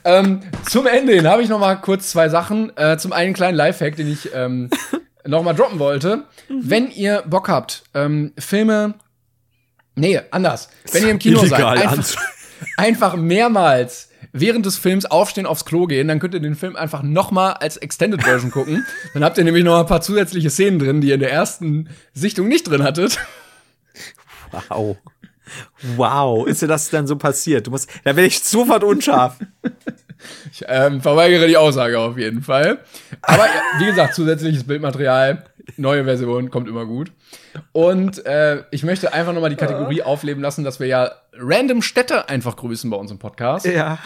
ähm, 0.05 0.41
zum 0.69 0.87
Ende 0.87 1.15
hin 1.15 1.27
habe 1.27 1.43
ich 1.43 1.49
noch 1.49 1.61
mal 1.61 1.77
kurz 1.77 2.11
zwei 2.11 2.29
Sachen. 2.29 2.77
Äh, 2.77 2.99
zum 2.99 3.13
einen 3.13 3.27
einen 3.27 3.35
kleinen 3.35 3.57
Lifehack, 3.57 3.97
den 3.97 4.11
ich 4.11 4.31
ähm, 4.35 4.71
noch 5.25 5.43
mal 5.43 5.55
droppen 5.55 5.79
wollte. 5.79 6.25
Wenn 6.49 6.91
ihr 6.91 7.23
Bock 7.27 7.49
habt, 7.49 7.85
ähm, 7.95 8.33
Filme. 8.39 8.95
Nee, 9.97 10.21
anders. 10.31 10.69
Wenn 10.93 11.05
ihr 11.05 11.11
im 11.11 11.19
Kino 11.19 11.45
seid, 11.45 11.65
einfach, 11.65 12.23
einfach 12.77 13.17
mehrmals 13.17 14.11
während 14.33 14.67
des 14.67 14.77
Films 14.77 15.07
aufstehen, 15.07 15.47
aufs 15.47 15.65
Klo 15.65 15.87
gehen, 15.87 16.09
dann 16.09 16.21
könnt 16.21 16.35
ihr 16.35 16.41
den 16.41 16.55
Film 16.55 16.77
einfach 16.77 17.03
noch 17.03 17.31
mal 17.31 17.53
als 17.53 17.79
Extended 17.79 18.23
Version 18.23 18.51
gucken. 18.51 18.87
Dann 19.15 19.25
habt 19.25 19.39
ihr 19.39 19.45
nämlich 19.45 19.65
noch 19.65 19.81
ein 19.81 19.87
paar 19.87 20.03
zusätzliche 20.03 20.51
Szenen 20.51 20.79
drin, 20.79 21.01
die 21.01 21.09
ihr 21.09 21.15
in 21.15 21.21
der 21.21 21.33
ersten 21.33 21.89
Sichtung 22.13 22.47
nicht 22.49 22.69
drin 22.69 22.83
hattet. 22.83 23.19
Wow. 24.69 24.99
Wow, 25.97 26.47
ist 26.47 26.63
dir 26.63 26.67
das 26.67 26.91
dann 26.91 27.07
so 27.07 27.17
passiert? 27.17 27.67
Du 27.67 27.71
musst, 27.71 27.91
da 28.05 28.17
werde 28.17 28.27
ich 28.27 28.41
sofort 28.41 28.85
unscharf. 28.85 29.39
Ich 30.51 30.65
ähm, 30.67 31.01
verweigere 31.01 31.47
die 31.47 31.57
Aussage 31.57 31.99
auf 31.99 32.17
jeden 32.17 32.43
Fall. 32.43 32.79
Aber 33.23 33.45
ja, 33.45 33.63
wie 33.79 33.87
gesagt, 33.87 34.15
zusätzliches 34.15 34.65
Bildmaterial, 34.65 35.45
neue 35.77 36.05
Version, 36.05 36.51
kommt 36.51 36.69
immer 36.69 36.87
gut. 36.87 37.13
Und 37.73 38.25
äh, 38.25 38.63
ich 38.71 38.83
möchte 38.83 39.13
einfach 39.13 39.33
nochmal 39.33 39.51
die 39.51 39.57
Kategorie 39.57 40.03
aufleben 40.03 40.43
lassen, 40.43 40.65
dass 40.65 40.81
wir 40.81 40.87
ja 40.87 41.11
random 41.35 41.83
Städte 41.83 42.29
einfach 42.29 42.57
grüßen 42.57 42.89
bei 42.91 42.97
uns 42.97 43.11
im 43.11 43.19
Podcast. 43.19 43.67
Ja. 43.67 43.99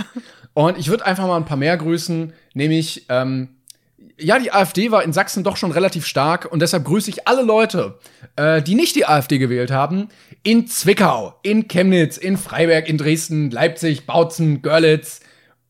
Und 0.52 0.78
ich 0.78 0.88
würde 0.88 1.06
einfach 1.06 1.26
mal 1.26 1.36
ein 1.36 1.44
paar 1.44 1.56
mehr 1.56 1.76
grüßen, 1.76 2.32
nämlich, 2.54 3.06
ähm, 3.08 3.59
ja, 4.20 4.38
die 4.38 4.52
AfD 4.52 4.90
war 4.90 5.02
in 5.02 5.12
Sachsen 5.12 5.44
doch 5.44 5.56
schon 5.56 5.72
relativ 5.72 6.06
stark 6.06 6.50
und 6.50 6.60
deshalb 6.60 6.84
grüße 6.84 7.10
ich 7.10 7.26
alle 7.26 7.42
Leute, 7.42 7.98
äh, 8.36 8.62
die 8.62 8.74
nicht 8.74 8.96
die 8.96 9.06
AfD 9.06 9.38
gewählt 9.38 9.70
haben, 9.70 10.08
in 10.42 10.66
Zwickau, 10.66 11.34
in 11.42 11.68
Chemnitz, 11.68 12.16
in 12.16 12.36
Freiberg, 12.36 12.88
in 12.88 12.98
Dresden, 12.98 13.50
Leipzig, 13.50 14.06
Bautzen, 14.06 14.62
Görlitz 14.62 15.20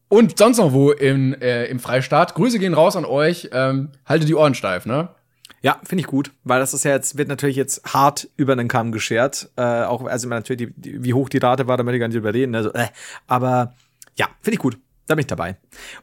und 0.09 0.39
sonst 0.39 0.59
noch 0.59 0.73
wo 0.73 0.91
im, 0.93 1.35
äh, 1.41 1.67
im 1.67 1.81
Freistaat. 1.81 2.35
Grüße 2.35 2.59
gehen 2.59 2.75
raus 2.75 2.97
an 2.97 3.05
euch, 3.05 3.51
ähm, 3.53 3.91
haltet 4.07 4.29
die 4.29 4.35
Ohren 4.35 4.55
steif, 4.55 4.87
ne? 4.87 5.09
Ja, 5.63 5.79
finde 5.85 6.01
ich 6.01 6.07
gut, 6.07 6.33
weil 6.43 6.59
das 6.59 6.73
ist 6.73 6.85
ja 6.85 6.93
jetzt, 6.93 7.19
wird 7.19 7.29
natürlich 7.29 7.57
jetzt 7.57 7.93
hart 7.93 8.29
über 8.37 8.57
den 8.57 8.69
Kamm 8.69 8.93
geschert. 8.93 9.51
Äh, 9.57 9.83
auch, 9.83 10.05
also 10.07 10.29
natürlich, 10.29 10.69
die, 10.69 10.81
die, 10.81 11.05
wie 11.05 11.13
hoch 11.13 11.29
die 11.29 11.39
Rate 11.39 11.67
war, 11.67 11.77
da 11.77 11.83
möchte 11.83 11.97
ich 11.97 12.01
gar 12.01 12.09
nicht 12.09 12.17
überreden. 12.17 12.55
Also, 12.55 12.73
äh, 12.73 12.87
aber 13.27 13.75
ja, 14.17 14.29
finde 14.41 14.55
ich 14.55 14.61
gut. 14.61 14.79
Da 15.07 15.17
bin 15.17 15.23
ich 15.23 15.27
dabei. 15.27 15.57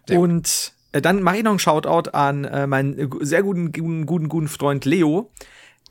Sehr 0.06 0.20
Und 0.20 0.74
dann 0.92 1.22
mache 1.22 1.38
ich 1.38 1.44
noch 1.44 1.52
einen 1.52 1.60
Shoutout 1.60 2.12
an 2.12 2.46
äh, 2.46 2.68
meinen 2.68 2.98
äh, 2.98 3.08
sehr 3.22 3.44
guten, 3.44 3.72
guten, 3.72 4.06
guten, 4.06 4.30
guten 4.30 4.48
Freund 4.48 4.86
Leo, 4.86 5.32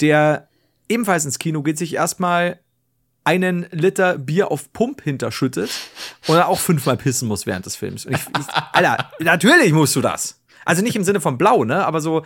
der 0.01 0.49
ebenfalls 0.89 1.25
ins 1.25 1.39
Kino 1.39 1.63
geht, 1.63 1.79
sich 1.79 1.95
erstmal 1.95 2.61
einen 3.25 3.67
Liter 3.73 4.19
Bier 4.19 4.53
auf 4.53 4.73
Pump 4.73 5.03
hinterschüttet 5.03 5.71
und 6.29 6.39
auch 6.39 6.61
fünfmal 6.61 6.97
pissen 6.97 7.27
muss 7.27 7.45
während 7.45 7.67
des 7.67 7.75
Films. 7.75 8.07
Ich, 8.07 8.21
ich, 8.21 8.55
Alter, 8.73 9.11
natürlich 9.19 9.73
musst 9.73 9.97
du 9.97 10.01
das. 10.01 10.41
Also 10.65 10.83
nicht 10.83 10.97
im 10.97 11.05
Sinne 11.05 11.21
von 11.21 11.37
blau, 11.37 11.65
ne? 11.65 11.85
Aber 11.85 12.01
so, 12.01 12.25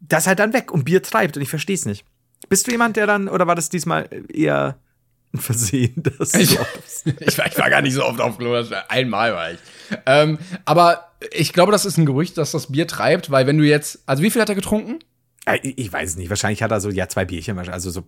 das 0.00 0.26
halt 0.26 0.40
dann 0.40 0.52
weg 0.52 0.72
und 0.72 0.84
Bier 0.84 1.02
treibt 1.02 1.36
und 1.36 1.42
ich 1.42 1.50
verstehe 1.50 1.76
es 1.76 1.86
nicht. 1.86 2.04
Bist 2.48 2.66
du 2.66 2.72
jemand, 2.72 2.96
der 2.96 3.06
dann, 3.06 3.28
oder 3.28 3.46
war 3.46 3.54
das 3.54 3.68
diesmal 3.68 4.08
eher 4.32 4.76
ein 5.32 5.38
Versehen? 5.38 6.02
Dass 6.18 6.34
Ich, 6.34 6.52
ich, 7.20 7.38
war, 7.38 7.46
ich 7.46 7.58
war 7.58 7.70
gar 7.70 7.82
nicht 7.82 7.94
so 7.94 8.04
oft 8.04 8.20
auf 8.20 8.36
Klo, 8.36 8.60
einmal 8.88 9.34
war 9.34 9.52
ich. 9.52 9.58
Ähm, 10.06 10.38
aber 10.64 11.10
ich 11.32 11.52
glaube, 11.52 11.72
das 11.72 11.84
ist 11.84 11.98
ein 11.98 12.06
Gerücht, 12.06 12.38
dass 12.38 12.52
das 12.52 12.72
Bier 12.72 12.86
treibt, 12.86 13.30
weil 13.30 13.46
wenn 13.46 13.58
du 13.58 13.64
jetzt, 13.64 14.00
also 14.06 14.22
wie 14.22 14.30
viel 14.30 14.42
hat 14.42 14.48
er 14.48 14.54
getrunken? 14.54 14.98
Ich 15.62 15.92
weiß 15.92 16.10
es 16.10 16.16
nicht. 16.16 16.30
Wahrscheinlich 16.30 16.62
hat 16.62 16.70
er 16.70 16.80
so, 16.80 16.88
ja, 16.88 17.06
zwei 17.08 17.26
Bierchen. 17.26 17.58
Also 17.58 17.90
so, 17.90 18.04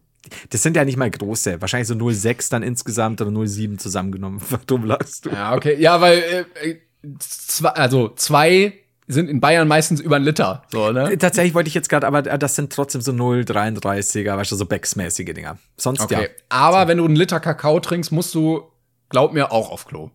das 0.49 0.63
sind 0.63 0.75
ja 0.75 0.85
nicht 0.87 0.97
mal 0.97 1.11
große. 1.11 1.61
Wahrscheinlich 1.61 1.89
so 1.89 1.95
0,6 1.95 2.51
dann 2.51 2.63
insgesamt 2.63 3.21
oder 3.21 3.31
0,7 3.31 3.77
zusammengenommen. 3.77 4.41
Dumm 4.67 4.85
lachst 4.85 5.27
du. 5.27 5.31
Ja, 5.31 5.55
okay. 5.55 5.77
Ja, 5.79 6.01
weil, 6.01 6.47
äh, 6.63 6.71
äh, 6.71 6.79
zwei, 7.19 7.69
also 7.71 8.09
zwei 8.17 8.73
sind 9.07 9.29
in 9.29 9.41
Bayern 9.41 9.69
meistens 9.69 10.01
über 10.01 10.17
einen 10.17 10.25
Liter. 10.25 10.63
So, 10.73 10.91
ne? 10.93 11.13
Äh, 11.13 11.17
Tatsächlich 11.19 11.55
wollte 11.55 11.69
ich 11.69 11.75
jetzt 11.75 11.89
gerade, 11.91 12.07
aber 12.07 12.27
äh, 12.27 12.39
das 12.39 12.55
sind 12.57 12.73
trotzdem 12.73 13.03
so 13.03 13.13
0,33er, 13.13 14.37
weißt 14.37 14.53
du, 14.53 14.57
so 14.57 14.65
Becks-mäßige 14.65 15.35
Dinger. 15.35 15.59
Sonst 15.77 16.01
Okay. 16.01 16.23
ja. 16.23 16.29
Aber 16.49 16.89
wenn 16.89 16.99
du 16.99 17.05
einen 17.05 17.17
Liter 17.17 17.39
Kakao 17.39 17.81
trinkst, 17.81 18.13
musst 18.13 18.35
du, 18.35 18.63
glaub 19.11 19.33
mir, 19.35 19.53
auch 19.53 19.71
auf 19.71 19.85
Klo. 19.87 20.11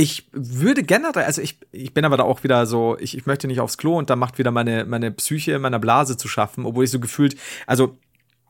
Ich 0.00 0.24
würde 0.32 0.82
generell, 0.82 1.24
also 1.24 1.42
ich, 1.42 1.58
ich 1.72 1.92
bin 1.92 2.06
aber 2.06 2.16
da 2.16 2.22
auch 2.22 2.42
wieder 2.42 2.64
so, 2.64 2.96
ich, 2.98 3.14
ich 3.14 3.26
möchte 3.26 3.46
nicht 3.46 3.60
aufs 3.60 3.76
Klo 3.76 3.98
und 3.98 4.08
da 4.08 4.16
macht 4.16 4.38
wieder 4.38 4.50
meine, 4.50 4.86
meine 4.86 5.10
Psyche 5.10 5.52
in 5.52 5.60
meiner 5.60 5.78
Blase 5.78 6.16
zu 6.16 6.26
schaffen, 6.26 6.64
obwohl 6.64 6.84
ich 6.84 6.90
so 6.90 7.00
gefühlt, 7.00 7.36
also 7.66 7.98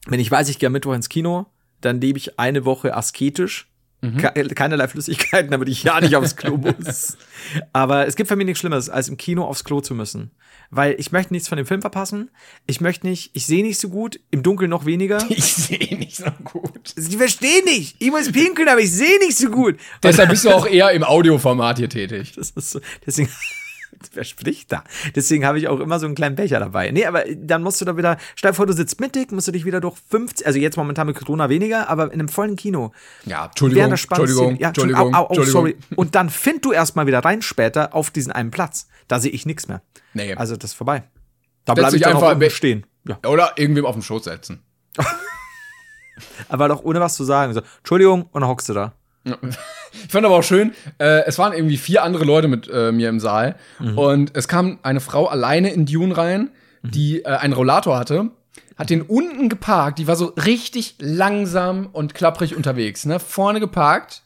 wenn 0.07 0.21
ich 0.21 0.31
weiß, 0.31 0.49
ich 0.49 0.61
gehe 0.61 0.69
am 0.69 0.75
Mittwoch 0.75 0.95
ins 0.95 1.09
Kino, 1.09 1.47
dann 1.81 2.01
lebe 2.01 2.19
ich 2.19 2.39
eine 2.39 2.65
Woche 2.65 2.97
asketisch. 2.97 3.69
Ke 4.01 4.33
keinerlei 4.55 4.89
Flüssigkeiten, 4.89 5.51
damit 5.51 5.69
ich 5.69 5.83
ja 5.83 6.01
nicht 6.01 6.17
aufs 6.17 6.37
Klo 6.37 6.57
muss. 6.79 7.19
Aber 7.73 8.07
es 8.07 8.17
gibt 8.17 8.29
für 8.29 8.37
mich 8.37 8.47
nichts 8.47 8.61
Schlimmeres, 8.61 8.89
als 8.89 9.09
im 9.09 9.19
Kino 9.19 9.45
aufs 9.45 9.63
Klo 9.65 9.81
zu 9.81 9.95
müssen. 9.95 10.31
Weil 10.71 10.95
ich 10.99 11.13
möchte 11.13 11.35
nichts 11.35 11.49
von 11.49 11.57
dem 11.57 11.67
Film 11.67 11.81
verpassen. 11.81 12.31
Ich 12.67 12.81
möchte 12.81 13.07
nicht, 13.07 13.31
ich 13.35 13.45
sehe 13.47 13.63
nicht 13.63 13.79
so 13.79 13.89
gut, 13.89 14.21
im 14.31 14.43
Dunkeln 14.43 14.71
noch 14.71 14.87
weniger. 14.87 15.19
Ich 15.31 15.45
sehe 15.45 15.99
nicht 15.99 16.17
so 16.17 16.31
gut. 16.45 16.95
Ich 16.97 17.17
verstehe 17.17 17.65
nicht. 17.65 17.97
Ich 17.99 18.11
muss 18.11 18.31
pinkeln, 18.33 18.69
aber 18.69 18.81
ich 18.81 18.93
sehe 18.93 19.19
nicht 19.19 19.37
so 19.37 19.51
gut. 19.51 19.77
Deshalb 20.03 20.31
bist 20.31 20.45
du 20.45 20.51
auch 20.51 20.67
eher 20.67 20.91
im 20.93 21.05
Audioformat 21.05 21.79
hier 21.79 21.89
tätig. 21.89 22.33
Das 22.37 22.51
ist 22.51 22.71
so, 22.71 22.81
deswegen, 23.07 23.31
wer 24.13 24.25
spricht 24.25 24.73
da? 24.73 24.85
Deswegen 25.15 25.45
habe 25.45 25.59
ich 25.59 25.69
auch 25.69 25.81
immer 25.81 25.99
so 25.99 26.07
einen 26.07 26.15
kleinen 26.15 26.37
Becher 26.37 26.61
dabei. 26.61 26.91
Nee, 26.91 27.07
aber 27.07 27.25
dann 27.37 27.63
musst 27.63 27.81
du 27.81 27.85
da 27.85 27.97
wieder, 27.97 28.19
stell 28.35 28.51
dir 28.51 28.55
vor, 28.55 28.67
du 28.67 28.73
sitzt 28.73 29.01
mittig, 29.01 29.33
musst 29.33 29.49
du 29.49 29.53
dich 29.53 29.65
wieder 29.65 29.81
durch 29.81 29.97
50, 30.11 30.47
also 30.47 30.59
jetzt 30.59 30.77
momentan 30.77 31.07
mit 31.07 31.17
Corona 31.17 31.49
weniger, 31.49 31.89
aber 31.89 32.07
in 32.07 32.21
einem 32.21 32.29
vollen 32.29 32.57
Kino. 32.57 32.93
Ja, 33.25 33.47
Entschuldigung, 33.47 33.91
Entschuldigung, 33.91 34.57
ja, 34.57 34.69
Entschuldigung, 34.69 35.15
au, 35.15 35.27
au, 35.27 35.41
au, 35.41 35.45
sorry. 35.45 35.77
Und 35.97 36.15
dann 36.15 36.31
find 36.31 36.65
du 36.65 36.73
erstmal 36.73 37.07
wieder 37.07 37.21
rein 37.21 37.43
später 37.43 37.95
auf 37.95 38.11
diesen 38.11 38.33
einen 38.33 38.51
Platz. 38.51 38.89
Da 39.09 39.21
sehe 39.21 39.31
ich 39.31 39.47
nichts 39.47 39.69
mehr. 39.69 39.83
Nee. 40.15 40.35
Also 40.35 40.57
das 40.57 40.71
ist 40.71 40.77
vorbei. 40.77 41.05
Da 41.65 41.75
bleibe 41.75 41.97
ich 41.97 42.07
einfach 42.07 42.51
stehen. 42.51 42.87
Ja. 43.07 43.19
Oder 43.29 43.53
irgendwem 43.57 43.87
auf 43.87 43.95
den 43.95 44.03
Schoß 44.03 44.25
setzen. 44.25 44.63
Aber 46.49 46.69
doch 46.69 46.83
ohne 46.85 47.01
was 47.01 47.15
zu 47.15 47.25
sagen. 47.25 47.55
So, 47.55 47.63
Entschuldigung, 47.79 48.23
und 48.25 48.41
dann 48.41 48.49
hockst 48.49 48.69
du 48.69 48.75
da. 48.75 48.93
Ich 49.93 50.13
fand 50.13 50.25
aber 50.25 50.37
auch 50.37 50.43
schön, 50.43 50.73
äh, 50.99 51.25
es 51.27 51.39
waren 51.39 51.53
irgendwie 51.53 51.77
vier 51.77 52.03
andere 52.05 52.25
Leute 52.25 52.49
mit 52.49 52.69
äh, 52.73 52.91
mir 52.93 53.09
im 53.09 53.21
Saal 53.21 53.57
und 53.97 54.31
es 54.37 54.47
kam 54.49 54.79
eine 54.83 55.01
Frau 55.01 55.27
alleine 55.27 55.73
in 55.73 55.85
Dune 55.85 56.17
rein, 56.17 56.51
die 56.83 57.23
äh, 57.25 57.27
einen 57.29 57.53
Rollator 57.53 57.99
hatte, 57.99 58.31
hat 58.79 58.89
den 58.91 59.03
unten 59.03 59.49
geparkt, 59.49 59.99
die 59.99 60.07
war 60.07 60.17
so 60.17 60.27
richtig 60.27 60.95
langsam 61.01 61.89
und 61.93 62.15
klapprig 62.15 62.57
unterwegs, 62.57 63.05
ne, 63.05 63.19
vorne 63.21 63.61
geparkt 63.61 64.23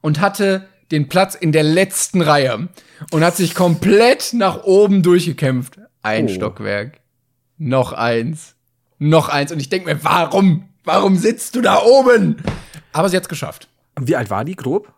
und 0.00 0.20
hatte 0.20 0.66
den 0.92 1.08
Platz 1.08 1.34
in 1.34 1.52
der 1.52 1.62
letzten 1.64 2.20
Reihe 2.22 2.68
und 3.10 3.24
hat 3.24 3.36
sich 3.36 3.54
komplett 3.54 4.32
nach 4.34 4.62
oben 4.64 5.02
durchgekämpft. 5.02 5.78
Ein 6.02 6.26
Oh. 6.26 6.28
Stockwerk, 6.28 7.00
noch 7.58 7.92
eins, 7.92 8.54
noch 8.98 9.28
eins 9.28 9.52
und 9.52 9.60
ich 9.60 9.68
denk 9.68 9.84
mir, 9.84 10.02
warum, 10.04 10.68
warum 10.84 11.16
sitzt 11.16 11.54
du 11.54 11.60
da 11.60 11.82
oben? 11.82 12.36
Aber 12.92 13.08
sie 13.08 13.16
hat's 13.16 13.28
geschafft. 13.28 13.68
Wie 14.00 14.16
alt 14.16 14.30
war 14.30 14.44
die, 14.44 14.56
grob? 14.56 14.92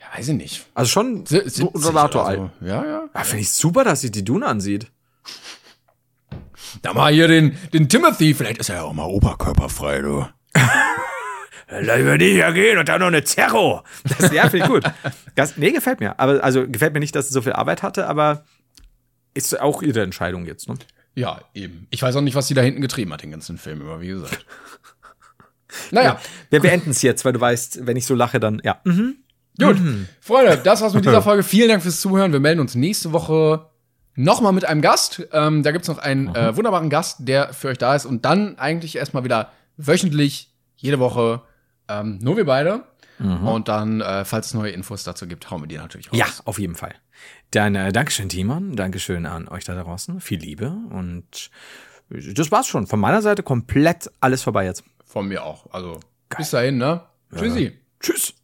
Ja, 0.00 0.18
weiß 0.18 0.28
ich 0.28 0.34
nicht. 0.36 0.66
Also 0.74 0.90
schon 0.90 1.26
Si- 1.26 1.38
so 1.48 1.70
70 1.72 1.84
Rollator 1.86 2.22
oder 2.22 2.28
alt. 2.28 2.50
so. 2.60 2.66
Ja, 2.66 2.84
ja. 2.84 3.08
Ja, 3.14 3.24
finde 3.24 3.42
ich 3.42 3.50
super, 3.50 3.84
dass 3.84 4.02
sich 4.02 4.10
die 4.12 4.24
Dune 4.24 4.46
ansieht. 4.46 4.90
Da 6.82 6.92
mal 6.92 7.12
hier 7.12 7.28
den, 7.28 7.56
den 7.72 7.88
Timothy, 7.88 8.34
vielleicht 8.34 8.58
ist 8.58 8.68
er 8.68 8.76
ja 8.76 8.82
auch 8.82 8.92
mal 8.92 9.04
oberkörperfrei, 9.04 10.00
du. 10.02 10.26
Lass 11.68 11.98
über 12.00 12.18
die 12.18 12.34
ja 12.34 12.50
gehen 12.50 12.78
und 12.78 12.88
dann 12.88 13.00
noch 13.00 13.06
eine 13.08 13.24
Zerro. 13.24 13.82
Das, 14.18 14.32
ja, 14.32 14.48
finde 14.48 14.66
ich 14.66 14.70
gut. 14.72 14.84
Das, 15.34 15.56
nee, 15.56 15.70
gefällt 15.72 16.00
mir. 16.00 16.18
Aber, 16.20 16.42
also, 16.44 16.68
gefällt 16.68 16.92
mir 16.92 17.00
nicht, 17.00 17.14
dass 17.16 17.28
sie 17.28 17.32
so 17.34 17.42
viel 17.42 17.52
Arbeit 17.54 17.82
hatte, 17.82 18.06
aber 18.06 18.44
ist 19.32 19.58
auch 19.60 19.82
ihre 19.82 20.02
Entscheidung 20.02 20.44
jetzt, 20.46 20.68
ne? 20.68 20.74
Ja, 21.16 21.40
eben. 21.54 21.86
Ich 21.90 22.02
weiß 22.02 22.14
auch 22.16 22.20
nicht, 22.20 22.34
was 22.34 22.48
sie 22.48 22.54
da 22.54 22.60
hinten 22.62 22.80
getrieben 22.80 23.12
hat, 23.12 23.22
den 23.22 23.30
ganzen 23.30 23.56
Film 23.56 23.80
über, 23.80 24.00
wie 24.00 24.08
gesagt. 24.08 24.44
Naja, 25.90 26.18
Wir 26.50 26.60
beenden 26.60 26.90
es 26.90 27.02
jetzt, 27.02 27.24
weil 27.24 27.32
du 27.32 27.40
weißt, 27.40 27.86
wenn 27.86 27.96
ich 27.96 28.06
so 28.06 28.14
lache, 28.14 28.40
dann, 28.40 28.60
ja. 28.64 28.80
Mhm. 28.84 29.16
gut. 29.58 29.76
Freunde, 30.20 30.58
das 30.62 30.80
war's 30.80 30.94
mit 30.94 31.04
dieser 31.04 31.22
Folge. 31.30 31.42
Vielen 31.42 31.68
Dank 31.68 31.82
fürs 31.82 32.00
Zuhören. 32.00 32.32
Wir 32.32 32.40
melden 32.40 32.60
uns 32.60 32.74
nächste 32.74 33.12
Woche 33.12 33.66
nochmal 34.14 34.52
mit 34.52 34.64
einem 34.64 34.80
Gast. 34.82 35.26
Ähm, 35.32 35.62
da 35.62 35.72
gibt's 35.72 35.88
noch 35.88 35.98
einen 35.98 36.34
äh, 36.34 36.56
wunderbaren 36.56 36.90
Gast, 36.90 37.18
der 37.20 37.52
für 37.52 37.68
euch 37.68 37.78
da 37.78 37.94
ist. 37.94 38.06
Und 38.06 38.24
dann 38.24 38.58
eigentlich 38.58 38.96
erstmal 38.96 39.24
wieder 39.24 39.50
wöchentlich, 39.76 40.52
jede 40.76 40.98
Woche, 40.98 41.42
ähm, 41.88 42.18
nur 42.22 42.36
wir 42.36 42.44
beide. 42.44 42.84
Und 43.20 43.68
dann, 43.68 44.00
äh, 44.00 44.24
falls 44.24 44.48
es 44.48 44.54
neue 44.54 44.72
Infos 44.72 45.04
dazu 45.04 45.28
gibt, 45.28 45.48
hauen 45.48 45.62
wir 45.62 45.68
die 45.68 45.76
natürlich 45.76 46.10
raus. 46.10 46.18
Ja, 46.18 46.26
auf 46.44 46.58
jeden 46.58 46.74
Fall. 46.74 46.94
Dann 47.52 47.76
äh, 47.76 47.92
Dankeschön, 47.92 48.28
Timon. 48.28 48.74
Dankeschön 48.74 49.24
an 49.24 49.46
euch 49.46 49.64
da 49.64 49.80
draußen. 49.80 50.20
Viel 50.20 50.40
Liebe. 50.40 50.74
Und 50.90 51.50
das 52.10 52.50
war's 52.50 52.66
schon. 52.66 52.88
Von 52.88 52.98
meiner 52.98 53.22
Seite 53.22 53.44
komplett 53.44 54.10
alles 54.20 54.42
vorbei 54.42 54.64
jetzt. 54.64 54.82
Von 55.14 55.28
mir 55.28 55.44
auch. 55.44 55.72
Also, 55.72 56.00
bis 56.36 56.50
dahin, 56.50 56.76
ne? 56.76 57.00
Tschüssi. 57.32 57.78
Tschüss. 58.00 58.34